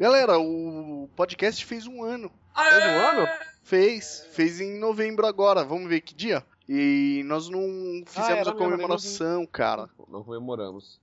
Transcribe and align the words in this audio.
Galera, 0.00 0.38
o 0.38 1.10
podcast 1.14 1.62
fez 1.62 1.86
um 1.86 2.02
ano. 2.02 2.32
Fez 2.56 2.84
um 2.86 2.98
ano? 3.06 3.28
Fez. 3.62 4.26
Fez 4.30 4.58
em 4.58 4.78
novembro 4.78 5.26
agora. 5.26 5.62
Vamos 5.62 5.90
ver 5.90 6.00
que 6.00 6.14
dia? 6.14 6.42
E 6.66 7.22
nós 7.26 7.50
não 7.50 7.60
fizemos 8.06 8.30
era 8.30 8.50
a 8.50 8.54
mesmo, 8.54 8.58
comemoração, 8.58 9.44
cara. 9.44 9.90
Não 10.08 10.24
comemoramos. 10.24 10.98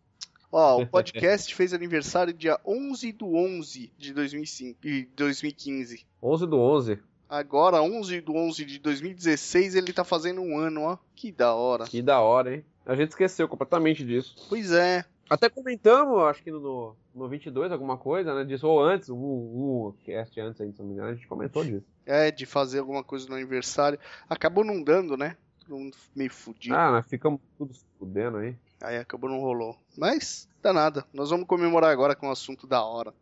Ó, 0.51 0.81
o 0.81 0.87
podcast 0.87 1.53
fez 1.53 1.75
aniversário 1.75 2.33
dia 2.33 2.59
11 2.65 3.11
do 3.11 3.35
11 3.35 3.91
de 3.95 4.13
2005, 4.15 4.79
e 4.83 5.05
2015. 5.15 6.03
11 6.23 6.47
do 6.47 6.57
11. 6.59 6.99
Agora, 7.29 7.83
11 7.83 8.21
do 8.21 8.33
11 8.33 8.65
de 8.65 8.79
2016, 8.79 9.75
ele 9.75 9.93
tá 9.93 10.03
fazendo 10.03 10.41
um 10.41 10.57
ano, 10.57 10.81
ó. 10.81 10.97
Que 11.15 11.31
da 11.31 11.53
hora. 11.53 11.85
Que 11.85 12.01
da 12.01 12.19
hora, 12.19 12.55
hein? 12.55 12.65
A 12.83 12.95
gente 12.95 13.09
esqueceu 13.09 13.47
completamente 13.47 14.03
disso. 14.03 14.35
Pois 14.49 14.71
é. 14.71 15.05
Até 15.29 15.49
comentamos, 15.49 16.19
acho 16.23 16.41
que 16.41 16.51
no, 16.51 16.95
no 17.17 17.27
22, 17.27 17.71
alguma 17.71 17.97
coisa, 17.97 18.33
né? 18.33 18.43
Disso, 18.43 18.67
ou 18.67 18.79
antes, 18.79 19.09
um, 19.09 19.17
um 19.17 19.93
cast 20.03 20.39
antes, 20.39 20.61
aí, 20.61 20.71
se 20.71 20.79
não 20.79 20.87
me 20.87 20.93
engano, 20.93 21.09
a 21.09 21.13
gente 21.15 21.27
comentou 21.27 21.63
disso. 21.63 21.85
É, 22.05 22.29
de 22.31 22.45
fazer 22.45 22.79
alguma 22.79 23.03
coisa 23.03 23.27
no 23.27 23.35
aniversário. 23.35 23.99
Acabou 24.29 24.63
não 24.63 24.83
dando, 24.83 25.17
né? 25.17 25.35
Todo 25.59 25.77
mundo 25.77 25.97
meio 26.15 26.31
fudido. 26.31 26.75
Ah, 26.75 26.91
nós 26.91 27.07
ficamos 27.07 27.41
tudo 27.57 27.73
se 27.73 27.85
fudendo 27.97 28.37
aí. 28.37 28.55
Aí 28.81 28.97
acabou 28.97 29.29
não 29.29 29.39
rolou. 29.39 29.75
Mas, 29.97 30.47
dá 30.61 30.71
nada. 30.71 31.03
Nós 31.11 31.29
vamos 31.29 31.47
comemorar 31.47 31.91
agora 31.91 32.15
com 32.15 32.27
um 32.27 32.31
assunto 32.31 32.67
da 32.67 32.83
hora. 32.83 33.13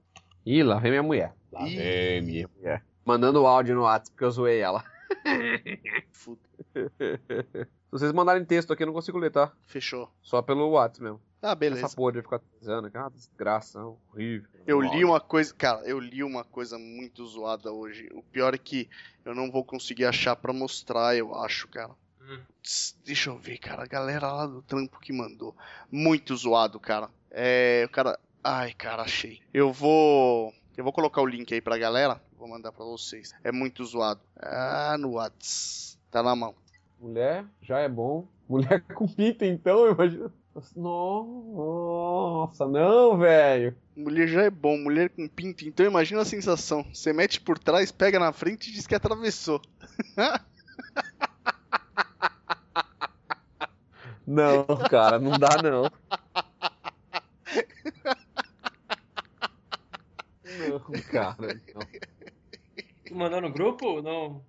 Ih, 0.46 0.62
lá 0.62 0.78
vem 0.78 0.92
minha 0.92 1.04
mulher. 1.04 1.34
Lá 1.52 1.68
Ih. 1.68 1.76
vem 1.76 2.22
minha 2.22 2.50
mulher. 2.56 2.86
Mandando 3.06 3.46
áudio 3.46 3.76
no 3.76 3.84
WhatsApp 3.84 4.12
porque 4.12 4.26
eu 4.26 4.32
zoei 4.32 4.60
ela. 4.60 4.84
Fuda. 6.12 6.42
Se 6.74 7.92
vocês 7.92 8.12
mandarem 8.12 8.44
texto 8.44 8.74
aqui, 8.74 8.84
eu 8.84 8.88
não 8.88 8.94
consigo 8.94 9.18
ler, 9.18 9.32
tá? 9.32 9.52
Fechou. 9.66 10.10
Só 10.22 10.42
pelo 10.42 10.70
WhatsApp 10.72 11.04
mesmo. 11.04 11.22
Ah, 11.46 11.54
beleza. 11.54 11.86
Essa 11.86 11.96
porra 11.96 12.14
de 12.14 12.22
ficar 12.24 12.38
atualizando, 12.38 12.90
que 12.90 12.98
é 12.98 13.00
uma 13.00 13.12
desgraça, 13.12 13.80
horrível. 13.80 14.50
Eu 14.66 14.82
li 14.82 15.06
uma 15.06 15.20
coisa, 15.20 15.54
cara, 15.54 15.82
eu 15.86 16.00
li 16.00 16.24
uma 16.24 16.44
coisa 16.44 16.78
muito 16.80 17.24
zoada 17.26 17.72
hoje. 17.72 18.10
O 18.14 18.24
pior 18.24 18.56
é 18.56 18.58
que 18.58 18.90
eu 19.24 19.36
não 19.36 19.52
vou 19.52 19.64
conseguir 19.64 20.06
achar 20.06 20.36
pra 20.36 20.52
mostrar, 20.52 21.16
eu 21.16 21.36
acho, 21.36 21.68
cara. 21.68 21.94
Hum. 22.20 22.40
Deixa 23.06 23.30
eu 23.30 23.38
ver, 23.38 23.60
cara. 23.60 23.84
A 23.84 23.88
galera 23.88 24.32
lá 24.32 24.48
do 24.48 24.64
trampo 24.64 25.00
que 25.00 25.14
mandou. 25.14 25.56
Muito 25.92 26.36
zoado, 26.36 26.80
cara. 26.80 27.10
É. 27.30 27.84
O 27.86 27.90
cara. 27.90 28.20
Ai, 28.44 28.74
cara, 28.74 29.04
achei. 29.04 29.40
Eu 29.54 29.72
vou. 29.72 30.52
Eu 30.76 30.84
vou 30.84 30.92
colocar 30.92 31.22
o 31.22 31.28
link 31.28 31.54
aí 31.54 31.62
pra 31.62 31.78
galera. 31.78 32.20
Vou 32.38 32.48
mandar 32.48 32.72
pra 32.72 32.84
vocês. 32.84 33.34
É 33.44 33.52
muito 33.52 33.86
zoado. 33.86 34.22
Ah, 34.36 34.96
no 34.98 35.14
Whats. 35.14 36.00
Tá 36.10 36.24
na 36.24 36.36
mão. 36.36 36.56
Mulher 37.00 37.46
já 37.62 37.80
é 37.80 37.88
bom. 37.88 38.28
Mulher 38.50 38.82
com 38.96 39.08
pinta, 39.08 39.46
então, 39.46 39.88
imagina. 39.92 40.32
Nossa, 40.78 42.66
não, 42.66 43.18
velho. 43.18 43.76
Mulher 43.94 44.28
já 44.28 44.44
é 44.44 44.50
bom, 44.50 44.78
mulher 44.78 45.10
com 45.10 45.28
pinto, 45.28 45.68
então 45.68 45.86
imagina 45.86 46.22
a 46.22 46.26
sensação. 46.26 46.82
Você 46.94 47.12
mete 47.12 47.42
por 47.42 47.60
trás, 47.60 47.92
pega 47.92 48.18
na 48.18 48.32
frente 48.32 48.70
e 48.70 48.74
diz 48.74 48.88
que 48.88 48.96
atravessou. 48.96 49.62
Não, 54.28 54.66
cara, 54.90 55.20
não 55.20 55.38
dá 55.38 55.62
não. 55.62 55.84
Não, 60.58 60.80
cara, 61.12 61.62
não. 61.76 61.88
Tu 63.06 63.16
mandou 63.16 63.40
no 63.40 63.54
grupo? 63.54 64.02
Não. 64.02 64.44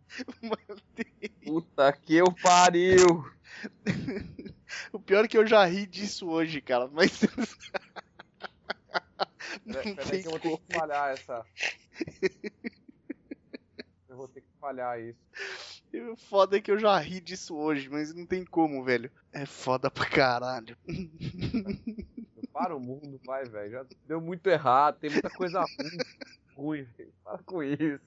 Puta 1.45 1.93
que 1.93 2.17
eu 2.17 2.33
pariu. 2.43 3.31
O 4.93 4.99
pior 4.99 5.25
é 5.25 5.29
que 5.29 5.39
eu 5.39 5.47
já 5.47 5.65
ri 5.65 5.87
disso 5.87 6.29
hoje, 6.29 6.61
cara, 6.61 6.89
mas. 6.89 7.21
Não 9.65 9.75
Peraí 9.75 9.95
tem 9.95 10.23
que 10.23 10.29
eu 10.29 10.31
vou 10.31 10.41
ter 10.41 10.49
como. 10.51 10.59
que 10.59 10.75
falhar 10.75 11.11
essa. 11.13 11.45
Eu 14.09 14.17
vou 14.17 14.29
ter 14.29 14.41
que 14.41 14.49
falhar 14.61 15.01
isso. 15.01 15.19
O 16.13 16.17
Foda 16.17 16.57
é 16.57 16.61
que 16.61 16.71
eu 16.71 16.79
já 16.79 16.97
ri 16.99 17.21
disso 17.21 17.57
hoje, 17.57 17.89
mas 17.89 18.15
não 18.15 18.27
tem 18.27 18.45
como, 18.45 18.85
velho. 18.85 19.11
É 19.33 19.47
foda 19.47 19.91
pra 19.91 20.07
caralho. 20.07 20.77
Para 22.53 22.77
o 22.77 22.81
mundo, 22.81 23.21
vai, 23.25 23.45
velho. 23.45 23.71
Já 23.71 23.87
deu 24.07 24.21
muito 24.21 24.47
errado, 24.49 24.99
tem 24.99 25.11
muita 25.11 25.31
coisa 25.31 25.61
ruim. 25.61 25.99
Ruim, 26.55 26.83
velho. 26.97 27.13
Para 27.25 27.39
com 27.45 27.63
isso. 27.63 28.03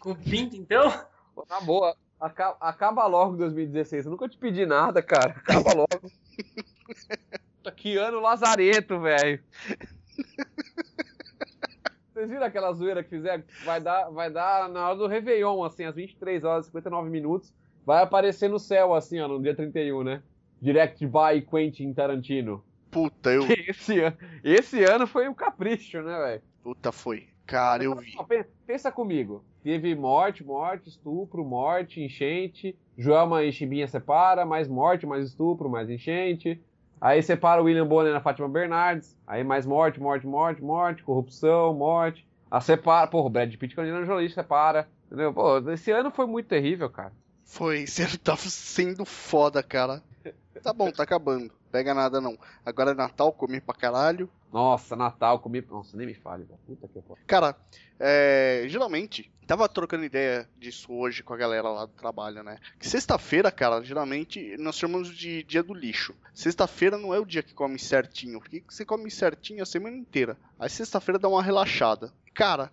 Com 0.00 0.14
pinto, 0.16 0.56
então? 0.56 0.90
Pô, 1.34 1.46
Na 1.48 1.60
boa, 1.60 1.96
aca- 2.26 2.56
acaba 2.60 3.06
logo 3.06 3.36
2016. 3.36 4.04
Eu 4.06 4.10
nunca 4.12 4.28
te 4.28 4.38
pedi 4.38 4.64
nada, 4.66 5.02
cara. 5.02 5.32
Acaba 5.32 5.72
logo. 5.74 6.10
Puta, 7.58 7.72
que 7.72 7.96
ano 7.96 8.20
lazareto, 8.20 8.98
velho. 9.00 9.42
Vocês 12.12 12.28
viram 12.28 12.44
aquela 12.44 12.72
zoeira 12.72 13.02
que 13.02 13.10
fizeram? 13.10 13.42
Vai 13.64 13.80
dar, 13.80 14.10
vai 14.10 14.30
dar 14.30 14.68
na 14.68 14.88
hora 14.88 14.96
do 14.96 15.06
Réveillon, 15.06 15.62
assim, 15.64 15.84
às 15.84 15.94
23 15.94 16.44
horas 16.44 16.66
e 16.66 16.68
59 16.68 17.08
minutos. 17.08 17.52
Vai 17.86 18.02
aparecer 18.02 18.48
no 18.48 18.58
céu, 18.58 18.94
assim, 18.94 19.18
ó, 19.20 19.26
no 19.26 19.40
dia 19.42 19.54
31, 19.56 20.04
né? 20.04 20.22
Direct 20.60 21.04
by 21.06 21.40
Quentin 21.48 21.92
Tarantino. 21.92 22.62
Puta, 22.90 23.30
eu. 23.30 23.44
Esse, 23.66 24.00
an- 24.04 24.16
esse 24.44 24.84
ano 24.84 25.06
foi 25.06 25.26
um 25.28 25.34
capricho, 25.34 26.02
né, 26.02 26.16
velho? 26.18 26.42
Puta, 26.62 26.92
foi. 26.92 27.28
Cara, 27.46 27.82
eu 27.82 27.96
vi. 27.96 28.14
Pensa 28.66 28.92
comigo. 28.92 29.42
Teve 29.62 29.94
morte, 29.94 30.44
morte, 30.44 30.88
estupro, 30.88 31.44
morte, 31.44 32.02
enchente. 32.02 32.76
Joelma 32.98 33.44
e 33.44 33.52
Chimbinha 33.52 33.86
separa, 33.86 34.44
mais 34.44 34.68
morte, 34.68 35.06
mais 35.06 35.26
estupro, 35.26 35.70
mais 35.70 35.88
enchente. 35.88 36.60
Aí 37.00 37.22
separa 37.22 37.60
o 37.60 37.64
William 37.64 37.86
Bonner 37.86 38.12
na 38.12 38.20
Fátima 38.20 38.48
Bernardes. 38.48 39.16
Aí 39.26 39.42
mais 39.44 39.64
morte, 39.64 40.00
morte, 40.00 40.26
morte, 40.26 40.62
morte, 40.62 41.02
corrupção, 41.02 41.74
morte. 41.74 42.26
A 42.50 42.60
separa. 42.60 43.06
Porra, 43.06 43.26
o 43.26 43.30
Brad 43.30 43.54
Pitt 43.56 43.74
com 43.74 43.80
a 43.80 43.84
Angelina 43.84 44.06
Jolie 44.06 44.30
separa. 44.30 44.88
Entendeu? 45.06 45.32
Pô, 45.32 45.58
esse 45.70 45.90
ano 45.90 46.10
foi 46.10 46.26
muito 46.26 46.46
terrível, 46.46 46.90
cara. 46.90 47.12
Foi, 47.44 47.86
você 47.88 48.06
tá 48.18 48.36
sendo 48.36 49.04
foda, 49.04 49.62
cara. 49.62 50.02
Tá 50.62 50.72
bom, 50.72 50.90
tá 50.90 51.02
acabando. 51.02 51.52
Pega 51.72 51.94
nada 51.94 52.20
não. 52.20 52.38
Agora 52.64 52.90
é 52.90 52.94
Natal, 52.94 53.32
comi 53.32 53.60
pra 53.60 53.74
caralho. 53.74 54.28
Nossa, 54.52 54.94
Natal, 54.94 55.38
comi. 55.38 55.64
Nossa, 55.68 55.96
nem 55.96 56.06
me 56.06 56.14
fale, 56.14 56.44
velho. 56.44 56.58
Puta 56.66 56.86
que 56.86 57.00
pariu. 57.00 57.24
Cara, 57.26 57.56
é, 57.98 58.64
geralmente, 58.68 59.32
tava 59.46 59.66
trocando 59.68 60.04
ideia 60.04 60.46
disso 60.58 60.92
hoje 60.92 61.22
com 61.22 61.32
a 61.32 61.36
galera 61.38 61.70
lá 61.70 61.86
do 61.86 61.92
trabalho, 61.92 62.42
né? 62.42 62.58
Que 62.78 62.86
sexta-feira, 62.86 63.50
cara, 63.50 63.82
geralmente 63.82 64.54
nós 64.58 64.76
chamamos 64.76 65.08
de 65.08 65.42
dia 65.44 65.62
do 65.62 65.72
lixo. 65.72 66.14
Sexta-feira 66.34 66.98
não 66.98 67.14
é 67.14 67.18
o 67.18 67.24
dia 67.24 67.42
que 67.42 67.54
come 67.54 67.78
certinho, 67.78 68.38
porque 68.38 68.62
você 68.68 68.84
come 68.84 69.10
certinho 69.10 69.62
a 69.62 69.66
semana 69.66 69.96
inteira. 69.96 70.36
Aí 70.58 70.68
sexta-feira 70.68 71.18
dá 71.18 71.28
uma 71.28 71.42
relaxada. 71.42 72.12
Cara, 72.34 72.72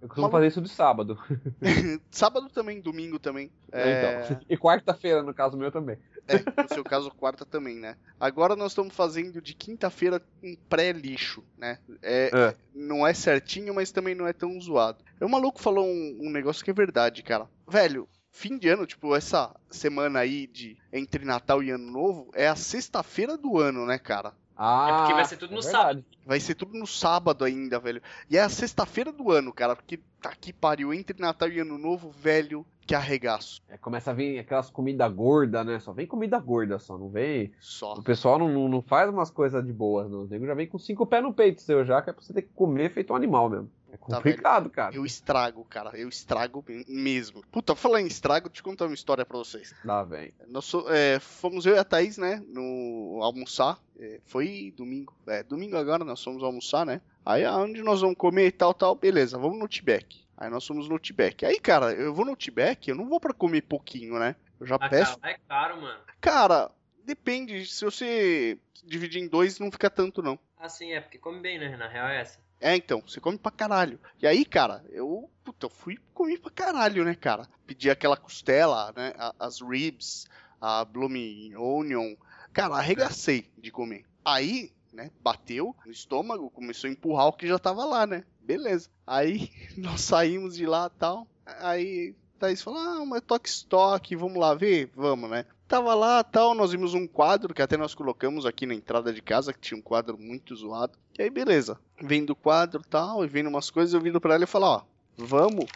Eu 0.00 0.08
costumo 0.08 0.22
Maluco. 0.22 0.30
fazer 0.30 0.46
isso 0.46 0.60
de 0.60 0.68
sábado. 0.68 1.18
sábado 2.10 2.48
também, 2.48 2.80
domingo 2.80 3.18
também. 3.18 3.50
É, 3.72 4.24
Então. 4.24 4.40
E 4.48 4.56
quarta-feira, 4.56 5.22
no 5.22 5.34
caso 5.34 5.56
meu 5.56 5.70
também. 5.72 5.98
É, 6.28 6.62
no 6.62 6.68
seu 6.68 6.84
caso, 6.84 7.10
quarta 7.10 7.44
também, 7.44 7.76
né? 7.76 7.96
Agora 8.18 8.54
nós 8.54 8.72
estamos 8.72 8.94
fazendo 8.94 9.40
de 9.40 9.54
quinta-feira 9.54 10.22
um 10.42 10.56
pré-lixo, 10.68 11.42
né? 11.58 11.78
É, 12.00 12.30
É. 12.32 12.56
Não 12.74 13.06
é 13.06 13.12
certinho, 13.12 13.74
mas 13.74 13.90
também 13.92 14.14
não 14.14 14.26
é 14.26 14.32
tão 14.32 14.58
zoado. 14.60 15.04
O 15.20 15.28
maluco 15.28 15.60
falou 15.60 15.86
um, 15.86 16.18
um 16.22 16.30
negócio 16.30 16.64
que 16.64 16.70
é 16.70 16.74
verdade, 16.74 17.22
cara. 17.22 17.48
Velho, 17.68 18.08
fim 18.30 18.56
de 18.56 18.68
ano, 18.68 18.86
tipo, 18.86 19.14
essa 19.14 19.54
semana 19.70 20.20
aí 20.20 20.46
de 20.46 20.76
entre 20.92 21.24
Natal 21.24 21.62
e 21.62 21.70
Ano 21.70 21.90
Novo, 21.90 22.30
é 22.34 22.48
a 22.48 22.56
sexta-feira 22.56 23.36
do 23.36 23.58
ano, 23.58 23.84
né, 23.84 23.98
cara? 23.98 24.32
Ah, 24.56 24.88
É 24.88 24.98
porque 24.98 25.14
vai 25.14 25.24
ser 25.24 25.36
tudo 25.36 25.54
no 25.54 25.62
verdade. 25.62 26.04
Vai 26.24 26.40
ser 26.40 26.54
tudo 26.54 26.78
no 26.78 26.86
sábado 26.86 27.44
ainda, 27.44 27.78
velho. 27.78 28.02
E 28.30 28.36
é 28.36 28.42
a 28.42 28.48
sexta-feira 28.48 29.12
do 29.12 29.30
ano, 29.30 29.52
cara. 29.52 29.74
Porque 29.74 29.98
tá 30.20 30.32
que 30.38 30.52
pariu. 30.52 30.92
Entre 30.94 31.20
Natal 31.20 31.48
e 31.48 31.58
Ano 31.58 31.78
Novo, 31.78 32.10
velho, 32.10 32.64
que 32.86 32.94
arregaço. 32.94 33.60
É, 33.68 33.76
começa 33.76 34.10
a 34.10 34.14
vir 34.14 34.38
aquelas 34.38 34.70
comidas 34.70 35.12
gordas, 35.12 35.66
né? 35.66 35.78
Só 35.80 35.92
vem 35.92 36.06
comida 36.06 36.38
gorda, 36.38 36.78
só 36.78 36.96
não 36.96 37.08
vem. 37.08 37.52
Só. 37.58 37.94
O 37.94 38.02
pessoal 38.02 38.38
não, 38.38 38.48
não, 38.48 38.68
não 38.68 38.82
faz 38.82 39.08
umas 39.10 39.30
coisas 39.30 39.64
de 39.64 39.72
boas, 39.72 40.10
não. 40.10 40.22
O 40.22 40.26
nego 40.28 40.46
já 40.46 40.54
vem 40.54 40.66
com 40.66 40.78
cinco 40.78 41.06
pés 41.06 41.22
no 41.22 41.32
peito 41.32 41.60
seu 41.62 41.84
já, 41.84 42.00
que 42.02 42.10
é 42.10 42.12
pra 42.12 42.22
você 42.22 42.32
ter 42.32 42.42
que 42.42 42.52
comer 42.54 42.92
feito 42.92 43.12
um 43.12 43.16
animal 43.16 43.48
mesmo. 43.50 43.70
É 43.92 43.96
Tá, 43.98 44.16
complicado, 44.16 44.70
cara. 44.70 44.94
Eu 44.96 45.04
estrago, 45.04 45.64
cara. 45.66 45.90
Eu 45.98 46.08
estrago 46.08 46.64
mesmo. 46.88 47.42
Puta, 47.52 47.76
falar 47.76 48.00
em 48.00 48.06
estrago, 48.06 48.48
deixa 48.48 48.60
eu 48.60 48.64
contar 48.64 48.86
uma 48.86 48.94
história 48.94 49.24
pra 49.26 49.36
vocês. 49.36 49.74
Lá 49.84 50.02
vem. 50.02 50.32
Nós 50.48 50.64
so- 50.64 50.88
é, 50.88 51.20
fomos 51.20 51.66
eu 51.66 51.74
e 51.74 51.78
a 51.78 51.84
Thaís, 51.84 52.16
né, 52.16 52.42
no 52.48 53.18
almoçar. 53.22 53.78
É, 54.00 54.18
foi 54.24 54.72
domingo. 54.76 55.14
É, 55.26 55.42
domingo 55.42 55.76
agora 55.76 56.04
nós 56.04 56.24
fomos 56.24 56.42
almoçar, 56.42 56.86
né? 56.86 57.02
Aí 57.24 57.44
aonde 57.44 57.82
nós 57.82 58.00
vamos 58.00 58.16
comer 58.16 58.46
e 58.46 58.50
tal, 58.52 58.72
tal, 58.72 58.94
beleza, 58.94 59.38
vamos 59.38 59.58
no 59.58 59.64
Outback. 59.64 60.22
Aí 60.38 60.48
nós 60.48 60.66
fomos 60.66 60.88
no 60.88 60.94
Outback. 60.94 61.44
Aí, 61.44 61.60
cara, 61.60 61.92
eu 61.92 62.14
vou 62.14 62.24
no 62.24 62.30
Outback, 62.32 62.88
eu 62.88 62.96
não 62.96 63.06
vou 63.06 63.20
pra 63.20 63.34
comer 63.34 63.60
pouquinho, 63.62 64.18
né? 64.18 64.34
Eu 64.58 64.66
já 64.66 64.76
Ah, 64.76 64.88
peço. 64.88 65.18
cara, 65.20 65.34
é 65.34 65.38
caro, 65.46 65.80
mano. 65.82 66.00
Cara, 66.20 66.70
depende. 67.04 67.66
Se 67.66 67.84
você 67.84 68.58
dividir 68.84 69.22
em 69.22 69.28
dois, 69.28 69.58
não 69.58 69.70
fica 69.70 69.90
tanto, 69.90 70.22
não. 70.22 70.38
Assim, 70.58 70.92
é 70.92 71.00
porque 71.00 71.18
come 71.18 71.40
bem, 71.40 71.58
né? 71.58 71.76
Na 71.76 71.88
real 71.88 72.08
é 72.08 72.20
essa. 72.20 72.40
É, 72.62 72.76
então, 72.76 73.02
você 73.04 73.20
come 73.20 73.36
pra 73.36 73.50
caralho. 73.50 73.98
E 74.20 74.26
aí, 74.26 74.44
cara, 74.44 74.84
eu, 74.90 75.28
puta, 75.42 75.66
eu 75.66 75.70
fui 75.70 75.98
comi 76.14 76.38
pra 76.38 76.50
caralho, 76.50 77.04
né, 77.04 77.12
cara? 77.12 77.48
Pedi 77.66 77.90
aquela 77.90 78.16
costela, 78.16 78.92
né, 78.96 79.12
as 79.36 79.60
ribs, 79.60 80.28
a 80.60 80.84
blooming 80.84 81.56
onion. 81.56 82.14
Cara, 82.52 82.76
arregacei 82.76 83.50
de 83.58 83.72
comer. 83.72 84.04
Aí, 84.24 84.72
né? 84.92 85.10
Bateu 85.20 85.74
no 85.84 85.90
estômago, 85.90 86.50
começou 86.50 86.88
a 86.88 86.92
empurrar 86.92 87.26
o 87.26 87.32
que 87.32 87.48
já 87.48 87.58
tava 87.58 87.84
lá, 87.84 88.06
né? 88.06 88.24
Beleza. 88.40 88.88
Aí 89.04 89.50
nós 89.76 90.02
saímos 90.02 90.54
de 90.54 90.64
lá 90.64 90.88
tal. 90.88 91.26
Aí 91.44 92.14
Thaís 92.38 92.62
falou: 92.62 92.78
Ah, 92.78 93.04
mas 93.04 93.22
toque 93.22 93.48
estoque, 93.48 94.14
vamos 94.14 94.38
lá 94.38 94.54
ver? 94.54 94.90
Vamos, 94.94 95.28
né? 95.28 95.46
Tava 95.66 95.94
lá 95.94 96.22
tal, 96.22 96.54
nós 96.54 96.70
vimos 96.70 96.92
um 96.92 97.06
quadro 97.06 97.54
que 97.54 97.62
até 97.62 97.76
nós 97.76 97.94
colocamos 97.94 98.44
aqui 98.44 98.66
na 98.66 98.74
entrada 98.74 99.12
de 99.12 99.22
casa, 99.22 99.52
que 99.52 99.60
tinha 99.60 99.78
um 99.78 99.82
quadro 99.82 100.18
muito 100.18 100.54
zoado. 100.54 100.98
E 101.18 101.22
aí, 101.22 101.30
beleza. 101.30 101.78
Vendo 102.00 102.30
o 102.30 102.36
quadro 102.36 102.82
tal, 102.88 103.24
e 103.24 103.28
vendo 103.28 103.48
umas 103.48 103.70
coisas, 103.70 103.94
eu 103.94 104.00
vindo 104.00 104.20
pra 104.20 104.34
ela 104.34 104.44
e 104.44 104.46
falar: 104.46 104.68
Ó, 104.68 104.82
vamos, 105.16 105.66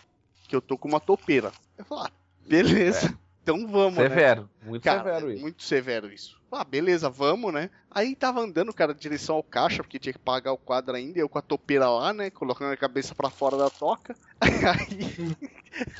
que 0.48 0.56
eu 0.56 0.60
tô 0.60 0.76
com 0.78 0.88
uma 0.88 1.00
topeira. 1.00 1.52
Eu 1.76 1.84
falei: 1.84 2.04
Ah, 2.06 2.10
beleza. 2.46 3.16
Então 3.46 3.64
vamos, 3.68 3.96
né? 3.96 4.08
Severo, 4.08 4.50
muito 4.60 4.82
Cara, 4.82 5.04
severo 5.04 5.30
é 5.30 5.34
isso. 5.34 5.42
muito 5.42 5.62
severo 5.62 6.12
isso. 6.12 6.40
Ah, 6.50 6.64
beleza, 6.64 7.08
vamos, 7.08 7.54
né? 7.54 7.70
Aí 7.88 8.16
tava 8.16 8.40
andando, 8.40 8.72
cara, 8.72 8.90
em 8.90 8.96
direção 8.96 9.36
ao 9.36 9.42
caixa, 9.44 9.84
porque 9.84 10.00
tinha 10.00 10.12
que 10.12 10.18
pagar 10.18 10.50
o 10.52 10.58
quadro 10.58 10.96
ainda, 10.96 11.20
eu 11.20 11.28
com 11.28 11.38
a 11.38 11.42
topeira 11.42 11.88
lá, 11.88 12.12
né? 12.12 12.28
Colocando 12.28 12.72
a 12.72 12.76
cabeça 12.76 13.14
pra 13.14 13.30
fora 13.30 13.56
da 13.56 13.70
toca. 13.70 14.16
Aí. 14.40 15.36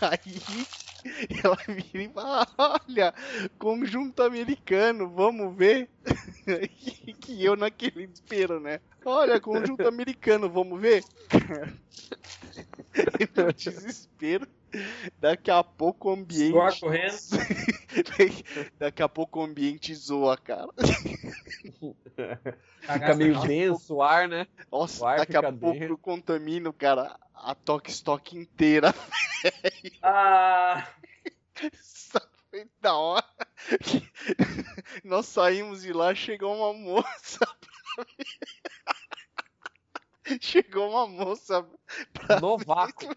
Aí. 0.02 0.66
Ela 1.44 1.56
vira 1.68 2.04
e 2.04 2.12
fala: 2.12 2.46
Olha, 2.58 3.14
conjunto 3.58 4.22
americano, 4.22 5.10
vamos 5.10 5.56
ver? 5.56 5.90
Que 7.20 7.44
eu 7.44 7.56
naquele 7.56 8.06
desespero, 8.06 8.60
né? 8.60 8.80
Olha, 9.04 9.40
conjunto 9.40 9.86
americano, 9.86 10.50
vamos 10.50 10.80
ver? 10.80 11.04
no 13.36 13.52
desespero. 13.52 14.46
Daqui 15.18 15.50
a 15.50 15.64
pouco 15.64 16.10
o 16.10 16.12
ambiente. 16.12 16.48
Escoar 16.48 16.78
correndo. 16.78 17.14
Daqui 18.78 19.02
a 19.02 19.08
pouco 19.08 19.40
o 19.40 19.44
ambiente 19.44 19.94
zoa, 19.94 20.36
cara. 20.36 20.68
Fica 22.80 23.14
meio 23.14 23.40
denso 23.40 23.94
o 23.94 24.02
ar, 24.02 24.28
né? 24.28 24.46
Nossa, 24.70 25.04
O 25.04 25.06
ar 25.06 25.18
daqui 25.18 25.36
a 25.36 25.42
pouco 25.52 25.72
dentro. 25.78 25.94
eu 25.94 25.98
contamino, 25.98 26.72
cara, 26.72 27.18
a 27.34 27.54
Toque 27.54 27.90
Stock 27.90 28.36
inteira. 28.36 28.94
Ah, 30.02 30.88
Isso 31.72 32.18
foi 32.50 32.66
da 32.80 32.96
hora. 32.96 33.24
Nós 35.04 35.26
saímos 35.26 35.82
de 35.82 35.92
lá, 35.92 36.12
chegou 36.14 36.56
uma 36.56 36.72
moça. 36.72 37.38
pra 37.94 38.04
mim. 38.18 38.24
Chegou 40.40 40.90
uma 40.90 41.06
moça. 41.06 41.64
pra 42.12 42.40
No 42.40 42.58
vácuo. 42.58 43.14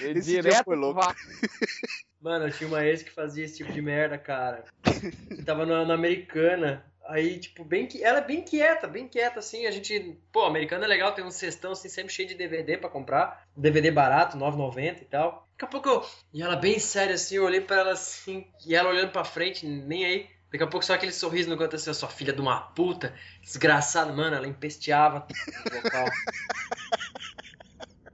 E 0.00 0.18
Esse 0.18 0.30
direto 0.30 0.64
foi 0.64 0.76
no 0.76 0.82
louco. 0.82 1.00
mano, 2.20 2.46
eu 2.46 2.52
tinha 2.52 2.68
uma 2.68 2.84
ex 2.84 3.02
que 3.02 3.10
fazia 3.10 3.44
esse 3.44 3.58
tipo 3.58 3.72
de 3.72 3.82
merda, 3.82 4.16
cara. 4.16 4.64
Que 4.82 5.42
tava 5.42 5.66
na, 5.66 5.84
na 5.84 5.94
americana. 5.94 6.84
Aí, 7.06 7.38
tipo, 7.38 7.64
bem 7.64 7.86
que. 7.86 8.02
Ela 8.02 8.18
é 8.18 8.24
bem 8.24 8.42
quieta, 8.42 8.86
bem 8.86 9.08
quieta, 9.08 9.40
assim. 9.40 9.66
A 9.66 9.70
gente. 9.70 10.18
Pô, 10.32 10.44
americana 10.44 10.84
é 10.84 10.88
legal, 10.88 11.12
tem 11.12 11.24
um 11.24 11.30
cestão 11.30 11.72
assim, 11.72 11.88
sempre 11.88 12.12
cheio 12.12 12.28
de 12.28 12.34
DVD 12.34 12.76
pra 12.76 12.88
comprar. 12.88 13.44
DVD 13.56 13.90
barato, 13.90 14.38
9,90 14.38 15.02
e 15.02 15.04
tal. 15.06 15.48
Daqui 15.52 15.64
a 15.64 15.66
pouco 15.66 15.88
eu. 15.88 16.06
E 16.32 16.42
ela 16.42 16.56
bem 16.56 16.78
séria, 16.78 17.14
assim, 17.14 17.36
eu 17.36 17.44
olhei 17.44 17.60
pra 17.60 17.80
ela 17.80 17.92
assim. 17.92 18.46
E 18.64 18.74
ela 18.74 18.88
olhando 18.88 19.10
pra 19.10 19.24
frente, 19.24 19.66
nem 19.66 20.04
aí. 20.04 20.30
Daqui 20.52 20.64
a 20.64 20.66
pouco 20.66 20.84
só 20.84 20.92
aquele 20.92 21.12
sorriso 21.12 21.48
no 21.48 21.56
canto 21.56 21.76
assim, 21.76 21.92
sua 21.94 22.10
filha 22.10 22.30
de 22.30 22.40
uma 22.40 22.60
puta, 22.60 23.14
desgraçado, 23.40 24.12
mano, 24.12 24.36
ela 24.36 24.46
empesteava 24.46 25.26
o 25.70 25.74
local. 25.74 26.04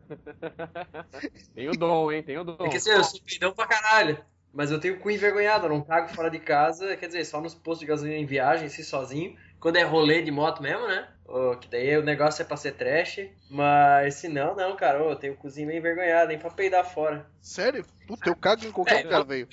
Tem 1.55 1.69
o 1.69 1.73
dom, 1.73 2.13
hein? 2.13 2.23
Tem 2.23 2.39
o 2.39 2.45
dom. 2.45 2.57
É 2.67 2.69
que 2.69 2.77
assim, 2.77 2.91
eu 2.91 3.05
sou 3.05 3.21
peidão 3.23 3.53
pra 3.53 3.67
caralho. 3.67 4.25
Mas 4.53 4.71
eu 4.71 4.81
tenho 4.81 4.99
cu 4.99 5.11
envergonhado, 5.11 5.67
eu 5.67 5.71
não 5.71 5.83
cago 5.83 6.09
fora 6.09 6.31
de 6.31 6.39
casa, 6.39 6.97
quer 6.97 7.07
dizer, 7.07 7.25
só 7.25 7.41
nos 7.41 7.55
postos 7.55 7.81
de 7.81 7.87
gasolina 7.87 8.17
em 8.17 8.27
viagem, 8.27 8.67
assim, 8.67 8.83
sozinho. 8.83 9.37
Quando 9.61 9.77
é 9.77 9.83
rolê 9.83 10.23
de 10.23 10.31
moto 10.31 10.63
mesmo, 10.63 10.87
né? 10.87 11.09
Ô, 11.27 11.57
que 11.57 11.69
daí 11.69 11.97
o 11.99 12.03
negócio 12.03 12.41
é 12.43 12.45
pra 12.45 12.57
ser 12.57 12.73
trash. 12.73 13.21
Mas 13.51 14.15
se 14.15 14.29
não, 14.29 14.57
não, 14.57 14.75
cara, 14.77 15.03
ô, 15.05 15.11
eu 15.11 15.17
tenho 15.17 15.35
o 15.35 15.37
cozinho 15.37 15.67
meio 15.67 15.79
envergonhado, 15.79 16.29
nem 16.29 16.39
pra 16.39 16.51
peidar 16.51 16.85
fora. 16.85 17.27
Sério? 17.43 17.85
Puta, 18.07 18.31
eu 18.31 18.37
cago 18.37 18.65
em 18.65 18.73
qualquer 18.73 19.01
É, 19.01 19.03
lugar, 19.03 19.25
velho. 19.25 19.49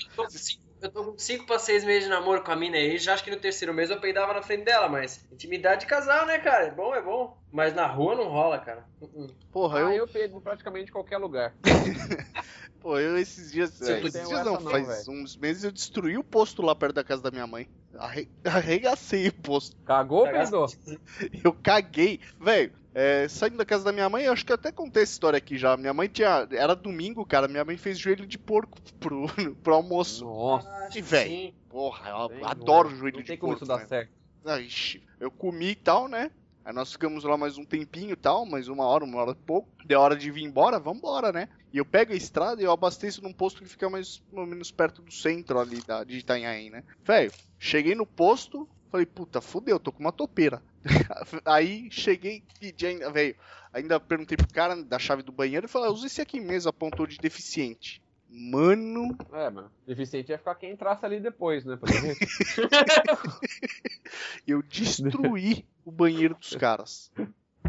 Eu 0.86 0.92
tô 0.92 1.04
com 1.04 1.18
cinco 1.18 1.46
pra 1.46 1.58
seis 1.60 1.84
meses 1.84 2.04
de 2.04 2.10
namoro 2.10 2.44
com 2.44 2.52
a 2.52 2.56
mina 2.56 2.78
aí, 2.78 2.98
já 2.98 3.14
acho 3.14 3.24
que 3.24 3.32
no 3.32 3.38
terceiro 3.38 3.74
mês 3.74 3.90
eu 3.90 4.00
peidava 4.00 4.34
na 4.34 4.42
frente 4.42 4.64
dela, 4.66 4.88
mas 4.88 5.26
intimidade 5.32 5.82
de 5.82 5.88
casal, 5.88 6.26
né, 6.26 6.38
cara? 6.40 6.66
É 6.68 6.72
bom, 6.72 6.94
é 6.94 7.02
bom. 7.02 7.38
Mas 7.52 7.74
na 7.74 7.88
rua 7.88 8.16
não 8.16 8.28
rola, 8.30 8.60
cara. 8.60 8.86
Uh-uh. 9.02 9.28
Porra, 9.52 9.80
Ah, 9.80 9.82
eu, 9.82 9.92
eu 9.92 10.08
pego 10.08 10.40
praticamente 10.42 10.90
em 10.90 10.94
qualquer 10.94 11.18
lugar. 11.18 11.56
pô, 12.80 13.00
eu 13.00 13.18
esses 13.18 13.52
dias. 13.52 13.82
É, 13.82 14.00
não 14.00 14.08
esses 14.08 14.28
dias 14.28 14.46
não, 14.46 14.54
não, 14.60 14.72
faz 14.72 14.88
velho. 14.88 15.22
uns 15.22 15.36
meses 15.38 15.64
eu 15.64 15.72
destruí 15.72 16.18
o 16.18 16.24
posto 16.24 16.62
lá 16.62 16.76
perto 16.76 16.96
da 16.96 17.04
casa 17.04 17.22
da 17.24 17.32
minha 17.32 17.48
mãe. 17.48 17.68
Arre... 17.98 18.28
Arregacei 18.44 19.28
o 19.30 19.34
posto. 19.34 19.76
Cagou 19.86 20.20
ou 20.20 20.26
Cagaço. 20.26 20.78
peidou? 20.84 21.02
Eu 21.44 21.54
caguei. 21.54 22.20
Velho, 22.40 22.74
é, 22.96 23.28
saindo 23.28 23.58
da 23.58 23.66
casa 23.66 23.84
da 23.84 23.92
minha 23.92 24.10
mãe, 24.10 24.24
eu 24.24 24.32
acho 24.32 24.46
que 24.46 24.52
eu 24.54 24.56
até 24.56 24.72
contei 24.72 25.04
essa 25.04 25.12
história 25.12 25.36
aqui 25.38 25.58
já. 25.58 25.76
Minha 25.76 25.94
mãe 25.94 26.08
tinha. 26.08 26.48
Era 26.52 26.74
domingo, 26.74 27.26
cara. 27.26 27.48
Minha 27.48 27.66
mãe 27.66 27.76
fez 27.76 28.00
joelho 28.00 28.26
de 28.26 28.38
porco 28.38 28.78
pro, 29.00 29.28
pro 29.62 29.74
almoço. 29.74 30.24
Nossa. 30.24 30.70
Acho 30.88 30.98
E, 30.98 31.04
sim. 31.04 31.54
Porra, 31.70 32.10
eu 32.10 32.30
tem 32.30 32.46
adoro 32.46 32.88
nojo. 32.90 33.02
joelho 33.02 33.18
Não 33.18 33.22
de 33.24 33.28
tem 33.28 33.38
como 33.38 33.52
porco. 33.52 33.64
isso 33.66 33.72
dar 33.72 33.80
né? 33.82 33.88
certo. 33.88 34.12
Ah, 34.46 34.60
ixi, 34.62 35.04
eu 35.20 35.30
comi 35.30 35.72
e 35.72 35.76
tal, 35.76 36.08
né? 36.08 36.32
Aí 36.64 36.74
nós 36.74 36.92
ficamos 36.94 37.24
lá 37.24 37.36
mais 37.38 37.58
um 37.58 37.66
tempinho 37.66 38.14
e 38.14 38.16
tal, 38.16 38.46
mais 38.46 38.68
uma 38.70 38.86
hora, 38.86 39.04
uma 39.04 39.20
hora 39.22 39.32
e 39.32 39.36
pouco. 39.36 39.70
Deu 39.86 40.00
hora 40.00 40.16
de 40.16 40.32
vir 40.32 40.44
embora, 40.44 40.80
vambora, 40.80 41.32
né? 41.32 41.50
E 41.74 41.78
eu 41.78 41.86
pego 41.86 42.14
a 42.14 42.16
estrada 42.16 42.62
e 42.62 42.66
eu 42.66 42.72
abasteço 42.72 43.22
num 43.22 43.34
posto 43.34 43.62
que 43.62 43.70
fica 43.70 43.90
mais 43.90 44.24
ou 44.32 44.46
menos 44.48 44.72
perto 44.72 45.02
do 45.02 45.12
centro 45.12 45.60
ali 45.60 45.82
da, 45.86 46.04
de 46.04 46.18
Itanhaém, 46.18 46.70
né? 46.70 46.84
Velho, 47.04 47.32
cheguei 47.60 47.94
no 47.94 48.06
posto, 48.06 48.68
falei, 48.90 49.06
puta, 49.06 49.42
fudeu, 49.42 49.80
tô 49.80 49.92
com 49.92 50.00
uma 50.00 50.12
topeira. 50.12 50.64
Aí 51.46 51.90
cheguei, 51.92 52.44
pedi 52.60 52.88
ainda, 52.88 53.12
velho, 53.12 53.36
ainda 53.74 54.00
perguntei 54.00 54.38
pro 54.38 54.54
cara 54.54 54.82
da 54.84 55.00
chave 55.00 55.24
do 55.24 55.32
banheiro 55.32 55.66
e 55.66 55.70
falei, 55.70 55.90
ah, 55.90 55.92
usa 55.92 56.08
esse 56.08 56.22
aqui 56.22 56.40
mesmo, 56.40 56.70
apontou 56.70 57.08
de 57.08 57.18
deficiente. 57.18 58.02
Mano, 58.30 59.16
É, 59.32 59.50
mano. 59.50 59.72
Deficiente 59.88 60.32
ia 60.32 60.38
ficar 60.38 60.56
quem 60.56 60.72
entrasse 60.72 61.06
ali 61.06 61.20
depois, 61.20 61.64
né? 61.64 61.80
Eu 64.46 64.62
destruí 64.62 65.66
o 65.86 65.92
banheiro 65.92 66.36
dos 66.36 66.56
caras. 66.56 67.12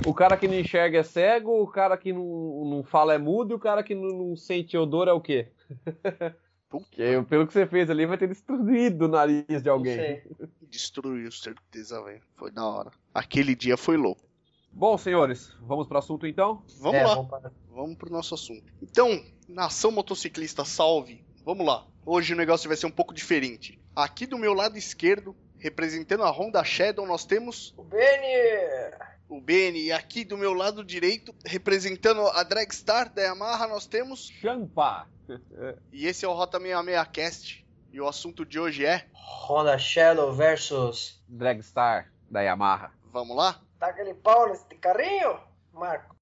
O 0.05 0.13
cara 0.13 0.37
que 0.37 0.49
não 0.49 0.55
enxerga 0.55 0.99
é 0.99 1.03
cego, 1.03 1.63
o 1.63 1.67
cara 1.67 1.97
que 1.97 2.13
não, 2.13 2.65
não 2.65 2.83
fala 2.83 3.15
é 3.15 3.19
mudo 3.19 3.53
e 3.53 3.55
o 3.55 3.59
cara 3.59 3.83
que 3.83 3.95
não, 3.95 4.09
não 4.09 4.37
sente 4.37 4.77
odor 4.77 5.09
é 5.09 5.13
o 5.13 5.21
quê? 5.21 5.49
Porque, 6.69 7.23
pelo 7.29 7.47
que 7.47 7.53
você 7.53 7.67
fez 7.67 7.89
ali, 7.89 8.07
vai 8.07 8.19
ter 8.19 8.29
destruído 8.29 9.05
o 9.05 9.09
nariz 9.09 9.63
de 9.63 9.69
alguém. 9.69 10.23
Destruiu, 10.63 11.31
certeza, 11.31 12.03
velho. 12.03 12.23
Foi 12.37 12.51
da 12.51 12.65
hora. 12.67 12.91
Aquele 13.15 13.55
dia 13.55 13.77
foi 13.77 13.97
louco. 13.97 14.23
Bom, 14.73 14.99
senhores, 14.99 15.53
vamos 15.61 15.87
pro 15.87 15.97
assunto 15.99 16.27
então? 16.27 16.63
Vamos 16.81 17.01
É, 17.01 17.05
lá, 17.07 17.15
vamos 17.15 17.31
parar. 17.31 17.53
vamos 17.71 17.97
pro 17.97 18.11
nosso 18.13 18.35
assunto. 18.35 18.65
Então, 18.83 19.25
nação 19.49 19.91
motociclista, 19.91 20.65
salve. 20.65 21.25
Vamos 21.45 21.65
lá. 21.67 21.87
Hoje 22.05 22.35
o 22.35 22.37
negócio 22.37 22.69
vai 22.69 22.77
ser 22.77 22.87
um 22.87 22.91
pouco 22.91 23.15
diferente. 23.15 23.81
Aqui 23.95 24.27
do 24.27 24.37
meu 24.37 24.53
lado 24.53 24.77
esquerdo, 24.77 25.35
representando 25.59 26.25
a 26.25 26.31
Honda 26.31 26.63
Shadow, 26.63 27.07
nós 27.07 27.25
temos 27.25 27.73
O 27.79 27.85
Benny! 27.85 28.93
O 29.29 29.41
Beni. 29.41 29.85
E 29.85 29.93
aqui 29.93 30.25
do 30.25 30.37
meu 30.37 30.53
lado 30.53 30.85
direito, 30.85 31.35
representando 31.45 32.27
a 32.29 32.43
Dragstar 32.43 33.13
da 33.13 33.23
Yamaha, 33.23 33.67
nós 33.67 33.87
temos. 33.87 34.29
Champa! 34.41 35.07
E 35.93 36.07
esse 36.07 36.25
é 36.25 36.29
o 36.29 36.33
Rota 36.33 36.59
66 36.61 37.09
Cast. 37.13 37.67
E 37.93 38.01
o 38.01 38.07
assunto 38.07 38.45
de 38.45 38.61
hoje 38.61 38.85
é. 38.85 39.07
Honda 39.13 39.79
Shadow 39.79 40.33
versus. 40.33 41.21
Dragstar 41.29 42.13
da 42.31 42.43
Yamaha. 42.43 42.93
Vamos 43.13 43.37
lá? 43.37 43.61
Tá 43.79 43.89
aquele 43.89 44.15
pau 44.15 44.49
nesse 44.49 44.67
carrinho, 44.77 45.39
Marco? 45.73 46.16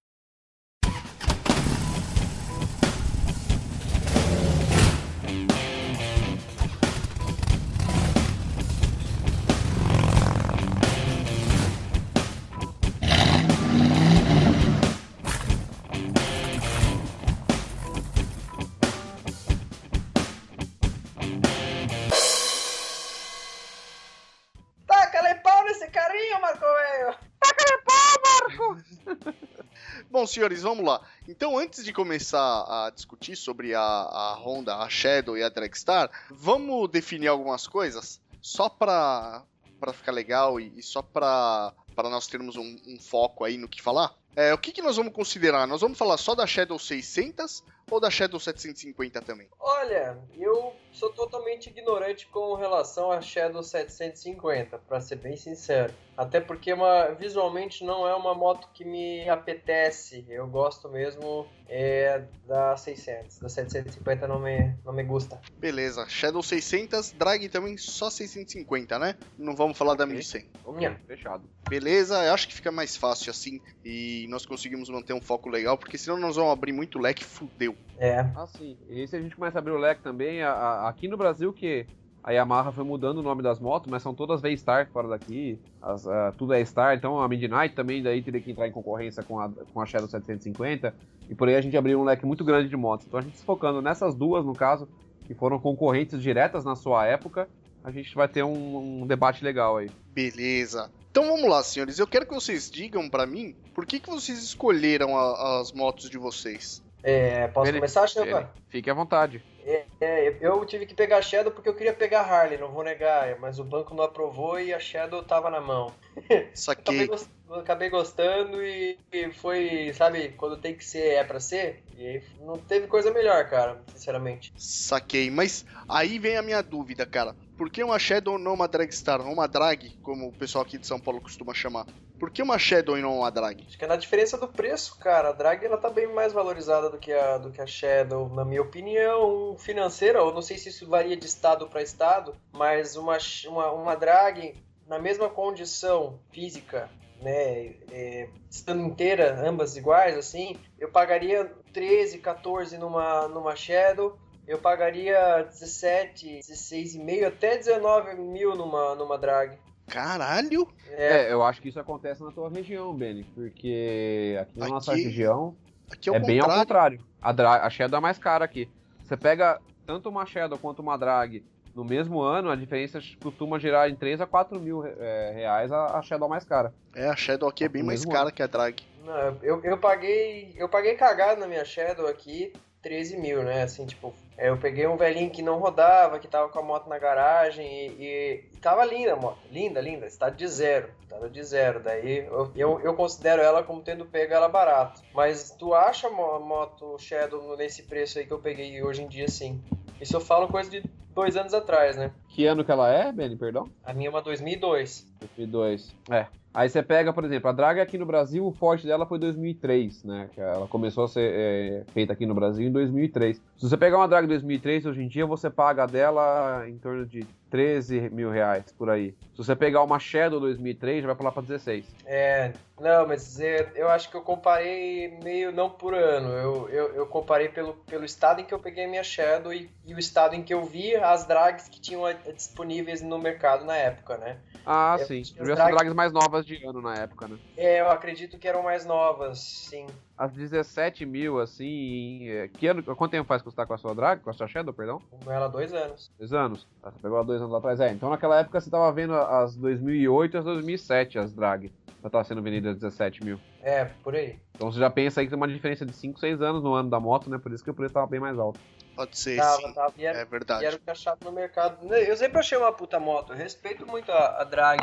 Senhores, 30.35 30.63
vamos 30.63 30.85
lá. 30.85 31.01
Então, 31.29 31.57
antes 31.57 31.85
de 31.85 31.93
começar 31.93 32.39
a 32.41 32.91
discutir 32.91 33.37
sobre 33.37 33.75
a, 33.75 33.81
a 33.81 34.35
Honda, 34.35 34.77
a 34.77 34.89
Shadow 34.89 35.37
e 35.37 35.43
a 35.43 35.49
Dragstar, 35.49 36.11
vamos 36.31 36.91
definir 36.91 37.29
algumas 37.29 37.67
coisas 37.67 38.21
só 38.43 38.69
pra, 38.69 39.43
pra 39.81 39.93
ficar 39.93 40.13
legal 40.13 40.61
e, 40.61 40.73
e 40.77 40.83
só 40.83 41.01
pra, 41.01 41.73
pra 41.95 42.11
nós 42.11 42.27
termos 42.27 42.57
um, 42.57 42.77
um 42.87 42.99
foco 43.01 43.45
aí 43.45 43.57
no 43.57 43.69
que 43.69 43.81
falar. 43.81 44.15
É, 44.37 44.53
o 44.53 44.59
que, 44.59 44.73
que 44.73 44.83
nós 44.83 44.97
vamos 44.97 45.13
considerar? 45.13 45.67
Nós 45.67 45.81
vamos 45.81 45.97
falar 45.97 46.17
só 46.17 46.35
da 46.35 46.47
Shadow 46.47 46.79
600 46.79 47.63
ou 47.91 48.01
da 48.01 48.11
Shadow 48.11 48.41
750 48.41 49.21
também? 49.23 49.49
Olha, 49.59 50.19
eu 50.39 50.73
sou 50.93 51.11
totalmente 51.11 51.69
ignorante 51.69 52.27
com 52.29 52.55
relação 52.55 53.11
à 53.11 53.21
Shadow 53.21 53.63
750, 53.63 54.79
para 54.79 55.01
ser 55.01 55.17
bem 55.17 55.37
sincero. 55.37 55.93
Até 56.17 56.41
porque 56.41 56.73
uma, 56.73 57.09
visualmente 57.13 57.85
não 57.85 58.07
é 58.07 58.15
uma 58.15 58.35
moto 58.35 58.69
que 58.73 58.85
me 58.85 59.29
apetece. 59.29 60.25
Eu 60.29 60.47
gosto 60.47 60.89
mesmo 60.89 61.47
é, 61.69 62.23
da 62.47 62.77
600. 62.77 63.41
Da 63.41 63.49
750 63.49 64.29
não 64.29 64.39
me, 64.39 64.75
não 64.85 64.93
me 64.93 65.03
gusta. 65.03 65.41
Beleza. 65.59 66.07
Shadow 66.09 66.43
600, 66.43 67.13
drag 67.13 67.49
também 67.49 67.77
só 67.77 68.11
650, 68.11 68.99
né? 68.99 69.17
Não 69.37 69.57
vamos 69.57 69.77
falar 69.77 69.95
da 69.95 70.07
1100. 70.07 70.49
Ok, 70.65 70.89
fechado. 71.07 71.43
Beleza, 71.69 72.23
eu 72.25 72.33
acho 72.33 72.47
que 72.47 72.55
fica 72.55 72.71
mais 72.71 72.97
fácil 72.97 73.31
assim 73.31 73.61
e 73.85 74.27
nós 74.29 74.47
conseguimos 74.47 74.89
manter 74.89 75.15
um 75.15 75.21
foco 75.21 75.49
legal, 75.49 75.77
porque 75.77 75.99
senão 75.99 76.19
nós 76.19 76.37
vamos 76.37 76.53
abrir 76.53 76.73
muito 76.73 76.99
leque, 76.99 77.25
fudeu. 77.25 77.74
É. 77.99 78.21
Ah, 78.35 78.47
sim. 78.47 78.77
E 78.89 79.07
se 79.07 79.17
a 79.17 79.21
gente 79.23 79.37
começa 79.37 79.59
a 79.59 79.61
abrir 79.61 79.73
o 79.73 79.79
leque 79.79 80.03
também, 80.03 80.43
a- 80.43 80.53
a- 80.53 80.89
aqui 80.89 81.07
no 81.09 81.17
Brasil 81.17 81.53
que 81.53 81.87
a 82.23 82.33
Yamaha 82.33 82.73
foi 82.73 82.85
mudando 82.85 83.19
o 83.19 83.23
nome 83.23 83.43
das 83.43 83.61
motos, 83.61 83.91
mas 83.91 84.03
são 84.03 84.15
todas 84.15 84.41
V-Star 84.41 84.89
fora 84.91 85.09
daqui, 85.09 85.59
as, 85.81 86.07
ah, 86.07 86.33
tudo 86.37 86.55
é 86.55 86.65
Star, 86.65 86.97
então 86.97 87.21
a 87.21 87.29
Midnight 87.29 87.75
também 87.75 88.03
daí 88.03 88.23
teria 88.23 88.41
que 88.41 88.51
entrar 88.51 88.67
em 88.67 88.73
concorrência 88.73 89.23
com 89.23 89.39
a, 89.39 89.49
com 89.73 89.81
a 89.81 89.87
Shadow 89.87 90.09
750, 90.09 90.95
e 91.29 91.35
por 91.35 91.49
aí 91.49 91.55
a 91.57 91.61
gente 91.61 91.77
abriu 91.77 92.01
um 92.01 92.05
leque 92.05 92.25
muito 92.27 92.43
grande 92.45 92.69
de 92.69 92.77
motos. 92.77 93.07
Então 93.07 93.21
a 93.21 93.23
gente 93.23 93.37
se 93.37 93.45
focando 93.45 93.81
nessas 93.83 94.15
duas, 94.15 94.45
no 94.45 94.55
caso, 94.55 94.89
que 95.27 95.35
foram 95.35 95.59
concorrentes 95.59 96.21
diretas 96.23 96.65
na 96.65 96.75
sua 96.75 97.07
época, 97.07 97.49
a 97.85 97.91
gente 97.91 98.15
vai 98.15 98.27
ter 98.27 98.43
um, 98.43 99.03
um 99.03 99.07
debate 99.07 99.45
legal 99.45 99.77
aí. 99.77 99.91
Beleza. 100.15 100.91
Então 101.11 101.27
vamos 101.27 101.49
lá, 101.49 101.63
senhores. 101.63 101.99
Eu 101.99 102.07
quero 102.07 102.27
que 102.27 102.35
vocês 102.35 102.71
digam 102.71 103.09
pra 103.09 103.27
mim 103.27 103.55
por 103.75 103.85
que, 103.87 104.01
que 104.01 104.09
vocês 104.11 104.43
escolheram 104.43 105.17
a- 105.17 105.61
as 105.61 105.73
motos 105.73 106.09
de 106.11 106.19
vocês. 106.19 106.83
É, 107.05 107.49
posso 107.49 107.71
começar? 107.73 108.07
Ele- 108.17 108.47
Fique 108.71 108.91
à 108.91 108.95
vontade. 108.95 109.43
É, 109.67 109.85
é, 110.01 110.39
eu 110.41 110.65
tive 110.67 110.85
que 110.87 110.95
pegar 110.95 111.19
a 111.19 111.23
Shadow 111.23 111.53
porque 111.53 111.69
eu 111.69 111.75
queria 111.75 111.93
pegar 111.95 112.21
a 112.23 112.25
Harley, 112.25 112.59
não 112.59 112.73
vou 112.73 112.83
negar, 112.83 113.39
mas 113.39 113.59
o 113.59 113.65
banco 113.65 113.95
não 113.95 114.05
aprovou 114.05 114.59
e 114.59 114.75
a 114.75 114.79
Shadow 114.81 115.23
tava 115.23 115.49
na 115.51 115.61
mão. 115.61 115.95
Acabei, 116.27 116.51
Saquei. 116.55 117.07
gos- 117.07 117.29
acabei 117.51 117.89
gostando 117.91 118.63
e, 118.63 118.99
e 119.13 119.31
foi, 119.33 119.93
sabe, 119.95 120.31
quando 120.31 120.57
tem 120.61 120.75
que 120.75 120.85
ser, 120.85 121.15
é 121.15 121.25
pra 121.25 121.41
ser, 121.41 121.83
e 121.97 122.21
não 122.41 122.59
teve 122.59 122.87
coisa 122.87 123.11
melhor, 123.11 123.49
cara, 123.49 123.83
sinceramente. 123.89 124.53
Saquei. 124.57 125.31
Mas 125.31 125.65
aí 125.89 126.19
vem 126.19 126.37
a 126.37 126.43
minha 126.43 126.63
dúvida, 126.63 127.07
cara. 127.07 127.35
Por 127.57 127.71
que 127.71 127.83
uma 127.85 127.99
Shadow 127.99 128.39
não 128.39 128.55
uma 128.55 128.67
Dragstar? 128.69 129.21
Ou 129.21 129.33
uma 129.33 129.47
Drag, 129.47 129.93
como 130.03 130.29
o 130.29 130.33
pessoal 130.33 130.63
aqui 130.65 130.77
de 130.79 130.87
São 130.87 130.99
Paulo 131.01 131.21
costuma 131.21 131.55
chamar. 131.55 131.87
Por 132.19 132.31
que 132.31 132.43
uma 132.43 132.59
Shadow 132.59 132.97
e 132.97 133.03
não 133.03 133.19
uma 133.19 133.31
Drag? 133.31 133.65
Acho 133.67 133.77
que 133.77 133.85
é 133.85 133.89
na 133.89 133.97
diferença 133.97 134.39
do 134.39 134.47
preço, 134.47 134.99
cara. 134.99 135.31
A 135.31 135.33
drag 135.33 135.65
ela 135.65 135.77
tá 135.77 135.91
bem 135.91 136.07
mais 136.07 136.33
valorizada 136.33 136.89
do 136.89 136.99
que 136.99 137.13
a, 137.13 137.39
do 137.39 137.51
que 137.51 137.61
a 137.61 137.67
Shadow, 137.67 138.29
na 138.29 138.45
minha 138.45 138.63
opinião 138.63 139.57
financeira. 139.59 140.21
Eu 140.21 140.33
não 140.33 140.43
sei 140.43 140.57
se 140.57 140.69
isso 140.69 140.89
varia 140.89 141.17
de 141.17 141.27
estado 141.27 141.69
para 141.69 141.83
estado, 141.83 142.35
mas 142.53 142.97
uma, 142.97 143.19
uma, 143.47 143.73
uma 143.73 143.95
drag 143.97 144.55
na 144.87 144.99
mesma 144.99 145.29
condição 145.29 146.21
física, 146.31 146.89
né, 147.21 147.75
é, 147.91 148.29
estando 148.51 148.83
inteira, 148.83 149.41
ambas 149.49 149.77
iguais, 149.77 150.17
assim, 150.17 150.57
eu 150.79 150.91
pagaria 150.91 151.51
13, 151.73 152.19
14 152.19 152.77
numa, 152.79 153.29
numa 153.29 153.57
Shadow. 153.57 154.19
Eu 154.47 154.59
pagaria 154.59 155.43
17, 155.43 156.41
16,5 156.41 157.27
até 157.27 157.57
19 157.57 158.15
mil 158.17 158.55
numa, 158.55 158.95
numa 158.95 159.17
drag. 159.17 159.59
Caralho! 159.87 160.69
É, 160.89 161.29
É, 161.29 161.33
eu 161.33 161.43
acho 161.43 161.61
que 161.61 161.69
isso 161.69 161.79
acontece 161.81 162.23
na 162.23 162.31
tua 162.31 162.49
região, 162.49 162.93
Benny, 162.95 163.25
porque 163.35 164.37
aqui 164.41 164.59
na 164.59 164.69
nossa 164.69 164.93
Aqui 164.93 165.03
região 165.05 165.55
Aqui 165.91 166.11
é 166.11 166.15
é 166.17 166.21
bem 166.21 166.41
ao 166.41 166.49
contrário. 166.49 167.01
A, 167.21 167.33
dra- 167.33 167.65
a 167.65 167.71
Shadow 167.71 167.99
é 167.99 168.01
mais 168.01 168.19
cara 168.19 168.45
aqui. 168.45 168.69
Você 169.03 169.17
pega 169.17 169.61
tanto 169.87 170.09
uma 170.09 170.25
Shadow 170.25 170.59
quanto 170.59 170.81
uma 170.81 170.97
Drag 170.97 171.45
no 171.75 171.85
mesmo 171.85 172.21
ano, 172.23 172.51
a 172.51 172.57
diferença 172.57 173.01
costuma 173.21 173.59
girar 173.59 173.91
em 173.91 173.97
3 173.97 174.21
a 174.21 174.27
4 174.27 174.59
mil 174.61 174.85
é, 174.87 175.33
reais 175.35 175.73
a, 175.73 175.99
a 175.99 176.03
Shadow 176.03 176.29
mais 176.29 176.45
cara. 176.45 176.73
É, 176.95 177.09
a 177.09 177.17
Shadow 177.17 177.49
aqui 177.49 177.65
é 177.65 177.69
bem 177.69 177.83
mais 177.83 178.05
cara 178.05 178.31
que 178.31 178.43
a 178.43 178.47
Drag. 178.47 178.77
Não, 179.05 179.39
eu, 179.43 179.61
eu 179.63 179.77
paguei. 179.77 180.55
Eu 180.57 180.69
paguei 180.69 180.95
cagado 180.95 181.41
na 181.41 181.47
minha 181.47 181.65
Shadow 181.65 182.07
aqui 182.07 182.53
13 182.85 183.17
mil, 183.17 183.43
né? 183.43 183.63
Assim, 183.63 183.87
tipo, 183.87 184.13
é, 184.37 184.51
eu 184.51 184.59
peguei 184.59 184.87
um 184.87 184.97
velhinho 184.97 185.31
que 185.31 185.41
não 185.43 185.59
rodava, 185.59 186.19
que 186.19 186.29
tava 186.29 186.49
com 186.51 186.59
a 186.59 186.63
moto 186.63 186.87
na 186.89 186.99
garagem 186.99 187.67
e, 187.67 187.87
e- 187.99 188.45
e 188.55 188.59
tava 188.61 188.85
linda 188.85 189.15
a 189.15 189.17
moto. 189.17 189.39
Linda, 189.51 189.81
linda. 189.81 190.07
Estado 190.07 190.37
de 190.37 190.47
zero. 190.47 190.91
Estado 191.03 191.29
de 191.31 191.43
zero. 191.43 191.81
Daí 191.83 192.19
eu, 192.27 192.53
eu, 192.55 192.81
eu 192.81 192.95
considero 192.95 193.41
ela 193.43 193.63
como 193.63 193.81
tendo 193.83 194.05
pego 194.05 194.35
ela 194.35 194.49
barato. 194.49 195.03
Mas 195.15 195.51
tu 195.59 195.75
acha 195.75 196.09
a 196.09 196.11
mo- 196.11 196.39
moto 196.41 196.97
Shadow 196.99 197.57
nesse 197.57 197.85
preço 197.85 198.19
aí 198.19 198.27
que 198.27 198.33
eu 198.33 198.39
peguei 198.39 198.83
hoje 198.83 199.03
em 199.03 199.09
dia, 199.09 199.29
sim. 199.29 199.61
Isso 200.01 200.15
eu 200.17 200.21
falo 200.21 200.47
coisa 200.49 200.71
de 200.71 200.83
dois 201.15 201.37
anos 201.37 201.55
atrás, 201.55 201.97
né? 201.97 202.13
Que 202.29 202.45
ano 202.47 202.65
que 202.65 202.71
ela 202.71 202.93
é, 202.93 203.11
Benny, 203.11 203.37
perdão? 203.37 203.71
A 203.83 203.95
minha 203.95 204.09
é 204.09 204.11
uma 204.11 204.21
2002. 204.21 205.07
2002. 205.21 205.95
É. 206.11 206.27
Aí 206.55 206.69
você 206.69 206.85
pega, 206.85 207.13
por 207.13 207.25
exemplo, 207.25 207.51
a 207.51 207.53
Drag 207.53 207.81
aqui 207.81 207.99
no 207.99 208.07
Brasil, 208.07 208.47
o 208.47 208.53
forte 208.53 208.87
dela 208.87 209.05
foi 209.05 209.19
2003, 209.19 210.05
né? 210.05 210.31
Ela 210.37 210.69
começou 210.69 211.03
a 211.03 211.09
ser 211.09 211.33
é, 211.35 211.85
feita 211.93 212.13
aqui 212.13 212.25
no 212.25 212.35
Brasil 212.35 212.65
em 212.65 212.71
2003. 212.71 213.43
Se 213.57 213.69
você 213.69 213.77
pegar 213.77 213.97
uma 213.99 214.07
Drag 214.07 214.25
2003, 214.29 214.87
hoje 214.87 215.03
em 215.03 215.09
dia 215.09 215.27
você 215.27 215.51
paga 215.51 215.85
dela 215.85 216.65
em 216.69 216.79
torno 216.79 217.05
de 217.05 217.27
13 217.55 218.11
mil 218.11 218.33
reais, 218.33 218.65
por 218.77 218.91
aí. 218.91 219.13
Se 219.31 219.39
você 219.39 219.55
pegar 219.55 219.85
uma 219.85 220.01
Shadow 220.01 220.41
2003, 220.41 221.03
já 221.03 221.07
vai 221.07 221.15
pular 221.15 221.31
pra 221.31 221.41
16. 221.41 221.87
É, 222.05 222.53
não, 222.81 223.07
mas 223.07 223.39
é, 223.39 223.71
eu 223.77 223.89
acho 223.89 224.11
que 224.11 224.17
eu 224.17 224.23
comparei 224.23 225.21
meio 225.23 225.53
não 225.53 225.71
por 225.71 225.95
ano. 225.95 226.31
Eu, 226.31 226.69
eu, 226.69 226.95
eu 226.97 227.07
comparei 227.07 227.49
pelo, 227.49 227.75
pelo 227.87 228.05
estado 228.05 228.41
em 228.41 228.45
que 228.45 228.53
eu 228.53 228.59
peguei 228.59 228.87
a 228.87 228.89
minha 228.89 229.05
Shadow 229.05 229.53
e, 229.53 229.71
e 229.87 229.95
o 229.95 229.99
estado 230.01 230.35
em 230.35 230.43
que 230.43 230.53
eu 230.53 230.65
vi 230.65 230.97
as 230.97 231.29
drags 231.29 231.69
que 231.69 231.81
tinham 231.81 232.05
a- 232.05 232.13
disponíveis 232.13 233.01
no 233.03 233.21
mercado 233.21 233.65
na 233.65 233.77
época, 233.77 234.17
né? 234.19 234.41
Ah, 234.67 234.97
Eu 234.99 235.07
sim. 235.07 235.21
acho 235.21 235.33
que 235.35 235.41
as 235.41 235.47
Devia 235.47 235.55
ser 235.55 235.63
drag- 235.63 235.75
drags 235.77 235.95
mais 235.95 236.13
novas 236.13 236.45
de 236.45 236.57
ano 236.67 236.83
na 236.83 236.97
época, 236.97 237.29
né? 237.29 237.37
É, 237.57 237.81
eu 237.83 237.89
acredito 237.89 238.37
que 238.37 238.49
eram 238.49 238.65
mais 238.65 238.85
novas, 238.85 239.39
sim. 239.69 239.87
As 240.17 240.33
17 240.33 241.05
mil, 241.05 241.41
assim. 241.41 241.65
em- 241.65 242.29
é, 242.29 242.49
Que 242.49 242.69
ano, 242.69 242.83
quanto 242.83 243.11
tempo 243.11 243.27
faz 243.27 243.43
que 243.43 243.51
você 243.51 243.57
tá 243.57 243.67
com 243.67 243.75
a 243.75 243.79
sua 243.79 243.95
drag? 243.95 244.21
Com 244.23 244.31
a 244.31 244.33
sua 244.33 244.47
Shadow, 244.47 244.73
perdão? 244.73 245.01
Com 245.11 245.31
ela 245.31 245.47
há 245.47 245.49
dois 245.49 245.73
anos. 245.73 246.11
Dois 246.19 246.33
anos? 246.33 246.67
Ah, 246.83 246.91
Você 246.91 246.99
pegou 247.01 247.19
há 247.19 247.23
dois 247.23 247.41
anos 247.41 247.53
lá 247.53 247.59
atrás. 247.59 247.81
É, 247.81 247.91
então 247.91 248.09
naquela 248.11 248.39
época 248.39 248.61
você 248.61 248.71
tava 248.71 248.91
vendo 248.93 249.15
as 249.15 249.57
2008 249.57 250.37
e 250.37 250.39
as 250.39 250.45
2007, 250.45 251.19
as 251.19 251.33
drag. 251.33 251.73
Já 252.03 252.11
tava 252.11 252.23
sendo 252.25 252.43
vendidas 252.43 252.77
17 252.77 253.25
mil. 253.25 253.41
É, 253.63 253.87
por 253.87 254.15
aí. 254.15 254.39
Então 254.55 254.71
você 254.71 254.79
já 254.79 254.91
pensa 254.91 255.21
aí 255.21 255.27
que 255.27 255.31
tem 255.31 255.37
uma 255.37 255.49
diferença 255.49 255.85
de 255.87 255.93
5, 255.97 256.21
6 256.21 256.41
anos 256.43 256.63
no 256.63 256.75
ano 256.75 256.89
da 256.91 257.01
moto, 257.01 257.29
né? 257.31 257.39
Por 257.39 257.51
isso 257.53 257.65
que 257.65 257.71
o 257.71 257.75
preço 257.75 257.95
tava 257.95 258.07
bem 258.07 258.21
mais 258.21 258.39
alto. 258.39 258.61
Pode 258.95 259.19
ser, 259.19 259.37
Tava, 259.39 259.57
sim. 259.57 259.73
tava. 259.75 259.93
E 259.97 260.05
era, 260.07 260.19
É 260.19 260.23
e 260.23 260.27
verdade. 260.27 260.65
era 260.65 260.77
o 260.77 260.79
que 260.79 260.89
achava 260.91 261.19
no 261.25 261.33
mercado. 261.33 261.93
Eu 261.93 262.17
sempre 262.17 262.39
achei 262.39 262.57
uma 262.57 262.71
puta 262.73 263.01
moto. 263.01 263.33
Eu 263.33 263.37
respeito 263.37 263.85
muito 263.87 264.13
a, 264.13 264.43
a 264.43 264.45
drag, 264.45 264.79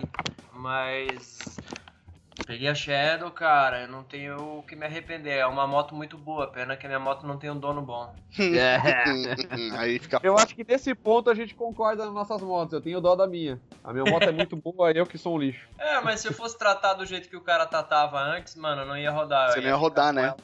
mas. 0.51 1.39
Peguei 2.45 2.67
a 2.67 2.75
Shadow, 2.75 3.31
cara, 3.31 3.81
eu 3.83 3.87
não 3.87 4.03
tenho 4.03 4.59
o 4.59 4.63
que 4.63 4.75
me 4.75 4.85
arrepender. 4.85 5.37
É 5.37 5.45
uma 5.45 5.65
moto 5.67 5.95
muito 5.95 6.17
boa, 6.17 6.47
pena 6.47 6.75
que 6.75 6.85
a 6.85 6.89
minha 6.89 6.99
moto 6.99 7.25
não 7.25 7.37
tem 7.37 7.49
um 7.49 7.57
dono 7.59 7.81
bom. 7.81 8.13
Aí 9.77 9.99
fica. 9.99 10.19
Eu 10.23 10.37
acho 10.37 10.55
que 10.55 10.63
nesse 10.67 10.93
ponto 10.95 11.29
a 11.29 11.35
gente 11.35 11.53
concorda 11.55 12.05
nas 12.05 12.13
nossas 12.13 12.41
motos. 12.41 12.73
Eu 12.73 12.81
tenho 12.81 12.99
dó 13.01 13.15
da 13.15 13.27
minha. 13.27 13.59
A 13.83 13.93
minha 13.93 14.05
moto 14.05 14.23
é 14.23 14.31
muito 14.31 14.55
boa, 14.55 14.91
eu 14.91 15.05
que 15.05 15.17
sou 15.17 15.35
um 15.35 15.39
lixo. 15.39 15.67
É, 15.81 15.99
mas 15.99 16.21
se 16.21 16.27
eu 16.27 16.33
fosse 16.33 16.57
tratar 16.57 16.93
do 16.93 17.05
jeito 17.05 17.27
que 17.27 17.35
o 17.35 17.41
cara 17.41 17.65
tratava 17.65 18.19
antes, 18.19 18.55
mano, 18.55 18.83
eu 18.83 18.85
não 18.87 18.97
ia 18.97 19.11
rodar. 19.11 19.47
Eu 19.49 19.53
Você 19.53 19.61
não 19.61 19.67
ia 19.67 19.75
rodar, 19.75 20.13
né? 20.13 20.27
ela. 20.27 20.37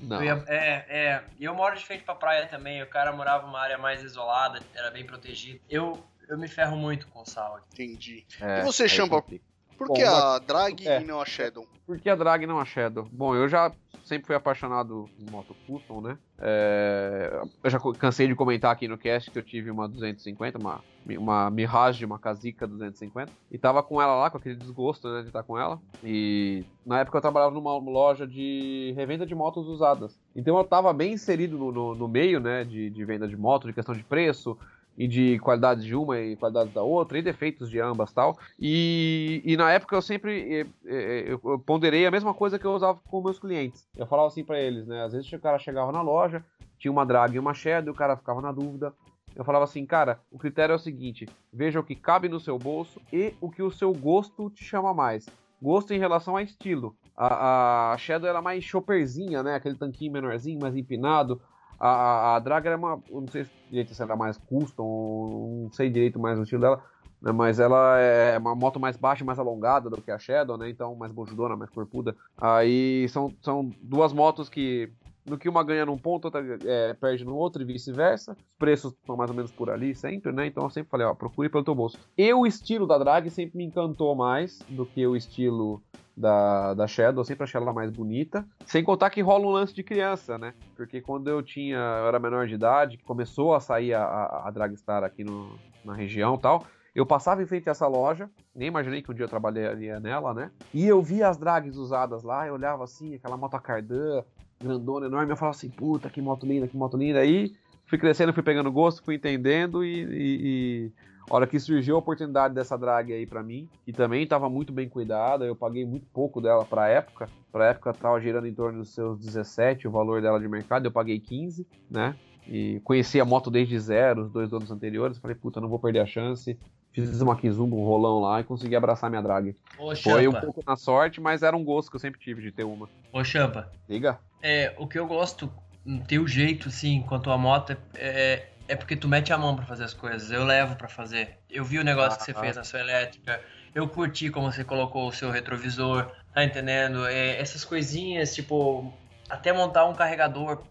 Não. 0.00 0.16
Eu 0.16 0.24
ia- 0.24 0.44
é, 0.48 0.84
é. 0.88 1.24
E 1.38 1.44
eu 1.44 1.54
moro 1.54 1.76
de 1.76 1.84
frente 1.84 2.02
pra 2.04 2.14
praia 2.14 2.46
também. 2.46 2.82
O 2.82 2.86
cara 2.86 3.12
morava 3.12 3.46
numa 3.46 3.60
área 3.60 3.76
mais 3.76 4.02
isolada, 4.02 4.60
era 4.74 4.90
bem 4.90 5.04
protegido. 5.04 5.60
Eu, 5.68 6.02
eu 6.28 6.38
me 6.38 6.48
ferro 6.48 6.76
muito 6.76 7.06
com 7.08 7.24
sal 7.26 7.56
aqui. 7.56 7.82
Entendi. 7.82 8.26
É, 8.40 8.60
E 8.60 8.62
você, 8.62 8.88
Champa? 8.88 9.20
complica. 9.20 9.44
Por 9.80 9.88
Bom, 9.88 9.94
que 9.94 10.02
a 10.02 10.38
Drag 10.38 10.86
é. 10.86 11.00
e 11.00 11.04
não 11.06 11.22
a 11.22 11.24
Shadow? 11.24 11.66
Por 11.86 11.98
que 11.98 12.10
a 12.10 12.14
drag 12.14 12.46
não 12.46 12.60
a 12.60 12.66
Shadow? 12.66 13.08
Bom, 13.10 13.34
eu 13.34 13.48
já 13.48 13.72
sempre 14.04 14.26
fui 14.26 14.36
apaixonado 14.36 15.08
em 15.18 15.30
moto 15.30 15.56
custom, 15.66 16.02
né? 16.02 16.18
É, 16.38 17.40
eu 17.64 17.70
já 17.70 17.80
cansei 17.98 18.28
de 18.28 18.34
comentar 18.34 18.72
aqui 18.72 18.86
no 18.86 18.98
cast 18.98 19.30
que 19.30 19.38
eu 19.38 19.42
tive 19.42 19.70
uma 19.70 19.88
250, 19.88 20.58
uma, 20.58 20.82
uma 21.08 21.50
Mirage, 21.50 22.04
uma 22.04 22.18
Kazica 22.18 22.66
250, 22.66 23.32
e 23.50 23.56
tava 23.56 23.82
com 23.82 24.02
ela 24.02 24.14
lá, 24.16 24.28
com 24.28 24.36
aquele 24.36 24.56
desgosto, 24.56 25.08
né, 25.08 25.22
de 25.22 25.28
estar 25.28 25.42
com 25.44 25.56
ela. 25.58 25.80
E 26.04 26.62
na 26.84 27.00
época 27.00 27.16
eu 27.16 27.22
trabalhava 27.22 27.54
numa 27.54 27.78
loja 27.78 28.26
de 28.26 28.92
revenda 28.94 29.24
de 29.24 29.34
motos 29.34 29.66
usadas. 29.66 30.20
Então 30.36 30.58
eu 30.58 30.64
tava 30.64 30.92
bem 30.92 31.14
inserido 31.14 31.56
no, 31.56 31.72
no, 31.72 31.94
no 31.94 32.06
meio, 32.06 32.38
né, 32.38 32.64
de, 32.64 32.90
de 32.90 33.04
venda 33.06 33.26
de 33.26 33.36
moto, 33.36 33.66
de 33.66 33.72
questão 33.72 33.94
de 33.94 34.04
preço, 34.04 34.58
e 35.00 35.08
de 35.08 35.38
qualidades 35.38 35.82
de 35.82 35.96
uma 35.96 36.20
e 36.20 36.36
qualidades 36.36 36.74
da 36.74 36.82
outra, 36.82 37.18
e 37.18 37.22
defeitos 37.22 37.70
de 37.70 37.80
ambas 37.80 38.12
tal. 38.12 38.38
E, 38.58 39.40
e 39.46 39.56
na 39.56 39.72
época 39.72 39.96
eu 39.96 40.02
sempre 40.02 40.68
eu 40.84 41.40
eu 41.42 41.58
ponderei 41.58 42.04
a 42.04 42.10
mesma 42.10 42.34
coisa 42.34 42.58
que 42.58 42.66
eu 42.66 42.72
usava 42.72 43.00
com 43.08 43.22
meus 43.22 43.38
clientes. 43.38 43.88
Eu 43.96 44.06
falava 44.06 44.28
assim 44.28 44.44
pra 44.44 44.60
eles, 44.60 44.86
né? 44.86 45.02
Às 45.02 45.14
vezes 45.14 45.32
o 45.32 45.38
cara 45.38 45.58
chegava 45.58 45.90
na 45.90 46.02
loja, 46.02 46.44
tinha 46.78 46.92
uma 46.92 47.06
drag 47.06 47.34
e 47.34 47.38
uma 47.38 47.54
shadow, 47.54 47.94
o 47.94 47.96
cara 47.96 48.14
ficava 48.14 48.42
na 48.42 48.52
dúvida. 48.52 48.92
Eu 49.34 49.42
falava 49.42 49.64
assim, 49.64 49.86
cara, 49.86 50.20
o 50.30 50.38
critério 50.38 50.74
é 50.74 50.76
o 50.76 50.78
seguinte: 50.78 51.26
veja 51.50 51.80
o 51.80 51.84
que 51.84 51.94
cabe 51.94 52.28
no 52.28 52.38
seu 52.38 52.58
bolso 52.58 53.00
e 53.10 53.32
o 53.40 53.50
que 53.50 53.62
o 53.62 53.70
seu 53.70 53.94
gosto 53.94 54.50
te 54.50 54.62
chama 54.62 54.92
mais. 54.92 55.24
gosto 55.62 55.94
em 55.94 55.98
relação 55.98 56.36
a 56.36 56.42
estilo. 56.42 56.94
A, 57.16 57.92
a 57.92 57.96
Shadow 57.96 58.28
era 58.28 58.42
mais 58.42 58.64
chopperzinha, 58.64 59.42
né? 59.42 59.54
Aquele 59.54 59.76
tanquinho 59.76 60.12
menorzinho, 60.12 60.60
mais 60.60 60.76
empinado. 60.76 61.40
A, 61.80 62.36
a, 62.36 62.38
Draga 62.38 62.68
era 62.68 62.76
uma. 62.76 63.02
Eu 63.08 63.22
não 63.22 63.28
sei 63.28 63.46
direito 63.70 63.94
se 63.94 64.02
era 64.02 64.14
mais 64.14 64.36
custom, 64.36 65.64
não 65.64 65.72
sei 65.72 65.88
direito 65.88 66.20
mais 66.20 66.38
o 66.38 66.42
estilo 66.42 66.60
dela. 66.60 66.84
Né, 67.22 67.32
mas 67.32 67.58
ela 67.58 67.98
é 67.98 68.38
uma 68.38 68.54
moto 68.54 68.78
mais 68.78 68.96
baixa, 68.96 69.24
mais 69.24 69.38
alongada 69.38 69.90
do 69.90 70.00
que 70.00 70.10
a 70.10 70.18
Shadow, 70.18 70.56
né? 70.56 70.68
Então 70.70 70.94
mais 70.94 71.12
bojudona, 71.12 71.56
mais 71.56 71.70
corpuda. 71.70 72.14
Aí 72.36 73.08
são, 73.08 73.34
são 73.42 73.70
duas 73.82 74.12
motos 74.12 74.48
que 74.48 74.92
no 75.26 75.38
que 75.38 75.48
uma 75.48 75.62
ganha 75.62 75.86
num 75.86 75.98
ponto, 75.98 76.26
outra 76.26 76.42
é, 76.64 76.94
perde 76.94 77.24
no 77.24 77.34
outro 77.34 77.62
e 77.62 77.64
vice-versa. 77.64 78.32
Os 78.32 78.58
preços 78.58 78.92
estão 78.92 79.16
mais 79.16 79.30
ou 79.30 79.36
menos 79.36 79.52
por 79.52 79.70
ali 79.70 79.94
sempre, 79.94 80.32
né? 80.32 80.46
Então 80.46 80.64
eu 80.64 80.70
sempre 80.70 80.90
falei, 80.90 81.06
ó, 81.06 81.14
procure 81.14 81.48
pelo 81.48 81.64
teu 81.64 81.74
bolso. 81.74 81.98
E 82.16 82.32
o 82.32 82.46
estilo 82.46 82.86
da 82.86 82.98
drag 82.98 83.28
sempre 83.30 83.58
me 83.58 83.64
encantou 83.64 84.14
mais 84.14 84.60
do 84.68 84.84
que 84.86 85.06
o 85.06 85.16
estilo 85.16 85.82
da, 86.16 86.74
da 86.74 86.86
Shadow, 86.86 87.20
eu 87.20 87.24
sempre 87.24 87.44
achei 87.44 87.60
ela 87.60 87.72
mais 87.72 87.90
bonita. 87.90 88.46
Sem 88.66 88.84
contar 88.84 89.10
que 89.10 89.20
rola 89.20 89.46
um 89.46 89.50
lance 89.50 89.74
de 89.74 89.82
criança, 89.82 90.36
né? 90.36 90.54
Porque 90.76 91.00
quando 91.00 91.28
eu 91.28 91.42
tinha, 91.42 91.78
eu 91.78 92.08
era 92.08 92.18
menor 92.18 92.46
de 92.46 92.54
idade, 92.54 92.98
começou 92.98 93.54
a 93.54 93.60
sair 93.60 93.94
a, 93.94 94.04
a, 94.04 94.48
a 94.48 94.50
Dragstar 94.50 95.02
aqui 95.02 95.24
no, 95.24 95.58
na 95.84 95.94
região 95.94 96.36
tal, 96.36 96.64
eu 96.94 97.06
passava 97.06 97.42
em 97.42 97.46
frente 97.46 97.68
a 97.68 97.72
essa 97.72 97.86
loja, 97.86 98.28
nem 98.54 98.68
imaginei 98.68 99.00
que 99.00 99.10
um 99.10 99.14
dia 99.14 99.24
eu 99.24 99.28
trabalharia 99.28 100.00
nela, 100.00 100.34
né? 100.34 100.50
E 100.74 100.86
eu 100.86 101.00
via 101.00 101.28
as 101.28 101.38
drags 101.38 101.76
usadas 101.76 102.22
lá, 102.22 102.46
eu 102.46 102.54
olhava 102.54 102.84
assim, 102.84 103.14
aquela 103.14 103.36
moto 103.36 103.58
cardan, 103.60 104.24
grandona, 104.62 105.06
enorme, 105.06 105.32
eu 105.32 105.36
falava 105.36 105.56
assim, 105.56 105.70
puta, 105.70 106.10
que 106.10 106.20
moto 106.20 106.44
linda, 106.44 106.68
que 106.68 106.76
moto 106.76 106.96
linda. 106.96 107.20
Aí 107.20 107.54
fui 107.86 107.98
crescendo, 107.98 108.32
fui 108.32 108.42
pegando 108.42 108.70
gosto, 108.70 109.02
fui 109.02 109.14
entendendo 109.14 109.82
e, 109.82 110.04
e, 110.04 110.40
e 110.42 110.92
a 111.28 111.34
hora 111.34 111.46
que 111.46 111.58
surgiu 111.58 111.96
a 111.96 111.98
oportunidade 111.98 112.54
dessa 112.54 112.76
drag 112.76 113.12
aí 113.12 113.26
para 113.26 113.42
mim, 113.42 113.68
que 113.84 113.92
também 113.92 114.22
estava 114.22 114.50
muito 114.50 114.72
bem 114.72 114.88
cuidada, 114.88 115.46
eu 115.46 115.56
paguei 115.56 115.86
muito 115.86 116.06
pouco 116.12 116.40
dela 116.40 116.64
pra 116.64 116.88
época, 116.88 117.28
pra 117.50 117.68
época 117.68 117.90
estava 117.90 118.20
girando 118.20 118.46
em 118.46 118.54
torno 118.54 118.80
dos 118.80 118.90
seus 118.90 119.18
17 119.18 119.88
o 119.88 119.90
valor 119.90 120.20
dela 120.20 120.38
de 120.38 120.46
mercado, 120.46 120.84
eu 120.84 120.92
paguei 120.92 121.18
15, 121.18 121.66
né? 121.90 122.14
E 122.46 122.80
conheci 122.84 123.20
a 123.20 123.24
moto 123.24 123.50
desde 123.50 123.78
zero, 123.78 124.24
os 124.24 124.30
dois 124.30 124.52
anos 124.52 124.70
anteriores, 124.70 125.18
falei, 125.18 125.36
puta, 125.36 125.60
não 125.60 125.68
vou 125.68 125.78
perder 125.78 126.00
a 126.00 126.06
chance. 126.06 126.58
Fiz 126.92 127.20
uma 127.20 127.36
Kizumba, 127.36 127.76
um 127.76 127.84
rolão 127.84 128.20
lá 128.20 128.40
e 128.40 128.44
consegui 128.44 128.74
abraçar 128.74 129.08
minha 129.08 129.22
drag. 129.22 129.54
Ô, 129.78 129.94
Foi 129.94 130.26
um 130.26 130.32
pouco 130.32 130.60
na 130.66 130.74
sorte, 130.74 131.20
mas 131.20 131.44
era 131.44 131.56
um 131.56 131.62
gosto 131.62 131.88
que 131.88 131.94
eu 131.94 132.00
sempre 132.00 132.18
tive 132.18 132.42
de 132.42 132.50
ter 132.50 132.64
uma. 132.64 132.88
Ô, 133.12 133.22
Champa. 133.22 133.70
Liga? 133.88 134.18
É, 134.42 134.74
o 134.78 134.86
que 134.86 134.98
eu 134.98 135.06
gosto, 135.06 135.52
no 135.84 136.02
teu 136.04 136.26
jeito, 136.26 136.68
assim, 136.68 137.02
quanto 137.02 137.30
a 137.30 137.38
moto, 137.38 137.72
é, 137.72 137.76
é, 137.96 138.48
é 138.68 138.76
porque 138.76 138.96
tu 138.96 139.08
mete 139.08 139.32
a 139.32 139.38
mão 139.38 139.54
pra 139.56 139.64
fazer 139.66 139.84
as 139.84 139.94
coisas. 139.94 140.30
Eu 140.30 140.44
levo 140.44 140.76
pra 140.76 140.88
fazer. 140.88 141.38
Eu 141.48 141.64
vi 141.64 141.78
o 141.78 141.84
negócio 141.84 142.18
que 142.18 142.24
você 142.24 142.32
Ah. 142.32 142.40
fez 142.40 142.56
na 142.56 142.64
sua 142.64 142.80
elétrica. 142.80 143.40
Eu 143.74 143.88
curti 143.88 144.30
como 144.30 144.50
você 144.50 144.64
colocou 144.64 145.08
o 145.08 145.12
seu 145.12 145.30
retrovisor. 145.30 146.10
Tá 146.34 146.44
entendendo? 146.44 147.06
É, 147.06 147.40
essas 147.40 147.64
coisinhas, 147.64 148.34
tipo, 148.34 148.92
até 149.28 149.52
montar 149.52 149.84
um 149.86 149.94
carregador 149.94 150.64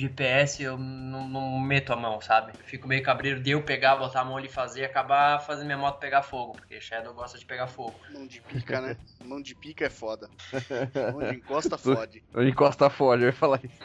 GPS 0.00 0.62
eu 0.62 0.78
não, 0.78 1.28
não 1.28 1.60
meto 1.60 1.92
a 1.92 1.96
mão, 1.96 2.20
sabe? 2.20 2.52
Eu 2.58 2.64
fico 2.66 2.88
meio 2.88 3.02
cabreiro 3.02 3.42
de 3.42 3.50
eu 3.50 3.62
pegar, 3.62 3.96
botar 3.96 4.22
a 4.22 4.24
mão 4.24 4.36
ali 4.36 4.46
e 4.46 4.50
fazer 4.50 4.80
e 4.80 4.84
acabar 4.84 5.38
fazendo 5.40 5.66
minha 5.66 5.78
moto 5.78 6.00
pegar 6.00 6.22
fogo, 6.22 6.54
porque 6.54 6.80
Shadow 6.80 7.12
gosta 7.14 7.38
de 7.38 7.44
pegar 7.44 7.66
fogo. 7.66 8.00
Mão 8.12 8.26
de 8.26 8.40
pica, 8.42 8.80
né? 8.80 8.96
Mão 9.22 9.40
de 9.42 9.54
pica 9.54 9.84
é 9.84 9.90
foda. 9.90 10.28
Onde 11.14 11.36
encosta, 11.36 11.76
fode. 11.76 12.22
Onde 12.34 12.50
encosta 12.50 12.88
fode, 12.88 13.22
eu 13.22 13.26
ia 13.28 13.32
falar 13.32 13.60
isso. 13.64 13.78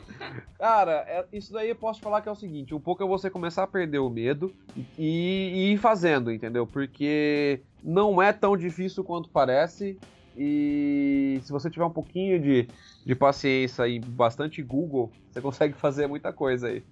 Cara, 0.58 1.06
é- 1.08 1.28
isso 1.34 1.52
daí 1.52 1.70
eu 1.70 1.76
posso 1.76 2.02
falar 2.02 2.22
que 2.22 2.30
é 2.30 2.32
o 2.32 2.36
seguinte: 2.36 2.74
um 2.74 2.80
pouco 2.80 3.04
é 3.04 3.08
você 3.08 3.30
começar 3.30 3.64
a 3.64 3.68
perder 3.68 4.00
o 4.00 4.10
medo 4.10 4.56
e, 4.98 5.68
e 5.70 5.74
ir 5.74 5.78
fazendo, 5.78 6.32
entendeu? 6.32 6.66
Porque 6.66 7.64
não 7.84 8.22
é 8.22 8.32
tão 8.32 8.56
difícil 8.56 9.04
quanto 9.04 9.30
parece. 9.30 10.00
E 10.38 11.40
se 11.44 11.52
você 11.52 11.70
tiver 11.70 11.86
um 11.86 11.92
pouquinho 11.92 12.40
de, 12.42 12.68
de 13.06 13.16
paciência 13.16 13.88
e 13.88 14.00
bastante 14.00 14.62
Google, 14.62 15.12
você 15.32 15.42
consegue 15.42 15.74
fazer 15.80 16.08
muita 16.08 16.34
coisa 16.34 16.68
aí. 16.68 16.84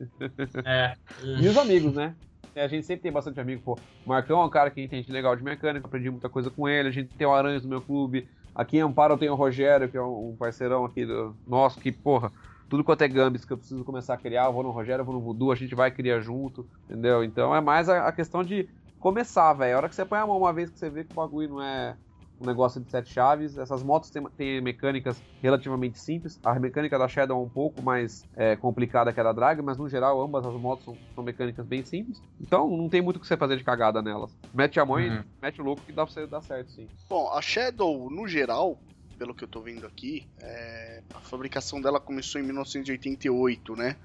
É. 0.66 0.96
E 1.24 1.48
os 1.48 1.58
amigos, 1.58 1.94
né? 1.94 2.16
É, 2.56 2.64
A 2.64 2.68
gente 2.68 2.86
sempre 2.86 3.04
tem 3.04 3.12
bastante 3.12 3.40
amigo, 3.40 3.62
pô. 3.64 3.78
O 4.06 4.10
Marcão 4.10 4.42
é 4.42 4.46
um 4.46 4.50
cara 4.50 4.70
que 4.70 4.82
entende 4.82 5.12
legal 5.12 5.36
de 5.36 5.44
mecânica, 5.44 5.88
aprendi 5.88 6.10
muita 6.10 6.30
coisa 6.30 6.50
com 6.50 6.70
ele. 6.70 6.90
A 6.90 6.92
gente 6.92 7.10
tem 7.16 7.26
o 7.26 7.34
Aranhas 7.34 7.64
no 7.64 7.70
meu 7.70 7.82
clube. 7.82 8.28
Aqui 8.56 8.78
em 8.78 8.82
Amparo 8.82 9.16
eu 9.16 9.18
tenho 9.18 9.34
o 9.34 9.36
Rogério, 9.36 9.90
que 9.90 9.98
é 9.98 10.02
um 10.02 10.36
parceirão 10.38 10.86
aqui 10.86 11.06
do 11.06 11.36
nosso, 11.48 11.80
que, 11.80 11.92
porra, 11.92 12.32
tudo 12.70 12.84
quanto 12.84 13.04
é 13.04 13.08
Gambis 13.08 13.46
que 13.46 13.54
eu 13.54 13.58
preciso 13.58 13.84
começar 13.84 14.14
a 14.14 14.18
criar, 14.18 14.46
eu 14.46 14.54
vou 14.54 14.64
no 14.64 14.72
Rogério, 14.72 15.02
eu 15.02 15.06
vou 15.06 15.16
no 15.16 15.22
Voodoo, 15.22 15.52
a 15.52 15.56
gente 15.56 15.74
vai 15.74 15.90
criar 15.90 16.20
junto, 16.20 16.68
entendeu? 16.86 17.24
Então 17.24 17.56
é 17.56 17.60
mais 17.60 17.90
a, 17.90 18.08
a 18.08 18.12
questão 18.12 18.44
de 18.44 18.70
começar, 19.00 19.54
velho. 19.54 19.74
A 19.74 19.78
hora 19.78 19.90
que 19.90 19.96
você 19.96 20.06
põe 20.06 20.20
a 20.20 20.28
mão 20.28 20.38
uma 20.38 20.54
vez 20.54 20.70
que 20.70 20.78
você 20.78 20.90
vê 20.90 21.04
que 21.04 21.12
o 21.12 21.16
bagulho 21.16 21.50
não 21.50 21.62
é 21.62 21.96
um 22.44 22.46
negócio 22.48 22.82
de 22.82 22.90
sete 22.92 23.10
chaves, 23.10 23.58
essas 23.58 23.82
motos 23.82 24.10
têm, 24.10 24.24
têm 24.38 24.62
mecânicas 24.62 25.24
relativamente 25.42 25.98
simples. 25.98 26.40
A 26.44 26.60
mecânica 26.60 27.00
da 27.00 27.08
Shadow 27.08 27.42
é 27.42 27.46
um 27.46 27.50
pouco 27.50 27.82
mais 27.82 28.26
é, 28.36 28.56
complicada 28.56 29.12
que 29.14 29.20
a 29.20 29.24
da 29.24 29.32
Drag, 29.34 29.62
mas 29.62 29.78
no 29.78 29.90
geral 29.90 30.22
ambas 30.22 30.46
as 30.46 30.54
motos 30.56 30.86
são, 30.86 31.00
são 31.16 31.24
mecânicas 31.24 31.66
bem 31.66 31.84
simples. 31.84 32.22
Então 32.40 32.68
não 32.70 32.90
tem 32.90 33.02
muito 33.02 33.18
o 33.18 33.20
que 33.20 33.28
você 33.28 33.38
fazer 33.38 33.58
de 33.58 33.64
cagada 33.64 34.02
nelas. 34.02 34.36
Mete 34.54 34.80
a 34.80 34.86
mão 34.86 35.00
e 35.00 35.10
Uhum. 35.10 35.24
mete 35.42 35.62
o 35.62 35.64
louco 35.64 35.84
que 35.86 35.94
dá 35.94 36.06
pra 36.06 36.14
você 36.14 36.28
dar 36.28 36.42
certo, 36.42 36.72
sim. 36.72 36.90
Bom, 37.10 37.30
a 37.32 37.42
Shadow, 37.42 38.10
no 38.10 38.28
geral, 38.28 38.82
pelo 39.18 39.34
que 39.34 39.44
eu 39.44 39.48
tô 39.48 39.62
vendo 39.62 39.86
aqui, 39.86 40.28
é, 40.42 41.02
a 41.14 41.22
fabricação 41.22 41.82
dela 41.82 42.00
começou 42.00 42.40
em 42.42 42.44
1988, 42.44 43.76
né? 43.76 43.96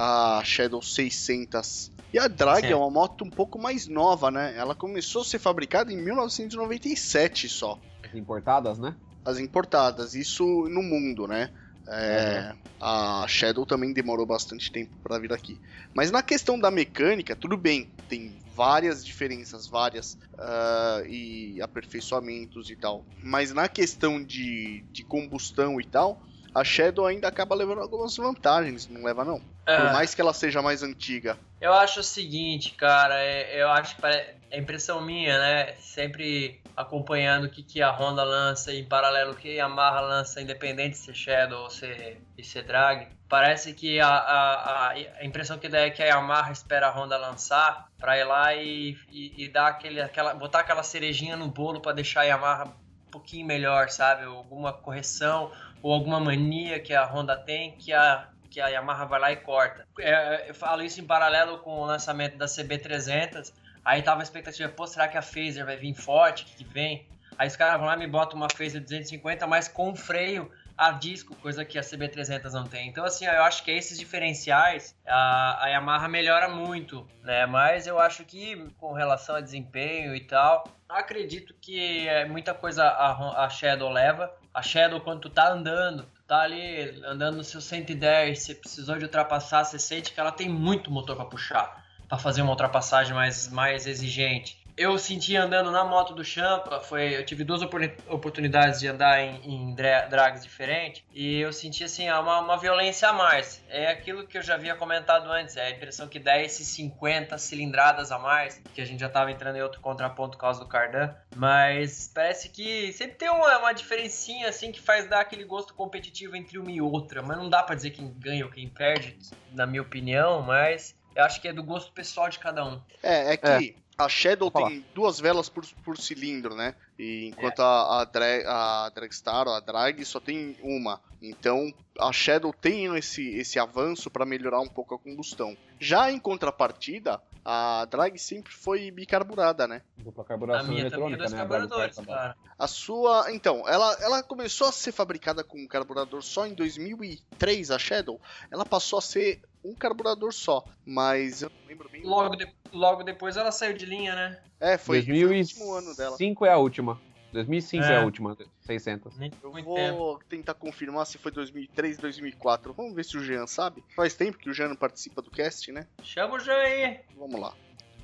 A 0.00 0.44
Shadow 0.44 0.80
600. 0.80 1.90
E 2.14 2.20
a 2.20 2.28
Drag 2.28 2.60
Certo. 2.60 2.72
é 2.72 2.76
uma 2.76 2.88
moto 2.88 3.24
um 3.24 3.30
pouco 3.30 3.58
mais 3.58 3.88
nova, 3.88 4.30
né? 4.30 4.54
Ela 4.56 4.72
começou 4.72 5.22
a 5.22 5.24
ser 5.24 5.40
fabricada 5.40 5.92
em 5.92 5.96
1997 5.96 7.48
só. 7.48 7.76
As 8.04 8.14
importadas, 8.14 8.78
né? 8.78 8.94
As 9.24 9.40
importadas, 9.40 10.14
isso 10.14 10.44
no 10.68 10.84
mundo, 10.84 11.26
né? 11.26 11.50
É, 11.88 12.54
A 12.80 13.26
Shadow 13.26 13.66
também 13.66 13.92
demorou 13.92 14.24
bastante 14.24 14.70
tempo 14.70 14.92
para 15.02 15.18
vir 15.18 15.32
aqui. 15.32 15.58
Mas 15.92 16.12
na 16.12 16.22
questão 16.22 16.60
da 16.60 16.70
mecânica, 16.70 17.34
tudo 17.34 17.56
bem, 17.56 17.90
tem 18.08 18.38
várias 18.54 19.04
diferenças, 19.04 19.66
várias 19.66 20.16
ah, 20.38 21.02
e 21.08 21.60
aperfeiçoamentos 21.60 22.70
e 22.70 22.76
tal. 22.76 23.04
Mas 23.20 23.52
na 23.52 23.68
questão 23.68 24.22
de, 24.22 24.84
de 24.92 25.02
combustão 25.02 25.80
e 25.80 25.84
tal, 25.84 26.22
a 26.58 26.64
Shadow 26.64 27.06
ainda 27.06 27.28
acaba 27.28 27.54
levando 27.54 27.80
algumas 27.80 28.16
vantagens, 28.16 28.88
não 28.88 29.02
leva 29.04 29.24
não? 29.24 29.38
Por 29.40 29.72
É. 29.74 29.92
mais 29.92 30.14
que 30.14 30.20
ela 30.20 30.32
seja 30.32 30.60
mais 30.62 30.82
antiga. 30.82 31.38
Eu 31.60 31.72
acho 31.74 32.00
o 32.00 32.04
seguinte, 32.04 32.72
cara, 32.72 33.14
é- 33.22 33.60
eu 33.62 33.68
acho 33.70 33.94
que 33.96 34.00
pare- 34.02 34.34
é 34.50 34.58
impressão 34.58 35.00
minha, 35.00 35.38
né? 35.38 35.74
Sempre 35.80 36.60
acompanhando 36.76 37.44
o 37.44 37.50
que, 37.50 37.62
que 37.62 37.82
a 37.82 37.90
Honda 37.90 38.22
lança 38.22 38.72
em 38.72 38.84
paralelo 38.84 39.32
o 39.32 39.36
que 39.36 39.50
a 39.50 39.64
Yamaha 39.64 40.00
lança, 40.00 40.40
independente 40.40 40.90
de 40.90 40.98
ser 40.98 41.14
Shadow 41.14 41.64
ou 41.64 41.70
ser, 41.70 42.20
de 42.36 42.44
ser 42.44 42.62
Drag. 42.62 43.08
Parece 43.28 43.74
que 43.74 44.00
a, 44.00 44.08
a, 44.08 44.88
a, 44.90 45.24
impressão 45.24 45.58
que 45.58 45.68
dá 45.68 45.80
é 45.80 45.90
que 45.90 46.02
a 46.02 46.06
Yamaha 46.06 46.50
espera 46.52 46.86
a 46.86 46.90
Honda 46.90 47.18
lançar 47.18 47.88
pra 47.98 48.16
ir 48.16 48.24
lá 48.24 48.54
e, 48.54 48.96
e, 49.10 49.44
e 49.44 49.48
dar 49.48 49.66
aquele, 49.68 50.00
aquela, 50.00 50.32
botar 50.34 50.60
aquela 50.60 50.82
cerejinha 50.82 51.36
no 51.36 51.48
bolo 51.48 51.80
pra 51.80 51.92
deixar 51.92 52.20
a 52.20 52.24
Yamaha 52.24 52.64
um 52.66 53.10
pouquinho 53.10 53.46
melhor, 53.46 53.88
sabe? 53.90 54.24
Alguma 54.24 54.72
correção 54.72 55.50
ou 55.82 55.92
alguma 55.92 56.20
mania 56.20 56.80
que 56.80 56.94
a 56.94 57.04
Honda 57.04 57.36
tem 57.36 57.72
que 57.72 57.92
a, 57.92 58.28
que 58.50 58.60
a 58.60 58.68
Yamaha 58.68 59.04
vai 59.04 59.20
lá 59.20 59.32
e 59.32 59.36
corta. 59.36 59.86
É, 60.00 60.50
eu 60.50 60.54
falo 60.54 60.82
isso 60.82 61.00
em 61.00 61.04
paralelo 61.04 61.58
com 61.58 61.80
o 61.80 61.84
lançamento 61.84 62.36
da 62.36 62.46
CB300. 62.46 63.52
Aí 63.84 64.02
tava 64.02 64.20
a 64.20 64.22
expectativa, 64.22 64.68
pô, 64.68 64.86
será 64.86 65.08
que 65.08 65.16
a 65.16 65.22
Phaser 65.22 65.64
vai 65.64 65.76
vir 65.76 65.94
forte? 65.94 66.44
Que, 66.44 66.64
vem? 66.64 67.06
Aí 67.38 67.48
os 67.48 67.56
caras 67.56 67.78
vão 67.78 67.86
lá 67.86 67.94
e 67.94 67.98
me 67.98 68.06
botam 68.06 68.36
uma 68.36 68.48
Phaser 68.50 68.82
250, 68.82 69.46
mas 69.46 69.68
com 69.68 69.94
freio 69.94 70.50
a 70.76 70.92
disco, 70.92 71.34
coisa 71.36 71.64
que 71.64 71.76
a 71.76 71.82
CB300 71.82 72.52
não 72.52 72.64
tem. 72.64 72.88
Então, 72.88 73.04
assim, 73.04 73.26
eu 73.26 73.42
acho 73.42 73.64
que 73.64 73.70
esses 73.70 73.98
diferenciais 73.98 74.94
a, 75.04 75.64
a 75.64 75.68
Yamaha 75.68 76.08
melhora 76.08 76.48
muito, 76.48 77.04
né? 77.22 77.46
Mas 77.46 77.86
eu 77.86 77.98
acho 77.98 78.24
que 78.24 78.56
com 78.78 78.92
relação 78.92 79.34
a 79.34 79.40
desempenho 79.40 80.14
e 80.14 80.20
tal, 80.20 80.64
acredito 80.88 81.52
que 81.60 82.06
é 82.06 82.24
muita 82.24 82.54
coisa 82.54 82.84
a, 82.84 83.44
a 83.44 83.48
Shadow 83.48 83.90
leva. 83.90 84.32
A 84.52 84.62
Shadow, 84.62 85.00
quando 85.00 85.20
tu 85.20 85.30
tá 85.30 85.52
andando, 85.52 86.04
tu 86.14 86.22
tá 86.26 86.40
ali 86.40 87.02
andando 87.04 87.36
no 87.36 87.44
seu 87.44 87.60
110, 87.60 88.38
você 88.38 88.54
precisou 88.54 88.96
de 88.96 89.04
ultrapassar, 89.04 89.64
você 89.64 89.78
sente 89.78 90.12
que 90.12 90.18
ela 90.18 90.32
tem 90.32 90.48
muito 90.48 90.90
motor 90.90 91.16
pra 91.16 91.24
puxar, 91.24 91.84
pra 92.08 92.18
fazer 92.18 92.42
uma 92.42 92.50
ultrapassagem 92.50 93.14
mais, 93.14 93.48
mais 93.48 93.86
exigente. 93.86 94.58
Eu 94.78 94.96
senti 94.96 95.34
andando 95.36 95.72
na 95.72 95.84
moto 95.84 96.14
do 96.14 96.22
Champa, 96.24 96.78
foi, 96.78 97.16
eu 97.16 97.26
tive 97.26 97.42
duas 97.42 97.62
opor- 97.62 97.90
oportunidades 98.06 98.78
de 98.78 98.86
andar 98.86 99.20
em, 99.20 99.44
em 99.44 99.74
dra- 99.74 100.06
drags 100.06 100.40
diferentes 100.44 101.02
e 101.10 101.40
eu 101.40 101.52
senti 101.52 101.82
assim 101.82 102.08
uma, 102.08 102.38
uma 102.38 102.56
violência 102.56 103.08
a 103.08 103.12
mais. 103.12 103.60
É 103.68 103.88
aquilo 103.88 104.24
que 104.24 104.38
eu 104.38 104.42
já 104.42 104.54
havia 104.54 104.76
comentado 104.76 105.28
antes, 105.32 105.56
é 105.56 105.66
a 105.66 105.70
impressão 105.70 106.06
que 106.06 106.20
dá 106.20 106.38
esses 106.38 106.68
50 106.68 107.36
cilindradas 107.38 108.12
a 108.12 108.20
mais, 108.20 108.62
que 108.72 108.80
a 108.80 108.84
gente 108.84 109.00
já 109.00 109.08
estava 109.08 109.32
entrando 109.32 109.56
em 109.56 109.62
outro 109.62 109.80
contraponto 109.80 110.38
por 110.38 110.42
causa 110.42 110.60
do 110.60 110.68
Cardan, 110.68 111.12
mas 111.34 112.12
parece 112.14 112.48
que 112.48 112.92
sempre 112.92 113.16
tem 113.16 113.28
uma, 113.30 113.58
uma 113.58 113.72
diferencinha 113.72 114.48
assim 114.48 114.70
que 114.70 114.80
faz 114.80 115.08
dar 115.08 115.22
aquele 115.22 115.44
gosto 115.44 115.74
competitivo 115.74 116.36
entre 116.36 116.56
uma 116.56 116.70
e 116.70 116.80
outra, 116.80 117.20
mas 117.20 117.36
não 117.36 117.50
dá 117.50 117.64
pra 117.64 117.74
dizer 117.74 117.90
quem 117.90 118.12
ganha 118.16 118.44
ou 118.44 118.50
quem 118.52 118.68
perde, 118.68 119.18
na 119.50 119.66
minha 119.66 119.82
opinião, 119.82 120.40
mas 120.40 120.94
eu 121.16 121.24
acho 121.24 121.40
que 121.40 121.48
é 121.48 121.52
do 121.52 121.64
gosto 121.64 121.90
pessoal 121.90 122.28
de 122.28 122.38
cada 122.38 122.64
um. 122.64 122.80
É, 123.02 123.32
é 123.32 123.36
que 123.36 123.76
A 123.98 124.08
Shadow 124.08 124.48
tem 124.48 124.84
duas 124.94 125.18
velas 125.18 125.48
por, 125.48 125.66
por 125.84 125.98
cilindro, 125.98 126.54
né? 126.54 126.76
E 126.96 127.26
enquanto 127.26 127.58
a, 127.60 128.00
a, 128.00 128.04
Dra- 128.04 128.44
a 128.86 128.88
Dragstar, 128.90 129.48
ou 129.48 129.54
a 129.54 129.58
Drag, 129.58 130.04
só 130.04 130.20
tem 130.20 130.56
uma. 130.62 131.00
Então 131.20 131.74
a 131.98 132.12
Shadow 132.12 132.52
tem 132.52 132.84
esse, 132.96 133.28
esse 133.36 133.58
avanço 133.58 134.08
para 134.08 134.24
melhorar 134.24 134.60
um 134.60 134.68
pouco 134.68 134.94
a 134.94 134.98
combustão. 135.00 135.56
Já 135.80 136.12
em 136.12 136.18
contrapartida, 136.20 137.20
a 137.44 137.86
Drag 137.90 138.16
sempre 138.18 138.52
foi 138.52 138.88
bicarburada, 138.92 139.66
né? 139.66 139.82
Dupla 139.96 140.22
A 140.22 140.26
carburação 140.26 140.68
minha 140.68 140.88
também 140.88 141.08
é 141.08 141.16
eletrônica, 141.16 141.18
dois 141.18 141.32
né? 141.32 141.38
carburadores, 141.38 141.96
Drag 141.96 142.06
cara. 142.06 142.36
A 142.56 142.66
sua. 142.68 143.32
Então, 143.32 143.64
ela, 143.66 143.96
ela 144.00 144.22
começou 144.22 144.68
a 144.68 144.72
ser 144.72 144.92
fabricada 144.92 145.42
com 145.42 145.58
um 145.58 145.66
carburador 145.66 146.22
só 146.22 146.46
em 146.46 146.54
2003, 146.54 147.72
a 147.72 147.78
Shadow. 147.80 148.20
Ela 148.48 148.64
passou 148.64 149.00
a 149.00 149.02
ser 149.02 149.40
um 149.64 149.74
carburador 149.74 150.32
só. 150.32 150.64
Mas 150.86 151.42
eu 151.42 151.50
não 151.50 151.66
lembro 151.66 151.88
bem. 151.88 152.02
Logo, 152.04 152.36
de- 152.36 152.46
logo 152.72 153.02
depois 153.02 153.36
ela 153.36 153.50
saiu 153.52 153.74
de 153.76 153.86
linha, 153.86 154.14
né? 154.14 154.38
É, 154.60 154.76
foi, 154.78 155.02
foi 155.02 155.12
o 155.24 155.28
2005 155.28 155.60
último 155.64 155.74
ano 155.78 155.96
dela. 155.96 156.16
é 156.46 156.52
a 156.52 156.56
última. 156.58 157.00
2005 157.32 157.84
é, 157.84 157.92
É. 157.92 157.96
a 157.96 158.04
última, 158.04 158.36
600. 158.60 159.18
Nem 159.18 159.30
Eu 159.42 159.52
vou 159.52 159.62
tempo. 159.74 160.20
tentar 160.28 160.54
confirmar 160.54 161.04
se 161.06 161.18
foi 161.18 161.30
2003, 161.30 161.98
2004. 161.98 162.72
Vamos 162.72 162.94
ver 162.94 163.04
se 163.04 163.16
o 163.18 163.22
Jean 163.22 163.46
sabe. 163.46 163.84
Faz 163.94 164.14
tempo 164.14 164.38
que 164.38 164.48
o 164.48 164.54
Jean 164.54 164.68
não 164.68 164.76
participa 164.76 165.20
do 165.20 165.30
cast, 165.30 165.70
né? 165.70 165.86
Chama 166.02 166.36
o 166.36 166.38
Jean 166.40 166.56
aí. 166.56 167.00
Vamos 167.16 167.38
lá. 167.38 167.52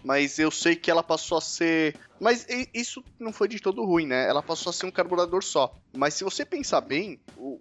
Mas 0.04 0.38
eu 0.38 0.50
sei 0.50 0.76
que 0.76 0.90
ela 0.90 1.02
passou 1.02 1.38
a 1.38 1.40
ser. 1.40 1.96
Mas 2.20 2.46
isso 2.74 3.02
não 3.18 3.32
foi 3.32 3.48
de 3.48 3.58
todo 3.58 3.84
ruim, 3.84 4.06
né? 4.06 4.28
Ela 4.28 4.42
passou 4.42 4.70
a 4.70 4.72
ser 4.72 4.86
um 4.86 4.90
carburador 4.90 5.42
só. 5.42 5.74
Mas 5.94 6.14
se 6.14 6.22
você 6.24 6.44
pensar 6.44 6.80
bem, 6.82 7.18
o 7.36 7.58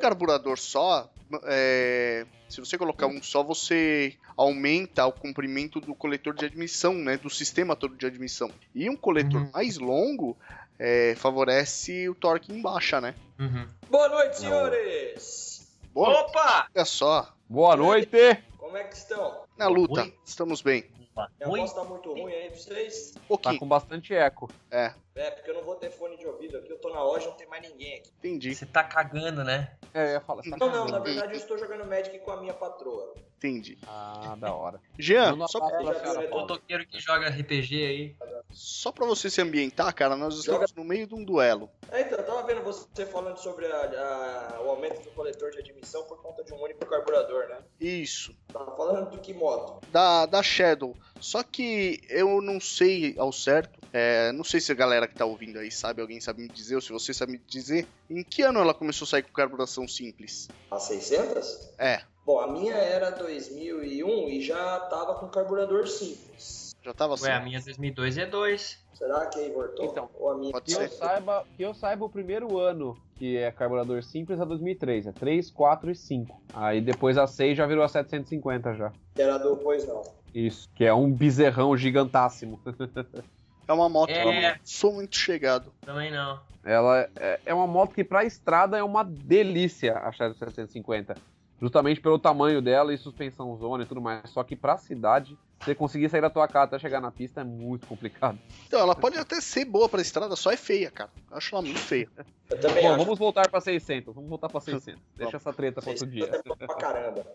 carburador 0.00 0.58
só. 0.58 1.08
é, 1.44 2.26
Se 2.48 2.60
você 2.60 2.76
colocar 2.78 3.06
um 3.06 3.22
só, 3.22 3.42
você 3.42 4.16
aumenta 4.36 5.04
o 5.06 5.12
comprimento 5.12 5.80
do 5.80 5.94
coletor 5.94 6.34
de 6.34 6.44
admissão, 6.46 6.94
né? 6.94 7.16
Do 7.18 7.28
sistema 7.30 7.76
todo 7.76 7.94
de 7.96 8.06
admissão. 8.06 8.50
E 8.74 8.88
um 8.88 8.96
coletor 8.96 9.42
Uhum. 9.42 9.50
mais 9.52 9.76
longo 9.78 10.36
é, 10.78 11.14
favorece 11.16 12.08
o 12.08 12.14
torque 12.14 12.52
em 12.52 12.60
baixa, 12.62 13.00
né? 13.00 13.14
Uhum. 13.38 13.66
Boa 13.90 14.08
noite, 14.08 14.38
senhores! 14.38 15.68
Boa, 15.92 16.20
Opa! 16.22 16.66
olha 16.74 16.84
só. 16.86 17.34
Boa 17.48 17.76
noite! 17.76 18.08
Como 18.56 18.76
é 18.78 18.84
que 18.84 18.96
estão? 18.96 19.42
Na 19.58 19.68
luta, 19.68 20.10
estamos 20.26 20.62
bem. 20.62 20.84
Minha 21.14 21.48
Ruim? 21.48 21.60
voz 21.60 21.72
tá 21.72 21.84
muito 21.84 22.10
ruim 22.12 22.32
aí 22.32 22.48
pra 22.48 22.58
vocês? 22.58 23.14
Tá 23.42 23.58
com 23.58 23.66
bastante 23.68 24.14
eco. 24.14 24.50
É, 24.70 24.94
É, 25.14 25.30
porque 25.30 25.50
eu 25.50 25.54
não 25.54 25.62
vou 25.62 25.74
ter 25.76 25.90
fone 25.90 26.16
de 26.16 26.26
ouvido 26.26 26.56
aqui, 26.56 26.70
eu 26.70 26.78
tô 26.78 26.88
na 26.90 27.02
loja, 27.02 27.26
não 27.28 27.36
tem 27.36 27.46
mais 27.46 27.62
ninguém 27.62 27.98
aqui. 27.98 28.10
entendi. 28.18 28.54
Você 28.54 28.64
tá 28.64 28.82
cagando, 28.82 29.44
né? 29.44 29.76
É, 29.92 30.06
eu 30.06 30.10
ia 30.12 30.20
falar. 30.20 30.42
você 30.42 30.50
tá 30.50 30.56
Não, 30.56 30.68
não, 30.70 30.86
com- 30.86 30.92
na 30.92 30.98
verdade 31.00 31.32
eu 31.34 31.38
estou 31.38 31.58
jogando 31.58 31.84
Magic 31.84 32.18
com 32.20 32.30
a 32.30 32.40
minha 32.40 32.54
patroa. 32.54 33.14
Entendi. 33.36 33.76
Ah, 33.86 34.36
da 34.38 34.54
hora. 34.54 34.80
Jean, 34.98 35.36
só, 35.48 35.58
pra 35.58 35.78
viu, 35.78 36.30
pô. 36.30 36.38
O 36.42 36.46
toqueiro 36.46 36.86
que 36.86 36.98
joga 37.00 37.28
RPG 37.28 37.84
aí. 37.84 38.16
só 38.52 38.92
pra 38.92 39.04
você 39.04 39.28
se 39.28 39.40
ambientar, 39.42 39.92
cara, 39.94 40.16
nós 40.16 40.38
estamos 40.38 40.72
no 40.74 40.84
meio 40.84 41.06
de 41.08 41.14
um 41.14 41.24
duelo. 41.24 41.68
É, 41.90 42.02
então, 42.02 42.18
eu 42.18 42.24
tava 42.24 42.46
vendo 42.46 42.62
você 42.62 43.04
falando 43.04 43.36
sobre 43.38 43.66
a- 43.66 44.54
a- 44.56 44.60
o 44.64 44.70
aumento 44.70 45.02
do 45.02 45.10
coletor 45.10 45.50
de 45.50 45.58
admissão 45.58 46.04
por 46.04 46.22
conta 46.22 46.44
de 46.44 46.54
um 46.54 46.62
único 46.62 46.86
carburador, 46.86 47.48
né? 47.48 47.58
Isso. 47.80 48.34
Tava 48.52 48.76
falando 48.76 49.10
de 49.10 49.18
que 49.18 49.34
moto? 49.34 49.82
Da, 49.88 50.24
da 50.24 50.42
Shadow. 50.42 50.96
Só 51.18 51.42
que 51.42 52.00
eu 52.08 52.40
não 52.40 52.60
sei 52.60 53.14
ao 53.18 53.32
certo. 53.32 53.82
é, 53.94 54.32
não 54.32 54.42
sei 54.44 54.58
se 54.58 54.72
a 54.72 54.74
galera 54.74 55.01
que 55.08 55.14
tá 55.14 55.24
ouvindo 55.24 55.58
aí 55.58 55.70
sabe, 55.70 56.00
alguém 56.00 56.20
sabe 56.20 56.42
me 56.42 56.48
dizer, 56.48 56.74
ou 56.74 56.80
se 56.80 56.92
você 56.92 57.12
sabe 57.14 57.32
me 57.32 57.40
dizer, 57.46 57.86
em 58.10 58.22
que 58.22 58.42
ano 58.42 58.60
ela 58.60 58.74
começou 58.74 59.04
a 59.06 59.08
sair 59.08 59.22
com 59.22 59.32
carburação 59.32 59.86
simples? 59.88 60.48
A 60.70 60.78
600? 60.78 61.74
É, 61.78 62.02
Bom, 62.24 62.38
a 62.38 62.46
minha 62.46 62.74
era 62.74 63.10
2001 63.10 64.28
e 64.28 64.40
já 64.40 64.78
tava 64.80 65.14
com 65.16 65.26
carburador 65.28 65.88
simples. 65.88 66.72
já 66.80 66.94
tava 66.94 67.14
assim. 67.14 67.24
Ué, 67.24 67.32
a 67.32 67.40
minha 67.40 67.60
2002 67.60 68.16
é 68.18 68.26
2. 68.26 68.82
Será 68.94 69.26
que 69.26 69.40
aí 69.40 69.50
voltou? 69.50 69.84
Então, 69.84 70.08
Ou 70.14 70.30
a 70.30 70.36
minha... 70.36 70.52
pode 70.52 70.66
Que 70.66 70.72
ser. 70.72 70.84
eu, 70.84 70.88
saiba, 70.90 71.46
que 71.56 71.62
eu 71.64 71.74
saiba, 71.74 72.04
o 72.04 72.08
primeiro 72.08 72.58
ano 72.58 72.96
que 73.16 73.36
é 73.36 73.50
carburador 73.50 74.04
simples 74.04 74.38
é 74.38 74.44
2003. 74.44 75.08
É 75.08 75.12
3, 75.12 75.50
4 75.50 75.90
e 75.90 75.94
5. 75.96 76.40
Aí 76.54 76.80
depois 76.80 77.18
a 77.18 77.26
6 77.26 77.56
já 77.58 77.66
virou 77.66 77.82
a 77.82 77.88
750 77.88 78.74
já. 78.74 78.92
Que 79.16 79.22
era 79.22 79.38
do 79.38 79.56
Pois 79.56 79.84
Não. 79.86 80.02
Isso, 80.32 80.70
que 80.76 80.84
é 80.84 80.94
um 80.94 81.10
bezerrão 81.12 81.76
gigantássimo. 81.76 82.60
É 83.66 83.72
uma 83.72 83.88
moto, 83.88 84.10
É. 84.10 84.22
eu 84.22 84.32
não 84.50 84.54
sou 84.64 84.92
muito 84.92 85.16
chegado. 85.16 85.72
Também 85.80 86.10
não. 86.10 86.40
Ela 86.64 87.08
é, 87.16 87.40
é 87.46 87.54
uma 87.54 87.66
moto 87.66 87.94
que 87.94 88.04
pra 88.04 88.24
estrada 88.24 88.76
é 88.78 88.82
uma 88.82 89.02
delícia 89.02 89.98
a 89.98 90.12
Shadow 90.12 90.34
750. 90.34 91.14
Justamente 91.60 92.00
pelo 92.00 92.18
tamanho 92.18 92.60
dela 92.60 92.92
e 92.92 92.98
suspensão 92.98 93.56
zona 93.56 93.84
e 93.84 93.86
tudo 93.86 94.00
mais. 94.00 94.28
Só 94.30 94.42
que 94.42 94.56
pra 94.56 94.76
cidade, 94.76 95.38
você 95.60 95.76
conseguir 95.76 96.08
sair 96.08 96.20
da 96.20 96.28
tua 96.28 96.48
casa 96.48 96.64
até 96.64 96.78
chegar 96.80 97.00
na 97.00 97.12
pista 97.12 97.40
é 97.40 97.44
muito 97.44 97.86
complicado. 97.86 98.36
Então, 98.66 98.80
ela 98.80 98.96
pode 98.96 99.16
até 99.16 99.40
ser 99.40 99.64
boa 99.64 99.88
pra 99.88 100.00
estrada, 100.02 100.34
só 100.34 100.50
é 100.50 100.56
feia, 100.56 100.90
cara. 100.90 101.10
Eu 101.30 101.36
acho 101.36 101.54
ela 101.54 101.62
muito 101.62 101.78
feia. 101.78 102.08
Eu 102.50 102.60
também 102.60 102.82
Bom, 102.82 102.88
acho. 102.94 102.98
vamos 103.04 103.16
voltar 103.18 103.48
pra 103.48 103.60
600. 103.60 104.12
Vamos 104.12 104.28
voltar 104.28 104.48
pra 104.48 104.60
600. 104.60 105.00
Deixa 105.16 105.36
essa 105.36 105.52
treta 105.52 105.80
pra 105.80 105.90
outro 105.90 106.06
dia. 106.06 106.24
É 106.32 106.42
pra 106.42 106.74
caramba. 106.74 107.26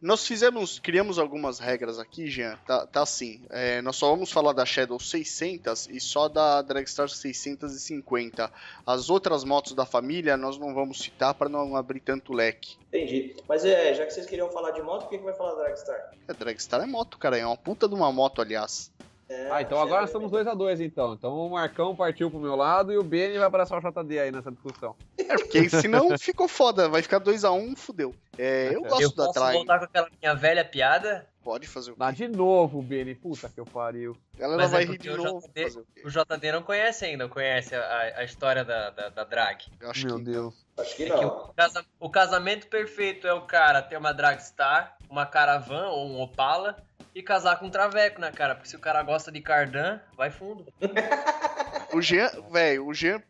Nós 0.00 0.26
fizemos, 0.26 0.78
criamos 0.78 1.18
algumas 1.18 1.58
regras 1.58 1.98
aqui, 1.98 2.26
Jean. 2.26 2.58
Tá, 2.66 2.86
tá 2.86 3.02
assim. 3.02 3.42
é, 3.50 3.80
nós 3.82 3.96
só 3.96 4.10
vamos 4.10 4.30
falar 4.30 4.52
da 4.52 4.64
Shadow 4.64 4.98
600 4.98 5.88
e 5.88 6.00
só 6.00 6.28
da 6.28 6.62
Dragstar 6.62 7.08
650. 7.08 8.50
As 8.86 9.10
outras 9.10 9.44
motos 9.44 9.74
da 9.74 9.86
família 9.86 10.36
nós 10.36 10.58
não 10.58 10.74
vamos 10.74 11.00
citar 11.00 11.34
para 11.34 11.48
não 11.48 11.76
abrir 11.76 12.00
tanto 12.00 12.32
leque. 12.32 12.76
Entendi. 12.88 13.36
Mas 13.48 13.64
é, 13.64 13.94
já 13.94 14.06
que 14.06 14.12
vocês 14.12 14.26
queriam 14.26 14.50
falar 14.50 14.70
de 14.72 14.82
moto, 14.82 15.02
por 15.02 15.10
que, 15.10 15.18
que 15.18 15.24
vai 15.24 15.34
falar 15.34 15.54
da 15.54 15.64
Dragstar? 15.64 16.12
A 16.28 16.32
Dragstar 16.32 16.82
é 16.82 16.86
moto, 16.86 17.18
cara. 17.18 17.38
É 17.38 17.46
uma 17.46 17.56
puta 17.56 17.88
de 17.88 17.94
uma 17.94 18.10
moto, 18.10 18.40
aliás. 18.40 18.92
É, 19.28 19.50
Ah, 19.50 19.60
então 19.62 19.80
agora 19.80 20.04
estamos 20.04 20.30
2 20.30 20.46
a 20.46 20.54
2 20.54 20.80
então. 20.80 21.14
Então 21.14 21.32
o 21.34 21.50
Marcão 21.50 21.96
partiu 21.96 22.30
pro 22.30 22.38
meu 22.38 22.54
lado 22.54 22.92
e 22.92 22.96
o 22.98 23.02
Beni 23.02 23.38
vai 23.38 23.46
abraçar 23.46 23.78
o 23.78 23.80
JD 23.90 24.18
aí 24.20 24.30
nessa 24.30 24.50
discussão. 24.52 24.94
É, 25.18 25.34
porque 25.36 25.68
senão 25.68 26.16
ficou 26.18 26.46
foda. 26.46 26.88
Vai 26.88 27.02
ficar 27.02 27.20
2x1, 27.20 27.76
fudeu. 27.76 28.14
É, 28.38 28.70
eu 28.74 28.82
gosto 28.82 29.02
eu 29.02 29.10
da 29.10 29.24
posso 29.26 29.38
Drag. 29.40 29.52
voltar 29.54 29.78
com 29.78 29.84
aquela 29.86 30.08
minha 30.20 30.34
velha 30.34 30.64
piada? 30.64 31.26
Pode 31.42 31.66
fazer 31.68 31.92
o 31.92 31.96
Dá 31.96 32.10
de 32.10 32.26
novo, 32.28 32.82
Beni. 32.82 33.14
Puta 33.14 33.48
que 33.48 33.58
eu 33.60 33.64
pariu. 33.64 34.16
A 34.36 34.40
galera 34.40 34.62
Mas 34.62 34.72
é 34.72 34.76
vai 34.76 34.84
rir 34.84 34.98
de 34.98 35.08
já 35.10 35.16
novo. 35.16 35.40
fazer 35.40 35.78
o 35.78 35.86
quê? 35.94 36.02
O 36.04 36.08
JD 36.10 36.52
não 36.52 36.62
conhece 36.62 37.04
ainda, 37.04 37.24
não 37.24 37.30
conhece 37.30 37.74
a, 37.74 38.12
a 38.16 38.24
história 38.24 38.64
da, 38.64 38.90
da, 38.90 39.08
da 39.10 39.24
drag. 39.24 39.58
Eu 39.80 39.90
acho 39.90 40.06
Meu 40.06 40.16
que 40.18 40.24
Deus. 40.24 40.66
Acho 40.78 40.96
que 40.96 41.04
É 41.04 41.06
que 41.10 41.12
não. 41.24 41.28
o, 41.28 41.54
casa- 41.54 41.84
o 42.00 42.10
casamento 42.10 42.66
perfeito 42.66 43.26
é 43.28 43.32
o 43.32 43.42
cara 43.42 43.80
ter 43.80 43.96
uma 43.96 44.12
Dragstar, 44.12 44.95
uma 45.08 45.26
Caravan 45.26 45.88
ou 45.88 46.08
um 46.08 46.20
Opala 46.20 46.76
e 47.14 47.22
casar 47.22 47.58
com 47.58 47.66
um 47.66 47.70
Traveco, 47.70 48.20
né, 48.20 48.30
cara? 48.30 48.54
Porque 48.54 48.68
se 48.68 48.76
o 48.76 48.80
cara 48.80 49.02
gosta 49.02 49.32
de 49.32 49.40
Cardan, 49.40 50.00
vai 50.16 50.30
fundo. 50.30 50.66
O 51.96 52.02
Jean, 52.02 52.30
velho, 52.50 52.86
o 52.86 52.92
Jean. 52.92 53.22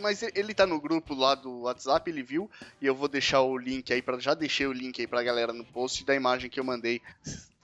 Mas 0.00 0.22
ele 0.22 0.54
tá 0.54 0.66
no 0.66 0.80
grupo 0.80 1.14
lá 1.14 1.34
do 1.34 1.62
WhatsApp, 1.62 2.10
ele 2.10 2.22
viu. 2.22 2.50
E 2.80 2.86
eu 2.86 2.94
vou 2.94 3.06
deixar 3.06 3.42
o 3.42 3.58
link 3.58 3.92
aí 3.92 4.00
para 4.00 4.18
Já 4.18 4.32
deixei 4.32 4.66
o 4.66 4.72
link 4.72 4.98
aí 4.98 5.06
pra 5.06 5.22
galera 5.22 5.52
no 5.52 5.64
post 5.64 6.06
da 6.06 6.14
imagem 6.14 6.48
que 6.48 6.58
eu 6.58 6.64
mandei. 6.64 7.02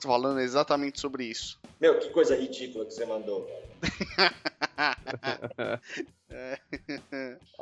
Falando 0.01 0.41
exatamente 0.41 1.01
sobre 1.01 1.25
isso. 1.25 1.59
Meu, 1.81 1.99
que 1.99 2.11
coisa 2.11 2.37
ridícula 2.37 2.85
que 2.85 2.93
você 2.93 3.07
mandou. 3.07 3.49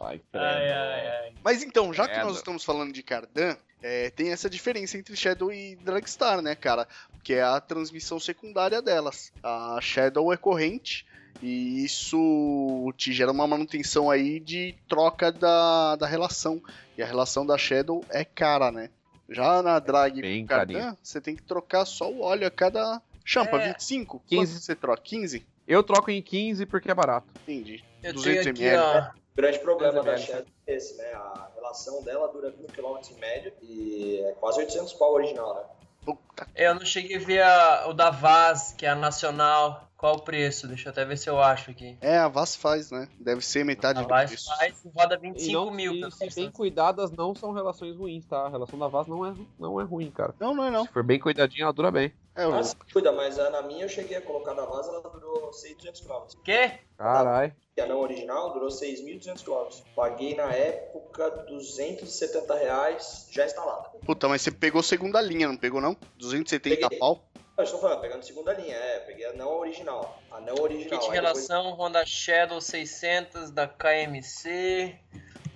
Ai, 0.01 0.21
Ai, 0.33 0.73
ai, 0.73 1.07
ai. 1.07 1.33
Mas 1.43 1.63
então, 1.63 1.93
já 1.93 2.07
que 2.07 2.19
nós 2.19 2.37
estamos 2.37 2.65
falando 2.65 2.93
de 2.93 3.03
Cardan, 3.03 3.57
é, 3.83 4.11
tem 4.11 4.31
essa 4.31 4.51
diferença 4.51 4.99
entre 4.99 5.17
Shadow 5.17 5.53
e 5.53 5.77
Dragstar, 5.77 6.43
né, 6.43 6.55
cara? 6.55 6.87
Que 7.25 7.35
é 7.35 7.43
a 7.43 7.61
transmissão 7.61 8.21
secundária 8.21 8.83
delas. 8.83 9.33
A 9.43 9.79
Shadow 9.81 10.33
é 10.33 10.37
corrente. 10.37 11.07
E 11.43 11.85
isso 11.85 12.93
te 12.97 13.13
gera 13.13 13.31
uma 13.31 13.47
manutenção 13.47 14.11
aí 14.11 14.41
de 14.41 14.75
troca 14.89 15.31
da, 15.31 15.97
da 15.97 16.07
relação. 16.07 16.61
E 16.97 17.03
a 17.03 17.07
relação 17.07 17.47
da 17.47 17.57
Shadow 17.57 18.05
é 18.11 18.25
cara, 18.25 18.73
né? 18.73 18.91
Já 19.29 19.63
na 19.63 19.79
Drag 19.79 20.21
Bem 20.21 20.43
com 20.43 20.49
Cardan, 20.49 20.97
você 21.03 21.21
tem 21.21 21.37
que 21.37 21.43
trocar 21.43 21.85
só 21.85 22.11
o 22.11 22.23
óleo 22.23 22.47
a 22.47 22.51
cada. 22.51 23.01
Champa, 23.25 23.59
É. 23.61 23.69
25? 23.73 24.23
15. 24.27 24.53
Quanto 24.53 24.63
você 24.63 24.75
troca? 24.75 25.03
15? 25.03 25.47
Eu 25.67 25.83
troco 25.83 26.11
em 26.11 26.23
15 26.23 26.65
porque 26.67 26.91
é 26.91 26.95
barato. 26.95 27.27
Entendi. 27.43 27.85
Eu 28.03 28.15
200 28.15 28.43
tenho 28.43 28.55
aqui, 28.55 28.63
ml. 28.65 28.79
ó. 28.83 29.01
O 29.11 29.37
grande 29.37 29.59
problema 29.61 30.03
da 30.03 30.17
Shadow 30.17 30.47
é 30.67 30.75
esse, 30.75 30.97
né? 30.97 31.13
A 31.13 31.49
relação 31.55 32.03
dela 32.03 32.27
dura 32.33 32.49
1 32.49 32.67
km 32.69 32.99
em 33.15 33.21
média 33.21 33.53
e 33.63 34.21
é 34.25 34.33
quase 34.41 34.59
800 34.61 34.95
pau 34.95 35.13
original, 35.15 35.55
né? 35.55 35.61
Puta. 36.05 36.49
Eu 36.57 36.75
não 36.75 36.85
cheguei 36.87 37.17
a 37.17 37.21
ver 37.21 37.43
a- 37.43 37.87
o 37.89 37.93
da 37.93 38.09
Vaz, 38.11 38.75
que 38.77 38.87
é 38.87 38.89
a 38.89 38.95
nacional. 38.97 39.88
Qual 39.99 40.15
o 40.15 40.23
preço? 40.23 40.69
Deixa 40.69 40.89
eu 40.89 40.93
até 40.93 41.05
ver 41.05 41.19
se 41.19 41.29
eu 41.29 41.41
acho 41.43 41.73
aqui. 41.73 41.99
É, 42.01 42.17
a 42.19 42.29
Vaz 42.29 42.55
faz, 42.55 42.93
né? 42.93 43.09
Deve 43.19 43.45
ser 43.45 43.65
metade 43.65 43.99
A 43.99 44.03
do 44.03 44.09
preço. 44.09 44.47
faz 44.57 44.85
e 44.85 44.89
roda 44.97 45.17
E 45.17 45.19
25 45.19 45.53
não, 45.53 45.71
mil. 45.73 45.93
e 45.93 46.11
se 46.13 46.35
bem 46.37 46.51
cuidadas, 46.53 47.11
não 47.11 47.35
são 47.35 47.51
relações 47.53 47.97
ruins, 47.97 48.25
tá? 48.25 48.47
A 48.47 48.49
relação 48.49 48.79
da 48.79 48.87
Vaz 48.87 49.09
não 49.09 49.27
é, 49.27 49.35
não 49.59 49.81
é 49.81 49.85
ruim, 49.85 50.09
cara. 50.13 50.33
Não, 50.39 50.55
não 50.55 50.65
é 50.65 50.71
não. 50.71 50.87
Se 50.87 50.93
for 50.93 51.03
bem 51.03 51.19
cuidadinha, 51.19 51.65
ela 51.65 51.73
dura 51.73 51.91
bem. 51.91 52.13
É, 52.37 52.47
o- 52.47 52.53
Mas 52.53 52.77
cuida, 52.93 53.11
mas 53.11 53.37
a, 53.41 53.51
na 53.51 53.63
minha 53.63 53.87
eu 53.87 53.89
cheguei 53.89 54.17
a 54.17 54.23
colocar 54.23 54.55
na 54.55 54.65
Vaz, 54.65 54.87
ela 54.87 55.01
durou 55.01 55.53
600 55.53 56.01
km. 56.01 56.39
Quê? 56.45 56.79
Carai. 56.97 57.53
E 57.77 57.81
a 57.81 57.87
não 57.87 57.99
original 58.01 58.53
durou 58.53 58.69
6.200 58.71 59.43
km. 59.43 59.83
Paguei 59.97 60.37
na 60.37 60.53
época 60.53 61.29
270 61.49 62.55
reais 62.55 63.27
já 63.31 63.45
instalada. 63.47 63.89
Puta, 64.05 64.29
mas 64.29 64.43
você 64.43 64.51
pegou 64.53 64.83
segunda 64.83 65.21
linha, 65.21 65.49
não 65.49 65.57
pegou 65.57 65.81
não? 65.81 65.97
270 66.17 66.77
Peguei. 66.89 66.99
pau? 66.99 67.23
Eu 67.59 67.65
estou 67.65 67.81
falando, 67.81 68.01
pegando 68.01 68.23
segunda 68.25 68.53
linha, 68.55 68.75
é, 68.77 69.01
peguei 69.01 69.27
a 69.27 69.33
não 69.33 69.59
original. 69.59 70.21
A 70.31 70.41
não 70.41 70.55
original. 70.55 70.91
Kit 70.91 70.95
aí 70.95 71.01
depois- 71.01 71.13
relação 71.49 71.71
Honda 71.73 72.05
Shadow 72.07 72.61
600 72.61 73.51
da 73.51 73.67
KMC. 73.67 74.97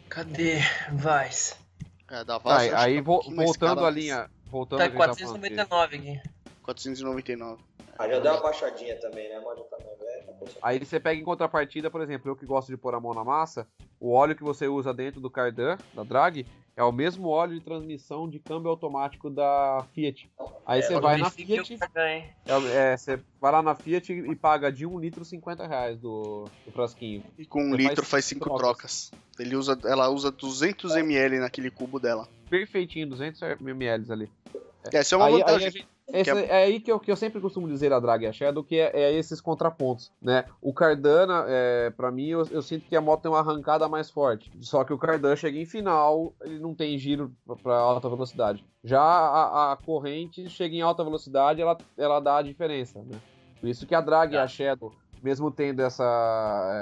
Cadê? 0.08 0.58
Vice. 0.92 1.54
É, 2.10 2.24
da 2.24 2.38
Tá, 2.38 2.56
acho 2.56 2.74
aí 2.76 2.96
é 2.96 3.00
um 3.00 3.02
vo- 3.04 3.22
mais 3.30 3.36
voltando 3.48 3.86
à 3.86 3.90
linha. 3.90 4.30
Voltando 4.46 4.78
Tá 4.80 4.84
ao 4.84 4.90
que 4.90 4.96
a 4.96 5.06
gente 5.06 5.16
tava 5.18 5.28
falando 5.30 5.44
aqui. 5.44 5.54
499 5.56 5.96
aqui. 5.96 6.30
499. 6.62 7.62
Ah, 7.98 8.08
já 8.08 8.18
deu 8.18 8.32
uma 8.32 8.40
baixadinha 8.42 8.96
também, 9.00 9.28
né? 9.28 9.40
Mas 9.44 9.58
já 9.58 9.64
tá 9.64 9.76
meio 9.78 9.96
tá. 9.96 10.11
Aí 10.62 10.78
você 10.84 10.98
pega 11.00 11.20
em 11.20 11.24
contrapartida, 11.24 11.90
por 11.90 12.00
exemplo, 12.00 12.30
eu 12.30 12.36
que 12.36 12.46
gosto 12.46 12.68
de 12.68 12.76
pôr 12.76 12.94
a 12.94 13.00
mão 13.00 13.14
na 13.14 13.24
massa, 13.24 13.66
o 14.00 14.12
óleo 14.12 14.34
que 14.36 14.42
você 14.42 14.66
usa 14.68 14.92
dentro 14.92 15.20
do 15.20 15.30
cardan, 15.30 15.76
da 15.94 16.02
drag, 16.02 16.46
é 16.76 16.82
o 16.82 16.90
mesmo 16.90 17.28
óleo 17.28 17.54
de 17.54 17.60
transmissão 17.60 18.28
de 18.28 18.38
câmbio 18.38 18.70
automático 18.70 19.28
da 19.28 19.84
Fiat. 19.92 20.30
Aí 20.64 20.82
você 20.82 20.98
vai 20.98 21.18
na 21.18 21.28
Fiat, 21.30 21.74
Hein? 21.74 22.24
é, 22.46 22.92
é, 22.92 22.96
você 22.96 23.20
vai 23.40 23.52
lá 23.52 23.62
na 23.62 23.74
Fiat 23.74 24.10
e 24.12 24.34
paga 24.34 24.72
de 24.72 24.86
1 24.86 24.98
litro 24.98 25.24
50 25.24 25.66
reais 25.66 25.98
do, 25.98 26.44
do 26.64 26.72
frasquinho. 26.72 27.22
E 27.38 27.44
com 27.44 27.62
um 27.62 27.70
Você 27.70 27.76
litro 27.76 27.96
faz 27.96 28.08
faz 28.08 28.24
5 28.26 28.44
trocas. 28.44 28.60
trocas. 29.10 29.12
Ele 29.38 29.54
usa, 29.56 29.78
ela 29.84 30.08
usa 30.08 30.30
200 30.30 30.96
ml 30.96 31.38
naquele 31.40 31.70
cubo 31.70 31.98
dela. 32.00 32.26
Perfeitinho, 32.48 33.08
200 33.08 33.40
ml 33.60 34.12
ali. 34.12 34.30
Essa 34.92 35.14
é 35.14 35.18
uma 35.18 35.26
Aí, 35.26 35.34
aí 35.34 35.38
vantagem. 35.40 35.66
a 35.66 35.70
gente- 35.70 35.88
esse- 36.12 36.32
Que 36.32 36.38
é... 36.50 36.54
aí 36.64 36.80
que 36.80 36.92
eu, 36.92 37.00
que 37.00 37.10
eu 37.10 37.16
sempre 37.16 37.40
costumo 37.40 37.66
dizer 37.66 37.92
a 37.92 37.98
drag 37.98 38.22
e 38.24 38.26
a 38.26 38.32
Shadow, 38.32 38.62
que 38.62 38.76
é, 38.78 38.90
é 38.94 39.12
esses 39.14 39.40
contrapontos, 39.40 40.12
né? 40.20 40.44
O 40.60 40.72
Cardana, 40.72 41.44
é, 41.48 41.90
para 41.90 42.10
mim, 42.10 42.26
eu, 42.28 42.46
eu 42.50 42.62
sinto 42.62 42.86
que 42.86 42.94
a 42.96 43.00
moto 43.00 43.22
tem 43.22 43.30
uma 43.30 43.40
arrancada 43.40 43.88
mais 43.88 44.10
forte. 44.10 44.50
Só 44.60 44.84
que 44.84 44.92
o 44.92 44.98
Cardan 44.98 45.34
chega 45.36 45.58
em 45.58 45.64
final, 45.66 46.32
ele 46.42 46.58
não 46.58 46.74
tem 46.74 46.96
giro 46.98 47.32
para 47.62 47.76
alta 47.76 48.08
velocidade. 48.08 48.64
Já 48.84 49.00
a, 49.00 49.72
a 49.72 49.76
corrente 49.76 50.48
chega 50.48 50.74
em 50.74 50.82
alta 50.82 51.02
velocidade, 51.02 51.60
ela, 51.62 51.76
ela 51.96 52.20
dá 52.20 52.38
a 52.38 52.42
diferença, 52.42 53.00
né? 53.02 53.18
Por 53.60 53.68
isso 53.68 53.86
que 53.86 53.94
a 53.94 54.00
drag 54.00 54.34
e 54.34 54.36
a 54.36 54.46
Shadow, 54.46 54.92
mesmo 55.22 55.50
tendo 55.50 55.80
essa, 55.80 56.04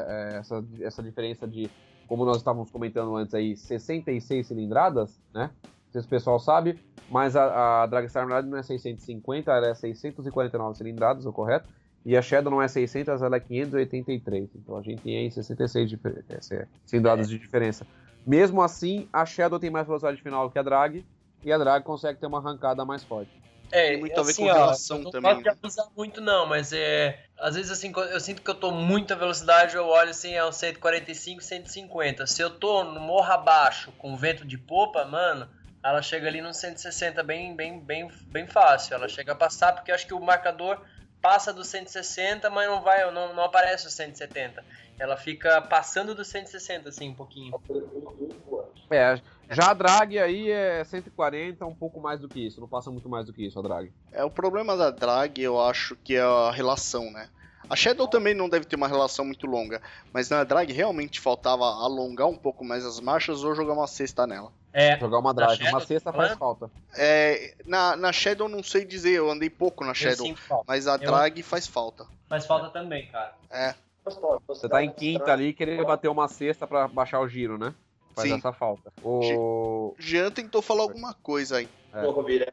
é, 0.08 0.34
é, 0.34 0.38
essa, 0.38 0.64
essa 0.80 1.02
diferença 1.02 1.46
de, 1.46 1.70
como 2.08 2.24
nós 2.24 2.38
estávamos 2.38 2.70
comentando 2.70 3.14
antes 3.16 3.34
aí, 3.34 3.54
66 3.56 4.46
cilindradas, 4.46 5.20
né? 5.32 5.50
Não 5.90 5.92
sei 5.92 6.02
se 6.02 6.06
o 6.06 6.10
pessoal 6.10 6.38
sabe, 6.38 6.80
mas 7.08 7.34
a, 7.34 7.82
a 7.82 7.86
Dragstar 7.86 8.22
na 8.22 8.28
verdade 8.34 8.48
não 8.48 8.58
é 8.58 8.62
650, 8.62 9.50
ela 9.52 9.66
é 9.68 9.74
649 9.74 10.76
cilindradas, 10.78 11.26
o 11.26 11.32
correto? 11.32 11.68
E 12.04 12.16
a 12.16 12.22
Shadow 12.22 12.50
não 12.50 12.62
é 12.62 12.68
600, 12.68 13.20
ela 13.20 13.36
é 13.36 13.40
583. 13.40 14.48
Então 14.54 14.76
a 14.76 14.82
gente 14.82 15.02
tem 15.02 15.18
aí 15.18 15.30
66 15.30 15.90
difer- 15.90 16.24
é, 16.30 16.66
cilindradas 16.86 17.28
de 17.28 17.38
diferença. 17.38 17.86
Mesmo 18.26 18.62
assim, 18.62 19.08
a 19.12 19.26
Shadow 19.26 19.58
tem 19.58 19.70
mais 19.70 19.86
velocidade 19.86 20.22
final 20.22 20.50
que 20.50 20.58
a 20.58 20.62
Drag, 20.62 21.04
e 21.44 21.52
a 21.52 21.58
Drag 21.58 21.82
consegue 21.82 22.18
ter 22.20 22.26
uma 22.26 22.38
arrancada 22.38 22.84
mais 22.84 23.04
forte. 23.04 23.30
É, 23.72 23.90
Tem 23.90 24.00
muito 24.00 24.18
a 24.18 24.22
ver 24.22 24.30
assim, 24.30 24.42
com 24.42 24.52
relação 24.52 24.98
não 24.98 25.10
também, 25.10 25.30
gosto 25.30 25.42
de 25.42 25.48
né? 25.48 25.54
abusar 25.58 25.86
muito 25.96 26.20
não, 26.20 26.46
mas 26.46 26.72
é... 26.72 27.24
Às 27.38 27.54
vezes 27.54 27.70
assim, 27.70 27.92
quando 27.92 28.10
eu 28.10 28.20
sinto 28.20 28.42
que 28.42 28.50
eu 28.50 28.54
tô 28.54 28.70
muita 28.70 29.14
velocidade, 29.16 29.76
eu 29.76 29.86
olho 29.86 30.10
assim, 30.10 30.32
é 30.32 30.44
um 30.44 30.52
145, 30.52 31.40
150. 31.40 32.26
Se 32.26 32.42
eu 32.42 32.50
tô 32.50 32.84
no 32.84 33.00
morro 33.00 33.30
abaixo, 33.32 33.92
com 33.98 34.16
vento 34.16 34.44
de 34.44 34.58
popa, 34.58 35.04
mano, 35.04 35.48
ela 35.82 36.02
chega 36.02 36.28
ali 36.28 36.40
no 36.40 36.52
160 36.52 37.22
bem, 37.22 37.54
bem, 37.54 37.80
bem, 37.80 38.10
bem 38.26 38.46
fácil. 38.46 38.94
Ela 38.94 39.08
chega 39.08 39.32
a 39.32 39.34
passar, 39.34 39.72
porque 39.72 39.90
eu 39.90 39.94
acho 39.94 40.06
que 40.06 40.14
o 40.14 40.20
marcador 40.20 40.80
passa 41.20 41.52
do 41.52 41.64
160, 41.64 42.48
mas 42.50 42.68
não 42.68 42.82
vai, 42.82 43.10
não, 43.12 43.34
não 43.34 43.44
aparece 43.44 43.86
o 43.86 43.90
170. 43.90 44.64
Ela 44.98 45.16
fica 45.16 45.60
passando 45.62 46.14
do 46.14 46.24
160, 46.24 46.88
assim, 46.88 47.08
um 47.08 47.14
pouquinho. 47.14 47.58
É, 48.90 49.20
já 49.50 49.70
a 49.70 49.74
Drag 49.74 50.18
aí 50.18 50.50
é 50.50 50.84
140, 50.84 51.64
um 51.64 51.74
pouco 51.74 52.00
mais 52.00 52.20
do 52.20 52.28
que 52.28 52.46
isso, 52.46 52.60
não 52.60 52.68
passa 52.68 52.90
muito 52.90 53.08
mais 53.08 53.26
do 53.26 53.32
que 53.32 53.46
isso 53.46 53.58
a 53.58 53.62
Drag. 53.62 53.92
É, 54.12 54.24
o 54.24 54.30
problema 54.30 54.76
da 54.76 54.90
drag, 54.90 55.40
eu 55.40 55.60
acho 55.60 55.96
que 55.96 56.16
é 56.16 56.20
a 56.20 56.50
relação, 56.50 57.10
né? 57.10 57.28
A 57.68 57.76
Shadow 57.76 58.08
também 58.08 58.34
não 58.34 58.48
deve 58.48 58.66
ter 58.66 58.74
uma 58.74 58.88
relação 58.88 59.24
muito 59.24 59.46
longa, 59.46 59.80
mas 60.12 60.28
na 60.28 60.42
drag 60.42 60.72
realmente 60.72 61.20
faltava 61.20 61.64
alongar 61.64 62.26
um 62.26 62.36
pouco 62.36 62.64
mais 62.64 62.84
as 62.84 62.98
marchas 62.98 63.44
ou 63.44 63.54
jogar 63.54 63.74
uma 63.74 63.86
cesta 63.86 64.26
nela. 64.26 64.52
É, 64.72 64.98
Jogar 64.98 65.18
uma 65.18 65.34
Drag, 65.34 65.56
Shadow, 65.56 65.72
uma 65.72 65.80
cesta 65.80 66.12
faz 66.12 66.32
falta. 66.34 66.70
É, 66.96 67.54
na, 67.66 67.96
na 67.96 68.12
Shadow 68.12 68.46
eu 68.48 68.50
não 68.56 68.62
sei 68.62 68.84
dizer, 68.84 69.12
eu 69.12 69.30
andei 69.30 69.50
pouco 69.50 69.82
na 69.84 69.90
eu 69.90 69.94
Shadow, 69.94 70.34
mas 70.66 70.86
a 70.86 70.92
Eu- 70.94 70.98
drag 70.98 71.42
faz 71.42 71.66
falta. 71.66 72.06
Mas 72.28 72.46
falta 72.46 72.68
também, 72.70 73.06
cara. 73.08 73.34
É, 73.50 73.74
Você 74.46 74.68
tá 74.68 74.82
em 74.82 74.90
quinta 74.92 75.32
ali, 75.32 75.52
querer 75.52 75.84
bater 75.84 76.08
uma 76.08 76.28
cesta 76.28 76.66
pra 76.66 76.86
baixar 76.88 77.20
o 77.20 77.28
giro, 77.28 77.58
né? 77.58 77.74
Faz 78.14 78.28
Sim. 78.28 78.36
essa 78.36 78.52
falta. 78.52 78.92
O... 79.02 79.94
Jean 79.98 80.30
tentou 80.30 80.60
falar 80.60 80.82
alguma 80.82 81.14
coisa 81.14 81.58
aí. 81.58 81.68
É. 81.94 82.02
Pô, 82.02 82.10
Rovira, 82.10 82.52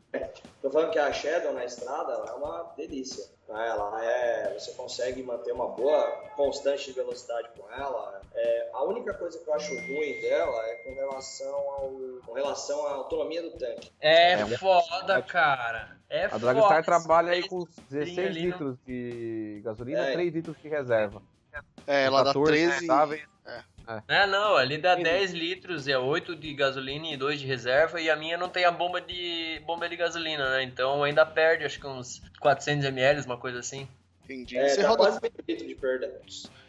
tô 0.61 0.69
falando 0.69 0.91
que 0.91 0.97
a 0.99 1.11
Shadow 1.13 1.53
na 1.53 1.63
estrada 1.65 2.11
ela 2.13 2.29
é 2.29 2.33
uma 2.33 2.73
delícia. 2.75 3.25
né? 3.47 3.67
Ela 3.69 4.03
é. 4.03 4.53
Você 4.57 4.71
consegue 4.71 5.21
manter 5.23 5.51
uma 5.51 5.67
boa 5.67 6.03
constante 6.35 6.85
de 6.85 6.93
velocidade 6.93 7.47
com 7.57 7.69
ela. 7.71 8.19
É, 8.33 8.69
a 8.73 8.83
única 8.83 9.13
coisa 9.13 9.37
que 9.37 9.47
eu 9.47 9.53
acho 9.53 9.73
ruim 9.75 10.19
dela 10.21 10.65
é 10.67 10.75
com 10.75 10.93
relação, 10.95 11.55
ao, 11.55 11.91
com 12.25 12.33
relação 12.33 12.85
à 12.87 12.91
autonomia 12.93 13.41
do 13.43 13.51
tanque. 13.51 13.91
É, 14.01 14.33
É, 14.33 14.57
foda, 14.57 15.21
cara. 15.21 15.97
É 16.09 16.25
A 16.25 16.29
foda. 16.29 16.53
Dragstar 16.53 16.83
trabalha 16.85 17.33
aí 17.33 17.47
com 17.47 17.59
litrinhos 17.59 17.89
16 17.89 18.27
ali, 18.27 18.39
não- 18.39 18.45
litros 18.47 18.77
de 18.87 19.61
gasolina 19.63 20.07
É. 20.07 20.09
e 20.09 20.13
3 20.13 20.33
litros 20.33 20.57
de 20.61 20.67
reserva. 20.69 21.21
É, 21.85 22.05
ela 22.05 22.19
dá 22.23 22.29
14 22.33 22.51
13. 22.51 22.79
rentáveis. 22.81 23.21
É, 23.45 23.63
não, 24.27 24.55
ali 24.57 24.77
dá 24.77 24.95
Sim. 24.95 25.03
10 25.03 25.31
litros, 25.33 25.87
é 25.87 25.97
8 25.97 26.35
de 26.35 26.53
gasolina 26.53 27.07
e 27.07 27.17
2 27.17 27.39
de 27.39 27.45
reserva, 27.47 27.99
e 28.01 28.09
a 28.09 28.15
minha 28.15 28.37
não 28.37 28.49
tem 28.49 28.65
a 28.65 28.71
bomba 28.71 28.99
de 29.01 29.61
bomba 29.65 29.87
de 29.87 29.95
gasolina, 29.95 30.49
né? 30.51 30.63
Então 30.63 31.03
ainda 31.03 31.25
perde, 31.25 31.65
acho 31.65 31.79
que 31.79 31.87
uns 31.87 32.21
400 32.39 32.85
ml, 32.85 33.21
uma 33.25 33.37
coisa 33.37 33.59
assim. 33.59 33.87
Entendi. 34.25 34.57
É, 34.57 34.67
Você 34.69 34.81
dá 34.81 34.89
roda, 34.89 35.03
quase 35.03 35.19
meio 35.21 35.33
litro 35.47 35.65
de 35.67 35.75
perda. 35.75 36.21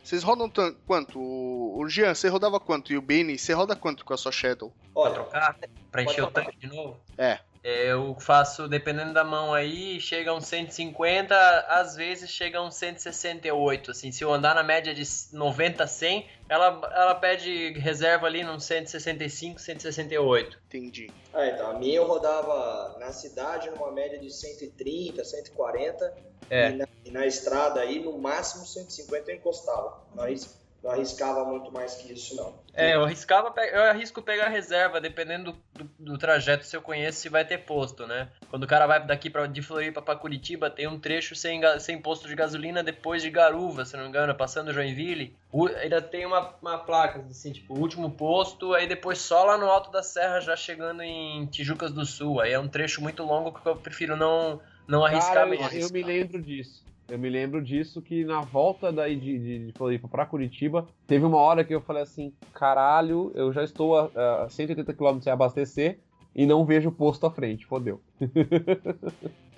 vocês 0.05 0.23
rodam 0.23 0.49
tan- 0.49 0.75
quanto? 0.87 1.19
O, 1.21 1.89
Jean, 1.89 2.15
você 2.15 2.29
rodava 2.29 2.61
quanto? 2.61 2.93
E 2.93 2.97
o 2.97 3.03
Benny, 3.03 3.37
você 3.37 3.53
roda 3.53 3.75
quanto 3.75 4.05
com 4.05 4.15
a 4.15 4.17
sua 4.17 4.31
Shadow? 4.31 4.73
Pra 4.93 5.03
Olha, 5.03 5.15
trocar, 5.15 5.59
pra 5.91 6.03
encher 6.05 6.23
o 6.23 6.31
tanque 6.31 6.57
de 6.57 6.69
novo. 6.69 7.01
É. 7.19 7.41
É, 7.63 7.93
Eu 7.93 8.17
faço, 8.21 8.69
dependendo 8.69 9.13
da 9.13 9.25
mão 9.25 9.53
aí, 9.53 10.01
chega 10.01 10.31
a 10.31 10.35
uns 10.35 10.47
150, 10.47 11.35
às 11.69 11.97
vezes 11.97 12.31
chega 12.31 12.59
a 12.59 12.63
uns 12.63 12.77
168, 12.77 13.91
assim, 13.91 14.13
se 14.13 14.23
eu 14.23 14.33
andar 14.33 14.55
na 14.55 14.63
média 14.63 14.95
de 14.95 15.03
90 15.33 15.85
a 15.85 15.87
100, 15.87 16.27
ela, 16.49 16.67
ela 16.95 17.15
pede 17.15 17.73
reserva 17.79 18.27
ali 18.27 18.43
num 18.45 18.59
165, 18.59 19.61
168. 19.61 20.59
Entendi. 20.69 21.11
Ah, 21.35 21.47
então, 21.47 21.71
a 21.71 21.75
minha 21.79 21.97
eu 21.97 22.07
rodava 22.07 22.97
na 22.99 23.13
cidade 23.13 23.71
numa 23.71 23.91
média 23.93 24.19
de 24.19 24.31
130, 24.31 25.25
140. 25.25 26.15
É. 26.51 26.71
E, 26.71 26.73
na, 26.77 26.89
e 27.05 27.11
na 27.11 27.27
estrada 27.27 27.81
aí, 27.81 28.01
no 28.01 28.17
máximo 28.19 28.65
150 28.65 29.31
eu 29.31 29.37
encostava. 29.37 30.01
Não, 30.15 30.25
arris- 30.25 30.58
não 30.83 30.91
arriscava 30.91 31.45
muito 31.45 31.73
mais 31.73 31.95
que 31.97 32.13
isso, 32.13 32.37
não. 32.37 32.57
É, 32.73 32.95
eu 32.95 33.05
arriscava, 33.05 33.53
eu 33.61 33.83
arrisco 33.83 34.23
pegar 34.23 34.49
reserva, 34.49 35.01
dependendo 35.01 35.53
do, 35.75 35.85
do- 35.85 35.91
do 36.13 36.19
trajeto, 36.19 36.65
se 36.65 36.77
eu 36.77 36.81
conheço, 36.81 37.19
se 37.21 37.29
vai 37.29 37.45
ter 37.45 37.59
posto, 37.59 38.07
né? 38.07 38.29
Quando 38.51 38.63
o 38.63 38.67
cara 38.69 38.87
vai 38.87 39.05
daqui 39.05 39.29
pra, 39.29 39.47
de 39.49 39.61
Floripa 39.61 40.01
pra 40.01 40.15
Curitiba, 40.15 40.71
tem 40.71 40.87
um 40.87 40.97
trecho 41.01 41.35
sem, 41.35 41.61
sem 41.81 42.01
posto 42.01 42.29
de 42.29 42.37
gasolina 42.37 42.81
depois 42.83 43.21
de 43.21 43.31
Garuva, 43.31 43.85
se 43.85 43.97
não 43.97 44.05
me 44.05 44.09
engano, 44.11 44.33
passando 44.35 44.73
Joinville. 44.73 45.35
O- 45.51 45.67
ainda 45.67 46.01
tem 46.01 46.25
uma, 46.25 46.55
uma 46.63 46.79
placa, 46.79 47.19
assim, 47.29 47.51
tipo, 47.53 47.75
último 47.75 48.13
posto, 48.13 48.73
aí 48.75 48.87
depois 48.87 49.19
só 49.19 49.43
lá 49.43 49.59
no 49.59 49.67
alto 49.67 49.91
da 49.91 50.03
serra, 50.05 50.41
já 50.41 50.55
chegando 50.55 51.03
em 51.03 51.47
Tijucas 51.47 51.91
do 51.91 52.07
Sul. 52.07 52.41
Aí 52.41 52.53
é 52.53 52.61
um 52.61 52.69
trecho 52.69 53.03
muito 53.03 53.25
longo 53.25 53.51
que 53.53 53.67
eu 53.67 53.75
prefiro 53.75 54.17
não, 54.17 54.61
não 54.87 55.05
arriscar 55.05 55.35
Cara, 55.35 55.47
mesmo. 55.47 55.67
eu, 55.73 55.81
eu 55.89 55.91
me 55.91 56.03
lembro 56.05 56.41
disso. 56.41 56.87
Eu 57.09 57.19
me 57.19 57.31
lembro 57.31 57.63
disso 57.63 58.03
que 58.03 58.25
na 58.25 58.43
volta 58.43 58.93
daí 58.93 59.17
de, 59.17 59.39
de, 59.39 59.67
de 59.67 59.73
Floripa 59.73 60.07
pra 60.09 60.27
Curitiba, 60.27 60.87
teve 61.07 61.25
uma 61.25 61.39
hora 61.39 61.65
que 61.65 61.75
eu 61.75 61.81
falei 61.81 62.03
assim, 62.03 62.33
caralho, 62.53 63.33
eu 63.35 63.51
já 63.53 63.65
estou 63.65 63.97
a, 63.97 64.45
a 64.45 64.49
180 64.51 64.93
km 64.93 65.21
sem 65.21 65.33
abastecer 65.33 65.99
e 66.35 66.45
não 66.45 66.67
vejo 66.67 66.93
posto 66.93 67.27
à 67.27 67.31
frente, 67.31 67.67
fodeu. 67.67 68.01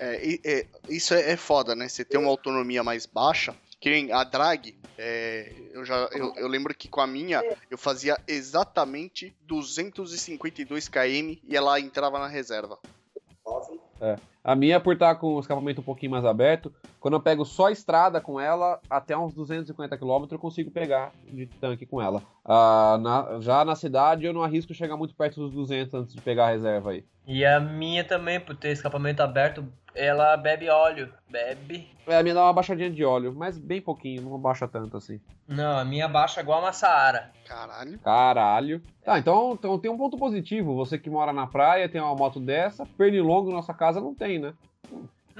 É, 0.02 0.38
é, 0.42 0.66
isso 0.88 1.12
é, 1.12 1.32
é 1.32 1.36
foda, 1.36 1.74
né? 1.74 1.86
Você 1.86 2.06
tem 2.06 2.18
uma 2.18 2.30
autonomia 2.30 2.82
mais 2.82 3.04
baixa. 3.04 3.54
Que 3.78 3.90
nem 3.90 4.10
a 4.10 4.24
drag, 4.24 4.74
é, 4.96 5.52
eu 5.72 5.84
já 5.84 6.08
eu, 6.12 6.34
eu 6.36 6.48
lembro 6.48 6.74
que 6.74 6.88
com 6.88 7.02
a 7.02 7.06
minha 7.06 7.42
eu 7.70 7.76
fazia 7.76 8.18
exatamente 8.26 9.34
252 9.42 10.88
km 10.88 11.36
e 11.46 11.54
ela 11.54 11.78
entrava 11.78 12.18
na 12.18 12.26
reserva. 12.26 12.78
Nove. 14.00 14.20
A 14.42 14.54
minha, 14.56 14.80
por 14.80 14.94
estar 14.94 15.14
com 15.16 15.34
o 15.34 15.40
escapamento 15.40 15.82
um 15.82 15.84
pouquinho 15.84 16.12
mais 16.12 16.24
aberto, 16.24 16.72
quando 16.98 17.14
eu 17.14 17.20
pego 17.20 17.44
só 17.44 17.68
estrada 17.68 18.22
com 18.22 18.40
ela, 18.40 18.80
até 18.88 19.16
uns 19.16 19.34
250 19.34 19.98
km 19.98 20.26
eu 20.30 20.38
consigo 20.38 20.70
pegar 20.70 21.12
de 21.30 21.44
tanque 21.46 21.84
com 21.84 22.00
ela. 22.00 22.22
Ah, 22.42 22.98
na- 23.02 23.40
já 23.40 23.64
na 23.66 23.74
cidade 23.76 24.24
eu 24.24 24.32
não 24.32 24.42
arrisco 24.42 24.72
chegar 24.72 24.96
muito 24.96 25.14
perto 25.14 25.40
dos 25.40 25.52
200 25.52 25.92
antes 25.92 26.14
de 26.14 26.22
pegar 26.22 26.46
a 26.46 26.50
reserva 26.50 26.92
aí. 26.92 27.04
E 27.26 27.44
a 27.44 27.60
minha 27.60 28.02
também, 28.02 28.40
por 28.40 28.56
ter 28.56 28.70
escapamento 28.70 29.22
aberto, 29.22 29.62
ela 29.94 30.36
bebe 30.36 30.68
óleo. 30.68 31.12
Bebe. 31.28 31.88
É, 32.06 32.16
a 32.16 32.22
minha 32.22 32.34
dá 32.34 32.44
uma 32.44 32.52
baixadinha 32.52 32.90
de 32.90 33.04
óleo, 33.04 33.34
mas 33.36 33.58
bem 33.58 33.80
pouquinho, 33.80 34.22
não 34.22 34.38
baixa 34.38 34.66
tanto 34.66 34.96
assim. 34.96 35.20
Não, 35.46 35.78
a 35.78 35.84
minha 35.84 36.08
baixa 36.08 36.40
igual 36.40 36.60
uma 36.60 36.72
Saara. 36.72 37.30
Caralho. 37.46 37.98
Caralho. 37.98 38.82
Tá, 39.04 39.18
então, 39.18 39.52
então 39.52 39.78
tem 39.78 39.90
um 39.90 39.98
ponto 39.98 40.16
positivo. 40.16 40.74
Você 40.76 40.98
que 40.98 41.10
mora 41.10 41.32
na 41.32 41.46
praia, 41.46 41.88
tem 41.88 42.00
uma 42.00 42.14
moto 42.14 42.40
dessa, 42.40 42.86
pernilongo 42.86 43.50
na 43.50 43.56
nossa 43.56 43.74
casa 43.74 44.00
não 44.00 44.14
tem, 44.14 44.38
né? 44.38 44.54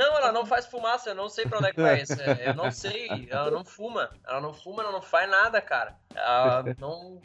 Não, 0.01 0.17
ela 0.17 0.33
não 0.33 0.47
faz 0.47 0.65
fumaça, 0.65 1.11
eu 1.11 1.15
não 1.15 1.29
sei 1.29 1.45
pra 1.45 1.59
onde 1.59 1.69
é 1.69 1.73
que 1.75 1.83
vai 1.83 2.01
isso. 2.01 2.15
Eu 2.41 2.55
não 2.55 2.71
sei, 2.71 3.29
ela 3.31 3.51
não 3.51 3.63
fuma. 3.63 4.09
Ela 4.27 4.41
não 4.41 4.55
fuma, 4.55 4.83
ela 4.83 4.93
não 4.93 5.03
faz 5.03 5.29
nada, 5.31 5.61
cara. 5.61 5.95
Ela 6.15 6.75
não, 6.79 7.21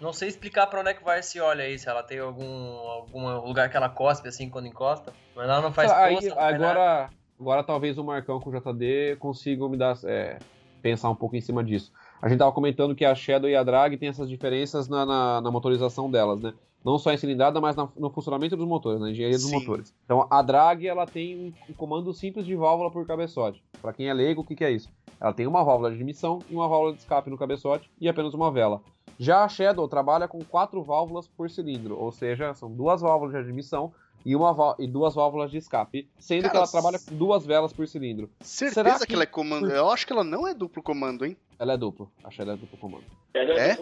não 0.00 0.12
sei 0.12 0.28
explicar 0.28 0.68
pra 0.68 0.78
onde 0.78 0.90
é 0.90 0.94
que 0.94 1.02
vai 1.02 1.18
esse 1.18 1.40
óleo 1.40 1.62
aí, 1.62 1.76
se 1.76 1.88
ela 1.88 2.04
tem 2.04 2.20
algum, 2.20 2.46
algum 2.46 3.28
lugar 3.40 3.68
que 3.68 3.76
ela 3.76 3.88
cospe 3.88 4.28
assim 4.28 4.48
quando 4.48 4.68
encosta. 4.68 5.12
Mas 5.34 5.48
ela 5.48 5.60
não 5.60 5.72
faz 5.72 5.90
Aí, 5.90 6.14
poça, 6.14 6.28
não 6.28 6.36
faz 6.36 6.52
nada. 6.52 6.70
agora, 6.70 7.10
agora 7.40 7.64
talvez 7.64 7.98
o 7.98 8.04
Marcão 8.04 8.38
com 8.38 8.50
o 8.50 8.52
JD 8.52 9.16
consigam 9.18 9.68
me 9.68 9.76
dar, 9.76 9.98
é, 10.04 10.38
pensar 10.80 11.10
um 11.10 11.16
pouco 11.16 11.34
em 11.34 11.40
cima 11.40 11.64
disso. 11.64 11.92
A 12.22 12.28
gente 12.28 12.38
tava 12.38 12.52
comentando 12.52 12.94
que 12.94 13.04
a 13.04 13.12
Shadow 13.12 13.50
e 13.50 13.56
a 13.56 13.64
Drag 13.64 13.96
tem 13.96 14.08
essas 14.08 14.28
diferenças 14.28 14.88
na, 14.88 15.04
na, 15.04 15.40
na 15.40 15.50
motorização 15.50 16.08
delas, 16.08 16.40
né? 16.40 16.54
Não 16.84 16.98
só 16.98 17.12
em 17.12 17.16
cilindrada, 17.16 17.60
mas 17.60 17.76
no 17.76 18.10
funcionamento 18.10 18.56
dos 18.56 18.66
motores, 18.66 19.00
na 19.00 19.10
engenharia 19.10 19.36
dos 19.36 19.46
Sim. 19.46 19.58
motores. 19.58 19.94
Então 20.04 20.26
a 20.30 20.40
Drag 20.40 20.86
ela 20.86 21.06
tem 21.06 21.54
um 21.68 21.72
comando 21.74 22.12
simples 22.14 22.46
de 22.46 22.56
válvula 22.56 22.90
por 22.90 23.06
cabeçote. 23.06 23.62
Para 23.82 23.92
quem 23.92 24.08
é 24.08 24.14
leigo, 24.14 24.40
o 24.40 24.44
que, 24.44 24.56
que 24.56 24.64
é 24.64 24.70
isso? 24.70 24.88
Ela 25.20 25.32
tem 25.34 25.46
uma 25.46 25.62
válvula 25.62 25.90
de 25.90 25.96
admissão 25.96 26.38
e 26.48 26.54
uma 26.54 26.66
válvula 26.68 26.94
de 26.94 27.00
escape 27.00 27.28
no 27.28 27.36
cabeçote 27.36 27.90
e 28.00 28.08
apenas 28.08 28.32
uma 28.32 28.50
vela. 28.50 28.80
Já 29.18 29.44
a 29.44 29.48
Shadow 29.48 29.86
trabalha 29.86 30.26
com 30.26 30.38
quatro 30.42 30.82
válvulas 30.82 31.28
por 31.28 31.50
cilindro, 31.50 31.98
ou 31.98 32.10
seja, 32.10 32.54
são 32.54 32.72
duas 32.72 33.02
válvulas 33.02 33.34
de 33.34 33.40
admissão 33.40 33.92
e, 34.24 34.34
uma 34.34 34.74
e 34.78 34.86
duas 34.86 35.14
válvulas 35.14 35.50
de 35.50 35.58
escape, 35.58 36.08
sendo 36.18 36.42
Cara, 36.42 36.50
que 36.52 36.56
ela 36.56 36.66
trabalha 36.66 36.98
com 36.98 37.14
duas 37.16 37.44
velas 37.44 37.70
por 37.72 37.86
cilindro. 37.86 38.30
Certeza 38.40 38.74
Será 38.82 38.98
que... 38.98 39.06
que- 39.06 39.14
ela 39.14 39.24
é 39.24 39.26
comando. 39.26 39.70
Eu 39.70 39.90
acho 39.90 40.06
que 40.06 40.12
ela 40.14 40.24
não 40.24 40.48
é 40.48 40.54
duplo 40.54 40.82
comando, 40.82 41.26
hein? 41.26 41.36
Ela 41.60 41.74
é 41.74 41.76
duplo, 41.76 42.10
a 42.24 42.30
Shadow 42.30 42.54
é 42.54 42.56
duplo 42.56 42.78
comando. 42.78 43.04
É? 43.34 43.76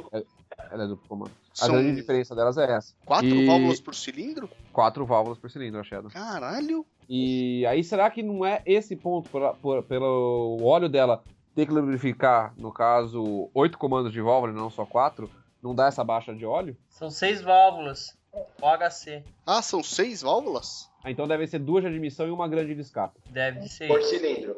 Ela 0.73 0.83
é 0.83 0.87
duplo 0.89 1.09
comando. 1.09 1.31
A 1.53 1.65
São 1.67 1.77
grande 1.77 1.95
diferença 1.95 2.35
delas 2.35 2.59
é 2.59 2.69
essa. 2.73 2.93
quatro 3.07 3.29
E- 3.29 3.47
válvulas 3.47 3.81
por 3.81 3.95
cilindro? 3.95 4.51
Quatro 4.73 5.07
válvulas 5.07 5.39
por 5.39 5.49
cilindro, 5.49 5.79
a 5.79 5.85
Shadow. 5.85 6.11
Caralho. 6.11 6.85
E 7.09 7.65
aí, 7.67 7.85
será 7.85 8.11
que 8.11 8.21
não 8.21 8.45
é 8.45 8.63
esse 8.67 8.97
ponto, 8.97 9.31
por- 9.31 9.55
por- 9.59 9.83
pelo 9.85 10.59
óleo 10.61 10.89
dela 10.89 11.23
ter 11.55 11.67
que 11.67 11.73
lubrificar, 11.73 12.53
no 12.57 12.73
caso, 12.73 13.49
oito 13.55 13.79
comandos 13.79 14.13
de 14.13 14.21
válvula 14.21 14.53
e 14.53 14.57
não 14.57 14.71
só 14.71 14.85
quatro, 14.85 15.31
não 15.63 15.73
dá 15.73 15.87
essa 15.87 16.03
baixa 16.03 16.35
de 16.35 16.45
óleo? 16.45 16.77
São 16.89 17.11
seis 17.13 17.41
válvulas. 17.41 18.19
OHC. 18.61 19.23
Ah, 19.47 19.63
são 19.63 19.83
seis 19.85 20.23
válvulas? 20.23 20.91
Ah, 21.03 21.11
então 21.13 21.27
deve 21.29 21.47
ser 21.47 21.61
duas 21.61 21.83
de 21.83 21.89
admissão 21.91 22.27
e 22.27 22.31
uma 22.31 22.47
grande 22.49 22.75
de 22.75 22.81
escape. 22.81 23.19
Deve 23.31 23.61
de 23.61 23.69
ser. 23.69 23.87
Por 23.89 24.03
cilindro. 24.03 24.57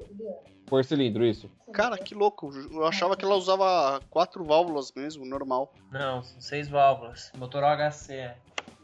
Por 0.70 0.84
cilindro, 0.84 1.24
isso. 1.26 1.50
Cara, 1.72 1.98
que 1.98 2.14
louco. 2.14 2.50
Eu 2.72 2.86
achava 2.86 3.16
que 3.16 3.24
ela 3.24 3.34
usava 3.34 4.00
quatro 4.08 4.44
válvulas 4.44 4.92
mesmo, 4.96 5.26
normal. 5.26 5.74
Não, 5.92 6.22
são 6.22 6.40
seis 6.40 6.68
válvulas. 6.68 7.30
Motor 7.36 7.62
OHC. 7.64 8.12
é. 8.14 8.36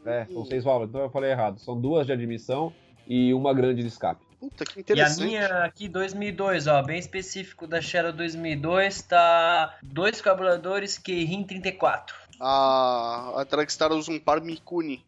É, 0.05 0.25
são 0.25 0.45
seis 0.45 0.63
válvulas, 0.63 0.89
então 0.89 1.01
eu 1.01 1.09
falei 1.09 1.31
errado. 1.31 1.59
São 1.59 1.79
duas 1.79 2.05
de 2.05 2.13
admissão 2.13 2.71
e 3.07 3.33
uma 3.33 3.53
grande 3.53 3.81
de 3.81 3.87
escape. 3.87 4.21
Puta, 4.39 4.63
que 4.65 4.77
E 4.77 4.79
a 4.79 4.81
interessante. 4.81 5.25
minha 5.25 5.47
aqui 5.63 5.87
2002, 5.89 6.67
ó, 6.67 6.83
bem 6.83 6.99
específico 6.99 7.65
da 7.65 7.81
Shadow 7.81 8.13
2002, 8.13 9.01
tá 9.01 9.75
dois 9.81 10.21
carburadores 10.21 10.97
Keirin 10.97 11.43
34. 11.43 12.15
A, 12.39 13.33
a 13.41 13.43
Dragstar 13.43 13.91
usa 13.91 14.11
um 14.11 14.19
par 14.19 14.39
Mikuni. 14.41 15.03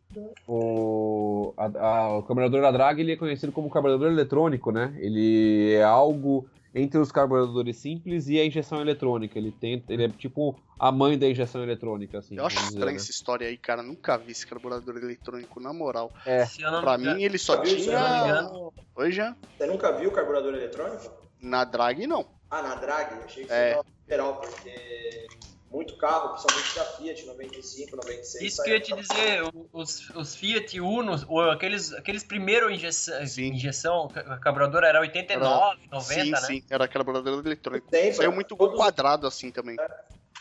O, 0.48 1.54
a- 1.56 1.66
a- 1.80 2.18
o 2.18 2.24
carburador 2.24 2.62
da 2.62 2.72
Drag 2.72 3.00
ele 3.00 3.14
é 3.14 3.16
conhecido 3.16 3.52
como 3.52 3.70
carburador 3.70 4.12
eletrônico, 4.12 4.72
né? 4.72 4.94
Ele 4.98 5.74
é 5.76 5.84
algo 5.84 6.48
entre 6.74 7.00
os 7.00 7.12
carburadores 7.12 7.78
simples 7.78 8.28
e 8.28 8.40
a 8.40 8.46
injeção 8.46 8.82
eletrônica. 8.82 9.38
Ele, 9.38 9.52
tem, 9.52 9.84
ele 9.90 10.06
é 10.06 10.10
tipo 10.10 10.60
a 10.78 10.92
mãe 10.92 11.18
da 11.18 11.28
injeção 11.28 11.64
eletrônica, 11.64 12.18
assim. 12.20 12.38
Eu 12.38 12.46
acho 12.46 12.58
dizer, 12.58 12.70
estranha 12.70 12.92
né? 12.92 12.98
essa 12.98 13.12
história 13.12 13.48
aí, 13.48 13.58
cara. 13.58 13.82
Nunca 13.84 14.18
vi 14.18 14.32
esse 14.32 14.46
carburador 14.46 14.98
eletrônico, 14.98 15.60
na 15.60 15.74
moral. 15.74 16.12
É. 16.26 16.46
Não 16.60 16.82
Pra 16.82 16.98
mim, 16.98 17.22
ele 17.24 17.38
só 17.38 17.62
Viu, 17.62 17.76
tinha. 17.76 18.50
Oi, 18.96 19.12
Jean? 19.12 19.36
Você 19.58 19.66
nunca 19.66 19.92
viu 19.98 20.12
carburador 20.12 20.54
eletrônico? 20.54 21.12
Na 21.42 21.64
drag, 21.64 22.06
não. 22.06 22.26
Ah, 22.52 22.62
na 22.62 22.76
drag? 22.76 23.14
Achei 23.24 23.46
que 23.46 23.52
É. 23.52 23.70
você 23.70 23.76
tava 23.76 23.86
geral, 24.08 24.36
porque 24.38 25.28
muito 25.72 25.96
carro, 25.98 26.30
principalmente 26.30 26.76
da 26.76 26.86
Fiat 26.86 27.26
95, 27.26 27.96
96. 27.96 28.44
Isso 28.44 28.64
que 28.64 28.70
eu 28.70 28.74
ia 28.74 28.80
te 28.82 28.94
dizer, 28.96 29.42
os, 29.72 30.10
os 30.12 30.36
Fiat 30.36 30.80
Uno, 30.82 31.14
aqueles, 31.52 31.94
aqueles 31.94 32.24
primeiros 32.24 32.72
injeção, 32.72 33.26
Sim. 33.28 33.54
injeção, 33.54 34.08
ca- 34.08 34.38
carburador 34.40 34.84
era 34.84 35.00
89, 35.00 35.78
90, 35.92 36.24
sim, 36.24 36.32
né? 36.32 36.38
sim. 36.38 36.64
Era 36.70 36.88
carburador 36.88 37.46
eletrônico. 37.46 37.88
Tem, 37.90 38.12
Saiu 38.12 38.32
muito 38.32 38.56
todos, 38.56 38.76
quadrado 38.78 39.28
assim 39.28 39.52
também. 39.52 39.76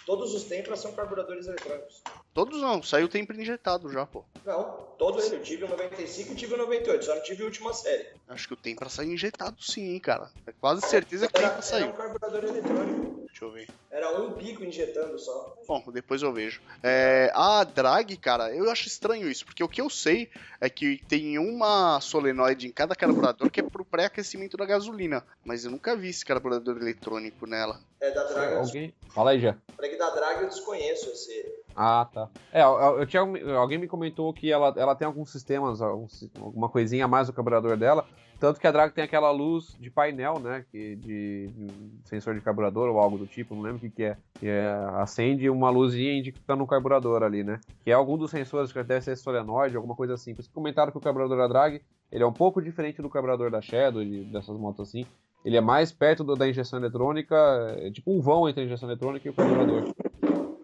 todos 0.06 0.34
os 0.34 0.44
Tempras 0.44 0.80
são 0.80 0.92
carburadores 0.92 1.46
eletrônicos. 1.46 2.02
Todos 2.38 2.62
não, 2.62 2.80
saiu 2.80 3.08
tempo 3.08 3.32
injetado 3.32 3.90
já, 3.90 4.06
pô. 4.06 4.24
Não, 4.46 4.86
todo 4.96 5.20
ele. 5.20 5.34
Eu 5.34 5.42
tive 5.42 5.64
o 5.64 5.68
95 5.68 6.32
e 6.32 6.36
tive 6.36 6.54
o 6.54 6.56
98, 6.56 7.04
só 7.04 7.16
não 7.16 7.22
tive 7.24 7.42
a 7.42 7.46
última 7.46 7.74
série. 7.74 8.06
Acho 8.28 8.46
que 8.46 8.54
o 8.54 8.56
Tempra 8.56 8.88
saiu 8.88 9.12
injetado 9.12 9.60
sim, 9.60 9.94
hein, 9.94 9.98
cara. 9.98 10.30
É 10.46 10.52
quase 10.52 10.82
certeza 10.82 11.26
que 11.26 11.36
o 11.36 11.36
Era, 11.36 11.48
Tempra 11.48 11.54
era 11.56 11.62
saiu. 11.62 11.88
um 11.88 11.92
carburador 11.96 12.44
eletrônico. 12.44 13.26
Deixa 13.26 13.44
eu 13.44 13.50
ver. 13.50 13.68
Era 13.90 14.20
um 14.20 14.32
pico 14.34 14.62
injetando 14.62 15.18
só. 15.18 15.56
Bom, 15.66 15.82
depois 15.92 16.22
eu 16.22 16.32
vejo. 16.32 16.60
É, 16.80 17.32
a 17.34 17.64
drag, 17.64 18.16
cara, 18.18 18.54
eu 18.54 18.70
acho 18.70 18.86
estranho 18.86 19.28
isso, 19.28 19.44
porque 19.44 19.64
o 19.64 19.68
que 19.68 19.80
eu 19.80 19.90
sei 19.90 20.30
é 20.60 20.70
que 20.70 21.02
tem 21.08 21.40
uma 21.40 22.00
solenoide 22.00 22.68
em 22.68 22.72
cada 22.72 22.94
carburador 22.94 23.50
que 23.50 23.58
é 23.58 23.64
pro 23.64 23.84
pré-aquecimento 23.84 24.56
da 24.56 24.64
gasolina. 24.64 25.24
Mas 25.44 25.64
eu 25.64 25.72
nunca 25.72 25.96
vi 25.96 26.10
esse 26.10 26.24
carburador 26.24 26.76
eletrônico 26.76 27.46
nela. 27.48 27.80
É 28.00 28.12
da 28.12 28.22
drag. 28.22 28.54
Alguém? 28.54 28.94
Fala 29.08 29.32
aí, 29.32 29.40
já. 29.40 29.56
Falei 29.74 29.90
que 29.90 29.96
da 29.96 30.10
drag 30.10 30.42
eu 30.42 30.48
desconheço 30.48 31.10
esse. 31.10 31.64
Ah, 31.80 32.08
tá. 32.12 32.28
É, 32.52 32.60
eu, 32.62 32.98
eu 32.98 33.06
tinha, 33.06 33.22
alguém 33.56 33.78
me 33.78 33.86
comentou 33.86 34.32
que 34.32 34.50
ela, 34.50 34.74
ela 34.76 34.96
tem 34.96 35.06
alguns 35.06 35.30
sistemas, 35.30 35.80
algum- 35.80 36.08
alguma 36.40 36.68
coisinha 36.68 37.04
a 37.04 37.08
mais 37.08 37.28
no 37.28 37.32
carburador 37.34 37.76
dela. 37.76 38.04
Tanto 38.40 38.58
que 38.60 38.66
a 38.66 38.72
Drag 38.72 38.92
tem 38.92 39.02
aquela 39.04 39.30
luz 39.32 39.76
de 39.80 39.90
painel, 39.90 40.38
né? 40.38 40.64
Que 40.70 40.94
de, 40.96 41.48
de 41.48 41.68
sensor 42.04 42.34
de 42.34 42.40
carburador 42.40 42.88
ou 42.88 42.98
algo 42.98 43.18
do 43.18 43.26
tipo, 43.26 43.54
não 43.54 43.62
lembro 43.62 43.78
o 43.78 43.80
que, 43.80 43.90
que 43.90 44.02
é. 44.04 44.16
Que 44.38 44.46
é, 44.48 44.68
acende 44.96 45.48
uma 45.50 45.70
luzinha 45.70 46.16
indicando 46.18 46.60
no 46.60 46.66
carburador 46.66 47.22
ali, 47.24 47.42
né? 47.44 47.60
Que 47.84 47.90
é 47.90 47.94
algum 47.94 48.16
dos 48.16 48.30
sensores 48.30 48.72
que 48.72 48.82
deve 48.82 49.00
ser 49.04 49.16
solenoide, 49.16 49.76
alguma 49.76 49.94
coisa 49.96 50.14
assim. 50.14 50.34
Por 50.34 50.40
isso 50.40 50.48
que 50.48 50.54
comentaram 50.54 50.90
que 50.92 50.98
o 50.98 51.00
carburador 51.00 51.36
da 51.36 51.46
Drag 51.48 51.80
ele 52.10 52.22
é 52.22 52.26
um 52.26 52.32
pouco 52.32 52.62
diferente 52.62 53.02
do 53.02 53.10
carburador 53.10 53.50
da 53.50 53.60
Shadow 53.60 54.02
e 54.02 54.24
dessas 54.24 54.56
motos 54.56 54.88
assim. 54.88 55.04
Ele 55.44 55.56
é 55.56 55.60
mais 55.60 55.92
perto 55.92 56.22
do- 56.24 56.34
da 56.34 56.48
injeção 56.48 56.78
eletrônica, 56.80 57.34
é 57.78 57.90
tipo 57.90 58.12
um 58.12 58.20
vão 58.20 58.48
entre 58.48 58.62
a 58.62 58.64
injeção 58.66 58.88
eletrônica 58.88 59.26
e 59.26 59.30
o 59.30 59.34
carburador. 59.34 59.84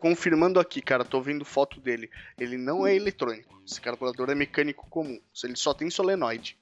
Confirmando 0.08 0.60
aqui, 0.60 0.82
cara, 0.82 1.02
tô 1.02 1.18
vendo 1.22 1.46
foto 1.46 1.80
dele. 1.80 2.10
Ele 2.38 2.58
não 2.58 2.86
é 2.86 2.94
eletrônico. 2.94 3.58
Esse 3.66 3.80
carburador 3.80 4.28
é 4.28 4.34
mecânico 4.34 4.86
comum. 4.90 5.18
Ele 5.42 5.56
só 5.56 5.72
tem 5.72 5.88
solenoide. 5.88 6.58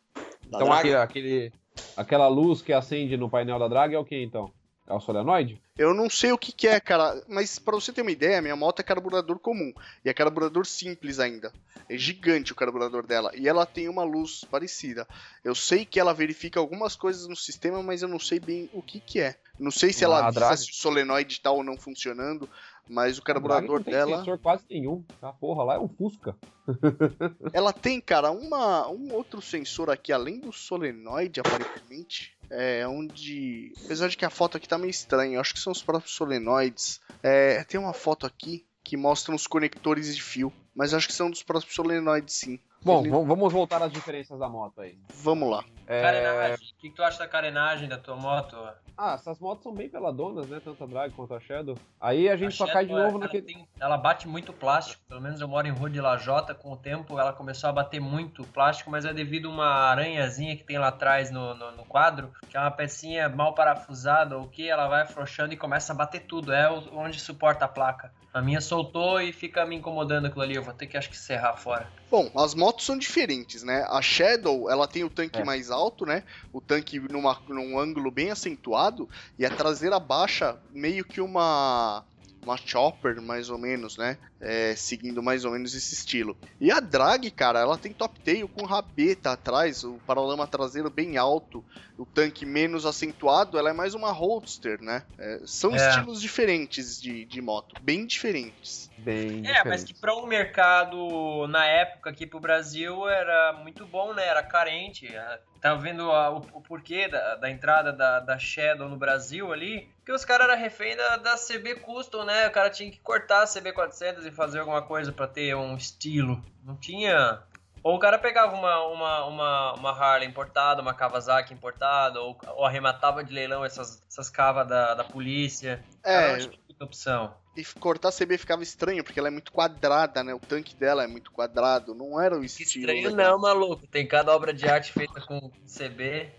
Da 0.47 0.59
Então 0.59 0.73
aquele, 0.73 0.95
aquele- 0.95 1.53
aquela 1.97 2.29
luz 2.29 2.63
que 2.63 2.73
acende 2.73 3.17
no 3.17 3.29
painel 3.29 3.59
da 3.59 3.67
drag 3.67 3.95
é 3.95 3.99
o 3.99 4.05
que 4.05 4.15
então? 4.23 4.53
É 4.87 4.95
o 4.95 5.01
solenoide? 5.01 5.61
Eu 5.77 5.93
não 5.93 6.09
sei 6.09 6.31
o 6.31 6.39
que, 6.39 6.53
que 6.53 6.69
é, 6.69 6.79
cara, 6.79 7.21
mas 7.29 7.59
pra 7.59 7.75
você 7.75 7.93
ter 7.93 8.03
uma 8.03 8.11
ideia, 8.13 8.41
minha 8.41 8.55
moto 8.55 8.79
é 8.79 8.85
carburador 8.85 9.41
comum. 9.41 9.73
E 10.05 10.09
é 10.09 10.15
carburador 10.15 10.65
simples 10.65 11.19
ainda. 11.19 11.53
É 11.89 11.99
gigante 11.99 12.53
o 12.53 12.55
carburador 12.55 13.05
dela. 13.05 13.33
E 13.35 13.49
ela 13.49 13.67
tem 13.67 13.89
uma 13.89 14.05
luz 14.05 14.45
parecida. 14.45 15.07
Eu 15.43 15.55
sei 15.55 15.85
que 15.85 15.99
ela 15.99 16.15
verifica 16.15 16.61
algumas 16.61 16.95
coisas 16.95 17.27
no 17.27 17.35
sistema, 17.37 17.83
mas 17.83 18.03
eu 18.03 18.09
não 18.09 18.21
sei 18.21 18.39
bem 18.39 18.71
o 18.73 18.81
que, 18.81 19.01
que 19.01 19.19
é. 19.21 19.37
Não 19.59 19.71
sei 19.71 19.93
se 19.93 20.05
ela 20.05 20.21
Ah, 20.21 20.27
avisa 20.29 20.57
se 20.57 20.71
o 20.71 20.75
solenoide 20.75 21.41
tá 21.41 21.51
ou 21.51 21.63
não 21.63 21.77
funcionando, 21.77 22.49
mas 22.89 23.19
o 23.19 23.23
carburador 23.23 23.79
não 23.79 23.85
tem 23.85 23.95
dela. 23.95 24.19
sensor 24.19 24.39
quase 24.39 24.65
nenhum. 24.71 25.05
A 25.21 25.33
porra 25.33 25.65
lá 25.65 25.75
é 25.75 25.79
um 25.79 25.89
Fusca. 25.89 26.37
Ela 27.53 27.73
tem, 27.73 28.01
cara, 28.01 28.31
uma, 28.31 28.89
um 28.89 29.13
outro 29.13 29.41
sensor 29.41 29.91
aqui, 29.91 30.13
além 30.13 30.41
do 30.41 30.53
solenoide, 30.53 31.41
aparentemente. 31.41 32.37
É 32.51 32.87
onde. 32.87 33.73
Apesar 33.85 34.09
de 34.09 34.17
que 34.17 34.25
a 34.25 34.31
foto 34.31 34.57
aqui 34.57 34.69
tá 34.69 34.77
meio 34.77 34.91
estranha, 34.91 35.41
acho 35.41 35.55
que 35.55 35.61
são 35.61 35.73
os 35.73 35.83
próprios 35.83 36.15
solenoides. 36.15 37.01
É, 37.23 37.65
tem 37.65 37.81
uma 37.81 37.95
foto 37.95 38.27
aqui 38.27 38.67
que 38.85 38.97
mostra 38.97 39.35
os 39.35 39.47
conectores 39.47 40.15
de 40.15 40.23
fio, 40.23 40.53
mas 40.75 40.93
acho 40.93 41.07
que 41.07 41.15
são 41.15 41.31
dos 41.31 41.43
próprios 41.43 41.75
solenoides, 41.75 42.35
sim. 42.35 42.59
Bom, 42.85 43.01
Ele- 43.01 43.11
vamos 43.11 43.53
voltar 43.53 43.83
às 43.83 43.93
diferenças 43.93 44.39
da 44.39 44.49
moto 44.49 44.81
aí. 44.81 44.99
Vamos 45.23 45.49
lá. 45.49 45.65
É, 45.87 46.03
Carenagem. 46.03 46.55
O 46.55 46.81
que, 46.81 46.91
que 46.91 46.97
tu 46.97 47.03
acha 47.03 47.19
da 47.19 47.29
carenagem 47.29 47.89
da 47.89 47.99
tua 47.99 48.17
moto? 48.17 48.57
Ah, 48.97 49.15
essas 49.15 49.39
motos 49.41 49.63
são 49.63 49.73
bem 49.75 49.89
peladonas, 49.89 50.49
né? 50.49 50.61
Tanto 50.63 50.83
a 50.85 50.87
drag 50.87 51.13
quanto 51.13 51.35
a 51.35 51.41
Shadow. 51.41 51.77
Aí 52.01 52.29
a 52.29 52.37
gente 52.37 52.49
A 52.49 52.57
só 52.57 52.67
Shadow, 52.67 52.73
cai 52.75 52.87
de 52.87 52.93
novo 52.93 53.09
ela 53.09 53.19
naquele. 53.19 53.43
tem- 53.43 53.69
ela 53.81 53.97
bate 53.97 54.29
muito 54.29 54.53
plástico, 54.53 55.03
pelo 55.09 55.21
menos 55.21 55.41
eu 55.41 55.49
moro 55.49 55.67
em 55.67 55.71
Rua 55.71 55.89
de 55.91 56.01
Lajota, 56.01 56.55
com 56.55 56.73
o 56.73 56.77
tempo 56.77 57.19
ela 57.19 57.33
começou 57.33 57.71
a 57.71 57.73
bater 57.73 58.01
muito 58.01 58.45
plástico, 58.45 58.91
mas 58.91 59.05
é 59.05 59.13
devido 59.13 59.49
a 59.49 59.53
uma 59.53 59.67
aranhazinha 59.67 60.57
que 60.57 60.65
tem 60.65 60.79
lá 60.79 60.89
atrás 60.89 61.31
no, 61.31 61.55
no, 61.55 61.73
no 61.73 61.85
quadro, 61.85 62.33
que 62.49 62.57
é 62.57 62.61
uma 62.61 62.71
pecinha 62.71 63.29
mal 63.29 63.55
parafusada 63.55 64.37
ou 64.37 64.45
o 64.45 64.49
que, 64.49 64.69
ela 64.69 64.89
vai 64.89 65.03
afrouxando 65.03 65.53
e 65.53 65.57
começa 65.57 65.93
a 65.93 65.97
bater 65.97 66.21
tudo, 66.27 66.53
é 66.53 66.69
onde 66.93 67.19
suporta 67.21 67.65
a 67.65 67.69
placa. 67.69 68.13
A 68.33 68.41
minha 68.41 68.61
soltou 68.61 69.21
e 69.21 69.33
fica 69.33 69.65
me 69.67 69.77
incomodando 69.77 70.27
aquilo 70.27 70.43
ali, 70.43 70.55
eu 70.55 70.63
vou 70.63 70.75
ter 70.75 70.87
que 70.87 70.97
acho 70.97 71.11
que 71.11 71.17
serrar 71.17 71.57
fora. 71.57 71.87
Bom, 72.13 72.31
as 72.37 72.55
motos 72.55 72.85
são 72.85 72.99
diferentes, 72.99 73.63
né? 73.63 73.87
A 73.89 74.03
Shadow, 74.03 74.69
ela 74.71 74.87
tem 74.87 75.03
o 75.03 75.09
tanque 75.09 75.41
É. 75.41 75.45
mais 75.45 75.71
alto, 75.71 76.05
né? 76.05 76.23
O 76.53 76.61
tanque 76.61 77.01
numa, 77.01 77.41
num 77.49 77.79
ângulo 77.79 78.11
bem 78.11 78.31
acentuado 78.31 79.09
e 79.39 79.47
a 79.47 79.51
traseira 79.51 79.99
baixa 79.99 80.61
meio 80.71 81.07
que 81.07 81.23
uma 81.23 82.05
uma 82.45 82.57
chopper, 82.57 83.23
mais 83.23 83.49
ou 83.51 83.57
menos, 83.57 83.97
né? 83.97 84.19
É, 84.41 84.75
seguindo 84.77 85.23
mais 85.23 85.45
ou 85.45 85.53
menos 85.53 85.75
esse 85.75 85.95
estilo. 85.95 86.37
E 86.61 86.73
a 86.73 86.81
drag, 86.81 87.31
cara, 87.31 87.61
ela 87.61 87.79
tem 87.79 87.95
top 87.95 88.21
tail 88.21 88.49
com 88.49 88.67
rabeta 88.67 89.31
atrás, 89.31 89.85
o 89.85 90.01
paralama 90.05 90.45
traseiro 90.47 90.91
bem 90.91 91.17
alto, 91.17 91.65
o 91.97 92.05
tanque 92.05 92.45
menos 92.45 92.85
acentuado, 92.85 93.57
ela 93.57 93.71
é 93.71 93.73
mais 93.73 93.95
uma 93.95 94.11
roadster, 94.11 94.83
né? 94.83 95.05
É, 95.17 95.41
são 95.47 95.73
É. 95.73 95.77
estilos 95.77 96.21
diferentes 96.21 97.01
de, 97.01 97.25
de 97.25 97.41
moto, 97.41 97.77
bem 97.81 98.05
diferentes. 98.07 98.92
Bem 99.03 99.47
É, 99.47 99.65
mas 99.65 99.83
que 99.85 99.93
para 99.95 100.15
um 100.15 100.27
mercado 100.27 101.47
na 101.49 101.67
época 101.67 102.11
aqui 102.11 102.27
pro 102.27 102.39
Brasil 102.41 103.09
era 103.09 103.53
muito 103.53 103.85
bom, 103.87 104.15
né? 104.15 104.27
Era 104.27 104.43
carente. 104.43 105.07
É, 105.15 105.41
Tava 105.61 105.81
vendo 105.81 106.11
a- 106.11 106.31
o, 106.31 106.39
o 106.55 106.61
porquê 106.61 107.09
da, 107.09 107.37
da 107.37 107.51
entrada 107.51 107.93
da, 107.93 108.19
da 108.21 108.39
Shadow 108.39 108.89
no 108.89 108.97
Brasil 108.97 109.53
ali, 109.53 109.89
que 110.05 110.11
os 110.13 110.25
caras 110.25 110.49
eram 110.49 110.61
refém 110.61 110.97
da, 110.97 111.17
da 111.19 111.37
CB 111.37 111.77
Custom, 111.77 112.25
né? 112.25 112.49
O 112.49 112.51
cara 112.51 112.69
tinha 112.71 112.91
que 112.91 112.99
cortar 113.01 113.43
a 113.43 113.47
CB 113.47 113.73
400 113.73 114.27
e 114.27 114.31
fazer 114.33 114.59
alguma 114.61 114.83
coisa 114.83 115.13
pra 115.13 115.27
ter 115.29 115.55
um 115.55 115.77
estilo. 115.77 116.43
Não 116.65 116.77
tinha. 116.77 117.43
Ou 117.83 117.97
o 117.97 117.99
cara 117.99 118.19
pegava 118.19 118.55
uma, 118.55 118.87
uma, 118.87 119.25
uma, 119.27 119.73
uma 119.75 119.91
Harley 119.91 120.29
importada, 120.29 120.81
uma 120.83 120.95
Kawasaki 120.95 121.53
importada, 121.53 122.21
ou, 122.21 122.37
ou 122.57 122.65
arrematava 122.65 123.25
de 123.25 123.33
leilão 123.33 123.65
essas, 123.65 124.05
essas 124.09 124.31
cavas 124.31 124.67
da, 124.69 124.95
da 124.95 125.05
polícia. 125.05 125.85
É, 126.05 126.33
não 126.33 126.39
tinha 126.39 126.61
muita 126.69 126.85
opção. 126.85 127.37
E 127.57 127.65
cortar 127.79 128.09
a 128.09 128.13
CB 128.13 128.39
ficava 128.39 128.63
estranho, 128.63 129.05
porque 129.05 129.19
ela 129.19 129.29
é 129.29 129.31
muito 129.31 129.53
quadrada, 129.53 130.25
né? 130.25 130.33
O 130.35 130.39
tanque 130.39 130.75
dela 130.75 131.05
é 131.05 131.07
muito 131.07 131.31
quadrado, 131.31 131.95
não 131.95 132.21
era 132.21 132.37
o 132.37 132.41
Que 132.41 132.47
estilo. 132.47 132.69
estranho 132.91 133.11
legal. 133.11 133.33
não, 133.33 133.39
maluco. 133.41 133.87
Tem 133.87 134.07
cada 134.07 134.35
obra 134.35 134.53
de 134.55 134.67
arte 134.69 134.93
feita 134.93 135.21
com 135.21 135.51
CB. 135.67 136.31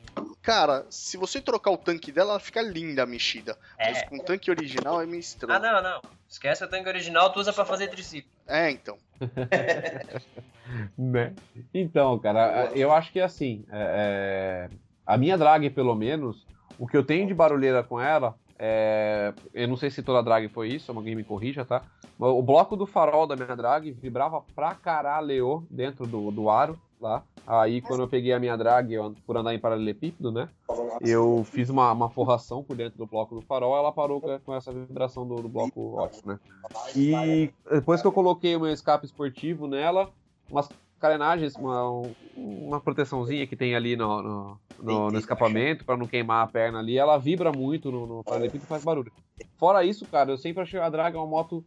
Cara, 0.41 0.85
se 0.89 1.15
você 1.17 1.39
trocar 1.41 1.71
o 1.71 1.77
tanque 1.77 2.11
dela, 2.11 2.31
ela 2.31 2.39
fica 2.39 2.61
linda 2.61 3.03
a 3.03 3.05
mexida. 3.05 3.57
Mas 3.77 3.99
É. 3.99 4.05
com 4.05 4.17
o 4.17 4.23
tanque 4.23 4.49
original 4.51 5.01
é 5.01 5.05
meio 5.05 5.17
Ah, 5.17 5.19
estranho. 5.19 5.61
não, 5.61 5.81
não. 5.83 6.01
Esquece 6.27 6.63
o 6.63 6.67
tanque 6.67 6.89
original, 6.89 7.31
tu 7.31 7.39
usa 7.39 7.53
pra 7.53 7.63
fazer 7.65 7.87
triciclo. 7.89 8.29
É, 8.47 8.69
então. 8.71 8.97
Né? 10.97 11.33
Então, 11.73 12.17
cara, 12.19 12.71
eu 12.73 12.91
acho 12.91 13.11
que 13.11 13.19
assim, 13.19 13.63
é, 13.71 14.69
é, 14.71 14.75
a 15.05 15.17
minha 15.17 15.37
drag, 15.37 15.69
pelo 15.69 15.93
menos, 15.93 16.47
o 16.79 16.87
que 16.87 16.97
eu 16.97 17.03
tenho 17.03 17.27
de 17.27 17.33
barulheira 17.33 17.83
com 17.83 17.99
ela, 18.01 18.35
é, 18.65 19.33
eu 19.53 19.67
não 19.67 19.75
sei 19.75 19.91
se 19.91 20.01
toda 20.01 20.23
drag 20.23 20.47
foi 20.47 20.69
isso, 20.69 20.89
alguém 20.89 21.17
me 21.17 21.23
corrija, 21.25 21.65
tá? 21.65 21.81
O 22.17 22.41
bloco 22.41 22.77
do 22.77 22.85
farol 22.85 23.27
da 23.27 23.35
minha 23.35 23.57
drag 23.57 23.91
vibrava 23.91 24.41
pra 24.55 24.73
caralho 24.73 25.67
dentro 25.69 26.07
do, 26.07 26.31
do 26.31 26.49
aro 26.49 26.79
lá. 27.01 27.23
Aí, 27.45 27.81
quando 27.81 28.03
eu 28.03 28.07
peguei 28.07 28.31
a 28.31 28.39
minha 28.39 28.55
drag, 28.55 28.93
eu, 28.93 29.13
por 29.27 29.35
andar 29.35 29.53
em 29.53 29.59
paralelepípedo, 29.59 30.31
né? 30.31 30.47
Eu 31.01 31.43
fiz 31.43 31.69
uma, 31.69 31.91
uma 31.91 32.09
forração 32.09 32.63
por 32.63 32.77
dentro 32.77 32.97
do 32.97 33.05
bloco 33.05 33.35
do 33.35 33.41
farol, 33.41 33.75
ela 33.75 33.91
parou 33.91 34.21
com, 34.21 34.55
essa 34.55 34.71
vibração 34.71 35.27
do, 35.27 35.35
do 35.41 35.49
bloco 35.49 35.97
ótico, 35.97 36.29
né? 36.29 36.39
E 36.95 37.51
depois 37.69 37.99
que 37.99 38.07
eu 38.07 38.13
coloquei 38.13 38.55
o 38.55 38.61
meu 38.61 38.71
escape 38.71 39.05
esportivo 39.05 39.67
nela, 39.67 40.09
umas 40.49 40.69
carenagens, 41.01 41.53
uma, 41.57 41.83
uma 42.33 42.79
proteçãozinha 42.79 43.45
que 43.45 43.57
tem 43.57 43.75
ali 43.75 43.97
no, 43.97 44.21
no, 44.21 44.59
no- 44.81 45.11
no 45.11 45.17
escapamento 45.19 45.85
para 45.85 45.97
não 45.97 46.07
queimar 46.07 46.43
a 46.43 46.47
perna 46.47 46.79
ali, 46.79 46.97
ela 46.97 47.17
vibra 47.17 47.51
muito 47.51 47.91
no, 47.91 48.05
no 48.07 48.23
paralelepípedo 48.23 48.65
e 48.65 48.67
faz 48.67 48.83
barulho. 48.83 49.11
Fora 49.57 49.83
isso, 49.83 50.05
cara, 50.07 50.31
eu 50.31 50.37
sempre 50.37 50.61
achei 50.63 50.79
a 50.79 50.89
Draga 50.89 51.17
uma 51.17 51.27
moto 51.27 51.63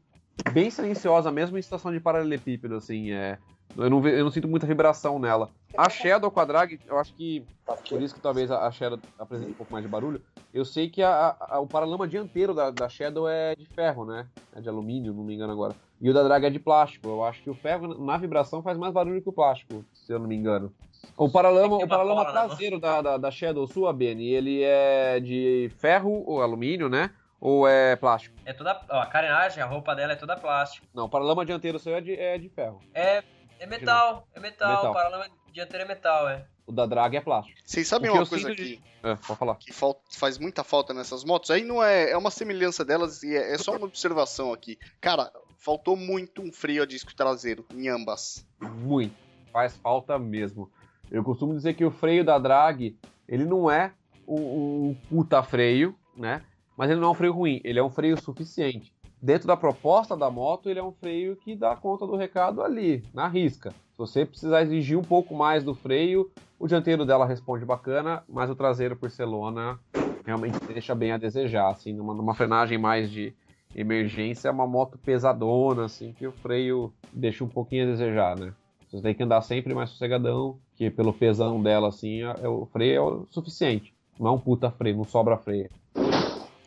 bem 0.52 0.70
silenciosa, 0.70 1.30
mesmo 1.30 1.56
em 1.56 1.60
estação 1.60 1.92
de 1.92 2.00
paralelepípedo, 2.00 2.74
assim, 2.76 3.12
é... 3.12 3.38
Eu 3.76 3.90
não, 3.90 4.06
eu 4.08 4.24
não 4.24 4.30
sinto 4.30 4.48
muita 4.48 4.66
vibração 4.66 5.18
nela. 5.18 5.50
A 5.76 5.88
Shadow 5.88 6.30
com 6.30 6.40
a 6.40 6.44
Drag, 6.44 6.80
eu 6.86 6.98
acho 6.98 7.14
que 7.14 7.46
por 7.88 8.00
isso 8.00 8.14
que 8.14 8.20
talvez 8.20 8.50
a 8.50 8.70
Shadow 8.70 8.98
apresente 9.18 9.52
um 9.52 9.56
pouco 9.56 9.72
mais 9.72 9.84
de 9.84 9.88
barulho. 9.90 10.22
Eu 10.52 10.64
sei 10.64 10.88
que 10.88 11.02
a- 11.02 11.36
a- 11.38 11.60
o 11.60 11.66
paralama 11.66 12.08
dianteiro 12.08 12.54
da, 12.54 12.70
da 12.70 12.88
Shadow 12.88 13.28
é 13.28 13.54
de 13.54 13.66
ferro, 13.66 14.04
né? 14.06 14.26
É 14.54 14.60
de 14.60 14.68
alumínio, 14.68 15.12
não 15.12 15.24
me 15.24 15.34
engano 15.34 15.52
agora. 15.52 15.76
E 16.00 16.08
o 16.08 16.14
da 16.14 16.22
Drag 16.22 16.44
é 16.46 16.50
de 16.50 16.58
plástico. 16.58 17.08
Eu 17.08 17.22
acho 17.24 17.42
que 17.42 17.50
o 17.50 17.54
ferro 17.54 18.02
na 18.02 18.16
vibração 18.16 18.62
faz 18.62 18.78
mais 18.78 18.92
barulho 18.94 19.20
que 19.22 19.28
o 19.28 19.32
plástico, 19.32 19.84
se 19.92 20.12
eu 20.12 20.18
não 20.18 20.26
me 20.26 20.34
engano. 20.36 20.72
O 21.18 21.30
paralama, 21.30 21.68
Tem 21.68 21.76
o 21.76 21.80
uma 21.80 21.88
paralama 21.88 22.24
na 22.24 22.32
mão. 22.32 22.46
traseiro 22.48 22.80
da, 22.80 23.02
da, 23.02 23.16
da 23.18 23.30
Shadow 23.30 23.66
sua, 23.66 23.92
Benny, 23.92 24.28
ele 24.28 24.62
é 24.62 25.20
de 25.20 25.70
ferro 25.78 26.22
ou 26.26 26.40
alumínio, 26.40 26.88
né? 26.88 27.10
Ou 27.38 27.68
é 27.68 27.96
plástico? 27.96 28.34
É 28.46 28.52
toda. 28.54 28.80
Ó, 28.90 28.98
a 28.98 29.06
carenagem, 29.06 29.62
a 29.62 29.66
roupa 29.66 29.94
dela 29.94 30.12
é 30.14 30.16
toda 30.16 30.36
plástico. 30.36 30.86
Não, 30.94 31.04
o 31.04 31.08
paralama 31.08 31.44
dianteiro 31.44 31.78
seu 31.78 31.94
é 31.94 32.00
de, 32.00 32.14
é 32.14 32.38
de 32.38 32.48
ferro. 32.48 32.80
É, 32.94 33.22
é 33.58 33.66
metal, 33.66 34.26
é 34.34 34.40
metal. 34.40 34.76
Metal. 34.76 34.90
O 34.90 34.94
paralama 34.94 35.26
dianteiro 35.52 35.84
é 35.84 35.88
metal, 35.88 36.28
é. 36.28 36.46
O 36.66 36.72
da 36.72 36.84
Drag 36.84 37.16
é 37.16 37.20
plástico. 37.20 37.58
Vocês 37.64 37.86
sabem 37.86 38.10
uma 38.10 38.26
coisa 38.26 38.50
aqui 38.50 38.80
É, 39.02 39.14
pode 39.14 39.38
falar. 39.38 39.54
que 39.54 39.72
faz 39.72 40.36
muita 40.36 40.64
falta 40.64 40.92
nessas 40.92 41.22
motos? 41.22 41.50
Aí 41.50 41.64
não 41.64 41.82
é, 41.82 42.10
é 42.10 42.16
uma 42.16 42.30
semelhança 42.30 42.84
delas 42.84 43.22
e 43.22 43.36
é, 43.36 43.54
é 43.54 43.58
só 43.58 43.76
uma 43.76 43.86
observação 43.86 44.52
aqui. 44.52 44.76
Cara, 45.00 45.30
faltou 45.58 45.96
muito 45.96 46.42
um 46.42 46.52
freio 46.52 46.82
a 46.82 46.86
disco 46.86 47.14
traseiro 47.14 47.64
em 47.72 47.88
ambas. 47.88 48.44
Muito. 48.60 49.14
Faz 49.52 49.76
falta 49.76 50.18
mesmo. 50.18 50.70
Eu 51.10 51.22
costumo 51.22 51.54
dizer 51.54 51.74
que 51.74 51.84
o 51.84 51.90
freio 51.90 52.24
da 52.24 52.36
drag, 52.36 52.96
ele 53.28 53.44
não 53.44 53.70
é 53.70 53.92
um, 54.26 54.88
um 54.88 54.96
puta 55.08 55.40
freio, 55.42 55.96
né? 56.16 56.42
Mas 56.76 56.90
ele 56.90 57.00
não 57.00 57.08
é 57.08 57.10
um 57.12 57.14
freio 57.14 57.32
ruim, 57.32 57.60
ele 57.64 57.78
é 57.78 57.82
um 57.82 57.90
freio 57.90 58.20
suficiente. 58.20 58.92
Dentro 59.20 59.46
da 59.46 59.56
proposta 59.56 60.16
da 60.16 60.30
moto, 60.30 60.68
ele 60.68 60.78
é 60.78 60.82
um 60.82 60.92
freio 60.92 61.36
que 61.36 61.56
dá 61.56 61.74
conta 61.74 62.06
do 62.06 62.16
recado 62.16 62.62
ali, 62.62 63.02
na 63.14 63.26
risca. 63.26 63.70
Se 63.70 63.98
você 63.98 64.26
precisar 64.26 64.62
exigir 64.62 64.98
um 64.98 65.02
pouco 65.02 65.34
mais 65.34 65.64
do 65.64 65.74
freio, 65.74 66.30
o 66.58 66.66
dianteiro 66.66 67.04
dela 67.04 67.26
responde 67.26 67.64
bacana, 67.64 68.22
mas 68.28 68.50
o 68.50 68.54
traseiro 68.54 68.96
por 68.96 69.10
ser 69.10 69.24
lona 69.24 69.78
realmente 70.24 70.58
deixa 70.66 70.94
bem 70.94 71.12
a 71.12 71.18
desejar, 71.18 71.70
assim, 71.70 71.92
numa, 71.92 72.12
numa 72.12 72.34
frenagem 72.34 72.78
mais 72.78 73.10
de 73.10 73.34
emergência, 73.74 74.48
é 74.48 74.50
uma 74.50 74.66
moto 74.66 74.98
pesadona, 74.98 75.84
assim, 75.84 76.12
que 76.12 76.26
o 76.26 76.32
freio 76.32 76.92
deixa 77.12 77.44
um 77.44 77.48
pouquinho 77.48 77.84
a 77.84 77.90
desejar, 77.90 78.36
né? 78.36 78.52
Você 78.88 79.02
tem 79.02 79.14
que 79.14 79.22
andar 79.22 79.42
sempre 79.42 79.74
mais 79.74 79.90
sossegadão, 79.90 80.58
que 80.74 80.90
pelo 80.90 81.12
pesão 81.12 81.62
dela, 81.62 81.88
assim, 81.88 82.22
é- 82.22 82.36
é 82.42 82.48
o 82.48 82.66
freio 82.66 82.94
é 82.94 83.00
o 83.00 83.26
suficiente. 83.30 83.94
Não 84.18 84.28
é 84.28 84.30
um 84.32 84.38
puta 84.38 84.70
freio, 84.70 84.96
não 84.96 85.04
sobra 85.04 85.36
freio. 85.36 85.68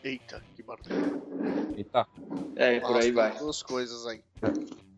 Eita, 0.04 0.42
que 0.56 0.64
barulho. 0.64 1.29
Eita. 1.76 2.08
É, 2.56 2.80
por 2.80 2.98
aí 2.98 3.12
vai. 3.12 3.38
Duas 3.38 3.64
coisas 3.64 4.06
aí. 4.08 4.22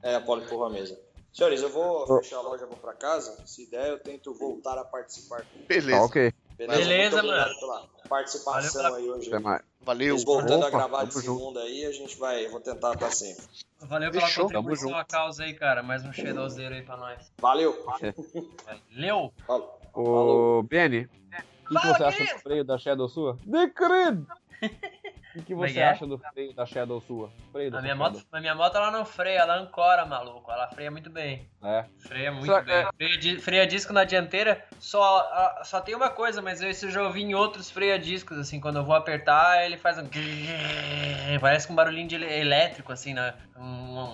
É, 0.03 0.15
a 0.15 0.21
Poli 0.21 0.43
empurrou 0.43 0.65
a 0.65 0.69
mesa. 0.69 0.99
Senhores, 1.33 1.61
eu 1.61 1.69
vou 1.69 2.05
fechar 2.21 2.37
a 2.37 2.41
loja, 2.41 2.65
vou 2.65 2.75
pra 2.75 2.93
casa. 2.93 3.37
Se 3.45 3.69
der, 3.69 3.87
eu 3.89 3.99
tento 3.99 4.33
voltar 4.33 4.77
a 4.77 4.83
participar. 4.83 5.45
Beleza. 5.67 5.97
Tá 5.99 6.03
ok. 6.05 6.33
Beleza, 6.57 6.79
Beleza, 6.79 7.23
mano. 7.23 7.59
pela 7.59 7.87
participação 8.09 8.83
Valeu 8.83 8.97
aí 8.97 9.09
hoje. 9.09 9.27
Até 9.29 9.39
mais. 9.39 9.61
Valeu. 9.81 10.17
Voltando 10.17 10.65
a 10.65 10.67
Opa, 10.67 10.69
gravar 10.77 10.97
tamo 10.99 11.07
de 11.09 11.13
junto. 11.25 11.39
segunda 11.39 11.59
aí, 11.61 11.85
a 11.85 11.91
gente 11.91 12.17
vai. 12.17 12.45
eu 12.45 12.51
Vou 12.51 12.59
tentar 12.59 12.93
estar 12.93 13.09
sempre. 13.11 13.43
Valeu 13.79 14.11
pela 14.11 14.27
Fechou. 14.27 14.43
contribuição 14.45 14.89
Tamo 14.89 14.99
à 15.01 15.05
causa 15.05 15.43
aí, 15.43 15.53
cara. 15.55 15.81
Mais 15.81 16.03
um 16.05 16.11
shadowzeiro 16.13 16.75
aí 16.75 16.83
pra 16.83 16.97
nós. 16.97 17.31
Valeu! 17.39 17.83
Valeu! 18.91 19.33
Falou. 19.47 19.79
Ô, 19.93 20.63
Benny, 20.63 21.05
o 21.05 21.69
que, 21.69 21.79
que 21.81 21.87
você 21.87 22.03
acha 22.03 22.23
do 22.35 22.39
freio 22.41 22.63
da 22.63 22.77
Shadow 22.77 23.07
sua? 23.09 23.37
Decredo! 23.45 24.27
O 25.35 25.41
que, 25.43 25.53
é 25.53 25.55
você 25.55 25.79
é? 25.79 25.89
acha 25.89 26.05
do 26.05 26.17
freio 26.17 26.53
da 26.53 26.65
Shadow 26.65 26.99
sua? 27.01 27.31
Freio 27.51 27.71
da 27.71 27.79
A 27.79 27.81
minha, 27.81 27.95
Shadow. 27.95 28.11
moto, 28.13 28.25
a 28.31 28.39
minha 28.41 28.55
moto 28.55 28.75
ela 28.75 28.91
não 28.91 29.05
freia, 29.05 29.39
ela 29.39 29.55
ancora, 29.57 30.05
maluco. 30.05 30.51
Ela 30.51 30.67
freia 30.67 30.91
muito 30.91 31.09
bem. 31.09 31.47
É. 31.63 31.85
Freia 31.99 32.31
muito 32.31 32.47
Só- 32.47 32.61
bem. 32.61 32.73
é. 32.75 32.89
Freia, 32.97 33.17
di- 33.17 33.39
freia 33.39 33.67
disco 33.67 33.93
na 33.93 34.03
dianteira, 34.03 34.63
só, 34.79 35.19
a- 35.19 35.61
só 35.63 35.79
tem 35.79 35.95
uma 35.95 36.09
coisa, 36.09 36.41
mas 36.41 36.61
isso 36.61 36.87
eu 36.87 36.91
já 36.91 37.01
ouvi 37.03 37.21
em 37.21 37.33
outros 37.33 37.71
freia 37.71 37.97
discos, 37.97 38.37
assim, 38.37 38.59
quando 38.59 38.77
eu 38.77 38.83
vou 38.83 38.95
apertar, 38.95 39.63
ele 39.65 39.77
faz 39.77 39.97
um. 39.97 40.07
Parece 41.39 41.67
com 41.67 41.73
um 41.73 41.75
barulhinho 41.75 42.07
de 42.07 42.15
elétrico, 42.15 42.91
assim, 42.91 43.13
né? 43.13 43.33
Um, 43.55 43.63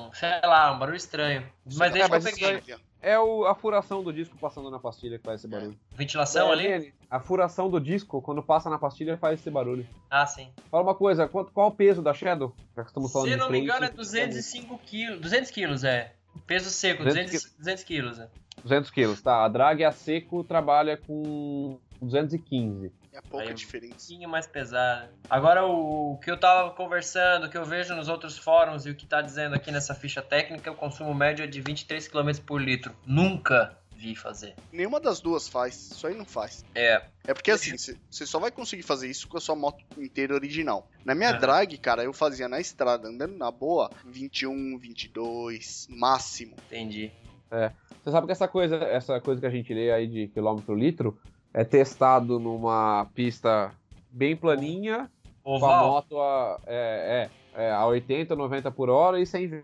um- 0.07 0.13
sei 0.13 0.29
lá, 0.43 0.71
um 0.71 0.79
barulho 0.79 0.97
estranho. 0.97 1.47
Mas 1.77 1.91
desde 1.91 2.01
É, 2.13 2.19
que 2.19 2.27
eu 2.27 2.31
peguei. 2.31 2.75
É 3.01 3.17
o, 3.19 3.45
a 3.45 3.53
furação 3.53 4.03
do 4.03 4.11
disco 4.11 4.35
passando 4.39 4.71
na 4.71 4.79
pastilha 4.79 5.17
que 5.19 5.23
faz 5.23 5.39
esse 5.41 5.47
barulho. 5.47 5.77
Ventilação 5.91 6.49
É, 6.49 6.51
ali? 6.51 6.93
A 7.09 7.19
furação 7.19 7.69
do 7.69 7.79
disco, 7.79 8.21
quando 8.21 8.41
passa 8.43 8.69
na 8.69 8.77
pastilha, 8.77 9.17
faz 9.17 9.39
esse 9.39 9.49
barulho. 9.49 9.87
Ah, 10.09 10.25
sim. 10.25 10.51
Fala 10.69 10.83
uma 10.83 10.95
coisa, 10.95 11.27
quanto, 11.27 11.51
qual 11.51 11.67
o 11.69 11.71
peso 11.71 12.01
da 12.01 12.13
Shadow? 12.13 12.53
Já 12.75 12.83
que 12.83 12.89
estamos 12.89 13.11
falando 13.11 13.29
Se 13.29 13.35
não 13.37 13.49
me 13.49 13.59
engano, 13.59 13.85
é 13.85 13.89
você- 13.89 13.95
205 13.95 14.77
quilos. 14.79 15.21
200 15.21 15.51
quilos, 15.51 15.83
é. 15.83 16.13
Peso 16.45 16.69
seco, 16.69 17.03
200 17.03 17.31
200, 17.31 17.57
200 17.57 17.83
quilos. 17.83 18.19
É. 18.19 18.27
200 18.63 18.91
quilos, 18.91 19.21
tá. 19.21 19.43
A 19.45 19.47
drag 19.47 19.83
a 19.83 19.91
seco 19.91 20.43
trabalha 20.43 20.97
com 20.97 21.79
215. 22.01 22.91
É 23.13 23.21
pouca 23.21 23.45
Aí 23.45 23.49
eu- 23.49 23.55
diferença. 23.55 23.95
pouquinho 23.97 24.29
mais 24.29 24.45
pesada. 24.45 25.11
Agora, 25.29 25.65
o, 25.65 26.13
o 26.13 26.17
que 26.19 26.29
eu 26.29 26.37
tava 26.37 26.69
conversando, 26.71 27.45
o 27.45 27.49
que 27.49 27.57
eu 27.57 27.65
vejo 27.65 27.95
nos 27.95 28.07
outros 28.07 28.37
fóruns 28.37 28.85
e 28.85 28.91
o 28.91 28.95
que 28.95 29.05
tá 29.07 29.21
dizendo 29.21 29.55
aqui 29.55 29.71
nessa 29.71 29.95
ficha 29.95 30.21
técnica, 30.21 30.71
o 30.71 30.75
consumo 30.75 31.13
médio 31.13 31.43
é 31.43 31.47
de 31.47 31.59
23 31.61 32.07
km 32.07 32.31
por 32.45 32.61
litro. 32.61 32.95
Nunca 33.05 33.75
vi 33.97 34.15
fazer. 34.15 34.55
Nenhuma 34.71 34.99
das 34.99 35.19
duas 35.19 35.47
faz. 35.47 35.75
Isso 35.91 36.05
aí 36.07 36.15
não 36.15 36.25
faz. 36.25 36.63
É, 36.75 37.01
É 37.25 37.33
porque 37.33 37.51
assim, 37.51 37.75
você 38.09 38.25
só 38.25 38.39
vai 38.39 38.51
conseguir 38.51 38.83
fazer 38.83 39.09
isso 39.09 39.27
com 39.27 39.37
a 39.37 39.41
sua 39.41 39.55
moto 39.55 39.83
inteira 39.97 40.33
original. 40.33 40.87
Na 41.03 41.15
minha 41.15 41.31
Aham. 41.31 41.39
drag, 41.39 41.77
cara, 41.79 42.03
eu 42.03 42.13
fazia 42.13 42.47
na 42.47 42.59
estrada, 42.59 43.07
andando 43.07 43.35
na 43.37 43.51
boa, 43.51 43.91
21, 44.05 44.77
22, 44.77 45.87
máximo. 45.89 46.55
entendi. 46.67 47.11
Você 47.49 48.11
sabe 48.11 48.27
que 48.27 48.31
essa 48.31 48.47
coisa, 48.47 48.75
essa 48.77 49.19
coisa 49.19 49.41
que 49.41 49.47
a 49.47 49.49
gente 49.51 49.73
lê 49.73 49.91
aí 49.91 50.07
de 50.07 50.27
quilômetro 50.29 50.75
litro 50.75 51.19
é 51.53 51.63
testado 51.63 52.39
numa 52.39 53.05
pista 53.13 53.73
bem 54.09 54.35
planinha, 54.35 55.09
com 55.43 55.53
a 55.53 55.57
Oval? 55.57 55.89
moto 55.89 56.21
a, 56.21 56.59
é, 56.67 57.29
é, 57.55 57.63
é, 57.63 57.71
a 57.71 57.85
80, 57.85 58.35
90 58.35 58.71
por 58.71 58.89
hora 58.89 59.19
e 59.19 59.25
sem. 59.25 59.63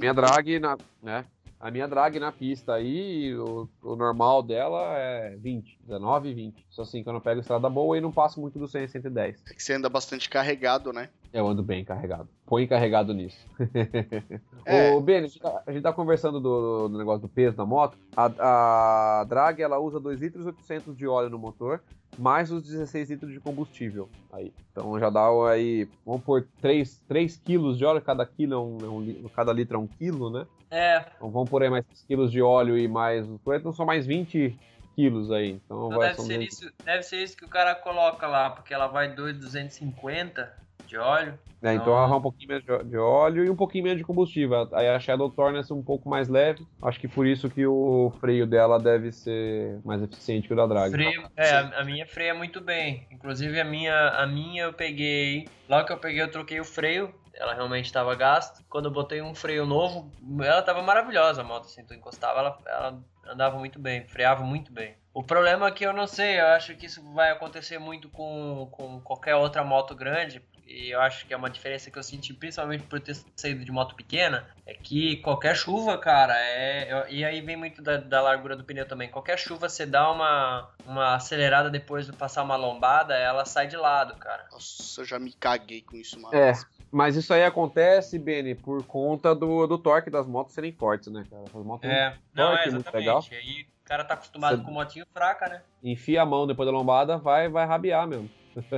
Minha 0.00 0.14
drag 0.14 0.58
na, 0.58 0.76
né? 1.02 1.24
A 1.62 1.70
minha 1.70 1.86
drag 1.86 2.18
na 2.18 2.32
pista 2.32 2.74
aí, 2.74 3.32
o, 3.36 3.68
o 3.80 3.94
normal 3.94 4.42
dela 4.42 4.98
é 4.98 5.36
20, 5.36 5.78
19 5.86 6.28
e 6.28 6.34
20. 6.34 6.66
Só 6.68 6.82
assim 6.82 7.04
que 7.04 7.08
eu 7.08 7.12
não 7.12 7.20
pego 7.20 7.40
estrada 7.40 7.70
boa 7.70 7.96
e 7.96 8.00
não 8.00 8.10
passo 8.10 8.40
muito 8.40 8.58
do 8.58 8.66
100 8.66 8.82
a 8.82 8.88
110. 8.88 9.44
É 9.48 9.54
que 9.54 9.62
você 9.62 9.74
anda 9.74 9.88
bastante 9.88 10.28
carregado, 10.28 10.92
né? 10.92 11.08
Eu 11.32 11.46
ando 11.46 11.62
bem 11.62 11.84
carregado. 11.84 12.28
Põe 12.44 12.66
carregado 12.66 13.14
nisso. 13.14 13.46
É. 14.64 14.92
Ô, 14.92 15.00
Ben, 15.00 15.16
a 15.18 15.22
gente, 15.22 15.40
tá, 15.40 15.60
a 15.66 15.72
gente 15.72 15.82
tá 15.82 15.92
conversando 15.92 16.38
do, 16.38 16.88
do 16.88 16.96
negócio 16.96 17.22
do 17.22 17.28
peso 17.28 17.56
da 17.56 17.66
moto. 17.66 17.98
A, 18.16 19.20
a 19.20 19.24
drag, 19.24 19.60
ela 19.60 19.76
usa 19.80 19.98
2 19.98 20.20
litros 20.20 20.44
e 20.44 20.48
800 20.50 20.96
de 20.96 21.04
óleo 21.04 21.28
no 21.28 21.36
motor, 21.36 21.82
mais 22.16 22.52
os 22.52 22.62
16 22.62 23.10
litros 23.10 23.32
de 23.32 23.40
combustível. 23.40 24.08
Aí. 24.32 24.54
Então 24.70 24.96
já 25.00 25.10
dá 25.10 25.26
aí, 25.50 25.88
vamos 26.06 26.22
pôr 26.22 26.46
3, 26.60 27.02
3 27.08 27.36
quilos 27.38 27.76
de 27.76 27.84
óleo, 27.84 28.00
cada 28.00 28.24
quilo 28.24 28.54
é 28.54 28.58
um, 28.58 29.02
é 29.26 29.28
cada 29.34 29.52
litro 29.52 29.76
é 29.76 29.80
um 29.80 29.88
quilo, 29.88 30.30
né? 30.30 30.46
É, 30.72 31.04
Então 31.16 31.30
vamos 31.30 31.50
pôr 31.50 31.62
aí 31.62 31.70
mais 31.70 31.84
3 31.84 32.02
quilos 32.04 32.32
de 32.32 32.40
óleo 32.40 32.78
e 32.78 32.88
mais, 32.88 33.26
então 33.26 33.72
são 33.72 33.84
mais 33.86 34.06
20 34.06 34.58
quilos 34.96 35.30
aí. 35.30 35.50
Então, 35.50 35.86
então 35.86 35.98
vai, 35.98 36.08
deve 36.08 36.20
ser, 36.22 36.38
200. 36.38 36.54
isso, 36.54 36.72
deve 36.84 37.02
ser 37.02 37.22
isso 37.22 37.36
que 37.36 37.44
o 37.44 37.48
cara 37.48 37.74
coloca 37.74 38.26
lá, 38.26 38.50
porque 38.50 38.72
ela 38.72 38.86
vai 38.86 39.14
2,250 39.14 40.52
de 40.86 40.96
óleo. 40.96 41.38
É, 41.62 41.74
então 41.74 41.92
vai 41.92 42.18
um 42.18 42.20
pouquinho 42.20 42.48
menos 42.48 42.64
de- 42.90 42.96
óleo 42.98 43.44
e 43.44 43.50
um 43.50 43.54
pouquinho 43.54 43.84
menos 43.84 43.98
de 43.98 44.04
combustível. 44.04 44.68
Aí 44.72 44.88
a 44.88 44.98
Shadow 44.98 45.30
torna-se 45.30 45.72
um 45.72 45.82
pouco 45.82 46.08
mais 46.08 46.28
leve. 46.28 46.66
Acho 46.82 46.98
que 46.98 47.06
por 47.06 47.24
isso 47.24 47.48
que 47.48 47.64
o 47.64 48.12
freio 48.20 48.46
dela 48.48 48.80
deve 48.80 49.12
ser 49.12 49.80
mais 49.84 50.02
eficiente 50.02 50.48
que 50.48 50.54
o 50.54 50.56
da 50.56 50.66
Drag. 50.66 50.90
Freio, 50.90 51.22
é, 51.36 51.50
a, 51.50 51.80
a 51.80 51.84
minha 51.84 52.04
freia 52.04 52.34
muito 52.34 52.60
bem. 52.60 53.06
Inclusive 53.12 53.60
a 53.60 53.64
minha, 53.64 54.08
a 54.08 54.26
minha 54.26 54.64
eu 54.64 54.72
peguei. 54.72 55.48
Logo 55.68 55.86
que 55.86 55.92
eu 55.92 55.98
peguei, 55.98 56.20
eu 56.22 56.30
troquei 56.30 56.58
o 56.58 56.64
freio. 56.64 57.14
Ela 57.34 57.54
realmente 57.54 57.86
estava 57.86 58.14
gasta. 58.14 58.62
Quando 58.68 58.86
eu 58.86 58.90
botei 58.90 59.22
um 59.22 59.34
freio 59.34 59.66
novo, 59.66 60.10
ela 60.42 60.60
estava 60.60 60.82
maravilhosa 60.82 61.40
a 61.40 61.44
moto. 61.44 61.64
Assim, 61.64 61.84
tu 61.84 61.94
encostava, 61.94 62.38
ela, 62.38 62.58
ela 62.66 63.02
andava 63.26 63.58
muito 63.58 63.78
bem, 63.78 64.06
freava 64.06 64.42
muito 64.42 64.72
bem. 64.72 64.96
O 65.14 65.22
problema 65.22 65.68
é 65.68 65.70
que 65.70 65.84
eu 65.84 65.92
não 65.92 66.06
sei, 66.06 66.40
eu 66.40 66.46
acho 66.48 66.74
que 66.74 66.86
isso 66.86 67.02
vai 67.12 67.30
acontecer 67.30 67.78
muito 67.78 68.08
com, 68.08 68.68
com 68.70 69.00
qualquer 69.00 69.34
outra 69.34 69.62
moto 69.62 69.94
grande. 69.94 70.42
E 70.66 70.90
eu 70.90 71.00
acho 71.02 71.26
que 71.26 71.34
é 71.34 71.36
uma 71.36 71.50
diferença 71.50 71.90
que 71.90 71.98
eu 71.98 72.02
senti, 72.02 72.32
principalmente 72.32 72.84
por 72.84 72.98
ter 72.98 73.14
saído 73.36 73.62
de 73.62 73.70
moto 73.70 73.94
pequena, 73.94 74.48
é 74.64 74.72
que 74.72 75.16
qualquer 75.18 75.54
chuva, 75.54 75.98
cara, 75.98 76.34
é. 76.38 77.06
E 77.10 77.24
aí 77.24 77.42
vem 77.42 77.56
muito 77.56 77.82
da, 77.82 77.98
da 77.98 78.22
largura 78.22 78.56
do 78.56 78.64
pneu 78.64 78.88
também. 78.88 79.10
Qualquer 79.10 79.38
chuva, 79.38 79.68
você 79.68 79.84
dá 79.84 80.10
uma, 80.10 80.70
uma 80.86 81.14
acelerada 81.14 81.68
depois 81.68 82.06
de 82.06 82.12
passar 82.12 82.42
uma 82.42 82.56
lombada, 82.56 83.14
ela 83.14 83.44
sai 83.44 83.66
de 83.66 83.76
lado, 83.76 84.14
cara. 84.16 84.46
Nossa, 84.50 85.02
eu 85.02 85.04
já 85.04 85.18
me 85.18 85.32
caguei 85.34 85.82
com 85.82 85.96
isso, 85.96 86.18
mano. 86.18 86.34
É, 86.34 86.54
mas 86.92 87.16
isso 87.16 87.32
aí 87.34 87.42
acontece, 87.42 88.18
Benny, 88.18 88.54
por 88.54 88.84
conta 88.84 89.34
do, 89.34 89.66
do 89.66 89.78
torque 89.78 90.10
das 90.10 90.26
motos 90.26 90.54
serem 90.54 90.72
fortes, 90.72 91.08
né, 91.10 91.24
cara? 91.28 91.42
As 91.44 91.64
motos 91.64 91.88
É, 91.90 92.14
não, 92.34 92.52
é 92.56 92.70
muito 92.70 92.92
legal. 92.94 93.18
exatamente. 93.18 93.34
Aí 93.34 93.62
o 93.62 93.84
cara 93.84 94.04
tá 94.04 94.14
acostumado 94.14 94.58
Você- 94.58 94.62
com 94.64 94.70
motinho 94.70 95.06
fraca, 95.12 95.48
né? 95.48 95.62
enfia 95.82 96.22
a 96.22 96.26
mão 96.26 96.46
depois 96.46 96.66
da 96.66 96.72
lombada, 96.72 97.16
vai, 97.16 97.48
vai 97.48 97.66
rabiar 97.66 98.06
mesmo. 98.06 98.30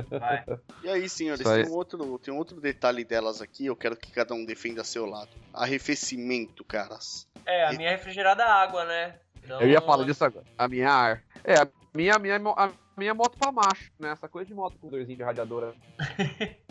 Vai. 0.09 0.43
E 0.83 0.87
aí, 0.89 1.09
senhores, 1.09 1.43
tem 1.43 1.65
um, 1.67 1.73
outro, 1.73 2.19
tem 2.19 2.31
um 2.31 2.37
outro 2.37 2.61
detalhe 2.61 3.03
delas 3.03 3.41
aqui, 3.41 3.65
eu 3.65 3.75
quero 3.75 3.97
que 3.97 4.11
cada 4.11 4.35
um 4.35 4.45
defenda 4.45 4.83
seu 4.83 5.03
lado. 5.07 5.29
Arrefecimento, 5.51 6.63
caras. 6.63 7.27
É, 7.43 7.65
a 7.65 7.73
minha 7.73 7.89
é 7.89 7.93
refrigerada 7.93 8.45
água, 8.45 8.85
né? 8.85 9.15
Então, 9.43 9.59
Eu 9.61 9.67
ia 9.67 9.81
falar 9.81 10.05
disso 10.05 10.23
agora. 10.23 10.45
A 10.55 10.67
minha 10.67 10.89
ar. 10.91 11.23
É, 11.43 11.55
a 11.57 11.67
minha, 11.91 12.13
a 12.15 12.19
minha, 12.19 12.35
a 12.35 12.71
minha 12.95 13.13
moto 13.15 13.35
pra 13.35 13.51
macho, 13.51 13.91
né? 13.99 14.11
Essa 14.11 14.29
coisa 14.29 14.47
de 14.47 14.53
moto 14.53 14.77
com 14.79 14.87
dorzinho 14.87 15.17
de 15.17 15.23
radiadora. 15.23 15.73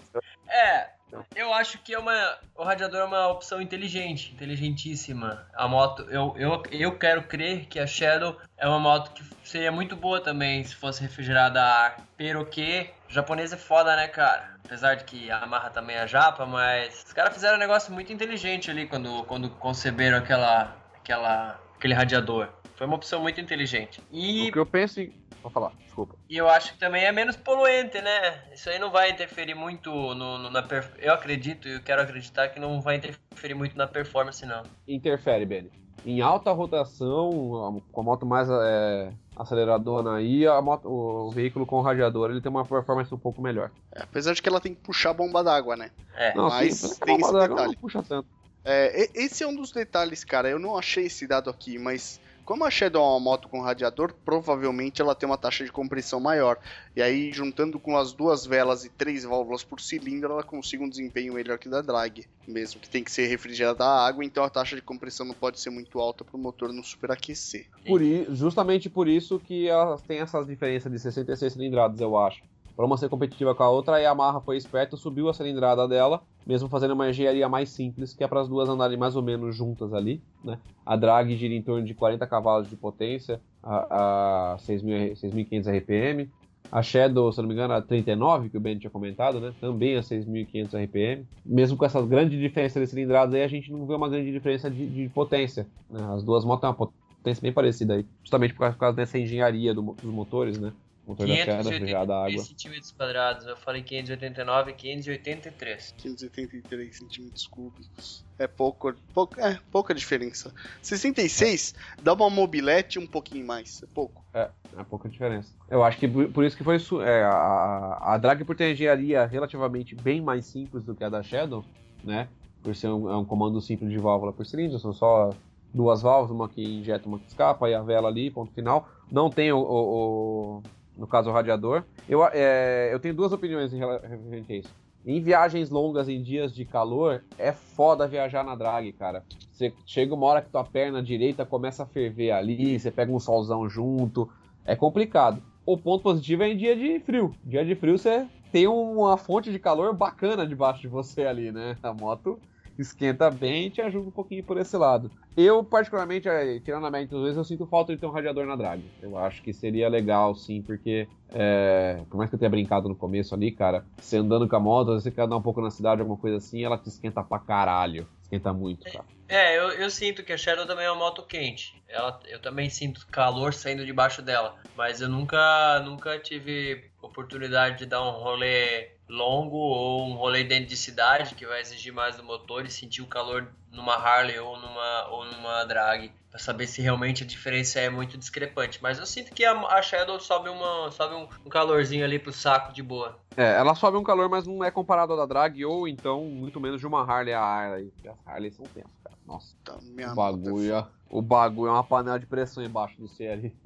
É, 0.48 0.90
eu 1.34 1.52
acho 1.52 1.78
que 1.78 1.94
é 1.94 1.98
uma, 1.98 2.38
o 2.54 2.62
radiador 2.62 3.00
é 3.00 3.04
uma 3.04 3.28
opção 3.28 3.60
inteligente, 3.60 4.32
inteligentíssima. 4.32 5.46
A 5.54 5.68
moto, 5.68 6.02
eu, 6.10 6.34
eu, 6.36 6.62
eu 6.70 6.98
quero 6.98 7.22
crer 7.24 7.66
que 7.66 7.78
a 7.78 7.86
Shadow 7.86 8.36
é 8.56 8.68
uma 8.68 8.78
moto 8.78 9.12
que 9.12 9.22
seria 9.48 9.72
muito 9.72 9.96
boa 9.96 10.20
também 10.20 10.64
se 10.64 10.74
fosse 10.74 11.02
refrigerada 11.02 11.60
a 11.60 11.84
ar. 11.84 12.06
Pero 12.16 12.44
que, 12.46 12.90
japonês 13.08 13.52
é 13.52 13.56
foda, 13.56 13.94
né, 13.96 14.08
cara? 14.08 14.54
Apesar 14.64 14.94
de 14.94 15.04
que 15.04 15.30
a 15.30 15.40
Yamaha 15.40 15.70
também 15.70 15.96
é 15.96 16.06
japa, 16.06 16.46
mas 16.46 17.04
os 17.04 17.12
caras 17.12 17.34
fizeram 17.34 17.56
um 17.56 17.60
negócio 17.60 17.92
muito 17.92 18.12
inteligente 18.12 18.70
ali 18.70 18.86
quando, 18.86 19.24
quando 19.24 19.50
conceberam 19.50 20.18
aquela, 20.18 20.76
aquela, 20.96 21.60
aquele 21.76 21.94
radiador. 21.94 22.48
Foi 22.76 22.86
uma 22.86 22.96
opção 22.96 23.20
muito 23.20 23.40
inteligente. 23.40 24.00
E 24.10 24.48
O 24.48 24.52
que 24.52 24.58
eu 24.58 24.66
penso 24.66 25.00
em. 25.00 25.12
Vou 25.44 25.50
falar, 25.52 25.72
desculpa. 25.84 26.14
e 26.26 26.38
eu 26.38 26.48
acho 26.48 26.72
que 26.72 26.78
também 26.78 27.04
é 27.04 27.12
menos 27.12 27.36
poluente, 27.36 28.00
né? 28.00 28.42
Isso 28.54 28.70
aí 28.70 28.78
não 28.78 28.90
vai 28.90 29.10
interferir 29.10 29.54
muito 29.54 29.90
no, 29.92 30.38
no- 30.38 30.50
na 30.50 30.62
perf... 30.62 30.90
Eu 30.98 31.12
acredito 31.12 31.68
e 31.68 31.72
eu 31.74 31.82
quero 31.82 32.00
acreditar 32.00 32.48
que 32.48 32.58
não 32.58 32.80
vai 32.80 32.96
interferir 32.96 33.52
muito 33.52 33.76
na 33.76 33.86
performance, 33.86 34.44
não. 34.46 34.62
Interfere, 34.88 35.44
Benny. 35.44 35.70
Em 36.02 36.22
alta 36.22 36.50
rotação, 36.50 37.82
com 37.92 38.00
a 38.00 38.04
moto 38.04 38.24
mais 38.24 38.48
é, 38.50 39.12
aceleradona 39.36 40.16
aí, 40.16 40.46
a 40.46 40.60
moto, 40.62 40.88
o 40.88 41.30
veículo 41.30 41.66
com 41.66 41.80
radiador 41.82 42.30
ele 42.30 42.40
tem 42.40 42.50
uma 42.50 42.64
performance 42.64 43.14
um 43.14 43.18
pouco 43.18 43.42
melhor. 43.42 43.70
É, 43.94 44.02
apesar 44.02 44.32
de 44.32 44.40
que 44.40 44.48
ela 44.48 44.60
tem 44.62 44.74
que 44.74 44.80
puxar 44.82 45.10
a 45.10 45.14
bomba 45.14 45.44
d'água, 45.44 45.76
né? 45.76 45.90
É. 46.16 46.34
Não, 46.34 46.48
Mas 46.48 46.76
sim, 46.78 47.00
tem 47.04 47.20
esse 47.20 47.32
detalhe. 47.32 47.54
Não 47.72 47.74
puxa 47.74 48.02
tanto. 48.02 48.28
É, 48.64 49.10
esse 49.14 49.44
é 49.44 49.46
um 49.46 49.54
dos 49.54 49.72
detalhes, 49.72 50.24
cara. 50.24 50.48
Eu 50.48 50.58
não 50.58 50.74
achei 50.76 51.04
esse 51.04 51.26
dado 51.26 51.50
aqui, 51.50 51.78
mas 51.78 52.18
como 52.44 52.64
a 52.64 52.70
Shadow 52.70 53.02
é 53.02 53.08
uma 53.08 53.20
moto 53.20 53.48
com 53.48 53.60
radiador, 53.60 54.12
provavelmente 54.24 55.00
ela 55.00 55.14
tem 55.14 55.28
uma 55.28 55.38
taxa 55.38 55.64
de 55.64 55.72
compressão 55.72 56.20
maior. 56.20 56.58
E 56.94 57.02
aí, 57.02 57.32
juntando 57.32 57.78
com 57.80 57.96
as 57.96 58.12
duas 58.12 58.44
velas 58.44 58.84
e 58.84 58.90
três 58.90 59.24
válvulas 59.24 59.64
por 59.64 59.80
cilindro, 59.80 60.32
ela 60.32 60.42
consegue 60.42 60.82
um 60.84 60.88
desempenho 60.88 61.34
melhor 61.34 61.58
que 61.58 61.68
da 61.68 61.80
drag. 61.80 62.24
Mesmo 62.46 62.80
que 62.80 62.88
tem 62.88 63.02
que 63.02 63.10
ser 63.10 63.26
refrigerada 63.26 63.84
a 63.84 64.06
água, 64.06 64.24
então 64.24 64.44
a 64.44 64.50
taxa 64.50 64.76
de 64.76 64.82
compressão 64.82 65.24
não 65.26 65.34
pode 65.34 65.58
ser 65.58 65.70
muito 65.70 65.98
alta 65.98 66.24
para 66.24 66.36
o 66.36 66.40
motor 66.40 66.72
não 66.72 66.82
superaquecer. 66.82 67.66
Por 67.86 68.02
i- 68.02 68.26
justamente 68.30 68.88
por 68.90 69.08
isso 69.08 69.38
que 69.40 69.66
elas 69.68 70.02
têm 70.02 70.18
essas 70.18 70.46
diferenças 70.46 70.90
de 70.92 70.98
66 70.98 71.52
cilindradas, 71.52 72.00
eu 72.00 72.16
acho. 72.16 72.42
Para 72.76 72.84
uma 72.86 72.96
ser 72.98 73.08
competitiva 73.08 73.54
com 73.54 73.62
a 73.62 73.70
outra, 73.70 73.96
a 73.96 73.98
Yamaha 74.00 74.40
foi 74.40 74.56
esperta, 74.56 74.96
subiu 74.96 75.28
a 75.28 75.34
cilindrada 75.34 75.86
dela, 75.86 76.22
mesmo 76.46 76.68
fazendo 76.68 76.92
uma 76.92 77.08
engenharia 77.08 77.48
mais 77.48 77.70
simples, 77.70 78.14
que 78.14 78.22
é 78.22 78.28
para 78.28 78.40
as 78.40 78.48
duas 78.48 78.68
andarem 78.68 78.96
mais 78.96 79.16
ou 79.16 79.22
menos 79.22 79.56
juntas 79.56 79.92
ali. 79.92 80.20
Né? 80.42 80.58
A 80.84 80.96
drag 80.96 81.34
gira 81.36 81.54
em 81.54 81.62
torno 81.62 81.84
de 81.84 81.94
40 81.94 82.26
cavalos 82.26 82.68
de 82.68 82.76
potência, 82.76 83.40
a, 83.62 84.52
a 84.52 84.56
6.000 84.58 85.12
6.500 85.12 85.78
RPM. 85.78 86.30
A 86.72 86.82
Shadow, 86.82 87.30
se 87.30 87.40
não 87.40 87.48
me 87.48 87.54
engano, 87.54 87.74
a 87.74 87.82
39, 87.82 88.48
que 88.48 88.56
o 88.56 88.60
Ben 88.60 88.78
tinha 88.78 88.90
comentado, 88.90 89.38
né? 89.38 89.52
Também 89.60 89.96
a 89.96 90.00
6.500 90.00 90.84
RPM. 90.84 91.26
Mesmo 91.44 91.76
com 91.76 91.84
essa 91.84 92.00
grande 92.02 92.38
diferença 92.40 92.80
de 92.80 92.86
cilindradas 92.86 93.34
aí, 93.34 93.42
a 93.42 93.48
gente 93.48 93.70
não 93.70 93.86
vê 93.86 93.94
uma 93.94 94.08
grande 94.08 94.32
diferença 94.32 94.70
de, 94.70 94.86
de 94.86 95.08
potência. 95.10 95.66
né? 95.90 96.00
As 96.14 96.22
duas 96.22 96.44
motos 96.44 96.62
têm 96.62 96.70
uma 96.70 96.74
potência 96.74 97.42
bem 97.42 97.52
parecida 97.52 97.94
aí. 97.94 98.06
Justamente 98.22 98.54
por 98.54 98.74
causa, 98.76 98.96
dessa 98.96 99.18
engenharia 99.18 99.72
do 99.74 99.82
dos 99.82 100.12
motores, 100.12 100.58
né? 100.58 100.72
Motor 101.06 101.26
da 101.26 101.34
água. 101.34 101.46
583 101.62 102.46
centímetros 102.46 102.92
quadrados. 102.92 103.46
Eu 103.46 103.56
falei 103.56 103.82
589 103.82 104.70
e 104.70 104.74
583. 104.74 105.94
583 105.98 106.96
centímetros 106.96 107.46
cúbicos. 107.46 108.24
É 108.38 108.46
pouco, 108.46 108.92
pouco, 109.12 109.38
é 109.40 109.58
pouca 109.70 109.94
diferença. 109.94 110.52
66 110.82 111.74
dá 112.02 112.12
uma 112.14 112.30
mobilete 112.30 112.98
um 112.98 113.06
pouquinho 113.06 113.46
mais. 113.46 113.82
É 113.82 113.86
pouco. 113.86 114.24
É 114.32 114.48
pouca 114.88 115.08
diferença. 115.08 115.52
Eu 115.68 115.84
acho 115.84 115.98
que 115.98 116.08
por, 116.08 116.44
isso 116.44 116.56
que 116.56 116.64
foi 116.64 116.78
su- 116.78 117.00
é, 117.02 117.22
a, 117.22 117.98
a 118.14 118.18
Drag 118.18 118.44
por 118.44 118.56
ter 118.56 118.72
engenharia 118.72 119.24
relativamente 119.26 119.94
bem 119.94 120.20
mais 120.20 120.46
simples 120.46 120.82
do 120.84 120.94
que 120.94 121.04
a 121.04 121.08
da 121.08 121.22
Shadow, 121.22 121.64
né? 122.02 122.28
Por 122.62 122.74
ser 122.74 122.88
um, 122.88 123.10
é 123.10 123.16
um 123.16 123.24
comando 123.24 123.60
simples 123.60 123.90
de 123.90 123.98
válvula 123.98 124.32
por 124.32 124.44
cilindro, 124.46 124.78
são 124.78 124.92
só 124.92 125.30
duas 125.72 126.02
válvulas, 126.02 126.30
uma 126.30 126.48
que 126.48 126.62
injeta, 126.62 127.06
uma 127.06 127.18
que 127.18 127.26
escapa, 127.28 127.68
e 127.68 127.74
a 127.74 127.82
vela 127.82 128.08
ali, 128.08 128.30
ponto 128.30 128.52
final. 128.52 128.88
Não 129.12 129.28
tem 129.30 129.52
o, 129.52 129.58
o- 129.58 130.58
o- 130.58 130.62
no 130.96 131.06
caso 131.06 131.30
o 131.30 131.32
radiador. 131.32 131.84
Eu, 132.08 132.24
é, 132.32 132.90
eu 132.92 133.00
tenho 133.00 133.14
duas 133.14 133.32
opiniões 133.32 133.72
em 133.72 133.78
rela- 133.78 134.00
referente 134.02 134.52
a 134.52 134.56
isso. 134.56 134.74
Em 135.06 135.20
viagens 135.20 135.68
longas, 135.68 136.08
em 136.08 136.22
dias 136.22 136.54
de 136.54 136.64
calor, 136.64 137.22
é 137.38 137.52
foda 137.52 138.08
viajar 138.08 138.42
na 138.42 138.54
drag, 138.54 138.90
cara. 138.92 139.22
Você 139.52 139.72
chega 139.84 140.14
uma 140.14 140.26
hora 140.26 140.40
que 140.40 140.50
tua 140.50 140.64
perna 140.64 141.02
direita 141.02 141.44
começa 141.44 141.82
a 141.82 141.86
ferver 141.86 142.30
ali, 142.30 142.78
você 142.78 142.90
pega 142.90 143.12
um 143.12 143.20
solzão 143.20 143.68
junto, 143.68 144.30
é 144.64 144.74
complicado. 144.74 145.42
O 145.66 145.76
ponto 145.76 146.02
positivo 146.02 146.42
é 146.42 146.48
em 146.48 146.56
dia 146.56 146.74
de 146.74 147.00
frio. 147.00 147.34
Dia 147.44 147.64
de 147.64 147.74
frio 147.74 147.98
você 147.98 148.26
tem 148.50 148.66
uma 148.66 149.16
fonte 149.16 149.52
de 149.52 149.58
calor 149.58 149.94
bacana 149.94 150.46
debaixo 150.46 150.80
de 150.80 150.88
você 150.88 151.26
ali, 151.26 151.52
né? 151.52 151.76
A 151.82 151.92
moto 151.92 152.38
esquenta 152.82 153.30
bem 153.30 153.70
te 153.70 153.80
ajuda 153.80 154.08
um 154.08 154.12
pouquinho 154.12 154.44
por 154.44 154.58
esse 154.58 154.76
lado. 154.76 155.10
Eu, 155.36 155.64
particularmente, 155.64 156.28
eh, 156.28 156.60
tirando 156.60 156.86
a 156.86 156.90
média 156.90 157.08
das 157.08 157.20
vezes, 157.20 157.36
eu 157.36 157.44
sinto 157.44 157.66
falta 157.66 157.92
de 157.92 158.00
ter 158.00 158.06
um 158.06 158.10
radiador 158.10 158.46
na 158.46 158.54
drag. 158.54 158.84
Eu 159.02 159.16
acho 159.16 159.42
que 159.42 159.52
seria 159.52 159.88
legal, 159.88 160.34
sim, 160.34 160.62
porque, 160.62 161.08
é, 161.32 162.00
por 162.08 162.16
mais 162.16 162.30
que 162.30 162.36
eu 162.36 162.38
tenha 162.38 162.50
brincado 162.50 162.88
no 162.88 162.94
começo 162.94 163.34
ali, 163.34 163.50
cara, 163.50 163.84
você 163.98 164.18
andando 164.18 164.48
com 164.48 164.56
a 164.56 164.60
moto, 164.60 164.92
você 164.92 165.10
quer 165.10 165.22
andar 165.22 165.36
um 165.36 165.42
pouco 165.42 165.60
na 165.60 165.70
cidade, 165.70 166.00
alguma 166.00 166.18
coisa 166.18 166.36
assim, 166.36 166.64
ela 166.64 166.78
te 166.78 166.88
esquenta 166.88 167.22
pra 167.22 167.38
caralho. 167.38 168.06
Esquenta 168.22 168.52
muito, 168.52 168.84
cara. 168.84 169.04
É, 169.28 169.58
eu, 169.58 169.70
eu 169.70 169.90
sinto 169.90 170.22
que 170.22 170.32
a 170.32 170.38
Shadow 170.38 170.66
também 170.66 170.84
é 170.84 170.90
uma 170.90 170.98
moto 170.98 171.22
quente. 171.22 171.82
Ela, 171.88 172.20
eu 172.26 172.40
também 172.40 172.68
sinto 172.68 173.06
calor 173.08 173.52
saindo 173.54 173.84
debaixo 173.84 174.22
dela. 174.22 174.56
Mas 174.76 175.00
eu 175.00 175.08
nunca, 175.08 175.80
nunca 175.80 176.18
tive 176.18 176.90
oportunidade 177.02 177.78
de 177.78 177.86
dar 177.86 178.02
um 178.02 178.22
rolê 178.22 178.93
longo 179.08 179.56
ou 179.56 180.08
um 180.08 180.14
rolê 180.14 180.44
dentro 180.44 180.66
de 180.66 180.76
cidade 180.76 181.34
que 181.34 181.46
vai 181.46 181.60
exigir 181.60 181.92
mais 181.92 182.16
do 182.16 182.24
motor 182.24 182.64
e 182.64 182.70
sentir 182.70 183.02
o 183.02 183.06
calor 183.06 183.48
numa 183.70 183.94
Harley 183.94 184.38
ou 184.38 184.58
numa, 184.58 185.08
ou 185.08 185.24
numa 185.26 185.64
drag 185.64 186.10
para 186.30 186.40
saber 186.40 186.66
se 186.66 186.82
realmente 186.82 187.22
a 187.22 187.26
diferença 187.26 187.78
é 187.78 187.88
muito 187.88 188.18
discrepante. 188.18 188.80
Mas 188.82 188.98
eu 188.98 189.06
sinto 189.06 189.32
que 189.32 189.44
a, 189.44 189.52
a 189.52 189.82
Shadow 189.82 190.18
sobe, 190.18 190.48
uma, 190.48 190.90
sobe 190.90 191.14
um, 191.14 191.28
um, 191.44 191.48
calorzinho 191.48 192.04
ali 192.04 192.18
pro 192.18 192.32
saco 192.32 192.72
de 192.72 192.82
boa. 192.82 193.18
É, 193.36 193.54
ela 193.56 193.74
sobe 193.74 193.96
um 193.96 194.02
calor, 194.02 194.28
mas 194.28 194.46
não 194.46 194.64
é 194.64 194.70
comparado 194.70 195.12
à 195.12 195.16
da 195.16 195.26
drag 195.26 195.64
ou 195.64 195.86
então 195.86 196.24
muito 196.24 196.58
menos 196.60 196.80
de 196.80 196.86
uma 196.86 197.02
Harley 197.02 197.34
a 197.34 197.40
Harley. 197.40 197.92
As 198.04 198.16
Harley 198.26 198.50
são 198.50 198.64
tensas, 198.66 198.90
cara. 199.02 199.16
Nossa, 199.26 199.54
tá, 199.64 199.76
o 199.76 200.14
bagulho, 200.14 200.86
o 201.10 201.22
bagulho 201.22 201.68
é 201.68 201.72
uma 201.72 201.84
panela 201.84 202.18
de 202.18 202.26
pressão 202.26 202.62
embaixo 202.64 203.00
do 203.00 203.08
C 203.08 203.28
ali. 203.28 203.56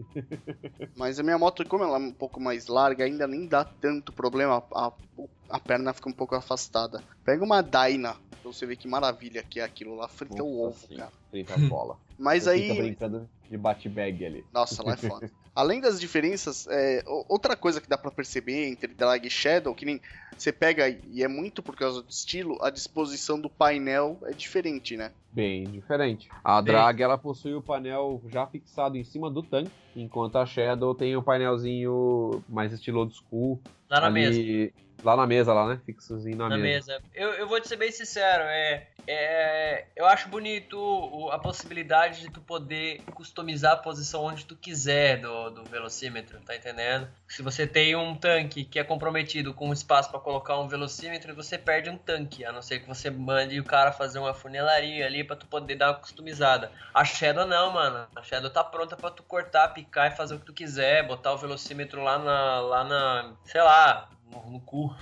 mas 0.97 1.19
a 1.19 1.23
minha 1.23 1.39
moto, 1.39 1.65
como 1.67 1.85
ela 1.85 1.97
é 1.97 2.01
um 2.01 2.13
pouco 2.13 2.41
mais 2.41 2.67
larga, 2.67 3.05
ainda 3.05 3.27
nem 3.27 3.47
dá 3.47 3.65
tanto 3.65 4.13
problema. 4.13 4.63
A, 4.75 4.93
a 5.49 5.61
perna 5.61 5.93
fica 5.93 6.09
um 6.09 6.13
pouco 6.13 6.35
afastada. 6.35 7.03
Pega 7.25 7.45
uma 7.45 7.63
Dyna 7.63 8.17
Pra 8.49 8.53
você 8.53 8.65
ver 8.67 8.77
que 8.77 8.89
maravilha 8.89 9.43
que 9.43 9.61
é 9.61 9.65
aquilo 9.65 9.95
lá. 9.95 10.09
Frita 10.09 10.43
o 10.43 10.63
ovo, 10.63 10.87
sim. 10.87 10.97
cara. 10.97 11.13
Frita 11.31 11.55
a 11.55 11.59
bola. 11.59 11.99
Mas 12.19 12.47
Eu 12.47 12.53
aí. 12.53 12.73
brincando 12.77 13.29
de 13.51 13.57
bate-bag 13.59 14.25
ali. 14.25 14.45
Nossa, 14.53 14.83
lá 14.83 14.95
é 14.95 14.97
foda. 14.97 15.31
Além 15.59 15.81
das 15.81 15.99
diferenças, 15.99 16.69
é, 16.71 17.03
outra 17.29 17.57
coisa 17.57 17.81
que 17.81 17.89
dá 17.89 17.99
para 17.99 18.13
perceber 18.13 18.69
entre 18.69 18.95
drag 18.95 19.27
e 19.27 19.31
shadow, 19.31 19.75
que 19.75 19.85
nem 19.85 20.01
você 20.37 20.53
pega 20.53 20.89
e 20.89 21.21
é 21.21 21.27
muito 21.27 21.65
por 21.65 21.75
causa 21.75 22.01
do 22.01 22.09
estilo, 22.09 22.57
a 22.63 22.71
disposição 22.71 23.41
do 23.41 23.51
painel 23.51 24.17
é 24.23 24.31
diferente, 24.31 24.97
né? 24.97 25.11
Bem 25.33 25.65
diferente. 25.65 26.29
A 26.45 26.61
drag 26.61 27.03
ela 27.03 27.19
possui 27.19 27.55
o 27.55 27.61
painel 27.61 28.23
já 28.29 28.47
fixado 28.47 28.97
em 28.97 29.03
cima 29.03 29.29
do 29.29 29.43
tanque, 29.43 29.73
enquanto 29.97 30.37
a 30.37 30.47
shadow 30.47 30.95
tem 30.95 31.17
o 31.17 31.23
painelzinho 31.25 32.41
mais 32.49 32.73
estilo 32.73 33.01
old 33.01 33.13
school. 33.17 33.61
Lá 33.89 34.01
na 34.01 34.07
ali... 34.07 34.21
mesa. 34.21 34.73
Lá 35.05 35.17
na 35.17 35.27
mesa, 35.27 35.55
lá, 35.55 35.69
né? 35.69 35.81
Fixozinho 35.87 36.37
na, 36.37 36.49
na 36.49 36.57
mesa. 36.57 36.95
mesa. 36.95 37.05
Eu, 37.15 37.31
eu 37.35 37.49
vou 37.49 37.61
te 37.61 37.69
ser 37.69 37.77
bem 37.77 37.93
sincero, 37.93 38.43
é, 38.43 38.89
é, 39.11 39.87
eu 39.97 40.05
acho 40.05 40.29
bonito 40.29 41.31
a 41.33 41.39
possibilidade 41.39 42.21
de 42.21 42.31
tu 42.31 42.43
poder 42.43 43.01
customizar 43.15 43.73
a 43.73 43.77
posição 43.77 44.25
onde 44.25 44.45
tu 44.45 44.55
quiser 44.55 45.19
do, 45.19 45.49
do 45.49 45.65
velocímetro, 45.65 46.39
tá 46.41 46.55
entendendo? 46.55 47.09
Se 47.27 47.41
você 47.41 47.67
tem 47.67 47.97
um 47.97 48.15
tanque 48.15 48.65
que 48.65 48.79
é 48.79 48.85
comprometido 48.85 49.55
com 49.55 49.73
espaço 49.73 50.11
para 50.11 50.21
colocar 50.21 50.59
um 50.59 50.69
velocímetro, 50.69 51.35
você 51.35 51.57
perde 51.57 51.89
um 51.89 51.97
tanque, 51.97 52.45
a 52.45 52.53
não 52.53 52.61
ser 52.61 52.81
que 52.81 52.87
você 52.87 53.09
mande 53.09 53.59
o 53.59 53.65
cara 53.65 53.93
fazer 53.93 54.19
uma 54.19 54.35
funelaria 54.35 55.07
ali 55.07 55.25
para 55.25 55.37
tu 55.37 55.47
poder 55.47 55.77
dar 55.77 55.93
uma 55.93 55.99
customizada. 56.01 56.71
A 56.93 57.03
Shadow 57.03 57.47
não, 57.47 57.73
mano. 57.73 58.07
A 58.15 58.23
Shadow 58.23 58.51
tá 58.51 58.63
pronta 58.63 58.95
para 58.95 59.11
tu 59.11 59.23
cortar, 59.23 59.69
picar 59.69 60.13
e 60.13 60.17
fazer 60.17 60.35
o 60.35 60.39
que 60.39 60.45
tu 60.45 60.53
quiser, 60.53 61.07
botar 61.07 61.33
o 61.33 61.39
velocímetro 61.39 62.03
lá 62.03 62.19
na, 62.19 62.61
lá 62.61 62.85
na 62.85 63.33
sei 63.45 63.63
lá, 63.63 63.78
no, 64.31 64.51
no 64.51 64.61
cu. 64.61 64.95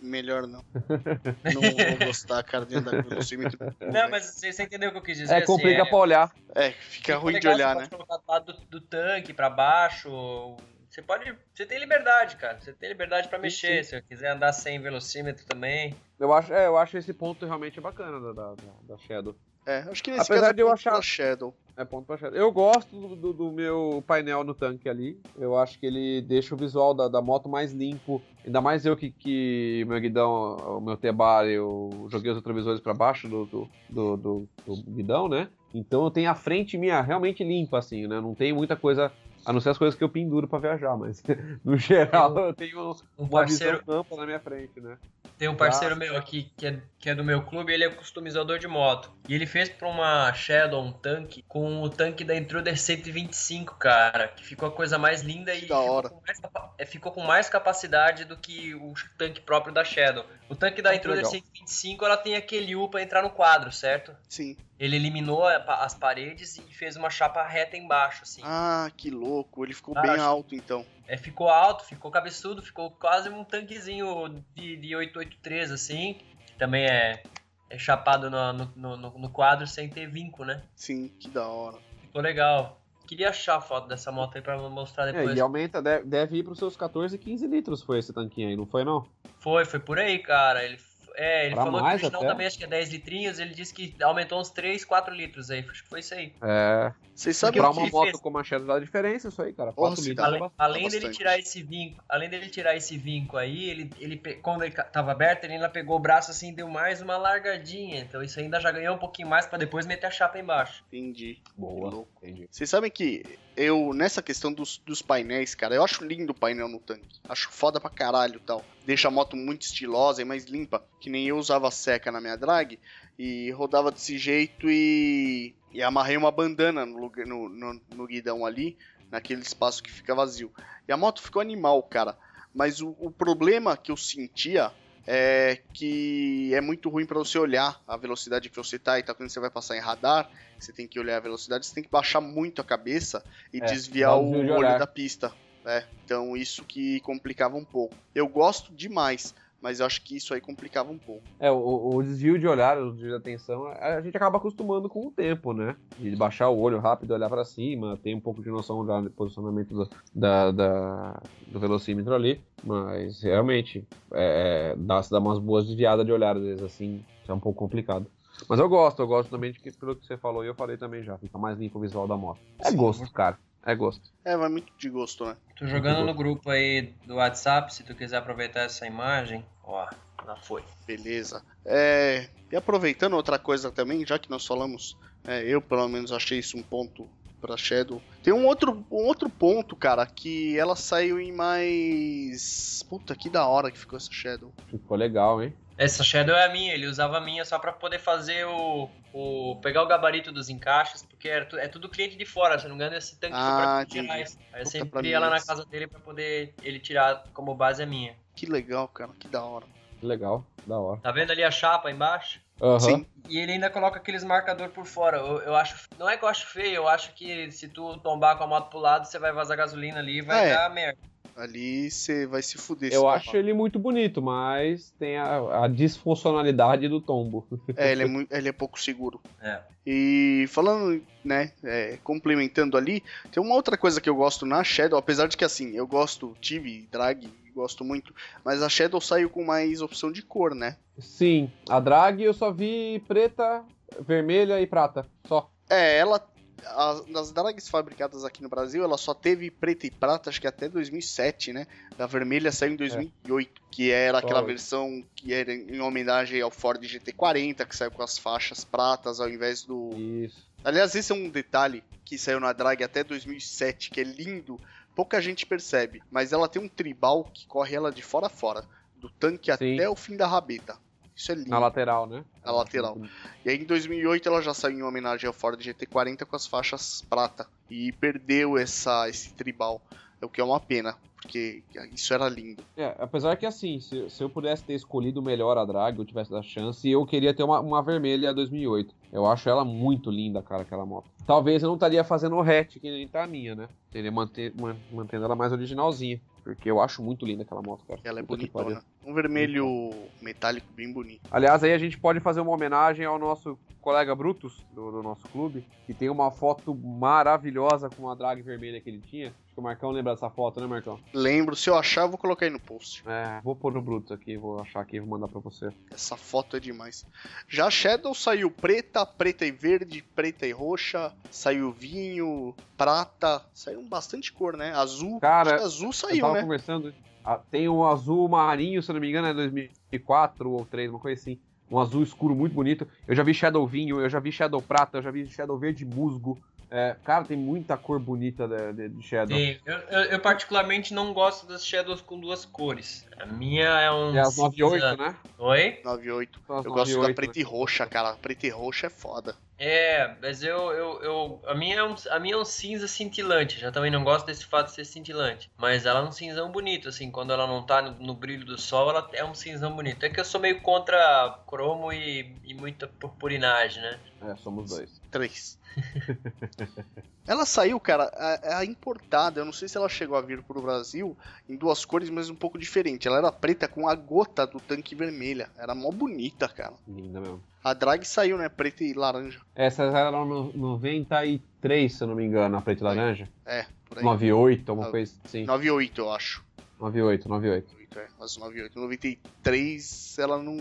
Melhor 0.00 0.46
não. 0.46 0.64
não 1.54 1.62
vou 1.62 2.06
gostar, 2.06 2.42
cara, 2.42 2.66
de 2.66 2.76
andar 2.76 3.02
com 3.02 3.08
velocímetro. 3.08 3.58
Não, 3.80 4.10
mas 4.10 4.26
você, 4.26 4.52
você, 4.52 4.62
entendeu 4.62 4.90
o 4.90 4.92
que 4.92 4.98
eu 4.98 5.02
quis 5.02 5.18
dizer? 5.18 5.34
É, 5.34 5.40
complica 5.40 5.82
assim, 5.82 5.90
pra 5.90 5.98
olhar. 5.98 6.32
É, 6.54 6.70
fica 6.70 7.16
ruim 7.16 7.38
de 7.38 7.48
olhar, 7.48 7.74
né? 7.74 7.84
Você 7.84 7.90
pode 7.90 8.06
colocar 8.06 8.16
do 8.18 8.30
lado 8.30 8.52
do, 8.52 8.66
do 8.66 8.80
tanque 8.80 9.32
pra 9.32 9.48
baixo. 9.48 10.56
Você 10.88 11.02
pode. 11.02 11.34
Você 11.52 11.66
tem 11.66 11.78
liberdade, 11.78 12.36
cara. 12.36 12.60
Você 12.60 12.72
tem 12.72 12.88
liberdade 12.88 13.28
para 13.28 13.38
mexer. 13.38 13.82
Sim. 13.82 13.90
Se 13.90 13.90
você 13.90 14.02
quiser 14.02 14.30
andar 14.32 14.52
sem 14.52 14.80
velocímetro 14.80 15.44
também. 15.46 15.96
Eu 16.20 16.32
acho, 16.32 16.52
é, 16.52 16.66
eu 16.66 16.76
acho 16.76 16.96
esse 16.96 17.12
ponto 17.12 17.44
realmente 17.46 17.80
bacana 17.80 18.32
da, 18.32 18.54
da, 18.54 18.54
da 18.82 18.98
Shadow. 18.98 19.34
É, 19.66 19.78
acho 19.90 20.02
que 20.02 20.10
nesse 20.10 20.22
Apesar 20.22 20.42
caso 20.42 20.54
de 20.54 20.62
eu 20.62 20.70
achar 20.70 21.02
Shadow. 21.02 21.54
É 21.76 21.84
ponto 21.84 22.06
pra 22.06 22.16
Shadow. 22.16 22.38
Eu 22.38 22.52
gosto 22.52 22.94
do, 22.96 23.16
do, 23.16 23.32
do, 23.32 23.52
meu 23.52 24.04
painel 24.06 24.44
no 24.44 24.54
tanque 24.54 24.88
ali. 24.88 25.18
Eu 25.36 25.56
acho 25.56 25.78
que 25.78 25.86
ele 25.86 26.20
deixa 26.22 26.54
o 26.54 26.58
visual 26.58 26.92
da, 26.92 27.08
da 27.08 27.22
moto 27.22 27.48
mais 27.48 27.72
limpo. 27.72 28.22
Ainda 28.44 28.60
mais 28.60 28.84
eu 28.84 28.96
que, 28.96 29.10
que 29.10 29.84
meu 29.88 30.00
guidão, 30.00 30.56
o 30.78 30.80
meu 30.80 30.96
T-bar, 30.96 31.46
eu 31.46 32.06
joguei 32.10 32.30
os 32.30 32.36
retrovisores 32.36 32.80
para 32.80 32.92
baixo 32.92 33.26
do, 33.26 33.46
do, 33.46 33.68
do, 33.88 34.16
do, 34.16 34.48
do 34.66 34.90
guidão, 34.90 35.28
né? 35.28 35.48
Então 35.74 36.04
eu 36.04 36.10
tenho 36.10 36.30
a 36.30 36.34
frente 36.34 36.78
minha 36.78 37.00
realmente 37.00 37.42
limpa, 37.42 37.78
assim, 37.78 38.06
né? 38.06 38.20
Não 38.20 38.34
tem 38.34 38.52
muita 38.52 38.76
coisa 38.76 39.10
a 39.44 39.52
não 39.52 39.60
ser 39.60 39.70
as 39.70 39.78
coisas 39.78 39.96
que 39.96 40.04
eu 40.04 40.08
penduro 40.08 40.48
para 40.48 40.58
viajar, 40.58 40.96
mas 40.96 41.22
no 41.64 41.76
geral 41.76 42.36
eu 42.38 42.54
tenho 42.54 42.94
um 43.18 43.28
parceiro... 43.28 43.82
ampla 43.88 44.18
na 44.18 44.26
minha 44.26 44.40
frente, 44.40 44.80
né? 44.80 44.96
Tem 45.36 45.48
um 45.48 45.56
parceiro 45.56 45.96
meu 45.96 46.16
aqui 46.16 46.50
que 46.56 46.66
é, 46.66 46.80
que 46.98 47.10
é 47.10 47.14
do 47.14 47.24
meu 47.24 47.42
clube, 47.42 47.72
ele 47.72 47.84
é 47.84 47.90
customizador 47.90 48.58
de 48.58 48.68
moto. 48.68 49.10
E 49.28 49.34
ele 49.34 49.46
fez 49.46 49.68
pra 49.68 49.88
uma 49.88 50.32
Shadow 50.32 50.80
um 50.80 50.92
tanque 50.92 51.42
com 51.48 51.82
o 51.82 51.90
tanque 51.90 52.22
da 52.22 52.36
Intruder 52.36 52.78
125, 52.78 53.74
cara. 53.74 54.28
Que 54.28 54.44
ficou 54.44 54.68
a 54.68 54.72
coisa 54.72 54.96
mais 54.96 55.22
linda 55.22 55.52
e 55.52 55.66
da 55.66 55.80
hora. 55.80 56.08
Ficou, 56.08 56.20
com 56.20 56.26
mais, 56.26 56.90
ficou 56.90 57.12
com 57.12 57.20
mais 57.22 57.48
capacidade 57.48 58.24
do 58.24 58.36
que 58.36 58.74
o 58.76 58.94
tanque 59.18 59.40
próprio 59.40 59.74
da 59.74 59.84
Shadow. 59.84 60.24
O 60.48 60.54
tanque 60.54 60.80
da 60.80 60.94
Intruder 60.94 61.26
125, 61.26 62.04
ela 62.04 62.16
tem 62.16 62.36
aquele 62.36 62.76
U 62.76 62.88
pra 62.88 63.02
entrar 63.02 63.22
no 63.22 63.30
quadro, 63.30 63.72
certo? 63.72 64.14
Sim. 64.28 64.56
Ele 64.78 64.96
eliminou 64.96 65.46
as 65.46 65.94
paredes 65.94 66.58
e 66.58 66.62
fez 66.74 66.96
uma 66.96 67.08
chapa 67.08 67.42
reta 67.46 67.76
embaixo, 67.76 68.22
assim. 68.24 68.42
Ah, 68.44 68.90
que 68.96 69.10
louco. 69.10 69.64
Ele 69.64 69.72
ficou 69.72 69.94
bem 69.94 70.18
alto, 70.18 70.54
então. 70.54 70.84
É, 71.06 71.16
ficou 71.16 71.48
alto, 71.48 71.84
ficou 71.84 72.10
cabeçudo, 72.10 72.60
ficou 72.60 72.90
quase 72.90 73.28
um 73.28 73.44
tanquezinho 73.44 74.42
de, 74.54 74.76
de 74.76 74.96
883, 74.96 75.70
assim. 75.70 76.18
Também 76.58 76.86
é, 76.86 77.22
é 77.70 77.78
chapado 77.78 78.28
no, 78.28 78.52
no, 78.52 78.96
no, 78.96 79.18
no, 79.18 79.30
quadro 79.30 79.66
sem 79.66 79.88
ter 79.88 80.08
vinco, 80.08 80.44
né? 80.44 80.62
Sim, 80.74 81.08
que 81.20 81.28
da 81.28 81.46
hora. 81.46 81.78
Ficou 82.02 82.20
legal. 82.20 82.80
Queria 83.06 83.28
achar 83.28 83.56
a 83.56 83.60
foto 83.60 83.86
dessa 83.86 84.10
moto 84.10 84.34
aí 84.36 84.42
pra 84.42 84.56
mostrar 84.68 85.06
depois. 85.06 85.30
É, 85.30 85.34
e 85.34 85.40
aumenta, 85.40 85.80
deve, 85.80 86.04
deve 86.06 86.38
ir 86.38 86.42
pros 86.42 86.58
seus 86.58 86.74
14, 86.74 87.16
15 87.18 87.46
litros 87.46 87.82
foi 87.82 87.98
esse 87.98 88.12
tanquinho 88.12 88.48
aí, 88.48 88.56
não 88.56 88.66
foi 88.66 88.82
não? 88.82 89.06
Foi, 89.38 89.64
foi 89.64 89.78
por 89.78 89.98
aí, 89.98 90.18
cara. 90.18 90.64
Ele 90.64 90.78
é, 91.16 91.46
ele 91.46 91.54
pra 91.54 91.64
falou 91.64 91.80
que 91.80 91.86
o 91.86 91.90
original 91.90 92.20
até? 92.22 92.30
também 92.30 92.46
acho 92.46 92.58
que 92.58 92.64
é 92.64 92.66
10 92.66 92.90
litrinhos, 92.90 93.38
ele 93.38 93.54
disse 93.54 93.72
que 93.72 93.94
aumentou 94.02 94.40
uns 94.40 94.50
3, 94.50 94.84
4 94.84 95.14
litros 95.14 95.50
aí. 95.50 95.64
Acho 95.68 95.82
que 95.82 95.88
foi 95.88 96.00
isso 96.00 96.14
aí. 96.14 96.32
É. 96.42 96.92
Vocês 97.14 97.36
sabem 97.36 97.60
pra 97.60 97.70
uma 97.70 97.86
moto 97.86 98.06
fez? 98.06 98.20
com 98.20 98.30
machado 98.30 98.66
dá 98.66 98.78
diferença 98.80 99.28
isso 99.28 99.40
aí, 99.40 99.52
cara. 99.52 99.72
4 99.72 100.02
litros. 100.02 100.26
Além, 100.26 100.50
além 100.58 100.88
dele 100.88 101.10
tirar 101.10 101.38
esse 101.38 101.62
vinco, 101.62 102.02
além 102.08 102.28
dele 102.28 102.48
tirar 102.48 102.76
esse 102.76 102.98
vinco 102.98 103.36
aí, 103.36 103.70
ele, 103.70 103.90
ele 104.00 104.16
quando 104.42 104.64
ele 104.64 104.72
tava 104.72 105.12
aberto, 105.12 105.44
ele 105.44 105.54
ainda 105.54 105.68
pegou 105.68 105.96
o 105.96 106.00
braço 106.00 106.32
assim, 106.32 106.52
deu 106.52 106.68
mais 106.68 107.00
uma 107.00 107.16
largadinha. 107.16 108.00
Então 108.00 108.22
isso 108.22 108.40
ainda 108.40 108.60
já 108.60 108.72
ganhou 108.72 108.96
um 108.96 108.98
pouquinho 108.98 109.28
mais 109.28 109.46
para 109.46 109.58
depois 109.58 109.86
meter 109.86 110.06
a 110.06 110.10
chapa 110.10 110.38
embaixo. 110.38 110.84
Entendi. 110.88 111.38
Boa. 111.56 112.04
Entendi. 112.22 112.48
Vocês 112.50 112.68
sabem 112.68 112.90
que 112.90 113.22
eu, 113.56 113.92
nessa 113.94 114.20
questão 114.20 114.52
dos, 114.52 114.78
dos 114.78 115.00
painéis, 115.00 115.54
cara, 115.54 115.76
eu 115.76 115.84
acho 115.84 116.04
lindo 116.04 116.32
o 116.32 116.34
painel 116.34 116.68
no 116.68 116.80
tanque. 116.80 117.20
Acho 117.28 117.50
foda 117.52 117.80
pra 117.80 117.90
caralho 117.90 118.40
tal. 118.40 118.64
Deixa 118.84 119.08
a 119.08 119.10
moto 119.10 119.36
muito 119.36 119.62
estilosa 119.62 120.20
e 120.20 120.24
mais 120.24 120.44
limpa. 120.44 120.84
Que 121.00 121.08
nem 121.08 121.26
eu 121.26 121.38
usava 121.38 121.70
seca 121.70 122.12
na 122.12 122.20
minha 122.20 122.36
drag 122.36 122.78
e 123.18 123.50
rodava 123.52 123.90
desse 123.90 124.18
jeito 124.18 124.70
e, 124.70 125.54
e 125.72 125.82
amarrei 125.82 126.16
uma 126.16 126.30
bandana 126.30 126.84
no, 126.84 127.10
no, 127.26 127.48
no, 127.48 127.80
no 127.94 128.06
guidão 128.06 128.44
ali, 128.44 128.76
naquele 129.10 129.42
espaço 129.42 129.82
que 129.82 129.90
fica 129.90 130.14
vazio. 130.14 130.52
E 130.86 130.92
a 130.92 130.96
moto 130.96 131.22
ficou 131.22 131.40
animal, 131.40 131.82
cara. 131.82 132.16
Mas 132.54 132.80
o, 132.80 132.94
o 133.00 133.10
problema 133.10 133.76
que 133.76 133.90
eu 133.90 133.96
sentia 133.96 134.70
é 135.06 135.60
que 135.72 136.52
é 136.54 136.60
muito 136.60 136.88
ruim 136.88 137.04
para 137.04 137.18
você 137.18 137.38
olhar 137.38 137.80
a 137.86 137.96
velocidade 137.96 138.48
que 138.48 138.56
você 138.56 138.78
tá 138.78 138.98
e 138.98 139.02
tá 139.02 139.14
quando 139.14 139.28
você 139.28 139.40
vai 139.40 139.50
passar 139.50 139.76
em 139.76 139.80
radar, 139.80 140.30
você 140.58 140.72
tem 140.72 140.86
que 140.86 140.98
olhar 140.98 141.18
a 141.18 141.20
velocidade, 141.20 141.66
você 141.66 141.74
tem 141.74 141.84
que 141.84 141.90
baixar 141.90 142.20
muito 142.20 142.60
a 142.60 142.64
cabeça 142.64 143.22
e 143.52 143.58
é, 143.58 143.64
desviar 143.64 144.16
o 144.16 144.30
olho 144.30 144.78
da 144.78 144.86
pista. 144.86 145.32
Né? 145.64 145.84
Então 146.04 146.36
isso 146.36 146.64
que 146.64 147.00
complicava 147.00 147.56
um 147.56 147.64
pouco. 147.64 147.94
Eu 148.14 148.28
gosto 148.28 148.72
demais, 148.74 149.34
mas 149.60 149.80
eu 149.80 149.86
acho 149.86 150.02
que 150.04 150.16
isso 150.16 150.34
aí 150.34 150.40
complicava 150.40 150.92
um 150.92 150.98
pouco. 150.98 151.22
É, 151.40 151.50
o, 151.50 151.94
o 151.96 152.02
desvio 152.02 152.38
de 152.38 152.46
olhar, 152.46 152.76
o 152.76 152.92
desvio 152.92 153.10
de 153.10 153.16
atenção, 153.16 153.66
a 153.66 154.00
gente 154.02 154.14
acaba 154.14 154.36
acostumando 154.36 154.90
com 154.90 155.06
o 155.06 155.10
tempo, 155.10 155.54
né? 155.54 155.74
De 155.98 156.14
baixar 156.14 156.50
o 156.50 156.58
olho 156.58 156.78
rápido, 156.78 157.12
olhar 157.12 157.30
para 157.30 157.44
cima, 157.44 157.98
ter 158.02 158.14
um 158.14 158.20
pouco 158.20 158.42
de 158.42 158.50
noção 158.50 158.84
do 158.84 159.10
posicionamento 159.10 159.74
do, 159.74 159.90
da, 160.14 160.50
da, 160.50 161.22
do 161.46 161.58
velocímetro 161.58 162.14
ali, 162.14 162.44
mas 162.62 163.22
realmente 163.22 163.88
é, 164.12 164.74
dá, 164.76 165.00
dá 165.00 165.18
umas 165.18 165.38
boas 165.38 165.66
desviadas 165.66 166.04
de 166.04 166.12
olhar, 166.12 166.36
às 166.36 166.42
vezes, 166.42 166.62
assim, 166.62 167.02
é 167.26 167.32
um 167.32 167.40
pouco 167.40 167.58
complicado. 167.58 168.06
Mas 168.48 168.58
eu 168.58 168.68
gosto, 168.68 169.00
eu 169.00 169.06
gosto 169.06 169.30
também 169.30 169.52
de 169.52 169.60
que, 169.60 169.72
pelo 169.72 169.96
que 169.96 170.04
você 170.04 170.18
falou 170.18 170.44
e 170.44 170.48
eu 170.48 170.54
falei 170.54 170.76
também 170.76 171.02
já, 171.02 171.16
fica 171.16 171.38
mais 171.38 171.58
limpo 171.58 171.78
o 171.78 171.80
visual 171.80 172.06
da 172.06 172.16
moto. 172.16 172.40
É 172.60 172.70
Sim, 172.70 172.76
gosto, 172.76 173.10
cara. 173.12 173.38
É 173.66 173.74
gosto. 173.74 174.02
É, 174.24 174.36
vai 174.36 174.48
muito 174.48 174.72
de 174.76 174.90
gosto, 174.90 175.24
né? 175.24 175.36
Tô 175.56 175.66
jogando 175.66 176.04
no 176.04 176.14
grupo 176.14 176.50
aí 176.50 176.94
do 177.06 177.16
WhatsApp, 177.16 177.72
se 177.72 177.82
tu 177.82 177.94
quiser 177.94 178.18
aproveitar 178.18 178.60
essa 178.60 178.86
imagem, 178.86 179.44
ó, 179.62 179.86
lá 180.24 180.36
foi. 180.36 180.62
Beleza. 180.86 181.42
É, 181.64 182.28
e 182.50 182.56
aproveitando 182.56 183.14
outra 183.14 183.38
coisa 183.38 183.70
também, 183.70 184.06
já 184.06 184.18
que 184.18 184.30
nós 184.30 184.46
falamos, 184.46 184.96
é, 185.26 185.42
eu 185.42 185.62
pelo 185.62 185.88
menos 185.88 186.12
achei 186.12 186.38
isso 186.38 186.58
um 186.58 186.62
ponto 186.62 187.08
pra 187.40 187.56
Shadow. 187.56 188.00
Tem 188.22 188.32
um 188.32 188.46
outro, 188.46 188.84
um 188.90 189.04
outro 189.04 189.28
ponto, 189.28 189.76
cara, 189.76 190.06
que 190.06 190.58
ela 190.58 190.74
saiu 190.76 191.20
em 191.20 191.32
mais. 191.32 192.82
Puta, 192.88 193.14
que 193.14 193.28
da 193.28 193.46
hora 193.46 193.70
que 193.70 193.78
ficou 193.78 193.96
essa 193.96 194.10
Shadow. 194.10 194.52
Ficou 194.68 194.96
legal, 194.96 195.42
hein? 195.42 195.54
Essa 195.76 196.04
Shadow 196.04 196.34
é 196.34 196.44
a 196.44 196.48
minha, 196.48 196.72
ele 196.72 196.86
usava 196.86 197.18
a 197.18 197.20
minha 197.20 197.44
só 197.44 197.58
para 197.58 197.72
poder 197.72 197.98
fazer 197.98 198.46
o, 198.46 198.88
o. 199.12 199.56
pegar 199.60 199.82
o 199.82 199.86
gabarito 199.86 200.30
dos 200.30 200.48
encaixes, 200.48 201.02
porque 201.02 201.28
era, 201.28 201.48
é 201.60 201.68
tudo 201.68 201.88
cliente 201.88 202.16
de 202.16 202.24
fora, 202.24 202.58
se 202.58 202.64
não 202.64 202.76
me 202.76 202.76
engano, 202.76 202.96
esse 202.96 203.18
tanque 203.18 203.34
ah, 203.36 203.44
foi 203.44 203.62
pra 203.64 203.86
tirar 203.86 204.14
Aí 204.14 204.60
eu 204.60 204.66
sempre 204.66 205.08
ia 205.08 205.18
lá 205.18 205.30
na 205.30 205.40
casa 205.40 205.64
dele 205.64 205.86
para 205.88 205.98
poder 205.98 206.54
ele 206.62 206.78
tirar 206.78 207.24
como 207.32 207.54
base 207.54 207.82
a 207.82 207.86
minha. 207.86 208.14
Que 208.36 208.46
legal, 208.46 208.86
cara, 208.88 209.12
que 209.18 209.26
da 209.26 209.42
hora. 209.42 209.66
Legal, 210.02 210.44
da 210.66 210.78
hora. 210.78 211.00
Tá 211.00 211.10
vendo 211.10 211.30
ali 211.30 211.42
a 211.42 211.50
chapa 211.50 211.90
embaixo? 211.90 212.40
Aham. 212.60 212.78
Sim. 212.78 213.06
E 213.28 213.38
ele 213.38 213.52
ainda 213.52 213.70
coloca 213.70 213.98
aqueles 213.98 214.22
marcador 214.22 214.68
por 214.68 214.84
fora. 214.84 215.16
Eu, 215.18 215.40
eu 215.40 215.56
acho. 215.56 215.88
Não 215.98 216.08
é 216.08 216.16
que 216.16 216.24
eu 216.24 216.28
acho 216.28 216.46
feio, 216.46 216.74
eu 216.74 216.88
acho 216.88 217.12
que 217.14 217.50
se 217.50 217.68
tu 217.68 217.96
tombar 217.98 218.36
com 218.36 218.44
a 218.44 218.46
moto 218.46 218.70
pro 218.70 218.78
lado, 218.78 219.06
você 219.06 219.18
vai 219.18 219.32
vazar 219.32 219.56
gasolina 219.56 219.98
ali 219.98 220.18
e 220.18 220.22
vai 220.22 220.50
É. 220.50 220.54
dar 220.54 220.70
merda. 220.70 220.98
Ali 221.36 221.90
você 221.90 222.26
vai 222.26 222.42
se 222.42 222.56
fuder. 222.56 222.92
Eu 222.92 223.08
acho 223.08 223.36
ele 223.36 223.52
muito 223.52 223.78
bonito, 223.78 224.22
mas 224.22 224.90
tem 224.98 225.16
a, 225.16 225.64
a 225.64 225.68
disfuncionalidade 225.68 226.88
do 226.88 227.00
tombo. 227.00 227.46
É, 227.76 227.90
ele 227.90 228.02
é, 228.04 228.06
muito, 228.06 228.32
ele 228.32 228.48
é 228.48 228.52
pouco 228.52 228.80
seguro. 228.80 229.20
É. 229.40 229.60
E 229.86 230.46
falando, 230.48 231.02
né, 231.24 231.52
é, 231.64 231.98
complementando 232.04 232.76
ali, 232.76 233.02
tem 233.32 233.42
uma 233.42 233.54
outra 233.54 233.76
coisa 233.76 234.00
que 234.00 234.08
eu 234.08 234.14
gosto 234.14 234.46
na 234.46 234.62
Shadow, 234.62 234.98
apesar 234.98 235.26
de 235.26 235.36
que 235.36 235.44
assim, 235.44 235.74
eu 235.74 235.86
gosto, 235.86 236.36
tive 236.40 236.86
drag, 236.90 237.28
gosto 237.54 237.84
muito, 237.84 238.14
mas 238.44 238.62
a 238.62 238.68
Shadow 238.68 239.00
saiu 239.00 239.30
com 239.30 239.44
mais 239.44 239.80
opção 239.80 240.10
de 240.10 240.22
cor, 240.22 240.54
né? 240.54 240.76
Sim, 240.98 241.50
a 241.68 241.80
drag 241.80 242.22
eu 242.22 242.34
só 242.34 242.52
vi 242.52 243.02
preta, 243.08 243.64
vermelha 244.00 244.60
e 244.60 244.66
prata. 244.66 245.06
Só. 245.26 245.50
É, 245.68 245.98
ela. 245.98 246.24
As, 246.64 247.06
nas 247.06 247.32
drags 247.32 247.68
fabricadas 247.68 248.24
aqui 248.24 248.42
no 248.42 248.48
Brasil, 248.48 248.82
ela 248.82 248.96
só 248.96 249.12
teve 249.12 249.50
preta 249.50 249.86
e 249.86 249.90
prata, 249.90 250.30
acho 250.30 250.40
que 250.40 250.46
até 250.46 250.68
2007, 250.68 251.52
né? 251.52 251.66
A 251.98 252.06
vermelha 252.06 252.52
saiu 252.52 252.72
em 252.72 252.76
2008, 252.76 253.62
que 253.70 253.90
era 253.90 254.18
aquela 254.18 254.42
versão 254.42 255.04
que 255.14 255.32
era 255.32 255.52
em 255.52 255.80
homenagem 255.80 256.40
ao 256.40 256.50
Ford 256.50 256.80
GT40, 256.82 257.66
que 257.66 257.76
saiu 257.76 257.90
com 257.90 258.02
as 258.02 258.18
faixas 258.18 258.64
pratas 258.64 259.20
ao 259.20 259.28
invés 259.28 259.62
do, 259.62 259.90
Isso. 259.94 260.54
Aliás, 260.64 260.94
esse 260.94 261.12
é 261.12 261.14
um 261.14 261.28
detalhe 261.28 261.84
que 262.04 262.16
saiu 262.16 262.40
na 262.40 262.52
drag 262.52 262.82
até 262.82 263.04
2007, 263.04 263.90
que 263.90 264.00
é 264.00 264.04
lindo, 264.04 264.58
pouca 264.94 265.20
gente 265.20 265.44
percebe, 265.44 266.02
mas 266.10 266.32
ela 266.32 266.48
tem 266.48 266.62
um 266.62 266.68
tribal 266.68 267.24
que 267.24 267.46
corre 267.46 267.76
ela 267.76 267.92
de 267.92 268.02
fora 268.02 268.26
a 268.26 268.30
fora, 268.30 268.64
do 268.96 269.10
tanque 269.10 269.54
Sim. 269.54 269.74
até 269.74 269.88
o 269.88 269.94
fim 269.94 270.16
da 270.16 270.26
rabeta. 270.26 270.78
Isso 271.16 271.32
é 271.32 271.34
lindo. 271.34 271.50
Na 271.50 271.58
lateral, 271.58 272.06
né? 272.06 272.24
Na 272.44 272.52
lateral. 272.52 272.98
E 273.44 273.50
aí 273.50 273.56
em 273.58 273.64
2008 273.66 274.28
ela 274.28 274.42
já 274.42 274.52
saiu 274.52 274.78
em 274.78 274.82
homenagem 274.82 275.26
ao 275.26 275.32
Ford 275.32 275.60
GT40 275.60 276.24
com 276.26 276.36
as 276.36 276.46
faixas 276.46 277.02
prata 277.08 277.46
e 277.70 277.92
perdeu 277.92 278.56
essa 278.58 279.08
esse 279.08 279.34
tribal, 279.36 279.80
o 280.22 280.28
que 280.28 280.40
é 280.40 280.44
uma 280.44 280.58
pena, 280.60 280.96
porque 281.20 281.62
isso 281.92 282.12
era 282.12 282.28
lindo. 282.28 282.62
É, 282.76 282.94
apesar 282.98 283.36
que 283.36 283.46
assim, 283.46 283.78
se, 283.80 284.10
se 284.10 284.22
eu 284.22 284.28
pudesse 284.28 284.64
ter 284.64 284.74
escolhido 284.74 285.22
melhor 285.22 285.56
a 285.56 285.64
drag, 285.64 285.98
eu 285.98 286.04
tivesse 286.04 286.30
dado 286.30 286.42
chance, 286.44 286.88
eu 286.90 287.06
queria 287.06 287.32
ter 287.34 287.42
uma, 287.44 287.60
uma 287.60 287.82
vermelha 287.82 288.34
2008. 288.34 288.94
Eu 289.12 289.26
acho 289.26 289.48
ela 289.48 289.64
muito 289.64 290.10
linda, 290.10 290.42
cara, 290.42 290.62
aquela 290.62 290.84
moto. 290.84 291.08
Talvez 291.26 291.62
eu 291.62 291.68
não 291.68 291.76
estaria 291.76 292.02
fazendo 292.04 292.36
o 292.36 292.42
hatch, 292.42 292.78
que 292.80 292.90
nem 292.90 293.06
tá 293.08 293.22
a 293.24 293.26
minha, 293.26 293.54
né? 293.54 293.68
Teria 293.90 294.10
manter, 294.10 294.52
man- 294.56 294.76
mantendo 294.90 295.24
ela 295.24 295.36
mais 295.36 295.52
originalzinha. 295.52 296.20
Porque 296.42 296.70
eu 296.70 296.80
acho 296.80 297.02
muito 297.02 297.24
linda 297.24 297.42
aquela 297.42 297.62
moto, 297.62 297.84
cara. 297.86 298.00
Ela 298.04 298.18
é 298.20 298.22
bonitona. 298.22 298.84
Um 299.06 299.12
vermelho 299.12 299.90
metálico 300.20 300.66
bem 300.74 300.92
bonito. 300.92 301.28
Aliás, 301.30 301.62
aí 301.62 301.72
a 301.72 301.78
gente 301.78 301.98
pode 301.98 302.20
fazer 302.20 302.40
uma 302.40 302.52
homenagem 302.52 303.04
ao 303.04 303.18
nosso 303.18 303.58
colega 303.80 304.14
Brutus, 304.14 304.64
do, 304.72 304.90
do 304.90 305.02
nosso 305.02 305.28
clube, 305.28 305.66
que 305.84 305.92
tem 305.92 306.08
uma 306.08 306.30
foto 306.30 306.74
maravilhosa 306.74 307.90
com 307.90 308.08
a 308.10 308.14
drag 308.14 308.40
vermelha 308.40 308.80
que 308.80 308.88
ele 308.88 309.00
tinha. 309.00 309.26
Acho 309.26 309.54
que 309.54 309.60
o 309.60 309.62
Marcão 309.62 309.90
lembra 309.90 310.14
dessa 310.14 310.30
foto, 310.30 310.58
né, 310.58 310.66
Marcão? 310.66 310.98
Lembro, 311.12 311.54
se 311.54 311.68
eu 311.68 311.76
achar, 311.76 312.02
eu 312.02 312.08
vou 312.08 312.16
colocar 312.16 312.46
aí 312.46 312.50
no 312.50 312.58
post. 312.58 313.04
É, 313.06 313.40
vou 313.44 313.54
pôr 313.54 313.74
no 313.74 313.82
Brutus 313.82 314.10
aqui, 314.10 314.38
vou 314.38 314.58
achar 314.58 314.80
aqui 314.80 314.96
e 314.96 315.00
vou 315.00 315.10
mandar 315.10 315.28
pra 315.28 315.38
você. 315.38 315.68
Essa 315.92 316.16
foto 316.16 316.56
é 316.56 316.60
demais. 316.60 317.06
Já 317.46 317.68
Shadow 317.70 318.14
saiu 318.14 318.50
preta, 318.50 319.04
preta 319.04 319.44
e 319.44 319.50
verde, 319.52 320.02
preta 320.14 320.46
e 320.46 320.52
roxa, 320.52 321.12
saiu 321.30 321.70
vinho, 321.70 322.54
prata, 322.78 323.44
saiu 323.52 323.82
bastante 323.82 324.32
cor, 324.32 324.56
né? 324.56 324.72
Azul. 324.74 325.20
Cara, 325.20 325.50
Acho 325.50 325.58
que 325.58 325.64
azul 325.66 325.88
Eu 325.88 325.92
saiu, 325.92 326.20
tava 326.22 326.34
né? 326.34 326.40
conversando. 326.42 326.94
Ah, 327.24 327.38
Tem 327.50 327.68
um 327.68 327.84
azul 327.84 328.28
marinho, 328.28 328.82
se 328.82 328.90
eu 328.90 328.94
não 328.94 329.00
me 329.00 329.08
engano, 329.08 329.28
é 329.28 329.34
2004 329.34 330.48
ou 330.48 330.56
2003, 330.58 330.90
uma 330.90 330.98
coisa 330.98 331.20
assim. 331.20 331.38
Um 331.70 331.78
azul 331.78 332.02
escuro 332.02 332.34
muito 332.34 332.52
bonito. 332.54 332.86
Eu 333.08 333.14
já 333.16 333.22
vi 333.22 333.32
Shadow 333.32 333.66
Vinho, 333.66 334.00
eu 334.00 334.08
já 334.08 334.20
vi 334.20 334.30
Shadow 334.30 334.60
Prata, 334.60 334.98
eu 334.98 335.02
já 335.02 335.10
vi 335.10 335.26
Shadow 335.26 335.56
Verde 335.58 335.84
Musgo. 335.84 336.38
É, 336.70 336.96
cara, 337.04 337.24
tem 337.24 337.36
muita 337.36 337.76
cor 337.76 338.00
bonita 338.00 338.48
de, 338.48 338.72
de- 338.72 338.88
de 338.88 339.02
Shadow. 339.02 339.36
Sim, 339.36 339.56
eu, 339.64 339.76
eu, 339.76 340.00
eu 340.10 340.20
particularmente 340.20 340.92
não 340.92 341.12
gosto 341.14 341.46
das 341.46 341.64
Shadows 341.64 342.00
com 342.00 342.18
duas 342.18 342.44
cores. 342.44 343.06
A 343.18 343.26
minha 343.26 343.64
é 343.68 343.90
um. 343.92 344.14
É 344.14 344.20
as 344.20 344.36
98, 344.36 344.74
cinza- 344.74 344.96
né? 344.96 345.16
Oi? 345.38 345.78
98. 345.84 346.40
São 346.46 346.58
as 346.58 346.64
Eu 346.64 346.72
gosto 346.72 346.90
da 346.92 346.96
98, 347.00 347.14
preta 347.16 347.38
e 347.38 347.42
roxa, 347.42 347.86
cara. 347.86 348.12
Preta 348.16 348.46
e 348.46 348.50
roxa 348.50 348.86
é 348.88 348.90
foda. 348.90 349.36
É, 349.58 350.16
mas 350.20 350.42
eu, 350.42 350.72
eu, 350.72 351.02
eu 351.02 351.42
a 351.46 351.54
minha 351.54 351.76
é 351.76 351.84
um, 351.84 351.94
a 352.10 352.18
minha 352.18 352.34
é 352.34 352.38
um 352.38 352.44
cinza 352.44 352.88
cintilante. 352.88 353.60
Já 353.60 353.70
também 353.70 353.90
não 353.90 354.02
gosto 354.02 354.26
desse 354.26 354.44
fato 354.44 354.66
de 354.66 354.74
ser 354.74 354.84
cintilante, 354.84 355.50
mas 355.56 355.86
ela 355.86 356.00
é 356.00 356.02
um 356.02 356.12
cinzão 356.12 356.50
bonito 356.50 356.88
assim. 356.88 357.10
Quando 357.10 357.32
ela 357.32 357.46
não 357.46 357.64
tá 357.64 357.80
no, 357.80 357.92
no 357.98 358.14
brilho 358.14 358.44
do 358.44 358.60
sol, 358.60 358.90
ela 358.90 359.08
é 359.12 359.24
um 359.24 359.34
cinzão 359.34 359.74
bonito. 359.74 360.04
É 360.04 360.08
que 360.08 360.18
eu 360.18 360.24
sou 360.24 360.40
meio 360.40 360.60
contra 360.60 361.38
cromo 361.46 361.92
e, 361.92 362.36
e 362.44 362.54
muita 362.54 362.88
purpurinagem, 362.88 363.82
né? 363.82 364.00
É, 364.22 364.36
somos 364.36 364.70
dois. 364.70 365.00
Três. 365.10 365.58
ela 367.26 367.46
saiu, 367.46 367.78
cara, 367.78 368.10
a, 368.14 368.58
a 368.58 368.64
importada. 368.64 369.40
Eu 369.40 369.44
não 369.44 369.52
sei 369.52 369.68
se 369.68 369.76
ela 369.76 369.88
chegou 369.88 370.16
a 370.16 370.20
vir 370.20 370.42
pro 370.42 370.62
Brasil 370.62 371.16
em 371.48 371.56
duas 371.56 371.84
cores, 371.84 372.10
mas 372.10 372.28
um 372.28 372.34
pouco 372.34 372.58
diferente. 372.58 373.06
Ela 373.06 373.18
era 373.18 373.30
preta 373.30 373.68
com 373.68 373.88
a 373.88 373.94
gota 373.94 374.46
do 374.46 374.58
tanque 374.58 374.96
vermelha. 374.96 375.48
Era 375.56 375.74
mó 375.76 375.92
bonita, 375.92 376.48
cara. 376.48 376.74
Linda 376.88 377.20
mesmo. 377.20 377.53
A 377.64 377.72
drag 377.72 378.04
saiu, 378.04 378.36
né? 378.36 378.48
Preta 378.50 378.84
e 378.84 378.92
laranja. 378.92 379.40
Essas 379.54 379.94
eram 379.94 380.26
no 380.26 380.52
93, 380.52 381.92
se 381.92 382.02
eu 382.04 382.08
não 382.08 382.14
me 382.14 382.22
engano, 382.24 382.56
a 382.58 382.60
preta 382.60 382.82
e 382.82 382.84
laranja. 382.84 383.28
É, 383.46 383.64
por 383.88 383.98
aí. 383.98 384.04
98, 384.04 384.68
alguma 384.70 384.88
Ah, 384.88 384.90
coisa 384.90 385.14
assim. 385.24 385.44
98, 385.46 386.00
eu 386.02 386.12
acho. 386.12 386.44
98, 386.78 387.28
98. 387.28 387.72
98, 387.72 387.98
é. 387.98 388.06
Mas 388.20 388.36
98. 388.36 388.78
93, 388.78 390.16
ela 390.18 390.36
não. 390.42 390.56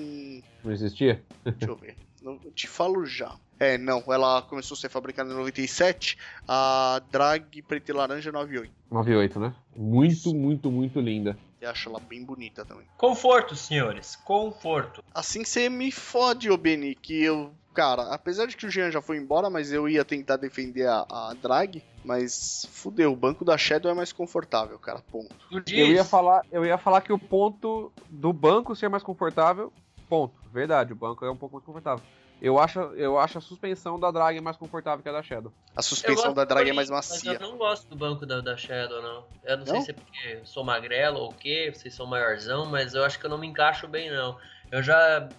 Não 0.64 0.72
existia? 0.72 1.22
Deixa 1.44 1.66
eu 1.66 1.76
ver. 1.76 1.96
Não, 2.22 2.40
eu 2.44 2.52
te 2.52 2.68
falo 2.68 3.06
já. 3.06 3.36
É, 3.60 3.78
não. 3.78 4.02
Ela 4.08 4.42
começou 4.44 4.76
a 4.76 4.80
ser 4.80 4.90
fabricada 4.90 5.30
em 5.30 5.36
97. 5.36 6.18
A 6.48 7.02
drag 7.12 7.62
preta 7.64 7.92
e 7.92 7.94
laranja 7.94 8.30
é 8.30 8.32
98. 8.32 8.72
98, 8.90 9.40
né? 9.42 9.54
Muito, 9.76 10.34
muito, 10.34 10.72
muito 10.72 11.02
linda. 11.02 11.38
Eu 11.64 11.70
acho 11.70 11.88
ela 11.88 12.00
bem 12.00 12.26
bonita 12.26 12.66
também. 12.66 12.86
Conforto, 12.98 13.56
senhores, 13.56 14.18
conforto. 14.18 15.02
Assim 15.14 15.46
você 15.46 15.70
me 15.70 15.92
fode, 15.92 16.52
ô 16.52 16.58
Beni, 16.58 16.94
que 16.94 17.24
eu. 17.24 17.54
Cara, 17.74 18.14
apesar 18.14 18.46
de 18.46 18.56
que 18.56 18.68
o 18.68 18.70
Jean 18.70 18.92
já 18.92 19.02
foi 19.02 19.18
embora, 19.18 19.50
mas 19.50 19.72
eu 19.72 19.90
ia 19.90 20.06
tentar 20.06 20.38
defender 20.38 20.88
a, 20.88 21.06
a 21.10 21.34
drag. 21.42 21.82
Mas 22.04 22.68
fudeu, 22.70 23.14
o 23.14 23.16
banco 23.16 23.46
da 23.46 23.58
Shadow 23.58 23.90
é 23.90 23.96
mais 23.96 24.12
confortável, 24.12 24.78
cara. 24.78 25.02
Ponto. 25.10 25.34
Eu 25.72 25.88
ia 25.88 26.04
falar, 26.04 26.46
eu 26.52 26.66
ia 26.66 26.78
falar 26.78 27.02
que 27.02 27.14
o 27.14 27.18
ponto 27.18 27.92
do 28.10 28.34
banco 28.34 28.76
ser 28.76 28.90
mais 28.90 29.02
confortável, 29.02 29.72
ponto. 30.10 30.36
Verdade, 30.52 30.92
o 30.92 30.98
banco 30.98 31.24
é 31.26 31.32
um 31.32 31.38
pouco 31.38 31.56
mais 31.56 31.66
confortável. 31.66 32.04
Eu 32.42 32.60
acho, 32.60 32.80
eu 32.80 33.18
acho 33.18 33.38
a 33.38 33.42
suspensão 33.42 33.98
da 34.00 34.12
drag 34.12 34.40
mais 34.42 34.58
confortável 34.58 35.02
que 35.02 35.08
a 35.08 35.14
da 35.14 35.24
Shadow. 35.24 35.54
A 35.76 35.82
suspensão 35.82 36.34
da 36.34 36.44
drag 36.44 36.70
é 36.70 36.74
mais 36.74 36.90
Mas 36.90 37.10
macia. 37.10 37.34
eu 37.34 37.40
não 37.40 37.58
gosto 37.58 37.88
do 37.88 37.96
banco 37.96 38.26
da, 38.26 38.42
da 38.42 38.58
Shadow, 38.58 39.02
não. 39.02 39.26
Eu 39.44 39.58
não, 39.58 39.66
sei 39.66 39.76
Não? 39.76 39.82
se 39.82 39.92
é 39.92 39.94
porque 39.94 40.28
eu 40.42 40.46
sou 40.46 40.64
magrelo 40.64 41.20
ou 41.20 41.30
o 41.30 41.34
quê, 41.34 41.72
vocês 41.74 41.94
são 41.94 42.06
maiorzão, 42.06 42.66
mas 42.66 42.94
eu 42.94 43.04
acho 43.06 43.18
que 43.18 43.26
eu 43.26 43.30
não 43.30 43.38
me 43.38 43.48
encaixo 43.48 43.88
bem, 43.88 44.12
não. 44.12 44.38
Eu 44.72 44.84
já. 44.84 45.30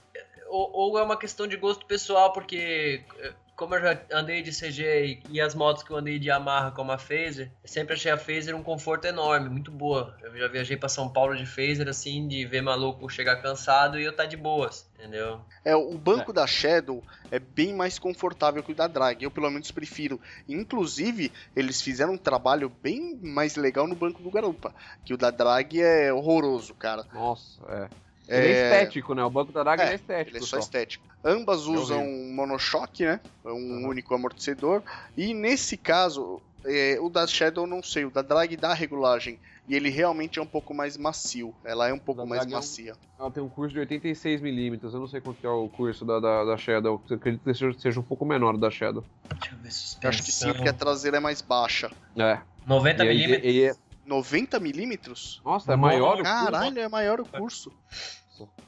Ou, 0.49 0.71
ou 0.73 0.99
é 0.99 1.03
uma 1.03 1.17
questão 1.17 1.47
de 1.47 1.57
gosto 1.57 1.85
pessoal, 1.85 2.33
porque 2.33 3.05
como 3.57 3.75
eu 3.75 3.81
já 3.81 4.01
andei 4.13 4.43
de 4.43 4.51
CG 4.51 5.23
e, 5.29 5.41
as 5.41 5.55
motos 5.55 5.83
que 5.83 5.91
eu 5.91 5.97
andei 5.97 6.19
de 6.19 6.29
Yamaha 6.29 6.71
como 6.73 6.93
a 6.93 6.99
Phaser, 6.99 7.51
eu 7.63 7.69
sempre 7.69 7.95
achei 7.95 8.11
a 8.11 8.19
Phaser 8.19 8.57
um 8.57 8.63
conforto 8.63 9.07
enorme, 9.07 9.49
muito 9.49 9.71
boa. 9.71 10.17
Eu 10.23 10.37
já 10.37 10.49
viajei 10.49 10.77
pra 10.77 10.89
São 10.89 11.09
Paulo 11.09 11.37
de 11.37 11.47
Phaser, 11.47 11.89
assim, 11.89 12.27
de 12.27 12.45
ver 12.45 12.63
maluco 12.63 13.09
chegar 13.09 13.37
cansado 13.37 13.99
e 13.99 14.05
eu 14.05 14.15
tá 14.15 14.25
de 14.25 14.37
boas, 14.37 14.89
entendeu? 14.95 15.41
É, 15.65 15.75
o 15.75 15.97
banco 15.97 16.33
da 16.33 16.47
Shadow 16.47 17.03
é 17.31 17.39
bem 17.39 17.75
mais 17.75 17.99
confortável 17.99 18.63
que 18.63 18.73
o 18.73 18.75
da 18.75 18.87
Drag. 18.87 19.23
Eu, 19.23 19.31
pelo 19.31 19.51
menos, 19.51 19.71
prefiro. 19.71 20.21
Inclusive, 20.49 21.33
eles 21.55 21.81
fizeram 21.81 22.15
um 22.15 22.19
trabalho 22.19 22.69
bem 22.69 23.19
mais 23.23 23.57
legal 23.57 23.87
no 23.87 23.95
banco 23.95 24.23
do 24.23 24.31
Garupa. 24.31 24.75
Que 25.05 25.15
o 25.15 25.17
da 25.19 25.31
Drag 25.31 25.81
é 25.81 26.13
horroroso, 26.13 26.75
cara. 26.75 27.05
Nossa, 27.13 27.63
é. 27.69 28.04
Ele 28.29 28.47
é 28.47 28.51
É, 28.51 28.65
estético, 28.83 29.15
né? 29.15 29.23
O 29.25 29.31
banco 29.31 29.53
da 29.53 29.63
drag 29.63 29.81
É, 29.81 29.93
é, 29.93 29.95
estético. 29.95 30.37
Ele 30.37 30.45
é 30.45 30.47
só 30.47 30.57
só. 30.57 30.59
estético. 30.59 31.05
Ambas 31.25 31.67
Eu 31.67 31.73
usam 31.75 32.01
vi. 32.05 32.33
monochoque, 32.35 33.05
né? 33.05 33.21
É 33.45 33.49
um 33.49 33.53
Uhum. 33.83 33.89
único 33.89 34.15
amortecedor. 34.15 34.83
E 35.17 35.35
nesse 35.35 35.77
caso, 35.77 36.41
é, 36.65 36.99
o 37.01 37.09
da 37.09 37.27
Shadow 37.27 37.65
eu 37.65 37.69
não 37.69 37.83
sei. 37.83 38.05
O 38.05 38.11
da 38.11 38.23
Drag 38.23 38.57
dá 38.57 38.73
regulagem. 38.73 39.39
E 39.67 39.75
ele 39.75 39.89
realmente 39.89 40.39
é 40.39 40.43
um 40.43 40.47
pouco 40.47 40.75
mais 40.75 40.97
macio. 40.97 41.55
Ela 41.65 41.89
é 41.89 41.93
um 41.93 41.99
pouco 41.99 42.27
mais 42.27 42.43
Drag 42.43 42.53
é 42.53 42.57
um- 42.57 42.59
macia. 42.59 42.93
Ela 43.19 43.31
tem 43.31 43.43
um 43.43 43.49
curso 43.49 43.73
de 43.75 43.81
86mm. 43.81 44.81
Eu 44.93 45.01
não 45.01 45.07
sei 45.09 45.21
quanto 45.21 45.41
que 45.41 45.47
é 45.47 45.51
o 45.51 45.69
curso 45.69 46.05
da, 46.05 46.19
da, 46.21 46.45
da 46.45 46.57
Shadow. 46.57 47.01
Eu 47.09 47.17
acredito 47.17 47.43
que 47.45 47.55
seja, 47.55 47.79
seja 47.79 48.01
um 48.01 48.03
pouco 48.03 48.25
menor 48.27 48.57
da 48.59 48.71
Shadow. 48.71 49.05
Deixa 49.41 49.55
eu 49.55 49.59
ver 49.59 50.05
Eu 50.07 50.09
acho 50.11 50.23
que 50.23 50.33
sim, 50.33 50.53
porque 50.53 50.69
a 50.69 50.73
traseira 50.73 51.17
é 51.19 51.21
mais 51.21 51.41
baixa. 51.41 51.91
É. 52.17 52.41
90 52.67 53.05
E 53.05 53.09
e- 53.17 53.67
e- 53.69 53.75
90 54.07 54.59
milímetros? 54.61 55.41
nossa, 55.45 55.73
é 55.73 55.77
maior 55.77 56.15
o 56.15 56.17
curso. 56.19 56.33
Caralho, 56.33 56.79
é 56.81 56.89
maior 56.89 57.21
o 57.21 57.25
curso. 57.27 57.73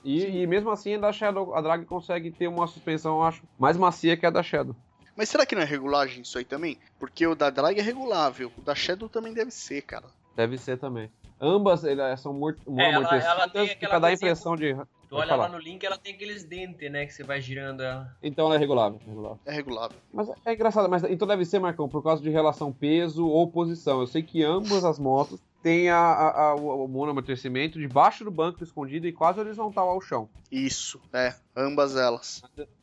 E, 0.05 0.43
e 0.43 0.47
mesmo 0.47 0.71
assim, 0.71 0.95
a 0.95 0.99
da 0.99 1.13
Shadow, 1.13 1.55
a 1.55 1.61
drag 1.61 1.85
consegue 1.85 2.31
ter 2.31 2.47
uma 2.47 2.67
suspensão, 2.67 3.17
eu 3.17 3.23
acho, 3.25 3.43
mais 3.59 3.77
macia 3.77 4.17
que 4.17 4.25
a 4.25 4.31
da 4.31 4.43
Shadow. 4.43 4.77
Mas 5.17 5.29
será 5.29 5.45
que 5.47 5.55
não 5.55 5.63
é 5.63 5.65
regulagem 5.65 6.23
isso 6.23 6.37
aí 6.39 6.45
também? 6.45 6.79
Porque 6.99 7.27
o 7.27 7.35
da 7.35 7.49
Drag 7.49 7.79
é 7.79 7.83
regulável. 7.83 8.53
O 8.57 8.61
da 8.61 8.75
Shadow 8.75 9.09
também 9.09 9.33
deve 9.33 9.51
ser, 9.51 9.81
cara. 9.83 10.05
Deve 10.37 10.59
ser 10.59 10.77
também. 10.79 11.11
Ambas 11.41 11.85
elas 11.85 12.21
são 12.21 12.35
mor- 12.35 12.57
É, 12.77 12.91
ela- 12.93 13.17
ela 13.17 13.49
tem 13.49 13.71
aquela 13.71 13.99
dá 13.99 14.09
a 14.09 14.13
impressão 14.13 14.55
de... 14.55 14.77
Tu 15.07 15.11
Pode 15.11 15.23
olha 15.23 15.29
falar. 15.31 15.45
lá 15.45 15.49
no 15.51 15.59
link, 15.59 15.85
ela 15.85 15.97
tem 15.97 16.15
aqueles 16.15 16.43
dentes, 16.45 16.91
né? 16.91 17.07
Que 17.07 17.13
você 17.15 17.23
vai 17.23 17.41
girando 17.41 17.83
ela. 17.83 18.15
Então 18.23 18.47
ela 18.47 18.57
é 18.57 18.59
regulável, 18.59 18.99
regulável. 19.07 19.39
É 19.47 19.53
regulável. 19.53 19.97
Mas 20.13 20.29
é 20.45 20.53
engraçado, 20.55 20.89
mas 20.89 21.05
então 21.05 21.29
deve 21.29 21.45
ser, 21.45 21.59
Marcão, 21.61 21.89
por 21.89 22.03
causa 22.03 22.21
de 22.23 22.29
relação 22.31 22.73
peso 22.73 23.27
ou 23.27 23.47
posição. 23.49 24.01
Eu 24.01 24.07
sei 24.07 24.23
que 24.23 24.43
ambas 24.43 24.85
as 24.85 24.99
motos 24.99 25.41
têm 25.63 25.89
a, 25.91 25.97
a, 25.99 26.43
a- 26.51 26.55
o 26.57 26.87
monoamortecimento 26.89 27.79
debaixo 27.79 28.25
do 28.25 28.31
banco 28.31 28.63
escondido 28.65 29.07
e 29.07 29.13
quase 29.13 29.39
horizontal 29.41 29.89
ao 29.89 30.01
chão. 30.01 30.29
Isso, 30.51 31.01
é. 31.13 31.35
Ambas 31.57 31.97
elas. 31.97 32.43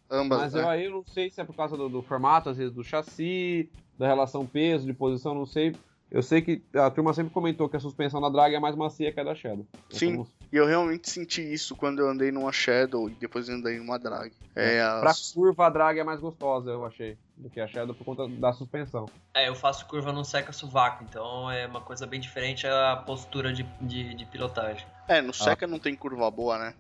Ambas, 0.10 0.40
Mas 0.40 0.54
né? 0.54 0.62
eu 0.62 0.70
aí 0.70 0.86
eu 0.86 0.92
não 0.92 1.04
sei 1.06 1.30
se 1.30 1.42
é 1.42 1.44
por 1.44 1.56
causa 1.56 1.76
do, 1.76 1.90
do 1.90 2.02
formato, 2.02 2.50
às 2.50 2.58
vezes, 2.58 2.74
do 2.74 2.84
chassi, 2.84 3.70
da 3.98 4.08
relação 4.08 4.46
peso, 4.46 4.86
de 4.86 4.94
posição, 4.94 5.34
não 5.36 5.46
sei. 5.46 5.76
Eu 6.12 6.22
sei 6.22 6.42
que 6.42 6.62
a 6.76 6.90
turma 6.92 7.14
sempre 7.14 7.34
comentou 7.34 7.68
que 7.68 7.76
a 7.76 7.80
suspensão 7.80 8.22
da 8.22 8.30
drag 8.30 8.54
é 8.54 8.60
mais 8.60 8.76
macia 8.76 9.12
que 9.12 9.20
a 9.20 9.24
da 9.24 9.34
Shadow. 9.34 9.66
Sim. 9.90 10.18
não- 10.18 10.28
E 10.54 10.56
eu 10.56 10.68
realmente 10.68 11.10
senti 11.10 11.42
isso 11.42 11.76
quando 11.76 11.98
eu 11.98 12.08
andei 12.08 12.32
numa 12.32 12.52
Shadow 12.52 13.10
e 13.10 13.16
depois 13.16 13.50
andei 13.50 13.80
numa 13.80 13.98
Drag. 13.98 14.32
É, 14.56 14.78
Pra 15.00 15.10
as... 15.10 15.32
curva, 15.32 15.66
a 15.66 15.70
drag 15.72 15.98
é 15.98 16.04
mais 16.04 16.20
gostosa, 16.20 16.70
eu 16.70 16.86
achei, 16.86 17.18
do 17.36 17.50
que 17.50 17.60
a 17.60 17.68
Shadow 17.68 17.96
por 17.96 18.06
conta 18.06 18.28
da 18.28 18.54
suspensão. 18.54 19.08
É, 19.34 19.50
eu 19.50 19.56
faço 19.56 19.88
curva 19.88 20.12
no 20.12 20.24
seca 20.24 20.52
sovaco, 20.52 21.04
então 21.04 21.50
é 21.50 21.66
uma 21.66 21.82
coisa 21.82 22.06
bem 22.06 22.20
diferente 22.20 22.68
a 22.68 22.96
postura 22.98 23.52
de, 23.52 23.64
de, 23.82 24.14
de 24.14 24.26
pilotagem. 24.28 24.86
é, 25.08 25.24
no 25.24 25.34
Seca 25.34 25.66
não 25.66 25.80
tem 25.80 25.96
curva 25.96 26.30
boa, 26.30 26.60
né? 26.60 26.76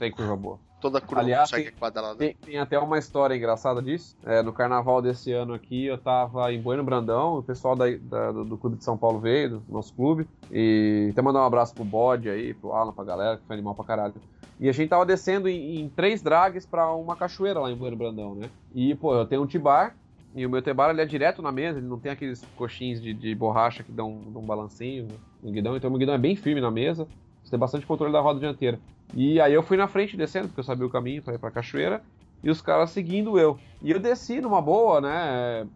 Tem 0.00 0.10
curva 0.10 0.34
boa. 0.34 0.58
Toda 0.82 1.00
curva 1.00 1.22
Aliás, 1.22 1.48
Seca 1.48 1.62
tem- 1.62 1.68
é 1.68 1.70
quadrada. 1.78 2.16
Tem, 2.16 2.34
tem 2.34 2.58
até 2.58 2.78
uma 2.78 2.98
história 2.98 3.34
engraçada 3.36 3.80
disso. 3.80 4.16
É, 4.24 4.42
no 4.42 4.52
carnaval 4.52 5.00
desse 5.00 5.30
ano 5.32 5.54
aqui, 5.54 5.86
eu 5.86 5.96
tava 5.96 6.52
em 6.52 6.60
Bueno 6.60 6.82
Brandão, 6.82 7.38
o 7.38 7.42
pessoal 7.42 7.76
da- 7.76 7.86
da- 7.96 8.32
do, 8.32 8.44
do 8.44 8.58
Clube 8.58 8.76
de 8.76 8.84
São 8.84 8.98
Paulo 8.98 9.20
veio, 9.20 9.60
do 9.60 9.72
nosso 9.72 9.94
clube. 9.94 10.26
E 10.50 11.08
até 11.12 11.22
mandar 11.22 11.40
um 11.40 11.46
abraço 11.46 11.72
pro 11.74 11.84
Bode 11.84 12.28
aí, 12.28 12.52
pro 12.52 12.72
Alan, 12.72 12.92
pra 12.92 13.04
galera, 13.04 13.36
que 13.36 13.46
foi 13.46 13.54
animal 13.54 13.74
pra 13.76 13.84
caralho. 13.84 14.14
E 14.58 14.68
a 14.68 14.72
gente 14.72 14.88
tava 14.88 15.06
descendo 15.06 15.48
em, 15.48 15.80
em 15.80 15.88
três 15.88 16.20
drags 16.20 16.66
pra 16.66 16.92
uma 16.92 17.14
cachoeira 17.16 17.60
lá 17.60 17.70
em 17.70 17.76
Bueno 17.76 17.96
Brandão, 17.96 18.34
né? 18.34 18.50
E, 18.74 18.94
pô, 18.96 19.14
eu 19.14 19.24
tenho 19.24 19.42
um 19.42 19.46
Tibar, 19.46 19.94
e 20.34 20.44
o 20.46 20.50
meu 20.50 20.62
T-Bar 20.62 20.90
ele 20.90 21.02
é 21.02 21.04
direto 21.06 21.42
na 21.42 21.52
mesa, 21.52 21.78
ele 21.78 21.86
não 21.86 21.98
tem 21.98 22.10
aqueles 22.10 22.42
coxins 22.56 23.00
de, 23.00 23.12
de 23.12 23.34
borracha 23.34 23.82
que 23.82 23.92
dão, 23.92 24.20
dão 24.32 24.40
um 24.42 24.46
balancinho 24.46 25.06
no 25.42 25.50
guidão, 25.52 25.76
então 25.76 25.92
o 25.92 25.98
guidão 25.98 26.14
é 26.14 26.18
bem 26.18 26.34
firme 26.34 26.60
na 26.60 26.70
mesa, 26.70 27.06
tem 27.52 27.58
bastante 27.58 27.84
controle 27.84 28.10
da 28.10 28.20
roda 28.20 28.40
dianteira. 28.40 28.80
E 29.14 29.38
aí 29.38 29.52
eu 29.52 29.62
fui 29.62 29.76
na 29.76 29.86
frente 29.86 30.16
descendo, 30.16 30.48
porque 30.48 30.60
eu 30.60 30.64
sabia 30.64 30.86
o 30.86 30.90
caminho 30.90 31.22
para 31.22 31.34
ir 31.34 31.38
pra 31.38 31.50
cachoeira, 31.50 32.02
e 32.42 32.50
os 32.50 32.62
caras 32.62 32.90
seguindo 32.90 33.38
eu. 33.38 33.58
E 33.82 33.90
eu 33.90 34.00
desci 34.00 34.40
numa 34.40 34.62
boa, 34.62 35.02
né? 35.02 35.66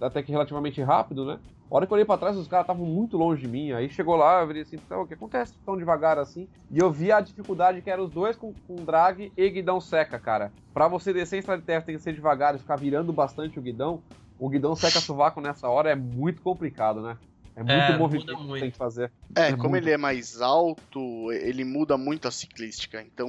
Até 0.00 0.22
que 0.22 0.32
relativamente 0.32 0.80
rápido, 0.80 1.26
né? 1.26 1.38
A 1.70 1.76
hora 1.76 1.86
que 1.86 1.92
eu 1.92 1.94
olhei 1.94 2.06
pra 2.06 2.16
trás, 2.16 2.38
os 2.38 2.48
caras 2.48 2.64
estavam 2.64 2.86
muito 2.86 3.18
longe 3.18 3.42
de 3.42 3.48
mim. 3.48 3.70
Aí 3.70 3.90
chegou 3.90 4.16
lá, 4.16 4.40
eu 4.40 4.46
virei 4.46 4.62
assim, 4.62 4.76
então, 4.76 5.02
o 5.02 5.06
que 5.06 5.12
acontece 5.12 5.52
tão 5.64 5.76
devagar 5.76 6.18
assim? 6.18 6.48
E 6.70 6.78
eu 6.78 6.90
vi 6.90 7.12
a 7.12 7.20
dificuldade 7.20 7.82
que 7.82 7.90
era 7.90 8.02
os 8.02 8.10
dois 8.10 8.34
com, 8.34 8.54
com 8.66 8.76
drag 8.76 9.30
e 9.36 9.50
guidão 9.50 9.78
seca, 9.78 10.18
cara. 10.18 10.50
Pra 10.72 10.88
você 10.88 11.12
descer 11.12 11.36
em 11.36 11.40
estrada 11.40 11.60
de 11.60 11.66
terra, 11.66 11.82
tem 11.82 11.96
que 11.96 12.02
ser 12.02 12.14
devagar 12.14 12.54
e 12.54 12.58
ficar 12.58 12.76
virando 12.76 13.12
bastante 13.12 13.58
o 13.58 13.62
guidão. 13.62 14.02
O 14.38 14.48
guidão 14.48 14.74
seca 14.74 15.00
sovaco 15.00 15.38
nessa 15.40 15.68
hora 15.68 15.90
é 15.90 15.94
muito 15.94 16.40
complicado, 16.40 17.02
né? 17.02 17.18
É 17.56 17.62
muito 17.62 17.72
É, 17.72 17.98
movimento 17.98 18.26
muda 18.32 18.38
que 18.42 18.48
muito. 18.48 18.60
tem 18.62 18.70
que 18.70 18.76
fazer. 18.76 19.12
É, 19.34 19.48
É 19.48 19.56
como 19.56 19.70
muito. 19.70 19.84
ele 19.84 19.90
é 19.90 19.96
mais 19.96 20.40
alto, 20.40 21.30
ele 21.32 21.64
muda 21.64 21.96
muito 21.98 22.26
a 22.26 22.30
ciclística. 22.30 23.02
Então, 23.02 23.28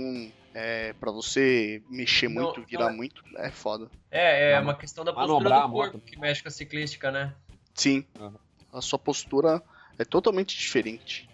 é, 0.53 0.93
para 0.93 1.11
você 1.11 1.81
mexer 1.89 2.27
Não, 2.29 2.35
muito, 2.43 2.59
não 2.59 2.65
virar 2.67 2.89
é- 2.89 2.93
muito, 2.93 3.23
é 3.37 3.51
foda. 3.51 3.89
É, 4.09 4.51
é 4.51 4.55
Mano- 4.55 4.67
uma 4.67 4.75
questão 4.75 5.03
da 5.03 5.11
postura 5.13 5.43
do 5.43 5.69
corpo 5.71 5.97
moto. 5.97 5.99
que 6.05 6.19
mexe 6.19 6.41
com 6.41 6.47
a 6.47 6.51
ciclística, 6.51 7.11
né? 7.11 7.33
Sim, 7.73 8.05
Aham. 8.19 8.35
a 8.73 8.81
sua 8.81 8.99
postura 8.99 9.61
é 9.97 10.05
totalmente 10.05 10.57
diferente. 10.57 11.29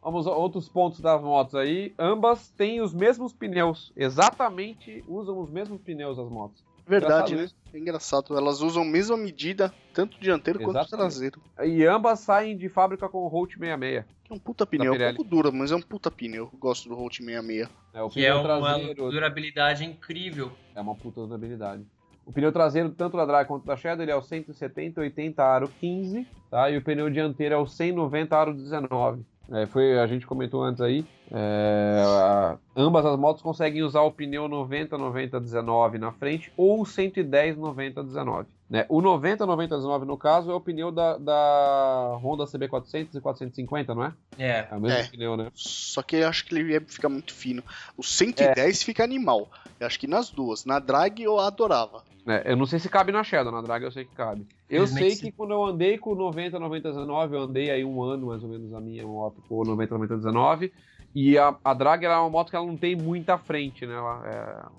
Vamos 0.00 0.26
a 0.26 0.30
outros 0.30 0.68
pontos 0.68 1.00
das 1.00 1.20
motos 1.20 1.54
aí. 1.54 1.92
Ambas 1.98 2.48
têm 2.52 2.80
os 2.80 2.94
mesmos 2.94 3.32
pneus. 3.32 3.92
Exatamente 3.96 5.04
usam 5.06 5.38
os 5.38 5.50
mesmos 5.50 5.80
pneus 5.82 6.18
as 6.18 6.30
motos. 6.30 6.64
Verdade, 6.88 7.36
né? 7.36 7.48
É 7.72 7.78
engraçado. 7.78 8.36
Elas 8.36 8.60
usam 8.62 8.82
a 8.82 8.86
mesma 8.86 9.16
medida, 9.16 9.72
tanto 9.92 10.18
dianteiro 10.18 10.58
quanto 10.60 10.78
Exatamente. 10.78 11.10
traseiro. 11.10 11.40
E 11.64 11.84
ambas 11.86 12.20
saem 12.20 12.56
de 12.56 12.68
fábrica 12.68 13.08
com 13.08 13.18
o 13.18 13.28
Holt 13.28 13.54
66. 13.58 14.04
Que 14.24 14.32
é 14.32 14.36
um 14.36 14.38
puta 14.38 14.66
pneu, 14.66 14.92
um 14.92 14.94
Pirelli. 14.96 15.16
pouco 15.16 15.30
dura, 15.30 15.50
mas 15.50 15.70
é 15.70 15.76
um 15.76 15.80
puta 15.82 16.10
pneu. 16.10 16.50
Eu 16.52 16.58
gosto 16.58 16.88
do 16.88 16.94
Holt 16.94 17.16
66. 17.18 17.68
É, 17.94 18.02
o 18.02 18.08
Que 18.08 18.24
é 18.24 18.30
pneu 18.30 18.36
uma 18.42 18.60
traseiro 18.72 19.10
durabilidade 19.10 19.84
incrível. 19.84 20.50
é 20.74 20.80
uma 20.80 20.94
puta 20.94 21.20
durabilidade. 21.20 21.84
O 22.24 22.32
pneu 22.32 22.52
traseiro, 22.52 22.90
tanto 22.90 23.16
da 23.16 23.24
Drag 23.24 23.46
quanto 23.46 23.64
da 23.64 23.74
Shadow, 23.76 24.02
ele 24.02 24.10
é 24.12 24.16
o 24.16 24.20
170 24.22 25.00
80 25.00 25.42
aro 25.42 25.68
15, 25.80 26.26
tá? 26.50 26.70
E 26.70 26.76
o 26.76 26.82
pneu 26.82 27.08
dianteiro 27.08 27.54
é 27.54 27.58
o 27.58 27.66
190 27.66 28.36
aro 28.36 28.52
19. 28.54 29.24
É, 29.50 29.64
foi, 29.64 29.98
a 29.98 30.06
gente 30.06 30.26
comentou 30.26 30.62
antes 30.62 30.82
aí, 30.82 31.06
é, 31.30 32.56
ambas 32.76 33.04
as 33.04 33.18
motos 33.18 33.42
conseguem 33.42 33.82
usar 33.82 34.02
o 34.02 34.12
pneu 34.12 34.48
90 34.48 34.96
90 34.96 35.40
19 35.40 35.98
na 35.98 36.12
frente 36.12 36.52
ou 36.56 36.80
o 36.80 36.86
110 36.86 37.56
90 37.56 38.02
19. 38.02 38.48
Né? 38.68 38.84
O 38.88 39.00
90 39.00 39.46
90 39.46 39.76
19 39.76 40.04
no 40.06 40.16
caso 40.16 40.50
é 40.50 40.54
o 40.54 40.60
pneu 40.60 40.90
da, 40.90 41.16
da 41.16 42.18
Honda 42.22 42.44
CB400 42.44 43.14
e 43.14 43.20
450, 43.20 43.94
não 43.94 44.04
é? 44.04 44.12
É. 44.38 44.68
É 44.70 44.74
o 44.74 44.80
mesmo 44.80 44.98
É. 44.98 45.06
pneu, 45.08 45.36
né? 45.36 45.50
Só 45.54 46.02
que 46.02 46.16
eu 46.16 46.28
acho 46.28 46.44
que 46.44 46.54
ele 46.54 46.72
ia 46.72 46.80
ficar 46.80 47.08
muito 47.08 47.34
fino. 47.34 47.62
O 47.96 48.02
110 48.02 48.82
fica 48.82 49.02
animal. 49.04 49.48
Eu 49.80 49.86
acho 49.86 49.98
que 49.98 50.06
nas 50.06 50.30
duas. 50.30 50.64
Na 50.64 50.78
drag 50.78 51.22
eu 51.22 51.38
adorava. 51.38 52.02
É, 52.26 52.52
eu 52.52 52.56
não 52.56 52.66
sei 52.66 52.78
se 52.78 52.90
cabe 52.90 53.10
na 53.10 53.24
Shadow, 53.24 53.50
na 53.50 53.62
Drag 53.62 53.82
eu 53.82 53.90
sei 53.90 54.04
que 54.04 54.14
cabe. 54.14 54.46
Eu 54.68 54.86
sei 54.86 55.12
sim. 55.12 55.24
que 55.24 55.32
quando 55.32 55.52
eu 55.52 55.64
andei 55.64 55.96
com 55.96 56.12
o 56.12 56.14
90 56.14 56.58
90 56.58 56.88
19, 56.90 57.34
eu 57.34 57.42
andei 57.42 57.70
aí 57.70 57.82
um 57.82 58.02
ano 58.02 58.26
mais 58.26 58.42
ou 58.42 58.50
menos 58.50 58.70
a 58.74 58.80
minha 58.80 59.02
moto 59.06 59.42
com 59.48 59.60
o 59.60 59.64
90 59.64 59.94
90 59.94 60.16
19, 60.16 60.72
e 61.20 61.36
a, 61.36 61.58
a 61.64 61.74
Drag 61.74 62.04
ela 62.04 62.14
é 62.14 62.18
uma 62.18 62.30
moto 62.30 62.48
que 62.48 62.54
ela 62.54 62.64
não 62.64 62.76
tem 62.76 62.94
muita 62.94 63.36
frente, 63.36 63.84
né? 63.84 63.92
Ela 63.92 64.22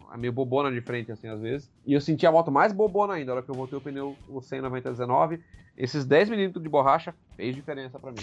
é, 0.10 0.14
é 0.16 0.18
meio 0.18 0.32
bobona 0.32 0.72
de 0.72 0.80
frente 0.80 1.12
assim 1.12 1.28
às 1.28 1.42
vezes. 1.42 1.70
E 1.86 1.92
eu 1.92 2.00
senti 2.00 2.26
a 2.26 2.32
moto 2.32 2.50
mais 2.50 2.72
bobona 2.72 3.16
ainda, 3.16 3.34
a 3.34 3.36
hora 3.36 3.44
que 3.44 3.52
eu 3.52 3.56
botei 3.56 3.78
o 3.78 3.82
pneu 3.82 4.16
o 4.26 4.42
100 4.42 4.62
90 4.62 4.90
19, 4.90 5.42
esses 5.76 6.06
10 6.06 6.30
milímetros 6.30 6.64
de 6.64 6.70
borracha 6.70 7.14
fez 7.36 7.54
diferença 7.54 8.00
pra 8.00 8.14
mim. 8.14 8.22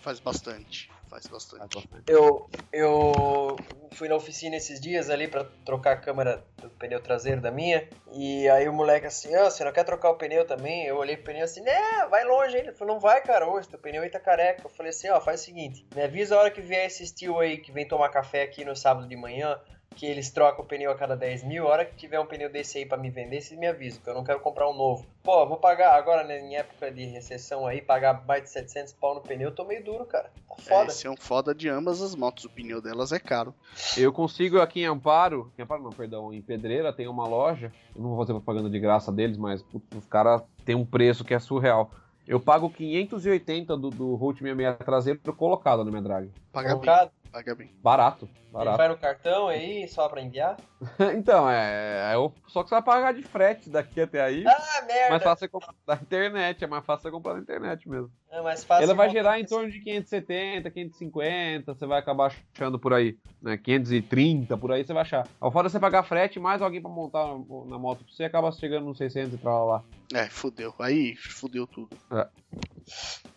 Faz 0.00 0.20
bastante. 0.20 0.88
Faz 1.14 1.28
bastante. 1.28 1.88
Eu, 2.08 2.50
eu 2.72 3.56
fui 3.92 4.08
na 4.08 4.16
oficina 4.16 4.56
esses 4.56 4.80
dias 4.80 5.10
ali 5.10 5.28
pra 5.28 5.44
trocar 5.64 5.92
a 5.92 5.96
câmera 5.96 6.44
do 6.60 6.68
pneu 6.70 7.00
traseiro 7.00 7.40
da 7.40 7.52
minha. 7.52 7.88
E 8.12 8.48
aí 8.48 8.68
o 8.68 8.72
moleque 8.72 9.06
assim, 9.06 9.32
ah, 9.36 9.48
você 9.48 9.62
não 9.62 9.70
quer 9.70 9.84
trocar 9.84 10.10
o 10.10 10.16
pneu 10.16 10.44
também? 10.44 10.84
Eu 10.84 10.96
olhei 10.96 11.16
pro 11.16 11.26
pneu 11.26 11.44
assim, 11.44 11.60
né, 11.60 11.72
vai 12.10 12.24
longe 12.24 12.56
ainda. 12.56 12.70
Ele 12.70 12.76
falou, 12.76 12.94
não 12.94 13.00
vai, 13.00 13.22
cara, 13.22 13.48
hoje 13.48 13.68
teu 13.68 13.78
pneu 13.78 14.02
aí 14.02 14.10
tá 14.10 14.18
careca. 14.18 14.62
Eu 14.64 14.70
falei 14.70 14.90
assim, 14.90 15.08
ó, 15.08 15.20
faz 15.20 15.42
o 15.42 15.44
seguinte, 15.44 15.86
me 15.94 16.02
avisa 16.02 16.34
a 16.34 16.40
hora 16.40 16.50
que 16.50 16.60
vier 16.60 16.84
esse 16.84 17.14
tio 17.14 17.38
aí 17.38 17.58
que 17.58 17.70
vem 17.70 17.86
tomar 17.86 18.08
café 18.08 18.42
aqui 18.42 18.64
no 18.64 18.74
sábado 18.74 19.06
de 19.06 19.14
manhã. 19.14 19.56
Que 19.96 20.06
eles 20.06 20.30
trocam 20.30 20.64
o 20.64 20.66
pneu 20.68 20.90
a 20.90 20.94
cada 20.96 21.16
10 21.16 21.44
mil. 21.44 21.66
A 21.66 21.70
hora 21.70 21.84
que 21.84 21.94
tiver 21.94 22.18
um 22.18 22.26
pneu 22.26 22.50
desse 22.50 22.78
aí 22.78 22.86
pra 22.86 22.98
me 22.98 23.10
vender, 23.10 23.40
vocês 23.40 23.58
me 23.58 23.66
avisam, 23.66 24.02
que 24.02 24.10
eu 24.10 24.14
não 24.14 24.24
quero 24.24 24.40
comprar 24.40 24.68
um 24.68 24.74
novo. 24.76 25.06
Pô, 25.22 25.46
vou 25.46 25.56
pagar 25.56 25.94
agora, 25.96 26.24
né, 26.24 26.40
em 26.40 26.56
época 26.56 26.90
de 26.90 27.04
recessão 27.06 27.66
aí, 27.66 27.80
pagar 27.80 28.24
mais 28.26 28.42
de 28.42 28.50
700 28.50 28.92
pau 28.94 29.14
no 29.14 29.20
pneu, 29.20 29.48
eu 29.48 29.54
tô 29.54 29.64
meio 29.64 29.82
duro, 29.84 30.04
cara. 30.04 30.30
Tá 30.48 30.54
É, 30.58 30.62
foda. 30.62 30.86
esse 30.90 31.06
é 31.06 31.10
um 31.10 31.16
foda 31.16 31.54
de 31.54 31.68
ambas 31.68 32.02
as 32.02 32.14
motos. 32.14 32.44
O 32.44 32.50
pneu 32.50 32.80
delas 32.82 33.12
é 33.12 33.18
caro. 33.18 33.54
Eu 33.96 34.12
consigo 34.12 34.60
aqui 34.60 34.80
em 34.80 34.86
Amparo, 34.86 35.52
em 35.58 35.62
Amparo 35.62 35.82
não, 35.82 35.90
perdão, 35.90 36.32
em 36.32 36.42
Pedreira 36.42 36.92
tem 36.92 37.06
uma 37.08 37.26
loja, 37.26 37.72
eu 37.94 38.02
não 38.02 38.10
vou 38.10 38.18
fazer 38.18 38.32
propaganda 38.32 38.68
de 38.68 38.78
graça 38.78 39.10
deles, 39.12 39.36
mas 39.36 39.62
putz, 39.62 39.86
os 39.96 40.06
caras 40.06 40.42
têm 40.64 40.74
um 40.74 40.84
preço 40.84 41.24
que 41.24 41.32
é 41.34 41.38
surreal. 41.38 41.90
Eu 42.26 42.40
pago 42.40 42.70
580 42.70 43.76
do, 43.76 43.90
do 43.90 44.14
Rolt 44.14 44.38
66 44.38 44.78
traseiro 44.78 45.20
colocado 45.34 45.84
na 45.84 45.90
minha 45.90 46.02
drag. 46.02 46.30
Paga 46.52 46.68
bem. 46.68 46.78
Colocado. 46.80 47.10
Paga 47.30 47.54
bem. 47.56 47.70
Barato, 47.82 48.26
Ele 48.32 48.52
barato. 48.52 48.76
vai 48.78 48.88
no 48.88 48.96
cartão 48.96 49.48
aí 49.48 49.88
só 49.88 50.08
pra 50.08 50.22
enviar? 50.22 50.56
então, 51.16 51.50
é, 51.50 52.12
é 52.12 52.16
o- 52.16 52.30
Só 52.46 52.62
que 52.62 52.68
você 52.68 52.76
vai 52.76 52.82
pagar 52.82 53.12
de 53.12 53.22
frete 53.22 53.68
daqui 53.68 54.00
até 54.00 54.22
aí. 54.22 54.44
Ah, 54.46 54.82
merda! 54.86 55.10
mais 55.10 55.22
fácil 55.22 55.40
você 55.40 55.48
comprar 55.48 55.74
da 55.84 55.94
internet, 55.96 56.62
é 56.62 56.66
mais 56.68 56.84
fácil 56.84 57.02
você 57.02 57.10
comprar 57.10 57.34
na 57.34 57.40
internet 57.40 57.88
mesmo. 57.88 58.10
É 58.34 58.42
mais 58.42 58.64
fácil. 58.64 58.82
Ela 58.82 58.94
vai 58.94 59.08
gerar 59.10 59.38
em 59.38 59.44
torno 59.44 59.70
de 59.70 59.78
570, 59.78 60.68
550, 60.68 61.72
você 61.72 61.86
vai 61.86 62.00
acabar 62.00 62.32
achando 62.52 62.80
por 62.80 62.92
aí, 62.92 63.16
né? 63.40 63.56
530, 63.56 64.58
por 64.58 64.72
aí 64.72 64.84
você 64.84 64.92
vai 64.92 65.02
achar. 65.02 65.28
Ao 65.40 65.52
fora 65.52 65.68
você 65.68 65.78
pagar 65.78 66.02
frete, 66.02 66.40
mais 66.40 66.60
alguém 66.60 66.82
pra 66.82 66.90
montar 66.90 67.28
na 67.28 67.78
moto 67.78 68.04
pra 68.04 68.12
você, 68.12 68.24
acaba 68.24 68.50
chegando 68.50 68.86
nos 68.86 68.98
600 68.98 69.34
e 69.34 69.38
pra 69.38 69.64
lá. 69.64 69.84
É, 70.12 70.26
fudeu. 70.26 70.74
Aí 70.80 71.14
fudeu 71.14 71.64
tudo. 71.64 71.96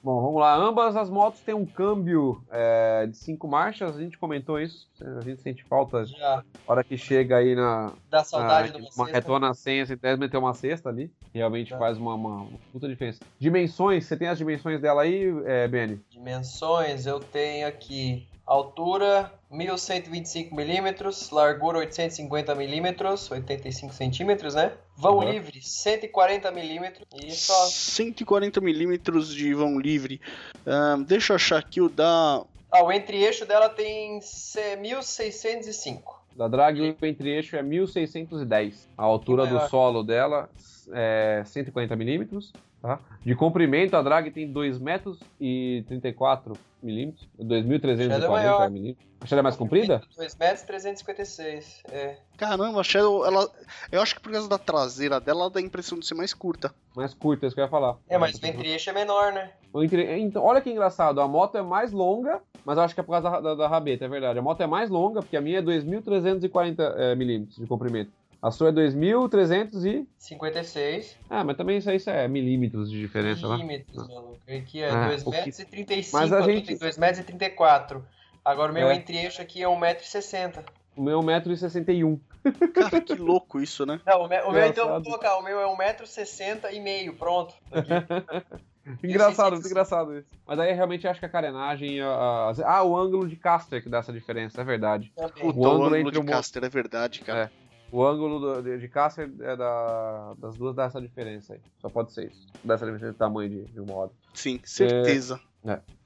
Bom, 0.03 0.21
vamos 0.21 0.39
lá. 0.39 0.55
Ambas 0.55 0.95
as 0.95 1.09
motos 1.09 1.41
têm 1.41 1.53
um 1.53 1.65
câmbio 1.65 2.43
é, 2.49 3.05
de 3.07 3.17
cinco 3.17 3.47
marchas, 3.47 3.95
a 3.95 3.99
gente 3.99 4.17
comentou 4.17 4.59
isso. 4.59 4.87
A 5.01 5.21
gente 5.21 5.41
sente 5.41 5.63
falta 5.63 6.05
Já 6.05 6.43
hora 6.65 6.83
que 6.83 6.97
chega 6.97 7.37
aí 7.37 7.55
na, 7.55 7.93
dá 8.09 8.23
saudade 8.23 8.69
Ah, 8.69 8.71
de 8.73 8.81
uma 8.81 8.89
uma 8.95 9.07
retona 9.07 9.53
100, 9.53 9.85
você 9.85 9.95
deve 9.95 10.19
meter 10.19 10.37
uma 10.37 10.53
cesta 10.53 10.89
ali. 10.89 11.11
Realmente 11.33 11.75
faz 11.77 11.97
uma, 11.97 12.13
uma, 12.13 12.35
uma 12.43 12.59
puta 12.71 12.87
diferença. 12.87 13.19
Dimensões, 13.39 14.05
você 14.05 14.17
tem 14.17 14.27
as 14.27 14.37
dimensões 14.37 14.81
dela 14.87 15.01
aí, 15.01 15.25
é, 15.45 15.67
Benny? 15.67 15.99
Dimensões, 16.09 17.05
eu 17.05 17.19
tenho 17.19 17.67
aqui 17.67 18.25
altura 18.45 19.29
1125 19.51 20.55
milímetros, 20.55 21.29
largura 21.29 21.79
850 21.79 22.55
milímetros, 22.55 23.29
85 23.29 23.93
centímetros, 23.93 24.55
né? 24.55 24.71
Vão 24.95 25.17
Uhum. 25.17 25.29
livre 25.29 25.61
140 25.61 26.49
milímetros 26.51 27.05
e 27.21 27.31
só 27.31 27.65
140 27.65 28.61
milímetros 28.61 29.33
de 29.35 29.53
vão 29.53 29.77
livre. 29.77 30.21
Ahn, 30.65 31.03
deixa 31.03 31.33
eu 31.33 31.35
achar 31.35 31.59
aqui 31.59 31.81
o 31.81 31.89
da 31.89 32.41
Ah, 32.71 32.83
o 32.83 32.91
entre-eixo 32.91 33.45
dela 33.45 33.67
tem 33.69 34.21
c- 34.21 34.77
1605. 34.77 36.15
Da 36.37 36.47
drag, 36.47 36.79
o 37.01 37.05
entre-eixo 37.05 37.55
é 37.55 37.63
1610. 37.63 38.87
A 38.95 39.03
altura 39.03 39.47
Que 39.47 39.53
do 39.53 39.67
solo 39.69 40.03
dela 40.03 40.47
é 40.93 41.41
140 41.43 41.95
milímetros. 41.95 42.53
Tá? 42.79 42.99
De 43.21 43.33
comprimento, 43.35 43.97
a 43.97 44.03
drag 44.03 44.29
tem 44.29 44.51
2 44.51 44.77
metros 44.77 45.19
e 45.41 45.83
34 45.87 46.53
milímetros. 46.81 47.27
Shadow 47.39 47.57
é 47.57 47.61
2.340 47.63 48.29
maior. 48.29 48.69
milímetros. 48.69 49.07
A 49.19 49.25
Shadow 49.25 49.39
é 49.39 49.41
mais 49.41 49.55
comprida? 49.55 50.01
2 50.15 50.35
metros 50.35 50.61
e 50.61 50.67
356. 50.67 51.81
É. 51.91 52.17
Caramba, 52.37 52.79
a 52.79 52.83
Shadow, 52.83 53.25
ela. 53.25 53.49
Eu 53.91 53.99
acho 53.99 54.13
que 54.13 54.21
por 54.21 54.31
causa 54.31 54.47
da 54.47 54.59
traseira 54.59 55.19
dela, 55.19 55.41
ela 55.41 55.49
dá 55.49 55.59
a 55.59 55.63
impressão 55.63 55.97
de 55.97 56.05
ser 56.05 56.13
mais 56.13 56.35
curta. 56.35 56.71
Mais 56.95 57.15
curta, 57.15 57.45
é 57.45 57.47
isso 57.47 57.55
que 57.55 57.61
eu 57.61 57.65
ia 57.65 57.69
falar. 57.71 57.97
É, 58.07 58.15
mas 58.15 58.37
o 58.37 58.45
entre-eixo 58.45 58.91
é 58.91 58.93
menor, 58.93 59.33
né? 59.33 59.53
Então, 59.83 60.43
olha 60.43 60.61
que 60.61 60.69
engraçado, 60.69 61.19
a 61.21 61.27
moto 61.27 61.57
é 61.57 61.61
mais 61.61 61.91
longa, 61.91 62.41
mas 62.65 62.77
eu 62.77 62.83
acho 62.83 62.93
que 62.93 62.99
é 62.99 63.03
por 63.03 63.11
causa 63.11 63.29
da, 63.29 63.39
da, 63.41 63.55
da 63.55 63.67
rabeta, 63.67 64.05
é 64.05 64.07
verdade. 64.07 64.39
A 64.39 64.41
moto 64.41 64.61
é 64.61 64.67
mais 64.67 64.89
longa, 64.89 65.21
porque 65.21 65.37
a 65.37 65.41
minha 65.41 65.59
é 65.59 65.61
2.340 65.61 66.93
é, 66.97 67.15
milímetros 67.15 67.57
de 67.57 67.65
comprimento. 67.67 68.11
A 68.41 68.51
sua 68.51 68.69
é 68.69 68.71
2.300 68.71 69.83
e... 69.85 70.07
56 70.17 71.17
Ah, 71.29 71.43
mas 71.43 71.57
também 71.57 71.77
isso 71.79 71.89
aí 71.89 71.97
isso 71.97 72.09
é 72.09 72.27
milímetros 72.27 72.89
de 72.91 72.99
diferença, 72.99 73.47
né? 73.47 73.55
milímetros, 73.55 74.07
maluco. 74.07 74.39
Aqui 74.47 74.81
é 74.83 74.89
Ah, 74.91 75.07
2 75.07 75.21
o 75.25 75.31
que- 75.31 75.37
metros 75.37 75.59
e 75.59 75.65
35, 75.65 76.17
Mas 76.17 76.31
a 76.33 76.41
gente- 76.43 76.67
tem 76.67 76.77
2 76.77 76.97
metros 76.97 77.19
e 77.19 77.23
34. 77.23 78.05
Agora 78.45 78.71
o 78.71 78.75
meu 78.75 78.89
É. 78.89 78.95
entre-eixo 78.95 79.41
aqui 79.41 79.63
é 79.63 79.67
1,60m. 79.67 80.63
O 80.95 81.01
meu 81.01 81.19
é 81.19 81.23
1,61m. 81.23 82.19
Cara, 82.73 83.01
que 83.01 83.15
louco 83.15 83.59
isso, 83.59 83.85
né? 83.85 83.99
Não, 84.05 84.21
o, 84.21 84.27
me- 84.29 84.41
o 84.43 84.51
meu 84.51 84.65
então, 84.67 84.87
vou 84.87 85.01
colocar, 85.03 85.37
o 85.37 85.43
meu 85.43 85.59
é 85.59 85.65
1,60m 85.65 86.71
e 86.73 86.79
meio, 86.79 87.15
pronto. 87.15 87.55
Aqui. 87.71 87.89
Engraçado, 89.03 89.53
muito 89.55 89.67
engraçado 89.67 90.17
isso. 90.17 90.29
Mas 90.45 90.59
aí 90.59 90.73
realmente 90.73 91.07
acho 91.07 91.19
que 91.19 91.25
a 91.25 91.29
carenagem. 91.29 92.01
a- 92.01 92.51
Ah, 92.65 92.83
o 92.83 92.95
ângulo 92.97 93.27
de 93.27 93.35
caster 93.35 93.81
que 93.83 93.89
dá 93.89 93.99
essa 93.99 94.13
diferença, 94.13 94.61
é 94.61 94.63
verdade. 94.63 95.11
O 95.41 95.47
o 95.47 95.67
ângulo 95.67 95.93
ângulo 95.95 96.11
de 96.11 96.17
o 96.19 96.25
caster 96.25 96.63
é 96.63 96.69
verdade, 96.69 97.21
cara. 97.21 97.51
O 97.91 98.05
ângulo 98.05 98.39
do- 98.39 98.61
de, 98.61 98.77
de 98.79 98.87
caster 98.89 99.31
é 99.39 99.55
da, 99.55 100.33
das 100.37 100.57
duas 100.57 100.75
dá 100.75 100.85
essa 100.85 101.01
diferença 101.01 101.53
aí. 101.53 101.61
Só 101.79 101.89
pode 101.89 102.11
ser 102.11 102.27
isso. 102.27 102.47
Dá 102.63 102.73
essa 102.73 102.85
diferença 102.85 103.11
de 103.13 103.17
tamanho 103.17 103.49
de, 103.49 103.65
de 103.65 103.79
um 103.79 103.85
modo. 103.85 104.11
Sim, 104.33 104.59
certeza. 104.63 105.39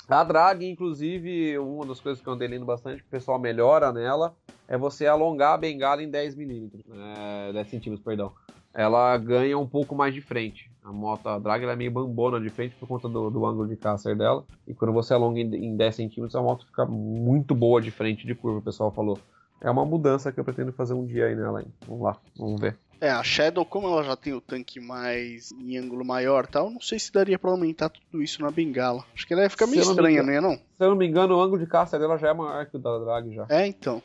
A 0.07 0.23
drag, 0.23 0.63
inclusive, 0.69 1.57
uma 1.59 1.85
das 1.85 1.99
coisas 1.99 2.21
que 2.21 2.27
eu 2.27 2.33
andei 2.33 2.47
lendo 2.47 2.65
bastante, 2.65 3.01
que 3.01 3.07
o 3.07 3.11
pessoal 3.11 3.39
melhora 3.39 3.91
nela, 3.93 4.35
é 4.67 4.77
você 4.77 5.05
alongar 5.07 5.53
a 5.53 5.57
bengala 5.57 6.03
em 6.03 6.09
10 6.09 6.35
milímetros. 6.35 6.83
É, 6.89 7.53
10 7.53 7.69
centímetros, 7.69 8.03
perdão. 8.03 8.33
Ela 8.73 9.17
ganha 9.17 9.57
um 9.57 9.67
pouco 9.67 9.95
mais 9.95 10.13
de 10.13 10.21
frente. 10.21 10.70
A 10.83 10.91
moto, 10.91 11.27
a 11.27 11.37
drag, 11.37 11.63
ela 11.63 11.73
é 11.73 11.75
meio 11.75 11.91
bambona 11.91 12.39
de 12.39 12.49
frente 12.49 12.75
por 12.75 12.87
conta 12.87 13.07
do, 13.07 13.29
do 13.29 13.45
ângulo 13.45 13.67
de 13.67 13.75
caster 13.75 14.15
dela. 14.15 14.43
E 14.67 14.73
quando 14.73 14.91
você 14.93 15.13
alonga 15.13 15.39
em, 15.39 15.53
em 15.55 15.75
10 15.77 15.95
centímetros, 15.95 16.35
a 16.35 16.41
moto 16.41 16.65
fica 16.65 16.85
muito 16.85 17.53
boa 17.53 17.79
de 17.81 17.91
frente 17.91 18.25
de 18.25 18.33
curva, 18.33 18.59
o 18.59 18.61
pessoal 18.63 18.91
falou. 18.91 19.19
É 19.61 19.69
uma 19.69 19.85
mudança 19.85 20.31
que 20.31 20.39
eu 20.39 20.43
pretendo 20.43 20.71
fazer 20.73 20.95
um 20.95 21.05
dia 21.05 21.27
aí 21.27 21.35
nela. 21.35 21.61
Hein? 21.61 21.67
Vamos 21.87 22.03
lá, 22.03 22.17
vamos 22.35 22.59
ver. 22.59 22.75
É, 22.99 23.09
a 23.11 23.23
Shadow, 23.23 23.63
como 23.65 23.87
ela 23.87 24.03
já 24.03 24.15
tem 24.15 24.33
o 24.33 24.41
tanque 24.41 24.79
mais 24.79 25.51
em 25.51 25.77
ângulo 25.77 26.03
maior 26.05 26.45
e 26.45 26.47
tal, 26.51 26.69
não 26.69 26.81
sei 26.81 26.99
se 26.99 27.11
daria 27.11 27.37
pra 27.37 27.49
aumentar 27.51 27.89
tudo 27.89 28.21
isso 28.21 28.41
na 28.41 28.49
bengala. 28.51 29.03
Acho 29.13 29.25
que 29.25 29.33
ela 29.33 29.43
ia 29.43 29.49
ficar 29.49 29.65
meio 29.67 29.83
Se 29.83 29.89
eu 29.89 29.93
não 29.93 29.93
estranha, 29.93 30.13
engano- 30.21 30.27
não 30.27 30.33
ia 30.33 30.41
não? 30.41 30.55
Se 30.55 30.83
eu 30.83 30.89
não 30.89 30.95
me 30.95 31.07
engano, 31.07 31.35
o 31.35 31.41
ângulo 31.41 31.59
de 31.59 31.67
caster 31.67 31.99
dela 31.99 32.17
já 32.17 32.29
é 32.29 32.33
maior 32.33 32.65
que 32.67 32.77
o 32.77 32.79
da 32.79 32.97
drag 32.99 33.33
já. 33.33 33.45
É, 33.49 33.65
então. 33.67 34.01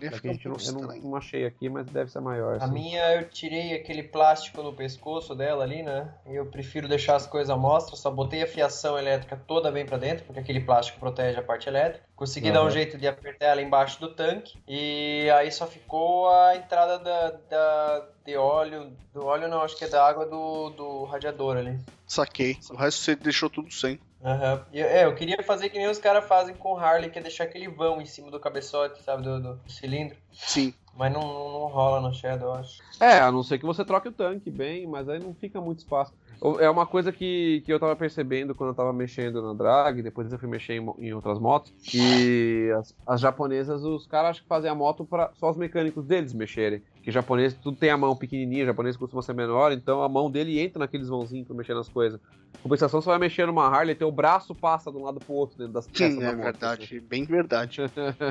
Ia 0.00 0.12
ficar 0.12 0.30
um 0.30 0.72
não, 0.72 0.94
eu 0.94 1.02
não, 1.02 1.16
achei 1.16 1.44
aqui, 1.44 1.68
mas 1.68 1.86
deve 1.88 2.10
ser 2.10 2.20
maior. 2.20 2.56
A 2.60 2.66
sim. 2.66 2.72
minha 2.72 3.14
eu 3.16 3.28
tirei 3.28 3.74
aquele 3.74 4.02
plástico 4.02 4.62
no 4.62 4.72
pescoço 4.72 5.34
dela 5.34 5.64
ali, 5.64 5.82
né? 5.82 6.14
Eu 6.26 6.46
prefiro 6.46 6.88
deixar 6.88 7.16
as 7.16 7.26
coisas 7.26 7.50
à 7.50 7.56
mostra, 7.56 7.96
só 7.96 8.10
botei 8.10 8.42
a 8.42 8.46
fiação 8.46 8.98
elétrica 8.98 9.36
toda 9.46 9.70
bem 9.70 9.84
pra 9.84 9.98
dentro, 9.98 10.24
porque 10.24 10.40
aquele 10.40 10.60
plástico 10.60 10.98
protege 10.98 11.38
a 11.38 11.42
parte 11.42 11.68
elétrica. 11.68 12.04
Consegui 12.16 12.50
dar 12.50 12.62
um 12.62 12.64
Uhum. 12.64 12.70
jeito 12.70 12.96
de 12.96 13.06
apertar 13.06 13.46
ela 13.46 13.62
embaixo 13.62 14.00
do 14.00 14.14
tanque 14.14 14.54
e 14.66 15.28
aí 15.34 15.50
só 15.50 15.66
ficou 15.66 16.30
a 16.30 16.56
entrada 16.56 16.98
da, 16.98 17.30
da 17.30 18.08
de 18.24 18.36
óleo, 18.36 18.92
do 19.12 19.24
óleo 19.24 19.48
não, 19.48 19.62
acho 19.62 19.76
que 19.76 19.84
é 19.84 19.88
da 19.88 20.06
água 20.06 20.26
do, 20.26 20.70
do 20.70 21.04
radiador 21.04 21.56
ali. 21.56 21.78
Saquei. 22.06 22.56
O 22.70 22.76
resto 22.76 23.02
você 23.02 23.16
deixou 23.16 23.48
tudo 23.48 23.70
sem. 23.72 23.98
Aham. 24.22 24.66
E, 24.72 24.80
É, 24.80 25.04
eu 25.04 25.14
queria 25.14 25.42
fazer 25.42 25.70
que 25.70 25.78
nem 25.78 25.88
os 25.88 25.98
caras 25.98 26.26
fazem 26.26 26.54
com 26.54 26.72
o 26.74 26.76
Harley, 26.76 27.10
que 27.10 27.18
é 27.18 27.22
deixar 27.22 27.44
aquele 27.44 27.68
vão 27.68 28.00
em 28.00 28.06
cima 28.06 28.30
do 28.30 28.38
cabeçote, 28.40 29.02
sabe, 29.02 29.22
do, 29.22 29.40
do 29.40 29.70
cilindro. 29.70 30.16
Sim. 30.32 30.74
Mas 30.94 31.12
não, 31.12 31.20
não, 31.22 31.52
não 31.52 31.66
rola 31.68 32.00
no 32.00 32.12
Shadow, 32.12 32.48
eu 32.48 32.54
acho. 32.54 32.82
É, 33.00 33.20
a 33.20 33.30
não 33.32 33.42
ser 33.42 33.58
que 33.58 33.64
você 33.64 33.84
troque 33.84 34.08
o 34.08 34.12
tanque 34.12 34.50
bem, 34.50 34.86
mas 34.86 35.08
aí 35.08 35.18
não 35.18 35.34
fica 35.34 35.60
muito 35.60 35.78
espaço. 35.78 36.12
Eu- 36.42 36.58
É 36.60 36.68
uma 36.68 36.86
coisa 36.86 37.12
que, 37.12 37.62
que 37.64 37.72
eu 37.72 37.78
tava 37.78 37.94
percebendo 37.94 38.54
quando 38.54 38.70
eu 38.70 38.74
tava 38.74 38.92
mexendo 38.92 39.40
na 39.40 39.54
drag, 39.54 40.02
depois 40.02 40.30
eu 40.32 40.38
fui 40.38 40.48
mexer 40.48 40.74
em, 40.74 40.86
em 40.98 41.12
outras 41.14 41.38
motos, 41.38 41.72
que 41.84 42.70
as, 42.78 42.94
as 43.06 43.20
japonesas, 43.20 43.82
os 43.84 44.06
caras 44.06 44.30
acham 44.30 44.42
que 44.42 44.48
fazem 44.48 44.70
a 44.70 44.74
moto 44.74 45.04
para 45.06 45.30
só 45.34 45.48
os 45.50 45.56
mecânicos 45.56 46.06
deles 46.06 46.34
mexerem. 46.34 46.82
Que 47.02 47.10
japonês, 47.10 47.54
tudo 47.54 47.78
tem 47.78 47.90
a 47.90 47.96
mão 47.96 48.14
pequenininha, 48.16 48.66
japonês 48.66 48.96
costuma 48.96 49.22
ser 49.22 49.32
menor, 49.34 49.72
então 49.72 50.02
a 50.02 50.08
mão 50.08 50.30
dele 50.30 50.58
entra 50.60 50.80
naqueles 50.80 51.08
mãozinhos 51.08 51.46
pra 51.46 51.56
mexer 51.56 51.74
nas 51.74 51.88
coisas. 51.88 52.20
Compensação, 52.62 53.00
você 53.00 53.08
vai 53.08 53.18
mexer 53.18 53.46
numa 53.46 53.66
Harley, 53.66 53.94
teu 53.94 54.12
braço 54.12 54.54
passa 54.54 54.90
de 54.90 54.98
um 54.98 55.04
lado 55.04 55.18
pro 55.18 55.32
outro 55.32 55.56
dentro 55.56 55.72
das 55.72 55.86
peças 55.86 56.12
Sim, 56.12 56.20
da 56.20 56.26
é 56.26 56.34
moto, 56.34 56.44
verdade. 56.44 57.00
Bem 57.00 57.24
verdade. 57.24 57.80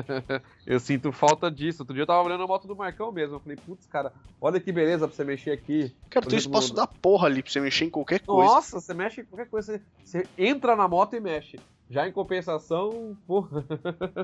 eu 0.64 0.78
sinto 0.78 1.10
falta 1.10 1.50
disso. 1.50 1.82
Outro 1.82 1.94
dia 1.94 2.02
eu 2.02 2.06
tava 2.06 2.22
olhando 2.22 2.44
a 2.44 2.46
moto 2.46 2.68
do 2.68 2.76
Marcão 2.76 3.10
mesmo. 3.10 3.36
Eu 3.36 3.40
falei, 3.40 3.56
putz, 3.56 3.86
cara, 3.86 4.12
olha 4.40 4.60
que 4.60 4.70
beleza 4.70 5.08
pra 5.08 5.16
você 5.16 5.24
mexer 5.24 5.50
aqui. 5.50 5.92
Cara, 6.08 6.26
tem 6.26 6.38
espaço 6.38 6.68
mundo. 6.68 6.76
da 6.76 6.86
porra 6.86 7.26
ali 7.26 7.42
pra 7.42 7.50
você 7.50 7.60
mexer 7.60 7.86
em 7.86 7.90
qualquer 7.90 8.20
coisa. 8.20 8.52
Nossa, 8.54 8.80
você 8.80 8.94
mexe 8.94 9.20
em 9.20 9.24
qualquer 9.24 9.48
coisa. 9.48 9.72
Você, 10.04 10.22
você 10.22 10.28
entra 10.38 10.76
na 10.76 10.86
moto 10.86 11.16
e 11.16 11.20
mexe. 11.20 11.58
Já 11.90 12.06
em 12.06 12.12
compensação, 12.12 13.16
porra. 13.26 13.66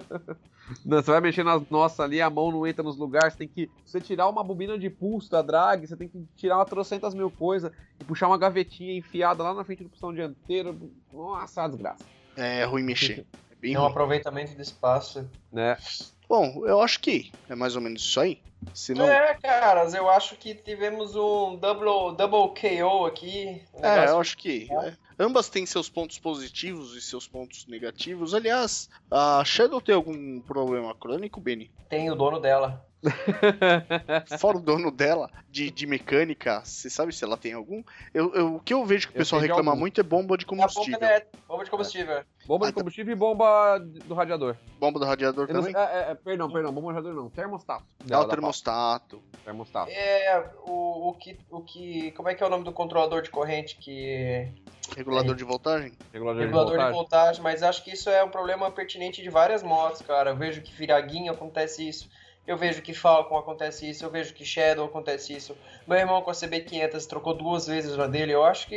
Não, 0.87 1.03
você 1.03 1.11
vai 1.11 1.21
mexer 1.21 1.43
nas 1.43 1.69
nossas 1.69 1.99
ali, 1.99 2.23
a 2.23 2.31
mão 2.31 2.53
não 2.53 2.64
entra 2.64 2.83
nos 2.83 2.97
lugares. 2.97 3.33
Você 3.33 3.39
tem 3.41 3.49
que. 3.49 3.69
Você 3.85 4.01
tirar 4.01 4.29
uma 4.29 4.45
bobina 4.45 4.79
de 4.79 4.89
pulso 4.89 5.29
da 5.31 5.43
drag, 5.43 5.85
você 5.85 5.97
tem 5.97 6.07
que 6.09 6.25
tirar 6.37 6.59
uma 6.59 6.64
trocentas 6.64 7.12
mil 7.12 7.29
coisas 7.29 7.73
e 8.01 8.05
puxar 8.05 8.29
uma 8.29 8.39
gavetinha 8.39 8.97
enfiada 8.97 9.43
lá 9.43 9.53
na 9.53 9.64
frente 9.64 9.83
do 9.83 9.91
pistão 9.91 10.14
dianteiro. 10.14 10.91
Nossa, 11.12 11.62
uma 11.62 11.69
desgraça. 11.69 12.05
É 12.37 12.64
ruim 12.64 12.85
mexer. 12.85 13.27
É 13.51 13.55
bem 13.61 13.73
Tem 13.73 13.77
um 13.77 13.81
ruim. 13.81 13.91
aproveitamento 13.91 14.55
de 14.55 14.62
espaço. 14.62 15.29
Né? 15.53 15.77
Bom, 16.29 16.64
eu 16.67 16.81
acho 16.81 17.01
que 17.01 17.33
é 17.49 17.57
mais 17.57 17.75
ou 17.75 17.83
menos 17.83 18.03
isso 18.03 18.21
aí. 18.21 18.41
Se 18.75 18.95
não. 18.95 19.07
É, 19.09 19.35
caras, 19.35 19.93
eu 19.93 20.09
acho 20.09 20.37
que 20.37 20.55
tivemos 20.55 21.17
um 21.17 21.57
double, 21.57 22.17
double 22.17 22.55
KO 22.61 23.07
aqui. 23.07 23.62
Um 23.75 23.85
É, 23.85 24.09
eu 24.09 24.21
acho 24.21 24.37
que. 24.37 24.69
é. 24.71 25.06
Ambas 25.19 25.49
têm 25.49 25.64
seus 25.64 25.89
pontos 25.89 26.19
positivos 26.19 26.95
e 26.95 27.01
seus 27.01 27.27
pontos 27.27 27.67
negativos. 27.67 28.35
Aliás, 28.35 28.89
a 29.11 29.43
Shadow 29.45 29.81
tem 29.81 29.95
algum 29.95 30.41
problema 30.43 30.95
crônico, 30.95 31.41
Benny? 31.41 31.71
Tem 31.89 32.11
o 32.11 32.14
dono 32.14 32.39
dela. 32.39 32.87
Fora 34.39 34.57
o 34.57 34.61
dono 34.61 34.91
dela, 34.91 35.31
de, 35.49 35.71
de 35.71 35.87
mecânica, 35.87 36.61
você 36.65 36.89
sabe 36.91 37.13
se 37.15 37.25
ela 37.25 37.37
tem 37.37 37.53
algum? 37.53 37.83
Eu, 38.13 38.35
eu- 38.35 38.55
o 38.57 38.61
que 38.61 38.75
eu 38.75 38.85
vejo 38.85 39.09
que 39.09 39.13
o 39.15 39.17
Eu 39.17 39.19
pessoal 39.19 39.41
de 39.41 39.47
reclama 39.49 39.71
algum. 39.73 39.81
muito 39.81 40.01
é 40.01 40.05
bomba 40.05 40.37
de 40.37 40.45
É 40.45 40.47
a 40.47 40.51
bomba, 40.51 40.69
combustível. 40.69 40.99
de, 41.09 41.25
bomba 41.49 41.65
de 41.65 41.71
combustível. 41.71 42.25
Bomba 42.47 42.67
Ah, 42.67 42.69
de 42.71 42.75
tá. 42.75 42.81
combustível 42.81 43.13
e 43.13 43.17
bomba 43.17 43.79
do 43.79 44.15
radiador. 44.15 44.57
Bomba 44.79 44.99
do 44.99 45.05
radiador 45.05 45.47
Eu 45.49 45.55
não 45.55 45.61
também? 45.63 45.75
sei- 45.75 45.83
é, 45.83 46.09
é, 46.09 46.11
é, 46.11 46.15
perdão, 46.15 46.51
perdão, 46.51 46.73
bomba 46.73 46.89
do 46.89 46.95
radiador 46.95 47.23
não. 47.23 47.31
Termostato. 47.31 47.85
Dá 48.01 48.07
Dela, 48.07 48.23
o 48.25 48.25
da 48.27 48.31
termostato. 48.35 49.23
Termostato. 49.45 49.91
É, 49.91 50.45
o, 50.65 51.09
o, 51.11 51.13
que, 51.15 51.39
o 51.51 51.61
que. 51.61 52.11
Como 52.13 52.29
é 52.29 52.35
que 52.35 52.43
é 52.43 52.47
o 52.47 52.51
nome 52.51 52.65
do 52.65 52.73
controlador 52.73 53.23
de 53.23 53.31
corrente 53.31 53.77
que. 53.77 54.49
Regulador 54.97 55.35
de 55.35 55.45
voltagem? 55.45 55.93
Regulador, 56.13 56.43
Regulador 56.43 56.73
de 56.73 56.79
de 56.79 56.93
voltagem. 56.93 56.93
voltagem, 56.95 57.43
mas 57.43 57.63
acho 57.63 57.83
que 57.83 57.91
isso 57.93 58.09
é 58.09 58.23
um 58.23 58.29
problema 58.31 58.71
pertinente 58.71 59.21
de 59.23 59.29
várias 59.29 59.63
motos, 59.63 60.01
cara. 60.03 60.31
Eu 60.31 60.37
vejo 60.37 60.63
que 60.63 60.73
Viraguinho 60.73 61.33
acontece 61.33 61.87
isso. 61.89 62.09
Eu 62.47 62.57
vejo 62.57 62.81
que 62.83 62.95
Falcon 62.95 63.37
acontece 63.37 63.89
isso, 63.91 64.05
eu 64.05 64.11
vejo 64.11 64.33
que 64.33 64.45
Shadow 64.45 64.87
acontece 64.87 65.35
isso. 65.37 65.57
Meu 65.87 65.99
irmão 65.99 66.23
com 66.23 66.31
a 66.31 66.35
CB500 66.35 67.07
trocou 67.07 67.35
duas 67.35 67.67
vezes 67.67 67.97
na 67.97 68.07
dele. 68.07 68.33
Eu 68.33 68.45
acho 68.45 68.69
que 68.69 68.77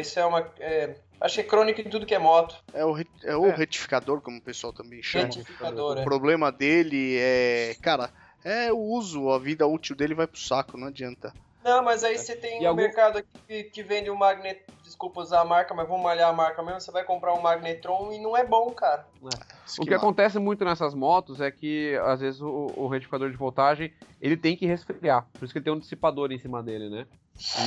isso 0.00 0.18
é 0.18 0.24
uma. 0.26 0.40
é, 0.58 0.96
acho 1.20 1.36
que 1.36 1.40
é 1.42 1.44
crônico 1.44 1.80
em 1.80 1.84
tudo 1.88 2.06
que 2.06 2.14
é 2.14 2.18
moto. 2.18 2.56
É 2.72 2.84
o, 2.84 2.96
é 3.22 3.36
o 3.36 3.46
É. 3.46 3.54
retificador, 3.54 4.20
como 4.20 4.38
o 4.38 4.42
pessoal 4.42 4.72
também 4.72 5.02
chama. 5.02 5.26
Retificador, 5.26 5.96
O 5.96 6.00
é. 6.00 6.04
problema 6.04 6.50
dele 6.50 7.16
é. 7.18 7.76
Cara, 7.80 8.10
é 8.44 8.72
o 8.72 8.78
uso, 8.78 9.30
a 9.30 9.38
vida 9.38 9.66
útil 9.66 9.94
dele 9.94 10.14
vai 10.14 10.26
pro 10.26 10.38
saco, 10.40 10.76
não 10.76 10.88
adianta. 10.88 11.32
Não, 11.64 11.82
mas 11.82 12.04
aí 12.04 12.18
você 12.18 12.36
tem 12.36 12.60
E 12.62 12.66
um 12.66 12.68
algum- 12.68 12.82
mercado 12.82 13.18
aqui 13.18 13.28
que, 13.48 13.64
que 13.64 13.82
vende 13.82 14.10
um 14.10 14.16
magnet. 14.16 14.62
Desculpa 14.82 15.20
usar 15.22 15.40
a 15.40 15.44
marca, 15.46 15.72
mas 15.72 15.88
vamos 15.88 16.02
malhar 16.02 16.28
a 16.28 16.32
marca 16.32 16.62
mesmo. 16.62 16.78
Você 16.80 16.92
vai 16.92 17.02
comprar 17.04 17.32
um 17.32 17.40
magnetron 17.40 18.12
e 18.12 18.18
não 18.20 18.36
é 18.36 18.44
bom, 18.44 18.70
cara. 18.72 19.06
Isso 19.66 19.80
O 19.82 19.86
que 19.86 19.94
acontece 19.94 20.38
muito 20.38 20.62
nessas 20.64 20.94
motos 20.94 21.40
é 21.40 21.50
que, 21.50 21.98
às 22.04 22.20
vezes, 22.20 22.40
o, 22.42 22.70
o 22.76 22.86
retificador 22.86 23.30
de 23.30 23.36
voltagem, 23.36 23.90
ele 24.20 24.36
tem 24.36 24.54
que 24.54 24.66
resfriar. 24.66 25.26
Por 25.38 25.44
isso 25.46 25.54
que 25.54 25.58
ele 25.58 25.64
tem 25.64 25.72
um 25.72 25.78
dissipador 25.78 26.30
em 26.32 26.38
cima 26.38 26.62
dele, 26.62 26.90
né? 26.90 27.06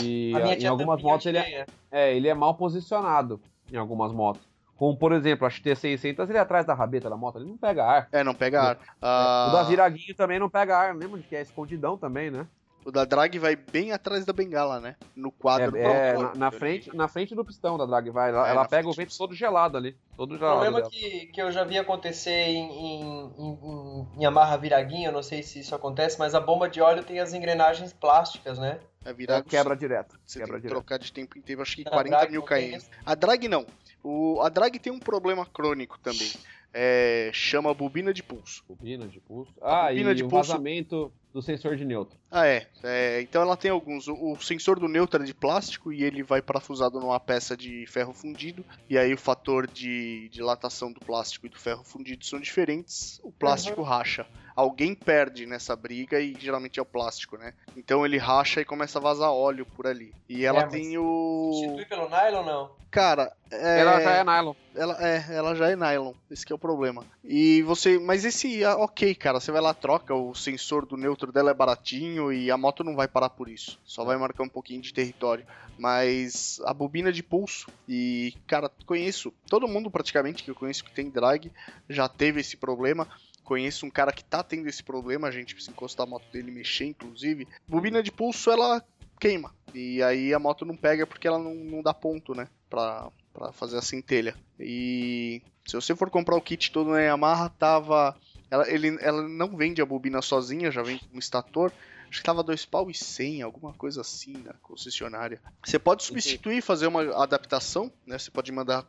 E 0.04 0.32
A 0.36 0.40
minha 0.42 0.54
em 0.54 0.58
tinha 0.60 0.70
algumas 0.70 1.02
motos 1.02 1.26
ele 1.26 1.40
é, 1.40 1.66
é, 1.92 2.16
ele 2.16 2.28
é 2.28 2.34
mal 2.36 2.54
posicionado, 2.54 3.42
em 3.72 3.78
algumas 3.78 4.12
motos. 4.14 4.48
Como, 4.78 4.96
por 4.96 5.12
exemplo, 5.12 5.46
a 5.48 5.50
XT600, 5.50 6.30
ele 6.30 6.38
é 6.38 6.42
atrás 6.42 6.64
da 6.68 6.76
rabeta 6.76 7.10
da 7.10 7.18
moto, 7.18 7.40
ele 7.40 7.50
não 7.50 7.58
pega 7.58 7.84
ar. 7.84 8.08
É, 8.12 8.24
não 8.24 8.36
pega 8.36 8.62
ar. 8.62 8.78
Ah, 9.02 9.48
O 9.50 9.54
da 9.54 9.64
Viraguinho 9.64 10.16
também 10.16 10.38
não 10.40 10.50
pega 10.52 10.78
ar, 10.78 10.96
lembra 10.96 11.20
de 11.20 11.28
que 11.28 11.36
é 11.36 11.42
escondidão 11.42 11.98
também, 11.98 12.30
né? 12.30 12.46
O 12.88 12.92
da 12.92 13.04
drag 13.04 13.38
vai 13.38 13.54
bem 13.54 13.92
atrás 13.92 14.24
da 14.26 14.32
bengala, 14.32 14.80
né? 14.80 14.96
No 15.14 15.30
quadro. 15.30 15.76
É, 15.76 16.12
é, 16.12 16.14
do 16.14 16.22
na, 16.22 16.36
na 16.36 16.52
frente, 16.52 16.96
na 16.96 17.08
frente 17.10 17.36
do 17.36 17.44
pistão 17.44 17.78
da 17.78 17.86
drag 17.86 18.10
vai. 18.12 18.30
Ela, 18.30 18.48
É, 18.48 18.52
ela 18.52 18.62
na 18.62 18.68
pega 18.70 18.88
o 18.88 18.94
frente. 18.94 19.10
vento 19.10 19.18
todo 19.18 19.36
gelado 19.36 19.76
ali. 19.76 19.98
Todo 20.16 20.36
O 20.36 20.38
gelado. 20.38 20.54
problema 20.62 20.78
dela. 20.80 20.90
que, 20.90 21.26
que 21.26 21.42
eu 21.42 21.52
já 21.52 21.66
vi 21.66 21.78
acontecer 21.78 22.32
em, 22.32 22.64
em, 22.72 23.34
em, 23.38 24.08
em 24.18 24.24
Yamaha 24.24 24.56
Viraguinha, 24.58 25.10
eu 25.10 25.12
não 25.12 25.22
sei 25.22 25.44
se 25.44 25.60
isso 25.60 25.76
acontece, 25.76 26.18
mas 26.18 26.34
a 26.34 26.40
bomba 26.40 26.70
de 26.70 26.80
óleo 26.80 27.04
tem 27.04 27.20
as 27.20 27.34
engrenagens 27.34 27.92
plásticas, 27.92 28.58
né? 28.58 28.80
É 29.04 29.12
virar 29.12 29.44
quebra 29.44 29.76
direto. 29.76 30.18
Você 30.26 30.40
quebra 30.40 30.54
tem 30.54 30.62
que 30.62 30.68
direto. 30.70 30.80
trocar 30.82 30.98
de 30.98 31.12
tempo 31.12 31.38
em 31.38 31.42
tempo, 31.42 31.62
acho 31.62 31.76
que 31.76 31.82
A 31.86 31.92
40 31.92 32.10
drag 32.18 32.32
mil 32.32 32.42
km. 32.44 32.86
A 33.06 33.16
drag 33.16 33.48
não. 33.50 33.66
O, 34.02 34.40
a 34.42 34.48
drag 34.48 34.80
tem 34.80 34.94
um 34.94 35.00
problema 35.00 35.46
crônico 35.46 36.00
também. 36.00 36.32
É, 36.74 37.32
chama 37.34 37.74
bobina 37.74 38.14
de 38.14 38.22
pulso. 38.24 38.64
Bobina 38.68 39.08
de 39.08 39.20
pulso. 39.20 39.52
Ah, 39.62 39.88
bobina 39.90 40.12
e 40.12 40.16
de 40.16 40.24
o 40.24 40.28
pulso- 40.30 40.52
vazamento 40.52 41.12
do 41.38 41.42
sensor 41.44 41.76
de 41.76 41.86
neutro. 41.86 42.18
Ah, 42.32 42.48
é. 42.48 42.68
É, 42.84 43.22
Então 43.22 43.44
ela 43.44 43.56
tem 43.56 43.70
alguns. 43.70 44.08
O, 44.08 44.34
o 44.34 44.42
sensor 44.42 44.80
do 44.80 44.88
neutro 44.88 45.22
é 45.22 45.26
de 45.26 45.36
plástico 45.36 45.94
e 45.94 46.04
ele 46.04 46.24
vai 46.24 46.42
parafusado 46.42 47.00
numa 47.00 47.20
peça 47.20 47.56
de 47.56 47.86
ferro 47.86 48.12
fundido. 48.12 48.66
E 48.90 48.98
aí 48.98 49.14
o 49.14 49.18
fator 49.18 49.68
de 49.68 50.30
dilatação 50.30 50.92
do 50.92 51.00
plástico 51.00 51.46
e 51.46 51.50
do 51.50 51.60
ferro 51.60 51.84
fundido 51.84 52.26
são 52.26 52.40
diferentes. 52.40 53.20
O 53.24 53.32
plástico 53.32 53.84
racha. 53.84 54.26
Alguém 54.58 54.96
perde 54.96 55.46
nessa 55.46 55.76
briga 55.76 56.20
e 56.20 56.34
geralmente 56.34 56.80
é 56.80 56.82
o 56.82 56.86
plástico, 56.86 57.38
né? 57.38 57.54
Então 57.76 58.04
ele 58.04 58.18
racha 58.18 58.60
e 58.60 58.66
começa 58.66 58.98
a 58.98 59.02
vazar 59.02 59.30
óleo 59.30 59.68
por 59.68 59.86
ali. 59.86 60.12
E 60.28 60.44
ela 60.44 60.62
É, 60.62 60.66
tem 60.66 60.98
o. 60.98 61.52
Substitui 61.54 61.86
pelo 61.86 62.10
nylon 62.10 62.44
não? 62.44 62.72
Cara, 62.90 63.32
é... 63.52 63.82
Ela 63.82 64.02
já 64.02 64.12
é 64.14 64.24
nylon. 64.24 64.54
Ela 64.74 65.08
é, 65.08 65.26
ela 65.30 65.56
já 65.56 65.70
é 65.70 65.76
nylon, 65.76 66.14
esse 66.32 66.44
que 66.44 66.52
é 66.52 66.56
o 66.56 66.60
problema. 66.60 67.06
E 67.24 67.62
você, 67.62 68.00
mas 68.00 68.26
esse, 68.26 68.64
ah, 68.66 68.78
ok, 68.78 69.14
cara, 69.14 69.40
você 69.40 69.52
vai 69.52 69.62
lá 69.62 69.76
troca, 69.76 70.16
o 70.16 70.34
sensor 70.34 70.88
do 70.88 70.98
neutro 70.98 71.32
dela 71.32 71.52
é 71.52 71.54
baratinho 71.54 72.34
e 72.34 72.50
a 72.50 72.58
moto 72.58 72.84
não 72.84 72.96
vai 72.96 73.08
parar 73.08 73.30
por 73.30 73.48
isso. 73.50 73.80
Só 73.86 74.04
vai 74.04 74.18
marcar 74.18 74.42
um 74.42 74.50
pouquinho 74.50 74.82
de 74.82 74.92
território. 74.92 75.46
Mas 75.78 76.60
a 76.66 76.74
bobina 76.74 77.12
de 77.12 77.22
pulso 77.22 77.70
e, 77.88 78.34
cara, 78.48 78.72
conheço 78.86 79.32
todo 79.48 79.68
mundo 79.68 79.92
praticamente 79.92 80.44
que 80.44 80.50
eu 80.50 80.56
conheço 80.56 80.84
que 80.84 80.92
tem 80.92 81.08
drag 81.08 81.52
já 81.88 82.10
teve 82.10 82.42
esse 82.42 82.58
problema. 82.58 83.08
Conheço 83.48 83.86
um 83.86 83.90
cara 83.90 84.12
que 84.12 84.26
tá 84.26 84.44
tendo 84.44 84.68
esse 84.68 84.84
problema, 84.84 85.30
a 85.30 85.32
gente 85.32 85.56
precisa 85.56 85.72
encostar 85.72 86.06
a 86.06 86.10
moto 86.10 86.30
dele 86.34 86.52
e 86.52 86.54
mexer, 86.54 86.84
inclusive. 86.84 87.48
Bobina 87.66 88.04
de 88.04 88.12
pulso, 88.12 88.52
ela 88.52 88.84
queima. 89.18 89.56
E 89.74 90.04
aí 90.04 90.34
a 90.34 90.38
moto 90.38 90.66
não 90.66 90.76
pega 90.76 91.08
porque 91.08 91.30
ela 91.30 91.40
não, 91.40 91.56
não 91.56 91.82
dá 91.82 91.94
ponto, 91.94 92.36
né? 92.36 92.50
Pra, 92.70 93.10
pra 93.34 93.54
fazer 93.54 93.78
a 93.78 93.82
centelha. 93.82 94.36
E 94.60 95.42
se 95.66 95.78
você 95.78 95.96
for 95.96 96.10
comprar 96.10 96.36
o 96.36 96.42
kit 96.42 96.74
todo 96.74 96.90
na 96.90 97.00
Yamaha, 97.00 97.48
tava. 97.48 98.18
Ela, 98.52 98.70
ele, 98.70 98.98
ela 99.00 99.26
não 99.26 99.56
vende 99.56 99.82
a 99.82 99.86
bobina 99.86 100.22
sozinha, 100.22 100.70
já 100.70 100.84
vem 100.84 100.98
com 100.98 101.16
um 101.16 101.20
estator. 101.20 101.72
Acho 102.10 102.20
que 102.20 102.26
tava 102.26 102.44
dois 102.44 102.66
pau 102.66 102.92
e 102.92 102.94
cem, 102.94 103.42
alguma 103.42 103.74
coisa 103.74 104.02
assim 104.02 104.34
na 104.44 104.54
concessionária. 104.56 105.42
Você 105.64 105.80
pode 105.80 106.04
substituir, 106.04 106.62
fazer 106.62 106.88
uma 106.88 107.24
adaptação, 107.24 107.92
né? 108.06 108.18
Você 108.18 108.30
pode 108.30 108.52
mandar 108.52 108.86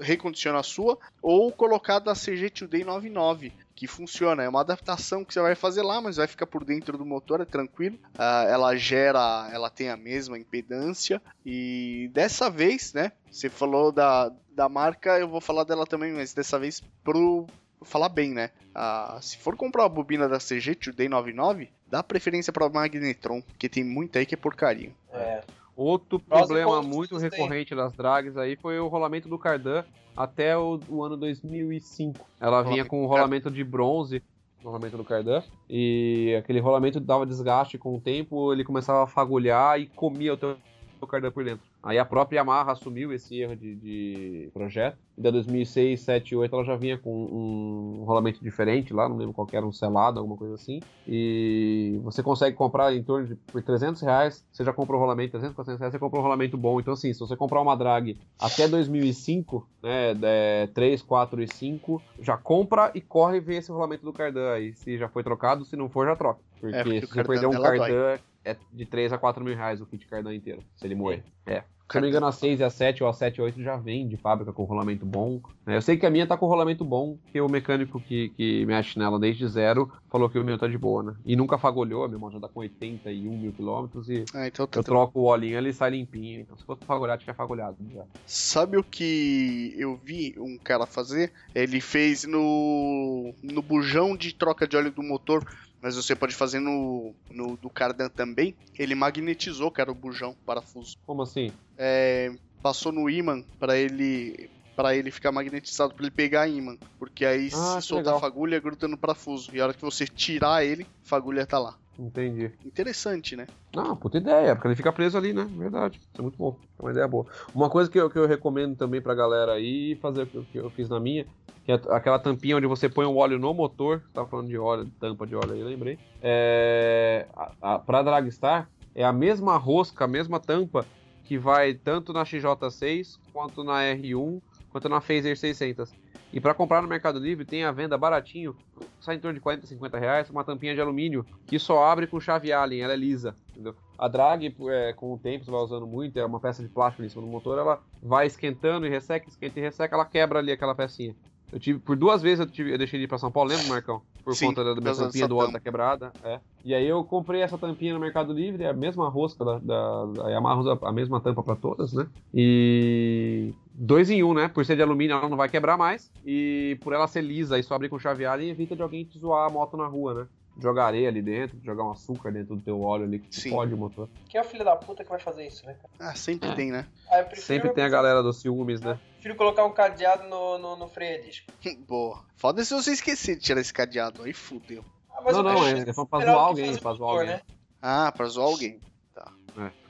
recondicionar 0.00 0.60
a 0.60 0.62
sua, 0.64 0.98
ou 1.22 1.52
colocar 1.52 2.00
da 2.00 2.12
CG 2.14 2.50
Today 2.50 2.82
99, 2.82 3.52
que 3.74 3.86
funciona. 3.86 4.42
É 4.42 4.48
uma 4.48 4.60
adaptação 4.60 5.24
que 5.24 5.34
você 5.34 5.40
vai 5.40 5.54
fazer 5.54 5.82
lá, 5.82 6.00
mas 6.00 6.16
vai 6.16 6.26
ficar 6.26 6.46
por 6.46 6.64
dentro 6.64 6.96
do 6.96 7.04
motor, 7.04 7.40
é 7.40 7.44
tranquilo. 7.44 7.98
Ah, 8.16 8.46
ela 8.48 8.76
gera, 8.76 9.50
ela 9.52 9.70
tem 9.70 9.88
a 9.88 9.96
mesma 9.96 10.38
impedância. 10.38 11.20
E 11.44 12.10
dessa 12.12 12.48
vez, 12.48 12.92
né? 12.92 13.12
Você 13.30 13.50
falou 13.50 13.90
da, 13.90 14.30
da 14.54 14.68
marca, 14.68 15.18
eu 15.18 15.28
vou 15.28 15.40
falar 15.40 15.64
dela 15.64 15.86
também, 15.86 16.12
mas 16.12 16.32
dessa 16.32 16.58
vez 16.58 16.80
pro 17.02 17.46
falar 17.82 18.08
bem, 18.08 18.32
né? 18.32 18.50
Ah, 18.74 19.18
se 19.20 19.36
for 19.36 19.56
comprar 19.56 19.82
uma 19.82 19.88
bobina 19.88 20.28
da 20.28 20.38
CG 20.38 20.74
Today 20.74 21.08
99, 21.08 21.70
dá 21.86 22.02
preferência 22.02 22.52
para 22.52 22.68
Magnetron, 22.68 23.42
porque 23.42 23.68
tem 23.68 23.84
muita 23.84 24.18
aí 24.18 24.26
que 24.26 24.34
é 24.34 24.38
porcaria. 24.38 24.90
É. 25.12 25.42
Outro 25.76 26.18
e 26.18 26.28
problema 26.28 26.82
muito 26.82 27.18
tem. 27.18 27.30
recorrente 27.30 27.74
das 27.74 27.92
drags 27.92 28.36
aí 28.36 28.56
foi 28.56 28.78
o 28.78 28.88
rolamento 28.88 29.28
do 29.28 29.38
cardan 29.38 29.84
até 30.16 30.56
o, 30.56 30.78
o 30.88 31.02
ano 31.02 31.16
2005. 31.16 32.24
Ela 32.40 32.62
vinha 32.62 32.84
com 32.84 33.02
um 33.02 33.06
rolamento 33.06 33.50
de 33.50 33.64
bronze 33.64 34.22
no 34.62 34.70
rolamento 34.70 34.96
do 34.96 35.04
cardan 35.04 35.42
e 35.68 36.34
aquele 36.38 36.60
rolamento 36.60 37.00
dava 37.00 37.26
desgaste 37.26 37.76
com 37.76 37.96
o 37.96 38.00
tempo, 38.00 38.52
ele 38.52 38.64
começava 38.64 39.04
a 39.04 39.06
fagulhar 39.06 39.78
e 39.80 39.86
comia 39.86 40.32
o 40.32 40.36
teu 40.36 40.56
o 41.00 41.06
cardan 41.06 41.30
por 41.30 41.44
dentro. 41.44 41.73
Aí 41.84 41.98
a 41.98 42.04
própria 42.04 42.38
Yamaha 42.38 42.72
assumiu 42.72 43.12
esse 43.12 43.38
erro 43.38 43.54
de, 43.54 43.74
de 43.74 44.50
projeto. 44.54 44.96
E 45.18 45.20
da 45.20 45.30
2006, 45.30 46.00
7 46.00 46.34
8 46.34 46.54
ela 46.54 46.64
já 46.64 46.76
vinha 46.76 46.96
com 46.96 47.10
um 47.10 48.04
rolamento 48.04 48.42
diferente 48.42 48.94
lá, 48.94 49.06
não 49.06 49.18
lembro 49.18 49.34
qual 49.34 49.46
era, 49.52 49.64
um 49.64 49.72
selado, 49.72 50.18
alguma 50.18 50.36
coisa 50.36 50.54
assim. 50.54 50.80
E 51.06 52.00
você 52.02 52.22
consegue 52.22 52.56
comprar 52.56 52.94
em 52.94 53.02
torno 53.02 53.28
de 53.28 53.34
por 53.36 53.62
300 53.62 54.00
reais, 54.00 54.44
você 54.50 54.64
já 54.64 54.72
compra 54.72 54.96
o 54.96 54.98
rolamento, 54.98 55.32
300, 55.32 55.54
400 55.54 55.78
reais, 55.78 55.92
você 55.92 55.98
compra 55.98 56.18
um 56.18 56.22
rolamento 56.22 56.56
bom. 56.56 56.80
Então 56.80 56.94
assim, 56.94 57.12
se 57.12 57.20
você 57.20 57.36
comprar 57.36 57.60
uma 57.60 57.76
drag 57.76 58.18
até 58.40 58.66
2005, 58.66 59.68
né, 59.82 60.16
é, 60.22 60.66
3, 60.68 61.02
4 61.02 61.42
e 61.42 61.48
5, 61.48 62.02
já 62.18 62.38
compra 62.38 62.90
e 62.94 63.00
corre 63.02 63.40
ver 63.40 63.56
esse 63.56 63.70
rolamento 63.70 64.04
do 64.04 64.12
cardan 64.12 64.52
aí, 64.52 64.72
se 64.72 64.96
já 64.96 65.08
foi 65.08 65.22
trocado, 65.22 65.66
se 65.66 65.76
não 65.76 65.90
for, 65.90 66.06
já 66.06 66.16
troca. 66.16 66.40
Porque, 66.58 66.76
porque 66.78 66.98
o 66.98 67.00
se 67.02 67.06
você 67.08 67.14
cardan 67.14 67.28
perder 67.28 67.46
um 67.46 67.50
dela 67.50 67.68
dói. 67.68 67.78
cardan, 67.78 68.18
é 68.42 68.56
de 68.72 68.86
3 68.86 69.12
a 69.12 69.18
4 69.18 69.44
mil 69.44 69.54
reais 69.54 69.80
o 69.80 69.86
kit 69.86 70.06
cardan 70.06 70.34
inteiro, 70.34 70.62
se 70.74 70.86
ele 70.86 70.94
moer. 70.94 71.22
É. 71.46 71.62
Se 71.90 71.98
eu 71.98 72.00
não 72.00 72.06
me 72.06 72.10
engano, 72.10 72.26
a 72.26 72.32
6 72.32 72.60
e 72.60 72.64
a 72.64 72.70
7 72.70 73.02
ou 73.02 73.08
a 73.08 73.12
7 73.12 73.36
e 73.36 73.40
a 73.40 73.44
8 73.44 73.62
já 73.62 73.76
vem 73.76 74.08
de 74.08 74.16
fábrica 74.16 74.52
com 74.52 74.64
rolamento 74.64 75.04
bom. 75.04 75.40
né? 75.66 75.76
Eu 75.76 75.82
sei 75.82 75.96
que 75.96 76.06
a 76.06 76.10
minha 76.10 76.26
tá 76.26 76.36
com 76.36 76.46
rolamento 76.46 76.84
bom, 76.84 77.18
porque 77.22 77.40
o 77.40 77.48
mecânico 77.48 78.00
que, 78.00 78.30
que 78.30 78.64
mexe 78.66 78.98
nela 78.98 79.18
desde 79.20 79.46
zero 79.46 79.92
falou 80.10 80.28
que 80.30 80.38
o 80.38 80.44
meu 80.44 80.58
tá 80.58 80.66
de 80.66 80.78
boa, 80.78 81.02
né? 81.02 81.14
E 81.26 81.36
nunca 81.36 81.58
fagulhou, 81.58 82.04
a 82.04 82.08
minha 82.08 82.18
moto 82.18 82.32
já 82.34 82.40
tá 82.40 82.48
com 82.48 82.60
81 82.60 83.38
mil 83.38 83.52
quilômetros 83.52 84.08
e 84.08 84.24
Ah, 84.34 84.46
então 84.46 84.66
tá 84.66 84.80
eu 84.80 84.84
troco 84.84 85.20
o 85.20 85.24
olhinho 85.24 85.58
ele 85.58 85.72
sai 85.72 85.90
limpinho. 85.90 86.40
Então 86.40 86.56
se 86.56 86.64
fosse 86.64 86.84
fagulhar, 86.84 87.18
tinha 87.18 87.34
fagulhado 87.34 87.76
já. 87.92 88.04
Sabe 88.26 88.76
o 88.78 88.82
que 88.82 89.74
eu 89.76 90.00
vi 90.02 90.34
um 90.38 90.56
cara 90.56 90.86
fazer? 90.86 91.32
Ele 91.54 91.80
fez 91.80 92.24
no, 92.24 93.34
no 93.42 93.60
bujão 93.62 94.16
de 94.16 94.34
troca 94.34 94.66
de 94.66 94.76
óleo 94.76 94.90
do 94.90 95.02
motor, 95.02 95.44
mas 95.84 95.96
você 95.96 96.16
pode 96.16 96.34
fazer 96.34 96.60
no, 96.60 97.14
no 97.30 97.58
do 97.58 97.68
cardan 97.68 98.08
também. 98.08 98.56
Ele 98.78 98.94
magnetizou, 98.94 99.70
cara, 99.70 99.92
o 99.92 99.94
bujão, 99.94 100.34
parafuso. 100.46 100.96
Como 101.04 101.20
assim? 101.20 101.52
É, 101.76 102.32
passou 102.62 102.90
no 102.90 103.10
ímã 103.10 103.44
para 103.58 103.76
ele 103.76 104.48
para 104.74 104.96
ele 104.96 105.10
ficar 105.10 105.30
magnetizado, 105.30 105.94
para 105.94 106.04
ele 106.06 106.10
pegar 106.10 106.48
ímã, 106.48 106.76
porque 106.98 107.24
aí 107.26 107.50
Ah, 107.52 107.80
se 107.80 107.82
soltar 107.82 108.06
legal. 108.06 108.16
a 108.16 108.20
fagulha 108.20 108.58
gruda 108.58 108.88
no 108.88 108.96
parafuso 108.96 109.54
e 109.54 109.60
a 109.60 109.64
hora 109.64 109.74
que 109.74 109.82
você 109.82 110.06
tirar 110.06 110.64
ele, 110.64 110.82
a 110.82 111.08
fagulha 111.08 111.46
tá 111.46 111.58
lá. 111.58 111.78
Entendi. 111.98 112.52
Interessante, 112.64 113.36
né? 113.36 113.46
Não, 113.74 113.96
puta 113.96 114.18
ideia, 114.18 114.54
porque 114.54 114.68
ele 114.68 114.76
fica 114.76 114.92
preso 114.92 115.16
ali, 115.18 115.32
né? 115.32 115.44
Verdade. 115.44 115.98
Isso 115.98 116.10
é 116.18 116.22
muito 116.22 116.36
bom. 116.36 116.60
É 116.78 116.82
uma 116.82 116.90
ideia 116.92 117.08
boa. 117.08 117.26
Uma 117.52 117.68
coisa 117.70 117.90
que 117.90 117.98
eu, 117.98 118.08
que 118.10 118.18
eu 118.18 118.26
recomendo 118.26 118.76
também 118.76 119.00
pra 119.02 119.14
galera 119.14 119.52
aí 119.54 119.96
fazer 120.00 120.22
o 120.22 120.26
que 120.28 120.36
eu- 120.36 120.46
que 120.46 120.58
eu 120.58 120.70
fiz 120.70 120.88
na 120.88 121.00
minha, 121.00 121.24
que 121.64 121.72
é 121.72 121.74
aquela 121.90 122.18
tampinha 122.18 122.56
onde 122.56 122.66
você 122.66 122.88
põe 122.88 123.04
o 123.06 123.16
óleo 123.16 123.38
no 123.38 123.52
motor. 123.54 124.04
Tava 124.12 124.28
falando 124.28 124.48
de 124.48 124.58
óleo, 124.58 124.90
tampa 125.00 125.26
de 125.26 125.34
óleo 125.34 125.54
aí, 125.54 125.62
lembrei. 125.64 126.00
É, 126.20 127.28
a, 127.34 127.74
a, 127.74 127.78
pra 127.78 128.02
Dragstar, 128.02 128.70
é 128.94 129.04
a 129.04 129.12
mesma 129.12 129.56
rosca, 129.56 130.04
a 130.04 130.08
mesma 130.08 130.38
tampa 130.40 130.88
que 131.24 131.38
vai 131.38 131.74
tanto 131.74 132.12
na 132.12 132.24
XJ6 132.24 133.18
quanto 133.32 133.64
na 133.64 133.82
R1 133.82 134.40
quanto 134.68 134.88
na 134.88 135.00
Phaser 135.00 135.36
600. 135.36 135.94
E 136.34 136.40
para 136.40 136.52
comprar 136.52 136.82
no 136.82 136.88
Mercado 136.88 137.20
Livre 137.20 137.44
tem 137.44 137.62
a 137.62 137.70
venda 137.70 137.96
baratinho, 137.96 138.56
sai 139.00 139.14
em 139.14 139.20
torno 139.20 139.34
de 139.34 139.40
40, 139.40 139.68
50 139.68 139.98
reais, 140.00 140.28
uma 140.30 140.42
tampinha 140.42 140.74
de 140.74 140.80
alumínio 140.80 141.24
que 141.46 141.60
só 141.60 141.84
abre 141.84 142.08
com 142.08 142.18
chave 142.18 142.52
Allen, 142.52 142.80
ela 142.80 142.92
é 142.92 142.96
lisa, 142.96 143.36
entendeu? 143.52 143.76
A 143.96 144.08
drag, 144.08 144.52
é, 144.68 144.92
com 144.94 145.14
o 145.14 145.18
tempo, 145.18 145.44
você 145.44 145.50
vai 145.52 145.60
usando 145.60 145.86
muito, 145.86 146.18
é 146.18 146.26
uma 146.26 146.40
peça 146.40 146.60
de 146.60 146.68
plástico 146.68 147.04
em 147.04 147.08
cima 147.08 147.22
do 147.22 147.28
motor, 147.28 147.56
ela 147.56 147.80
vai 148.02 148.26
esquentando 148.26 148.84
e 148.84 148.90
resseca, 148.90 149.28
esquenta 149.28 149.60
e 149.60 149.62
resseca, 149.62 149.94
ela 149.94 150.04
quebra 150.04 150.40
ali 150.40 150.50
aquela 150.50 150.74
pecinha. 150.74 151.14
Eu 151.52 151.60
tive, 151.60 151.78
por 151.78 151.94
duas 151.94 152.20
vezes 152.20 152.40
eu, 152.40 152.50
tive, 152.50 152.72
eu 152.72 152.78
deixei 152.78 152.98
de 152.98 153.04
ir 153.04 153.08
pra 153.08 153.16
São 153.16 153.30
Paulo, 153.30 153.50
lembra, 153.50 153.68
Marcão? 153.68 154.02
Por 154.24 154.34
Sim, 154.34 154.46
conta 154.46 154.64
da, 154.64 154.80
minha 154.80 154.94
tampinha 154.94 155.28
do 155.28 155.36
óleo 155.36 155.48
tampa. 155.48 155.58
tá 155.58 155.64
quebrada, 155.64 156.12
é. 156.24 156.40
E 156.64 156.74
aí 156.74 156.86
eu 156.86 157.04
comprei 157.04 157.42
essa 157.42 157.58
tampinha 157.58 157.92
no 157.92 158.00
Mercado 158.00 158.32
Livre, 158.32 158.64
é 158.64 158.70
a 158.70 158.72
mesma 158.72 159.06
rosca 159.08 159.44
da, 159.44 159.58
da, 159.58 160.06
da 160.06 160.30
Yamaha 160.30 160.60
usa 160.60 160.78
a 160.82 160.92
mesma 160.92 161.20
tampa 161.20 161.42
pra 161.42 161.54
todas, 161.54 161.92
né? 161.92 162.06
E 162.32 163.52
dois 163.74 164.08
em 164.08 164.24
um, 164.24 164.32
né? 164.32 164.48
Por 164.48 164.64
ser 164.64 164.76
de 164.76 164.82
alumínio, 164.82 165.14
ela 165.14 165.28
não 165.28 165.36
vai 165.36 165.48
quebrar 165.50 165.76
mais. 165.76 166.10
E 166.24 166.78
por 166.82 166.94
ela 166.94 167.06
ser 167.06 167.20
lisa 167.20 167.58
e 167.58 167.62
só 167.62 167.74
abrir 167.74 167.90
com 167.90 167.98
chave 167.98 168.24
Allen, 168.24 168.48
evita 168.48 168.74
de 168.74 168.80
alguém 168.80 169.04
te 169.04 169.18
zoar 169.18 169.46
a 169.46 169.50
moto 169.50 169.76
na 169.76 169.86
rua, 169.86 170.14
né? 170.14 170.26
Jogar 170.58 170.86
areia 170.86 171.08
ali 171.08 171.20
dentro, 171.20 171.58
jogar 171.62 171.84
um 171.84 171.90
açúcar 171.90 172.32
dentro 172.32 172.56
do 172.56 172.62
teu 172.62 172.80
óleo 172.80 173.04
ali, 173.04 173.18
que 173.18 173.40
Sim. 173.40 173.50
pode 173.50 173.74
o 173.74 173.76
motor. 173.76 174.08
Quem 174.30 174.40
é 174.40 174.42
o 174.42 174.46
filho 174.46 174.64
da 174.64 174.74
puta 174.74 175.04
que 175.04 175.10
vai 175.10 175.18
fazer 175.20 175.46
isso, 175.46 175.66
né? 175.66 175.76
Ah, 176.00 176.14
sempre 176.14 176.54
tem, 176.54 176.70
né? 176.70 176.86
Ah, 177.10 177.26
Sempre 177.34 177.70
tem 177.74 177.84
a 177.84 177.88
galera 177.88 178.22
dos 178.22 178.40
ciúmes, 178.40 178.80
né? 178.80 178.98
Prefiro 179.24 179.36
colocar 179.36 179.64
um 179.64 179.72
cadeado 179.72 180.28
no, 180.28 180.58
no, 180.58 180.76
no 180.76 180.88
freio 180.88 181.18
a 181.18 181.22
disco. 181.22 181.50
Boa. 181.88 182.22
Foda 182.36 182.62
se 182.62 182.74
você 182.74 182.92
esquecer 182.92 183.36
de 183.36 183.42
tirar 183.42 183.60
esse 183.60 183.72
cadeado, 183.72 184.22
aí 184.22 184.34
fudeu. 184.34 184.84
Ah, 185.10 185.22
mas 185.24 185.34
não, 185.36 185.42
não, 185.42 185.66
é, 185.66 185.80
é 185.80 185.84
pra 185.84 186.20
zoar 186.20 186.38
alguém, 186.38 186.76
pra 186.76 186.92
zoar 186.92 187.10
alguém. 187.10 187.26
né? 187.28 187.40
Ah, 187.80 188.12
pra 188.12 188.26
zoar 188.26 188.48
alguém. 188.48 188.80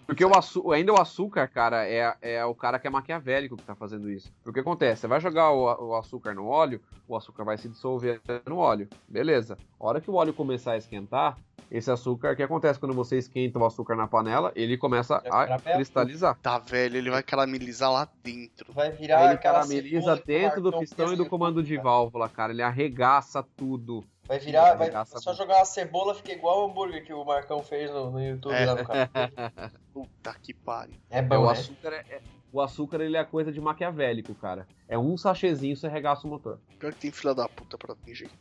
Porque 0.06 0.24
o 0.24 0.36
açu- 0.36 0.70
ainda 0.72 0.92
o 0.92 1.00
açúcar, 1.00 1.48
cara, 1.48 1.86
é, 1.88 2.14
é 2.20 2.44
o 2.44 2.54
cara 2.54 2.78
que 2.78 2.86
é 2.86 2.90
maquiavélico 2.90 3.56
que 3.56 3.62
tá 3.64 3.74
fazendo 3.74 4.10
isso. 4.10 4.32
Porque 4.42 4.60
acontece, 4.60 5.02
você 5.02 5.06
vai 5.06 5.20
jogar 5.20 5.50
o, 5.50 5.88
o 5.88 5.96
açúcar 5.96 6.34
no 6.34 6.46
óleo, 6.46 6.80
o 7.08 7.16
açúcar 7.16 7.44
vai 7.44 7.56
se 7.56 7.68
dissolver 7.68 8.20
no 8.46 8.58
óleo. 8.58 8.88
Beleza. 9.08 9.56
A 9.80 9.86
hora 9.86 10.00
que 10.00 10.10
o 10.10 10.14
óleo 10.14 10.32
começar 10.34 10.72
a 10.72 10.76
esquentar, 10.76 11.38
esse 11.70 11.90
açúcar, 11.90 12.32
o 12.32 12.36
que 12.36 12.42
acontece 12.42 12.78
quando 12.78 12.94
você 12.94 13.16
esquenta 13.18 13.58
o 13.58 13.64
açúcar 13.64 13.96
na 13.96 14.06
panela, 14.06 14.52
ele 14.54 14.76
começa 14.76 15.16
a 15.30 15.58
cristalizar. 15.58 16.38
Tá 16.40 16.58
velho, 16.58 16.96
ele 16.98 17.10
vai 17.10 17.22
caramelizar 17.22 17.90
lá 17.90 18.08
dentro. 18.22 18.72
Vai 18.72 18.90
Aí 18.90 18.96
virar 18.96 19.24
ele 19.30 19.38
carameliza 19.38 20.22
dentro 20.24 20.60
do 20.60 20.78
pistão 20.78 21.12
e 21.12 21.16
do 21.16 21.24
no 21.24 21.30
comando 21.30 21.62
de 21.62 21.76
válvula, 21.76 22.28
cara. 22.28 22.52
Ele 22.52 22.62
arregaça 22.62 23.42
tudo. 23.56 24.04
Vai 24.26 24.38
virar, 24.38 24.74
vai 24.74 24.86
Arregaça 24.88 25.18
só 25.20 25.34
jogar 25.34 25.56
uma 25.56 25.64
cebola, 25.66 26.14
fica 26.14 26.32
igual 26.32 26.62
o 26.62 26.70
hambúrguer 26.70 27.04
que 27.04 27.12
o 27.12 27.24
Marcão 27.24 27.62
fez 27.62 27.90
no, 27.90 28.10
no 28.10 28.22
YouTube 28.24 28.54
É. 28.54 28.64
lá 28.64 28.74
no 28.74 28.84
canal. 28.84 29.08
Puta 29.92 30.34
que 30.42 30.54
pariu. 30.54 30.96
É 31.10 31.18
É, 31.18 31.22
bom, 31.22 31.40
o 31.40 31.46
né? 31.46 31.52
açúcar 31.52 31.92
é, 31.92 32.04
é- 32.08 32.20
o 32.50 32.60
açúcar 32.62 33.00
ele 33.00 33.16
é 33.16 33.24
coisa 33.24 33.50
de 33.52 33.60
maquiavélico, 33.60 34.34
cara. 34.36 34.66
É 34.88 34.96
um 34.96 35.16
sachêzinho 35.16 35.76
você 35.76 35.86
arregaça 35.88 36.26
o 36.26 36.30
motor. 36.30 36.58
Pior 36.78 36.92
que 36.92 37.00
tem 37.00 37.10
filha 37.10 37.34
da 37.34 37.48
puta 37.48 37.76
pra 37.76 37.94
ter 37.96 38.14
jeito. 38.14 38.34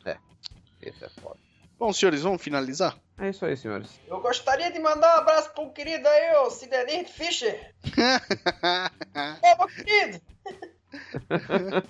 Esse 0.81 1.03
é 1.03 1.09
foda. 1.09 1.37
Bom, 1.79 1.91
senhores, 1.91 2.21
vamos 2.21 2.41
finalizar? 2.41 2.95
É 3.17 3.29
isso 3.29 3.43
aí, 3.45 3.57
senhores. 3.57 3.99
Eu 4.07 4.21
gostaria 4.21 4.71
de 4.71 4.79
mandar 4.79 5.17
um 5.17 5.21
abraço 5.21 5.51
pro 5.53 5.69
querido 5.71 6.07
aí, 6.07 6.35
ô 6.37 6.49
Sidenir 6.51 7.07
Fischer. 7.09 7.73
Ô, 9.41 9.57
meu 9.57 9.67
querido! 9.67 10.21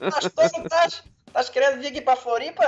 Tás 0.09 0.29
todo, 0.33 0.69
tás? 0.69 1.03
Tás 1.31 1.49
querendo 1.49 1.79
vir 1.81 1.87
aqui 1.87 2.01
pra 2.01 2.15
Floripa? 2.15 2.63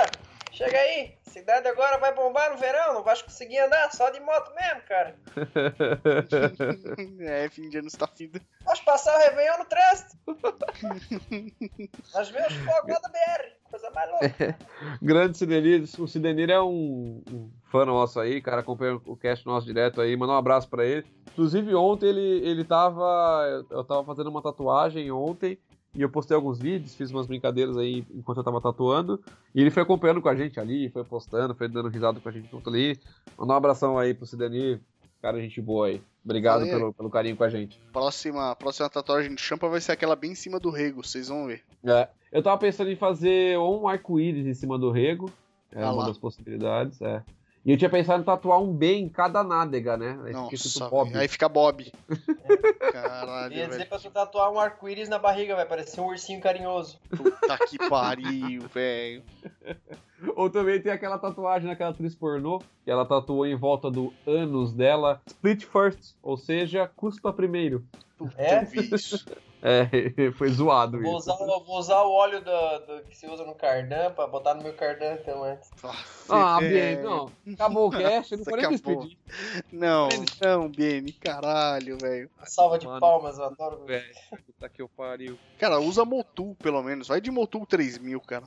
Chega 0.56 0.78
aí, 0.78 1.12
cidade 1.20 1.68
agora 1.68 1.98
vai 1.98 2.14
bombar 2.14 2.50
no 2.50 2.56
verão, 2.56 2.94
não 2.94 3.02
vais 3.02 3.20
conseguir 3.20 3.58
andar, 3.58 3.92
só 3.92 4.08
de 4.08 4.18
moto 4.20 4.54
mesmo, 4.54 4.80
cara. 4.88 5.14
é, 7.20 7.46
fim 7.50 7.68
de 7.68 7.76
ano 7.76 7.88
está 7.88 8.06
fim. 8.06 8.30
Vais 8.64 8.80
passar 8.80 9.14
o 9.14 9.18
Réveillon 9.18 9.58
no 9.58 9.64
trânsito. 9.66 10.16
Nós 12.14 12.30
vemos 12.30 12.54
fogo 12.54 12.88
lá 12.88 12.98
da 13.00 13.08
BR, 13.10 13.52
coisa 13.70 13.90
mais 13.90 14.10
louca. 14.10 14.58
Grande 15.02 15.36
Sidenir. 15.36 15.82
O 15.98 16.08
Sidenir 16.08 16.48
é 16.48 16.58
um, 16.58 17.22
um 17.30 17.50
fã 17.70 17.84
nosso 17.84 18.18
aí, 18.18 18.40
cara. 18.40 18.62
Acompanha 18.62 18.98
o 19.04 19.14
cast 19.14 19.44
nosso 19.44 19.66
direto 19.66 20.00
aí. 20.00 20.16
Mandar 20.16 20.32
um 20.32 20.38
abraço 20.38 20.70
pra 20.70 20.86
ele. 20.86 21.04
Inclusive, 21.32 21.74
ontem 21.74 22.06
ele, 22.06 22.48
ele 22.48 22.64
tava. 22.64 23.66
Eu 23.70 23.84
tava 23.84 24.02
fazendo 24.04 24.30
uma 24.30 24.40
tatuagem 24.40 25.10
ontem. 25.10 25.58
E 25.96 26.02
eu 26.02 26.10
postei 26.10 26.36
alguns 26.36 26.58
vídeos, 26.58 26.94
fiz 26.94 27.10
umas 27.10 27.26
brincadeiras 27.26 27.76
aí 27.78 28.04
enquanto 28.14 28.38
eu 28.38 28.44
tava 28.44 28.60
tatuando. 28.60 29.18
E 29.54 29.60
ele 29.60 29.70
foi 29.70 29.82
acompanhando 29.82 30.20
com 30.20 30.28
a 30.28 30.34
gente 30.36 30.60
ali, 30.60 30.90
foi 30.90 31.02
postando, 31.02 31.54
foi 31.54 31.68
dando 31.68 31.88
risada 31.88 32.20
com 32.20 32.28
a 32.28 32.32
gente 32.32 32.50
junto 32.50 32.68
ali. 32.68 32.98
Mandar 33.38 33.54
um 33.54 33.56
abração 33.56 33.98
aí 33.98 34.12
pro 34.12 34.26
Sidenir. 34.26 34.78
Cara, 35.22 35.40
gente 35.40 35.60
boa 35.60 35.86
aí. 35.86 36.02
Obrigado 36.22 36.60
Valeu. 36.60 36.78
pelo, 36.78 36.92
pelo 36.92 37.10
carinho 37.10 37.36
com 37.36 37.44
a 37.44 37.48
gente. 37.48 37.80
Próxima, 37.92 38.54
próxima 38.54 38.90
tatuagem 38.90 39.34
de 39.34 39.40
champa 39.40 39.68
vai 39.68 39.80
ser 39.80 39.92
aquela 39.92 40.14
bem 40.14 40.32
em 40.32 40.34
cima 40.34 40.60
do 40.60 40.70
rego, 40.70 41.02
vocês 41.02 41.28
vão 41.28 41.46
ver. 41.46 41.62
É, 41.82 42.08
eu 42.30 42.42
tava 42.42 42.58
pensando 42.58 42.90
em 42.90 42.96
fazer 42.96 43.56
ou 43.58 43.82
um 43.82 43.88
arco-íris 43.88 44.46
em 44.46 44.54
cima 44.54 44.78
do 44.78 44.90
rego. 44.90 45.32
É 45.72 45.82
Ah 45.82 45.92
uma 45.92 46.06
das 46.06 46.18
possibilidades, 46.18 47.00
é. 47.00 47.22
E 47.66 47.72
eu 47.72 47.76
tinha 47.76 47.90
pensado 47.90 48.22
em 48.22 48.24
tatuar 48.24 48.62
um 48.62 48.72
B 48.72 48.94
em 48.94 49.08
cada 49.08 49.42
nádega, 49.42 49.96
né? 49.96 50.16
Aí 50.24 50.32
fica 50.32 50.54
escrito 50.54 50.78
Nossa, 50.78 50.88
Bob. 50.88 51.08
velho, 51.10 51.20
aí 51.20 51.26
fica 51.28 51.48
Bob. 51.48 51.92
Caralho, 52.92 53.52
Ia 53.54 53.64
dizer 53.66 53.78
velho. 53.78 53.88
pra 53.90 53.98
tu 53.98 54.10
tatuar 54.10 54.52
um 54.52 54.60
arco-íris 54.60 55.08
na 55.08 55.18
barriga, 55.18 55.56
vai 55.56 55.66
parecer 55.66 56.00
um 56.00 56.06
ursinho 56.06 56.40
carinhoso. 56.40 56.96
Puta 57.10 57.58
que 57.66 57.76
pariu, 57.88 58.62
velho. 58.72 59.24
Ou 60.36 60.48
também 60.48 60.80
tem 60.80 60.92
aquela 60.92 61.18
tatuagem 61.18 61.68
naquela 61.68 61.90
atriz 61.90 62.14
pornô, 62.14 62.60
que 62.84 62.90
ela 62.90 63.04
tatuou 63.04 63.44
em 63.44 63.56
volta 63.56 63.90
do 63.90 64.14
ânus 64.24 64.72
dela, 64.72 65.20
split 65.26 65.64
first, 65.64 66.14
ou 66.22 66.36
seja, 66.36 66.88
cuspa 66.94 67.32
primeiro. 67.32 67.84
É? 68.36 68.62
Eu 68.62 68.66
vi 68.66 68.94
isso. 68.94 69.26
É, 69.68 70.30
foi 70.38 70.48
zoado 70.50 71.00
Vou 71.02 71.18
isso. 71.18 71.28
usar, 71.32 71.44
vou 71.44 71.78
usar 71.78 72.02
o 72.02 72.12
óleo 72.12 72.40
do, 72.40 72.78
do 72.86 73.02
que 73.08 73.16
se 73.16 73.26
usa 73.26 73.44
no 73.44 73.52
cardan 73.54 74.12
pra 74.12 74.28
botar 74.28 74.54
no 74.54 74.62
meu 74.62 74.72
cardan 74.74 75.14
então 75.14 75.42
antes. 75.42 75.68
Ah, 76.28 76.58
É, 76.62 76.68
Bien, 76.68 77.02
não. 77.02 77.32
Acabou 77.52 77.88
o 77.88 77.90
cast, 77.90 78.36
não 78.36 78.44
foi 78.44 78.52
nem 78.60 78.66
Acabou. 78.66 79.00
despedir. 79.04 79.18
Não, 79.72 80.08
não, 80.40 80.68
Biene, 80.68 81.12
caralho, 81.12 81.98
velho. 81.98 82.30
Salva 82.44 82.78
de 82.78 82.86
Mano. 82.86 83.00
palmas, 83.00 83.38
eu 83.38 83.44
adoro. 83.44 83.84
Velho, 83.84 84.14
puta 84.46 84.68
que 84.68 84.80
eu 84.80 84.88
pariu. 84.88 85.36
Cara, 85.58 85.80
usa 85.80 86.04
Motul, 86.04 86.54
pelo 86.62 86.80
menos. 86.82 87.08
Vai 87.08 87.20
de 87.20 87.32
Motul 87.32 87.66
3000, 87.66 88.20
cara. 88.20 88.44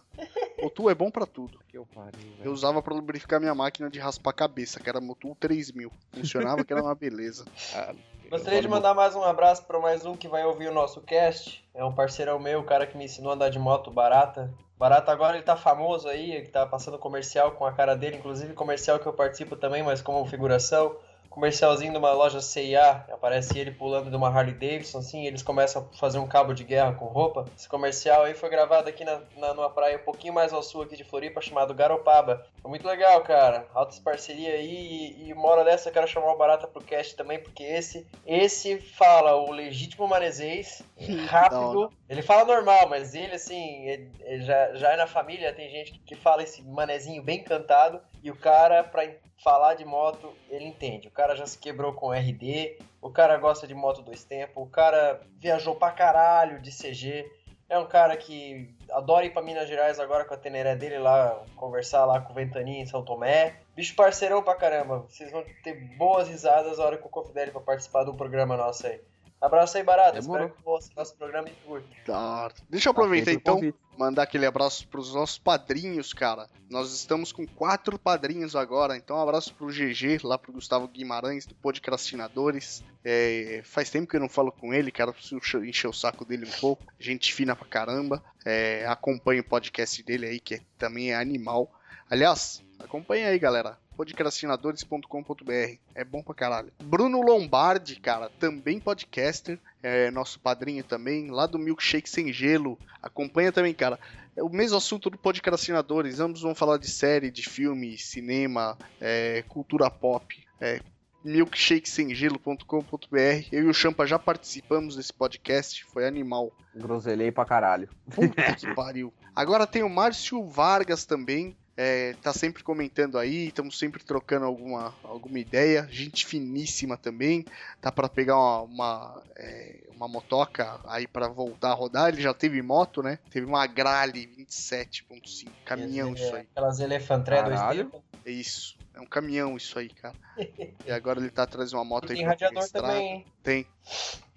Motul 0.61 0.89
é 0.89 0.95
bom 0.95 1.11
pra 1.11 1.25
tudo. 1.25 1.59
Que 1.67 1.77
eu 1.77 1.85
pariu, 1.85 2.33
Eu 2.43 2.53
usava 2.53 2.81
pra 2.81 2.93
lubrificar 2.95 3.39
minha 3.41 3.53
máquina 3.55 3.89
de 3.89 3.99
raspar 3.99 4.29
a 4.29 4.33
cabeça, 4.33 4.79
que 4.79 4.89
era 4.89 5.01
Motul 5.01 5.35
3000. 5.37 5.91
Funcionava 6.13 6.63
que 6.63 6.71
era 6.71 6.81
uma 6.81 6.95
beleza. 6.95 7.45
Ah, 7.73 7.93
Gostaria 8.29 8.61
de 8.61 8.67
mandar 8.67 8.93
mais 8.93 9.15
um 9.15 9.23
abraço 9.23 9.65
para 9.65 9.79
mais 9.79 10.05
um 10.05 10.15
que 10.15 10.27
vai 10.27 10.45
ouvir 10.45 10.67
o 10.67 10.73
nosso 10.73 11.01
cast. 11.01 11.67
É 11.73 11.83
um 11.83 11.91
parceirão 11.91 12.37
meu, 12.37 12.59
o 12.59 12.63
cara 12.63 12.85
que 12.85 12.95
me 12.95 13.05
ensinou 13.05 13.31
a 13.31 13.35
andar 13.35 13.49
de 13.49 13.57
moto 13.57 13.89
barata. 13.89 14.53
Barata 14.77 15.11
agora 15.11 15.35
ele 15.35 15.43
tá 15.43 15.57
famoso 15.57 16.07
aí, 16.07 16.33
ele 16.33 16.47
tá 16.47 16.63
passando 16.63 16.99
comercial 16.99 17.53
com 17.53 17.65
a 17.65 17.73
cara 17.73 17.95
dele, 17.95 18.17
inclusive 18.17 18.53
comercial 18.53 18.99
que 18.99 19.07
eu 19.07 19.13
participo 19.13 19.55
também, 19.55 19.81
mas 19.81 19.99
como 19.99 20.23
figuração. 20.27 20.95
Comercialzinho 21.39 21.93
de 21.93 21.97
uma 21.97 22.11
loja 22.11 22.41
CIA, 22.41 23.05
aparece 23.13 23.57
ele 23.57 23.71
pulando 23.71 24.09
de 24.09 24.15
uma 24.17 24.27
Harley 24.27 24.53
Davidson, 24.53 24.97
assim, 24.99 25.23
e 25.23 25.27
eles 25.27 25.41
começam 25.41 25.87
a 25.89 25.97
fazer 25.97 26.19
um 26.19 26.27
cabo 26.27 26.53
de 26.53 26.65
guerra 26.65 26.91
com 26.91 27.05
roupa. 27.05 27.45
Esse 27.57 27.69
comercial 27.69 28.23
aí 28.23 28.33
foi 28.33 28.49
gravado 28.49 28.89
aqui 28.89 29.05
na, 29.05 29.21
na, 29.37 29.53
numa 29.53 29.69
praia 29.69 29.95
um 29.95 30.03
pouquinho 30.03 30.33
mais 30.33 30.51
ao 30.51 30.61
sul 30.61 30.81
aqui 30.81 30.97
de 30.97 31.05
Floripa, 31.05 31.39
chamado 31.39 31.73
Garopaba. 31.73 32.45
Foi 32.61 32.69
muito 32.69 32.85
legal, 32.85 33.21
cara. 33.21 33.65
Altas 33.73 33.99
parceria 33.99 34.51
aí, 34.51 35.15
e, 35.17 35.29
e 35.29 35.33
uma 35.33 35.47
hora 35.47 35.63
dessa 35.63 35.87
eu 35.87 35.93
quero 35.93 36.07
chamar 36.09 36.33
o 36.33 36.37
Barata 36.37 36.67
pro 36.67 36.83
cast 36.83 37.15
também, 37.15 37.39
porque 37.39 37.63
esse, 37.63 38.05
esse 38.27 38.77
fala 38.77 39.35
o 39.37 39.49
legítimo 39.49 40.05
manezês, 40.09 40.81
rápido. 41.27 41.89
Ele 42.09 42.21
fala 42.21 42.43
normal, 42.43 42.89
mas 42.89 43.13
ele, 43.15 43.35
assim, 43.35 43.85
ele- 43.87 44.11
ele 44.25 44.43
já, 44.43 44.73
já 44.75 44.91
é 44.91 44.97
na 44.97 45.07
família, 45.07 45.53
tem 45.53 45.69
gente 45.69 45.93
que 46.05 46.15
fala 46.15 46.43
esse 46.43 46.61
manezinho 46.63 47.23
bem 47.23 47.41
cantado, 47.43 48.01
e 48.23 48.29
o 48.29 48.35
cara, 48.35 48.83
pra 48.83 49.03
falar 49.43 49.75
de 49.75 49.85
moto, 49.85 50.33
ele 50.49 50.65
entende. 50.65 51.07
O 51.07 51.11
cara 51.11 51.35
já 51.35 51.45
se 51.45 51.57
quebrou 51.57 51.93
com 51.93 52.13
RD, 52.13 52.77
o 53.01 53.09
cara 53.09 53.37
gosta 53.37 53.65
de 53.65 53.73
moto 53.73 54.01
dois 54.01 54.23
tempos, 54.23 54.61
o 54.61 54.69
cara 54.69 55.21
viajou 55.37 55.75
pra 55.75 55.91
caralho 55.91 56.61
de 56.61 56.71
CG. 56.71 57.29
É 57.69 57.77
um 57.77 57.85
cara 57.85 58.17
que 58.17 58.75
adora 58.91 59.25
ir 59.25 59.29
pra 59.29 59.43
Minas 59.43 59.69
Gerais 59.69 59.99
agora 59.99 60.25
com 60.25 60.33
a 60.33 60.37
Teneré 60.37 60.75
dele 60.75 60.97
lá, 60.97 61.43
conversar 61.55 62.03
lá 62.03 62.19
com 62.19 62.31
o 62.31 62.35
Ventania 62.35 62.81
em 62.81 62.85
São 62.87 63.05
Tomé. 63.05 63.57
Bicho 63.75 63.95
parceirão 63.95 64.41
pra 64.41 64.55
caramba. 64.55 65.05
Vocês 65.07 65.31
vão 65.31 65.45
ter 65.63 65.75
boas 65.95 66.27
risadas 66.27 66.79
na 66.79 66.85
hora 66.85 66.97
que 66.97 67.05
eu 67.05 67.09
convidar 67.09 67.43
ele 67.43 67.51
pra 67.51 67.61
participar 67.61 68.03
do 68.03 68.15
programa 68.15 68.57
nosso 68.57 68.87
aí. 68.87 68.99
Abraço 69.41 69.77
aí, 69.77 69.83
Barata. 69.83 70.19
Demorou. 70.19 70.47
Espero 70.47 70.57
que 70.57 70.65
você 70.65 70.89
nosso 70.95 71.15
programa 71.15 71.47
e 71.47 71.53
curta. 71.65 71.87
Tá. 72.05 72.51
Deixa 72.69 72.89
eu 72.89 72.91
aproveitar 72.91 73.31
o 73.31 73.33
então, 73.33 73.55
convite. 73.55 73.77
mandar 73.97 74.23
aquele 74.23 74.45
abraço 74.45 74.85
pros 74.89 75.13
nossos 75.13 75.37
padrinhos, 75.37 76.11
cara. 76.13 76.47
Nós 76.69 76.93
estamos 76.93 77.31
com 77.31 77.47
quatro 77.47 77.97
padrinhos 77.97 78.53
agora, 78.55 78.97
então 78.97 79.15
um 79.15 79.21
abraço 79.21 79.53
pro 79.55 79.67
GG, 79.67 80.19
lá 80.23 80.37
pro 80.37 80.51
Gustavo 80.51 80.87
Guimarães, 80.89 81.45
do 81.45 81.55
Podcrastinadores. 81.55 82.83
É, 83.03 83.61
faz 83.63 83.89
tempo 83.89 84.07
que 84.07 84.17
eu 84.17 84.19
não 84.19 84.27
falo 84.29 84.51
com 84.51 84.73
ele, 84.73 84.91
cara, 84.91 85.13
preciso 85.13 85.39
encher 85.63 85.87
o 85.87 85.93
saco 85.93 86.25
dele 86.25 86.45
um 86.45 86.59
pouco. 86.59 86.83
Gente 86.99 87.33
fina 87.33 87.55
pra 87.55 87.65
caramba. 87.65 88.21
É, 88.45 88.85
acompanha 88.87 89.39
o 89.41 89.45
podcast 89.45 90.03
dele 90.03 90.25
aí, 90.25 90.39
que 90.39 90.55
é- 90.55 90.61
também 90.77 91.11
é 91.11 91.15
animal. 91.15 91.71
Aliás, 92.09 92.63
acompanha 92.77 93.27
aí, 93.29 93.39
galera. 93.39 93.77
podcrastinadores.com.br. 93.99 95.77
É 95.93 96.05
bom 96.05 96.23
pra 96.23 96.33
caralho. 96.33 96.71
Bruno 96.81 97.21
Lombardi, 97.21 97.99
cara, 97.99 98.31
também 98.39 98.79
podcaster, 98.79 99.59
é 99.83 100.09
nosso 100.09 100.39
padrinho 100.39 100.85
também, 100.85 101.29
lá 101.29 101.45
do 101.45 101.59
Milkshake 101.59 102.09
Sem 102.09 102.31
Gelo. 102.31 102.79
Acompanha 103.03 103.51
também, 103.51 103.73
cara. 103.73 103.99
É 104.37 104.43
o 104.43 104.47
mesmo 104.47 104.77
assunto 104.77 105.09
do 105.09 105.17
Podcrastinadores. 105.17 106.21
Ambos 106.21 106.43
vão 106.43 106.55
falar 106.55 106.77
de 106.77 106.89
série, 106.89 107.29
de 107.29 107.43
filme, 107.43 107.97
cinema, 107.97 108.77
é, 109.01 109.43
cultura 109.49 109.89
pop. 109.89 110.47
É, 110.61 110.79
milkshakesemgelo.com.br. 111.21 113.47
Eu 113.51 113.65
e 113.65 113.69
o 113.69 113.73
Champa 113.73 114.07
já 114.07 114.17
participamos 114.17 114.95
desse 114.95 115.11
podcast, 115.11 115.83
foi 115.83 116.07
animal. 116.07 116.53
Groselhei 116.73 117.33
pra 117.33 117.43
caralho. 117.43 117.89
Puta 118.15 118.55
que 118.55 118.73
pariu. 118.73 119.13
Agora 119.35 119.67
tem 119.67 119.83
o 119.83 119.89
Márcio 119.89 120.41
Vargas 120.45 121.05
também. 121.05 121.53
É, 121.81 122.13
tá 122.21 122.33
sempre 122.33 122.61
comentando 122.61 123.17
aí, 123.17 123.47
estamos 123.47 123.79
sempre 123.79 124.03
trocando 124.03 124.45
alguma, 124.45 124.93
alguma 125.01 125.39
ideia. 125.39 125.87
Gente 125.89 126.25
finíssima 126.25 126.97
também. 126.97 127.45
Tá 127.79 127.89
para 127.89 128.09
pegar 128.09 128.35
uma, 128.37 128.61
uma, 128.63 129.23
é, 129.37 129.83
uma 129.95 130.05
motoca 130.05 130.77
aí 130.85 131.07
para 131.07 131.29
voltar 131.29 131.69
a 131.69 131.73
rodar. 131.73 132.09
Ele 132.09 132.21
já 132.21 132.33
teve 132.33 132.61
moto, 132.61 133.01
né? 133.01 133.17
Teve 133.31 133.45
uma 133.45 133.65
Grale 133.65 134.27
27.5. 134.27 135.47
Caminhão 135.63 136.13
isso 136.13 136.35
aí. 136.35 136.47
Aquelas 136.51 136.81
elefantré 136.81 137.43
dois 137.43 137.55
Caralho. 137.57 137.85
tempos. 137.85 138.01
É 138.25 138.31
isso. 138.31 138.77
É 138.93 138.99
um 138.99 139.05
caminhão 139.05 139.55
isso 139.55 139.79
aí, 139.79 139.87
cara. 139.87 140.15
E 140.85 140.91
agora 140.91 141.19
ele 141.21 141.29
tá 141.29 141.43
atrás 141.43 141.69
de 141.69 141.75
uma 141.77 141.85
moto 141.85 142.09
aí 142.09 142.15
Tem 142.17 142.23
pra 142.25 142.31
radiador 142.33 142.61
estrada. 142.63 142.87
também, 142.87 143.07
hein? 143.13 143.25
Tem. 143.41 143.65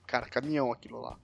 Cara, 0.07 0.27
caminhão 0.27 0.71
aquilo 0.71 1.01
lá. 1.01 1.17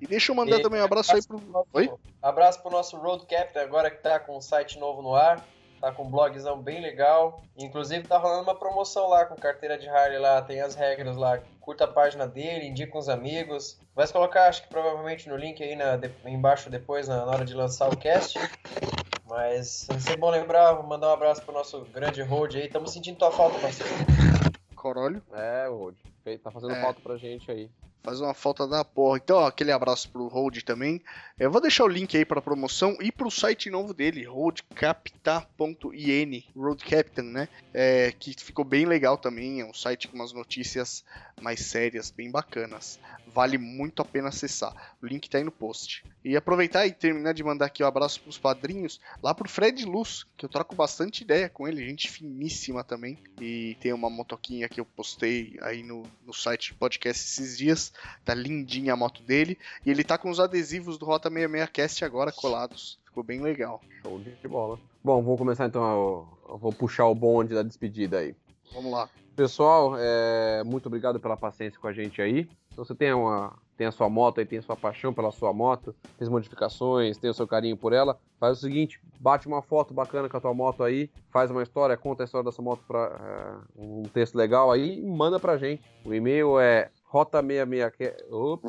E 0.00 0.06
deixa 0.08 0.32
eu 0.32 0.36
mandar 0.36 0.58
E- 0.58 0.62
também 0.62 0.80
um 0.80 0.84
abraço 0.84 1.14
aí 1.14 1.24
pro. 1.24 1.40
Nosso- 1.40 1.68
Oi? 1.72 1.92
Abraço 2.20 2.60
pro 2.60 2.72
nosso 2.72 2.96
Road 2.96 3.24
Captain, 3.26 3.62
agora 3.62 3.88
que 3.88 4.02
tá 4.02 4.18
com 4.18 4.36
um 4.36 4.40
site 4.40 4.76
novo 4.76 5.00
no 5.00 5.14
ar. 5.14 5.46
Tá 5.80 5.90
com 5.90 6.04
um 6.04 6.10
blogzão 6.10 6.60
bem 6.60 6.80
legal. 6.80 7.42
Inclusive 7.56 8.06
tá 8.06 8.18
rolando 8.18 8.42
uma 8.42 8.54
promoção 8.54 9.08
lá 9.08 9.24
com 9.24 9.34
carteira 9.34 9.78
de 9.78 9.88
Harley 9.88 10.18
lá, 10.18 10.42
tem 10.42 10.60
as 10.60 10.74
regras 10.74 11.16
lá. 11.16 11.40
Curta 11.60 11.84
a 11.84 11.88
página 11.88 12.26
dele, 12.26 12.66
indica 12.66 12.98
uns 12.98 13.08
amigos. 13.08 13.78
Vai 13.94 14.06
se 14.06 14.12
colocar, 14.12 14.48
acho 14.48 14.62
que 14.62 14.68
provavelmente 14.68 15.28
no 15.28 15.36
link 15.36 15.62
aí 15.62 15.74
na, 15.74 15.96
de, 15.96 16.10
embaixo 16.26 16.68
depois, 16.68 17.08
na, 17.08 17.24
na 17.24 17.32
hora 17.32 17.44
de 17.44 17.54
lançar 17.54 17.88
o 17.88 17.96
cast. 17.96 18.38
Mas 19.26 19.86
vai 19.88 20.00
ser 20.00 20.16
bom 20.16 20.28
lembrar, 20.28 20.72
vou 20.72 20.82
mandar 20.84 21.08
um 21.08 21.12
abraço 21.12 21.42
pro 21.42 21.54
nosso 21.54 21.80
grande 21.92 22.20
Road 22.20 22.58
aí. 22.58 22.68
Tamo 22.68 22.86
sentindo 22.88 23.16
tua 23.16 23.30
falta, 23.30 23.58
parceiro. 23.58 23.92
Corolho. 24.74 25.22
É, 25.32 25.66
Road. 25.68 25.96
Tá 26.42 26.50
fazendo 26.50 26.74
É. 26.74 26.80
falta 26.82 27.00
pra 27.00 27.16
gente 27.16 27.50
aí. 27.50 27.70
Faz 28.02 28.20
uma 28.20 28.32
falta 28.32 28.66
da 28.66 28.82
porra. 28.84 29.18
Então, 29.18 29.36
ó, 29.36 29.46
aquele 29.46 29.72
abraço 29.72 30.10
pro 30.10 30.28
Hold 30.28 30.62
também. 30.62 31.02
Eu 31.38 31.50
vou 31.50 31.60
deixar 31.60 31.84
o 31.84 31.88
link 31.88 32.16
aí 32.16 32.24
pra 32.24 32.40
promoção 32.40 32.96
e 33.00 33.12
pro 33.12 33.30
site 33.30 33.68
novo 33.70 33.92
dele, 33.92 34.24
roadcapta.in, 34.24 36.44
Road 36.56 36.82
Captain, 36.84 37.24
né? 37.24 37.48
É, 37.72 38.12
que 38.18 38.34
ficou 38.38 38.64
bem 38.64 38.86
legal 38.86 39.18
também. 39.18 39.60
É 39.60 39.64
um 39.64 39.74
site 39.74 40.08
com 40.08 40.16
umas 40.16 40.32
notícias 40.32 41.04
mais 41.40 41.60
sérias, 41.60 42.10
bem 42.10 42.30
bacanas. 42.30 42.98
Vale 43.26 43.58
muito 43.58 44.02
a 44.02 44.04
pena 44.04 44.28
acessar. 44.28 44.94
O 45.00 45.06
link 45.06 45.30
tá 45.30 45.38
aí 45.38 45.44
no 45.44 45.52
post. 45.52 46.04
E 46.24 46.36
aproveitar 46.36 46.86
e 46.86 46.92
terminar 46.92 47.32
de 47.32 47.44
mandar 47.44 47.66
aqui 47.66 47.82
o 47.82 47.86
um 47.86 47.88
abraço 47.88 48.20
pros 48.20 48.36
padrinhos, 48.36 49.00
lá 49.22 49.34
pro 49.34 49.48
Fred 49.48 49.84
Luz, 49.84 50.26
que 50.36 50.44
eu 50.44 50.48
troco 50.48 50.74
bastante 50.74 51.22
ideia 51.22 51.48
com 51.48 51.66
ele, 51.66 51.86
gente 51.86 52.10
finíssima 52.10 52.82
também. 52.82 53.16
E 53.40 53.76
tem 53.80 53.92
uma 53.92 54.10
motoquinha 54.10 54.68
que 54.68 54.80
eu 54.80 54.84
postei 54.84 55.56
aí 55.62 55.82
no, 55.82 56.02
no 56.26 56.34
site 56.34 56.72
do 56.72 56.78
podcast 56.78 57.24
esses 57.24 57.56
dias. 57.56 57.89
Tá 58.24 58.34
lindinha 58.34 58.92
a 58.92 58.96
moto 58.96 59.22
dele. 59.22 59.58
E 59.84 59.90
ele 59.90 60.04
tá 60.04 60.18
com 60.18 60.30
os 60.30 60.40
adesivos 60.40 60.98
do 60.98 61.04
Rota 61.04 61.30
66cast 61.30 62.02
agora 62.02 62.32
colados. 62.32 62.98
Ficou 63.04 63.22
bem 63.22 63.40
legal. 63.40 63.80
Show 64.02 64.18
de 64.18 64.48
bola. 64.48 64.78
Bom, 65.02 65.22
vou 65.22 65.36
começar 65.36 65.66
então. 65.66 65.82
Eu, 66.48 66.58
vou 66.58 66.72
puxar 66.72 67.06
o 67.06 67.14
bonde 67.14 67.54
da 67.54 67.62
despedida 67.62 68.18
aí. 68.18 68.34
Vamos 68.72 68.92
lá. 68.92 69.08
Pessoal, 69.34 69.94
é, 69.98 70.62
muito 70.64 70.86
obrigado 70.86 71.18
pela 71.18 71.36
paciência 71.36 71.80
com 71.80 71.88
a 71.88 71.92
gente 71.92 72.20
aí. 72.20 72.44
Se 72.70 72.76
você 72.76 72.94
tem, 72.94 73.12
uma, 73.12 73.56
tem 73.76 73.86
a 73.86 73.92
sua 73.92 74.08
moto 74.08 74.40
e 74.40 74.44
tem 74.44 74.58
a 74.58 74.62
sua 74.62 74.76
paixão 74.76 75.12
pela 75.12 75.32
sua 75.32 75.52
moto, 75.52 75.94
fez 76.18 76.28
modificações, 76.28 77.16
tem 77.16 77.30
o 77.30 77.34
seu 77.34 77.48
carinho 77.48 77.76
por 77.76 77.92
ela, 77.92 78.18
faz 78.38 78.58
o 78.58 78.60
seguinte, 78.60 79.00
bate 79.18 79.48
uma 79.48 79.62
foto 79.62 79.92
bacana 79.92 80.28
com 80.28 80.36
a 80.36 80.40
tua 80.40 80.54
moto 80.54 80.84
aí, 80.84 81.10
faz 81.30 81.50
uma 81.50 81.62
história, 81.62 81.96
conta 81.96 82.22
a 82.22 82.26
história 82.26 82.44
dessa 82.44 82.62
moto 82.62 82.82
para 82.86 83.60
um 83.76 84.02
texto 84.04 84.36
legal 84.36 84.70
aí 84.70 85.00
e 85.00 85.06
manda 85.06 85.40
pra 85.40 85.56
gente. 85.56 85.82
O 86.04 86.14
e-mail 86.14 86.60
é 86.60 86.90
rota66 87.12 88.60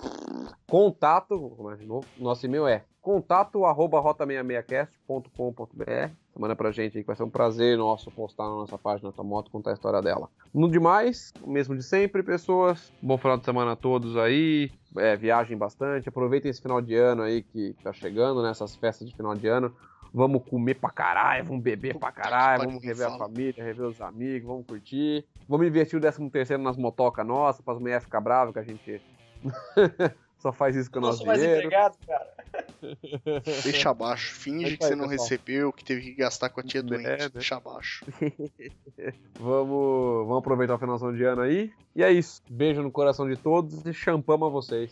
contato, 0.67 1.39
vou 1.39 1.51
começar 1.51 1.81
de 1.81 1.87
novo, 1.87 2.05
nosso 2.17 2.45
e-mail 2.45 2.67
é 2.67 2.83
contato 3.01 3.65
arroba 3.65 4.01
rota66cast.com.br 4.01 6.21
Manda 6.37 6.55
pra 6.55 6.71
gente 6.71 6.97
aí 6.97 7.03
que 7.03 7.07
vai 7.07 7.15
ser 7.15 7.23
um 7.23 7.29
prazer 7.29 7.77
nosso 7.77 8.09
postar 8.09 8.45
na 8.45 8.55
nossa 8.55 8.77
página 8.77 9.11
da 9.11 9.23
moto, 9.23 9.51
contar 9.51 9.71
a 9.71 9.73
história 9.73 10.01
dela. 10.01 10.29
No 10.53 10.69
demais, 10.69 11.33
o 11.41 11.49
mesmo 11.49 11.75
de 11.75 11.83
sempre, 11.83 12.23
pessoas. 12.23 12.91
Bom 13.01 13.17
final 13.17 13.37
de 13.37 13.43
semana 13.43 13.73
a 13.73 13.75
todos 13.75 14.15
aí. 14.15 14.71
É, 14.97 15.15
viagem 15.17 15.57
bastante. 15.57 16.07
Aproveitem 16.07 16.49
esse 16.49 16.61
final 16.61 16.81
de 16.81 16.95
ano 16.95 17.23
aí 17.23 17.43
que 17.43 17.75
tá 17.83 17.91
chegando, 17.91 18.41
nessas 18.41 18.75
festas 18.75 19.09
de 19.09 19.15
final 19.15 19.35
de 19.35 19.47
ano. 19.47 19.75
Vamos 20.13 20.43
comer 20.43 20.75
pra 20.75 20.89
caralho, 20.89 21.45
vamos 21.45 21.63
beber 21.63 21.97
pra 21.97 22.11
caralho, 22.11 22.65
vamos 22.65 22.83
rever 22.83 23.07
a 23.07 23.17
família, 23.17 23.63
rever 23.63 23.85
os 23.85 24.01
amigos, 24.01 24.47
vamos 24.47 24.65
curtir. 24.65 25.25
Vamos 25.47 25.65
investir 25.67 25.97
o 25.97 26.01
13 26.01 26.29
terceiro 26.29 26.61
nas 26.61 26.75
motocas 26.75 27.25
nossas, 27.25 27.61
para 27.61 27.73
as 27.75 27.79
mulheres 27.79 28.03
ficar 28.03 28.19
bravas 28.19 28.53
que 28.53 28.59
a 28.59 28.63
gente 28.63 29.01
só 30.37 30.51
faz 30.51 30.75
isso 30.75 30.91
com 30.91 30.99
o 30.99 31.01
nosso 31.01 31.23
dinheiro. 31.23 31.57
empregado, 31.67 31.97
cara. 32.05 32.27
Deixa 33.63 33.89
abaixo. 33.91 34.33
Finge 34.33 34.63
Mas 34.71 34.75
que 34.77 34.85
você 34.85 34.95
não 34.95 35.07
pessoal. 35.07 35.29
recebeu, 35.29 35.71
que 35.71 35.83
teve 35.85 36.01
que 36.01 36.13
gastar 36.15 36.49
com 36.49 36.59
a 36.59 36.63
tia 36.63 36.83
doente. 36.83 37.05
É, 37.05 37.17
né? 37.17 37.29
Deixa 37.29 37.55
abaixo. 37.55 38.05
Vamos, 39.39 40.27
vamos 40.27 40.37
aproveitar 40.37 40.75
o 40.75 40.79
finalzão 40.79 41.13
de 41.13 41.23
ano 41.23 41.41
aí. 41.41 41.71
E 41.95 42.03
é 42.03 42.11
isso. 42.11 42.43
Beijo 42.49 42.83
no 42.83 42.91
coração 42.91 43.27
de 43.27 43.35
todos 43.35 43.83
e 43.85 43.93
champamos 43.93 44.47
a 44.47 44.51
vocês. 44.51 44.91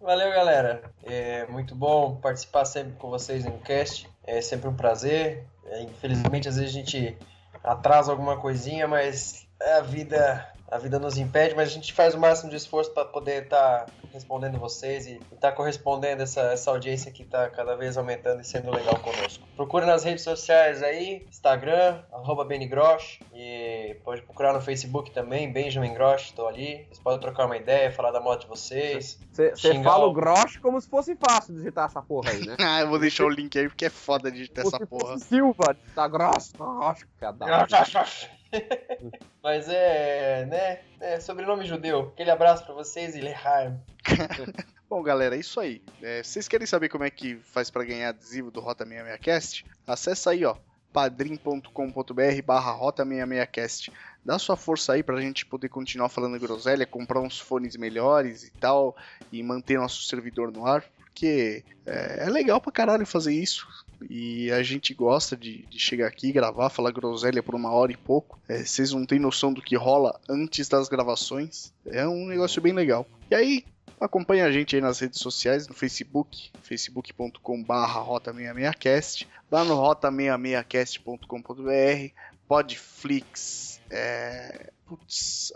Valeu, 0.00 0.30
galera. 0.30 0.82
É 1.04 1.46
muito 1.46 1.74
bom 1.74 2.16
participar 2.16 2.64
sempre 2.64 2.94
com 2.94 3.10
vocês 3.10 3.44
no 3.44 3.58
cast. 3.58 4.08
É 4.24 4.40
sempre 4.40 4.66
um 4.66 4.74
prazer. 4.74 5.44
É, 5.66 5.82
infelizmente, 5.82 6.48
às 6.48 6.56
vezes 6.56 6.70
a 6.70 6.78
gente 6.78 7.18
atrasa 7.62 8.10
alguma 8.10 8.40
coisinha, 8.40 8.88
mas 8.88 9.46
a 9.60 9.80
vida, 9.80 10.46
a 10.70 10.78
vida 10.78 10.98
nos 10.98 11.16
impede. 11.18 11.54
Mas 11.54 11.68
a 11.68 11.72
gente 11.72 11.92
faz 11.92 12.14
o 12.14 12.18
máximo 12.18 12.50
de 12.50 12.56
esforço 12.56 12.92
para 12.92 13.04
poder 13.04 13.44
estar 13.44 13.86
respondendo 14.12 14.58
vocês 14.58 15.06
e 15.06 15.20
estar 15.32 15.52
correspondendo 15.52 16.22
essa, 16.24 16.40
essa 16.52 16.68
audiência 16.72 17.12
que 17.12 17.22
está 17.22 17.48
cada 17.48 17.76
vez 17.76 17.96
aumentando 17.96 18.40
e 18.40 18.44
sendo 18.44 18.68
legal 18.72 18.98
conosco. 18.98 19.46
Procure 19.54 19.86
nas 19.86 20.02
redes 20.02 20.24
sociais 20.24 20.82
aí, 20.82 21.24
Instagram, 21.28 22.02
arroba 22.12 22.44
Benigrosh, 22.44 23.20
e 23.32 23.96
pode 24.04 24.22
procurar 24.22 24.52
no 24.52 24.60
Facebook 24.60 25.12
também, 25.12 25.52
Benjamin 25.52 25.94
Grosh, 25.94 26.24
estou 26.24 26.48
ali. 26.48 26.84
Vocês 26.88 26.98
podem 26.98 27.20
trocar 27.20 27.46
uma 27.46 27.56
ideia, 27.56 27.92
falar 27.92 28.10
da 28.10 28.20
moto 28.20 28.40
de 28.40 28.46
vocês. 28.48 29.20
Você 29.32 29.80
fala 29.84 30.06
o- 30.06 30.12
grosso 30.12 30.60
como 30.60 30.80
se 30.80 30.88
fosse 30.88 31.14
fácil 31.14 31.54
digitar 31.54 31.84
essa 31.86 32.02
porra 32.02 32.30
aí, 32.30 32.44
né? 32.44 32.56
Ah, 32.60 32.80
eu 32.80 32.88
vou 32.88 32.98
deixar 32.98 33.26
o 33.26 33.28
link 33.28 33.56
aí 33.56 33.68
porque 33.68 33.84
é 33.84 33.90
foda 33.90 34.28
Como 34.28 34.42
essa 34.56 34.76
se 34.78 34.86
porra. 34.86 35.12
fosse 35.12 35.24
Silva, 35.26 35.76
tá 35.94 36.08
grosso. 36.08 36.52
Grosso, 36.56 37.06
cadalho. 37.20 37.66
Mas 39.42 39.68
é, 39.68 40.46
né, 40.46 40.80
é 41.00 41.20
sobrenome 41.20 41.66
judeu. 41.66 42.10
Aquele 42.12 42.30
abraço 42.30 42.64
pra 42.64 42.74
vocês 42.74 43.14
e 43.14 43.20
Leheim. 43.20 43.78
Bom, 44.88 45.02
galera, 45.02 45.36
é 45.36 45.38
isso 45.38 45.60
aí. 45.60 45.82
É, 46.02 46.22
vocês 46.22 46.48
querem 46.48 46.66
saber 46.66 46.88
como 46.88 47.04
é 47.04 47.10
que 47.10 47.36
faz 47.36 47.70
pra 47.70 47.84
ganhar 47.84 48.08
adesivo 48.08 48.50
do 48.50 48.60
Rota 48.60 48.84
66cast? 48.84 49.64
Acessa 49.86 50.30
aí, 50.30 50.44
ó, 50.44 50.56
padrim.com.br 50.92 52.42
barra 52.44 52.72
Rota 52.72 53.06
66cast. 53.06 53.92
Dá 54.24 54.38
sua 54.38 54.56
força 54.56 54.92
aí 54.92 55.02
pra 55.02 55.20
gente 55.20 55.46
poder 55.46 55.68
continuar 55.68 56.08
falando 56.08 56.38
groselha, 56.38 56.84
comprar 56.86 57.20
uns 57.20 57.38
fones 57.38 57.76
melhores 57.76 58.42
e 58.42 58.50
tal, 58.50 58.96
e 59.32 59.42
manter 59.42 59.78
nosso 59.78 60.02
servidor 60.02 60.52
no 60.52 60.66
ar, 60.66 60.84
porque 60.98 61.64
é, 61.86 62.24
é 62.24 62.28
legal 62.28 62.60
pra 62.60 62.72
caralho 62.72 63.06
fazer 63.06 63.32
isso. 63.32 63.66
E 64.08 64.50
a 64.52 64.62
gente 64.62 64.94
gosta 64.94 65.36
de, 65.36 65.66
de 65.66 65.78
chegar 65.78 66.06
aqui, 66.06 66.32
gravar, 66.32 66.70
falar 66.70 66.90
groselha 66.90 67.42
por 67.42 67.54
uma 67.54 67.70
hora 67.70 67.92
e 67.92 67.96
pouco. 67.96 68.38
É, 68.48 68.64
vocês 68.64 68.92
não 68.92 69.04
têm 69.04 69.18
noção 69.18 69.52
do 69.52 69.60
que 69.60 69.76
rola 69.76 70.18
antes 70.28 70.68
das 70.68 70.88
gravações. 70.88 71.72
É 71.86 72.06
um 72.06 72.26
negócio 72.26 72.62
bem 72.62 72.72
legal. 72.72 73.06
E 73.30 73.34
aí, 73.34 73.64
Acompanhe 74.00 74.40
a 74.40 74.50
gente 74.50 74.74
aí 74.74 74.80
nas 74.80 74.98
redes 74.98 75.20
sociais, 75.20 75.68
no 75.68 75.74
Facebook, 75.74 76.50
facebook.com.br 76.62 77.68
rota66cast, 77.68 79.28
lá 79.52 79.62
no 79.62 79.76
rota66cast.com.br, 79.76 82.14
Podflix, 82.48 83.78
é, 83.90 84.70
putz, 84.86 85.52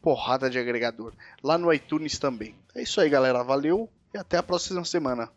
porrada 0.00 0.48
de 0.48 0.58
agregador, 0.58 1.12
lá 1.42 1.58
no 1.58 1.70
iTunes 1.70 2.18
também. 2.18 2.54
É 2.74 2.82
isso 2.82 2.98
aí, 3.02 3.10
galera, 3.10 3.44
valeu 3.44 3.86
e 4.14 4.18
até 4.18 4.38
a 4.38 4.42
próxima 4.42 4.82
semana. 4.86 5.30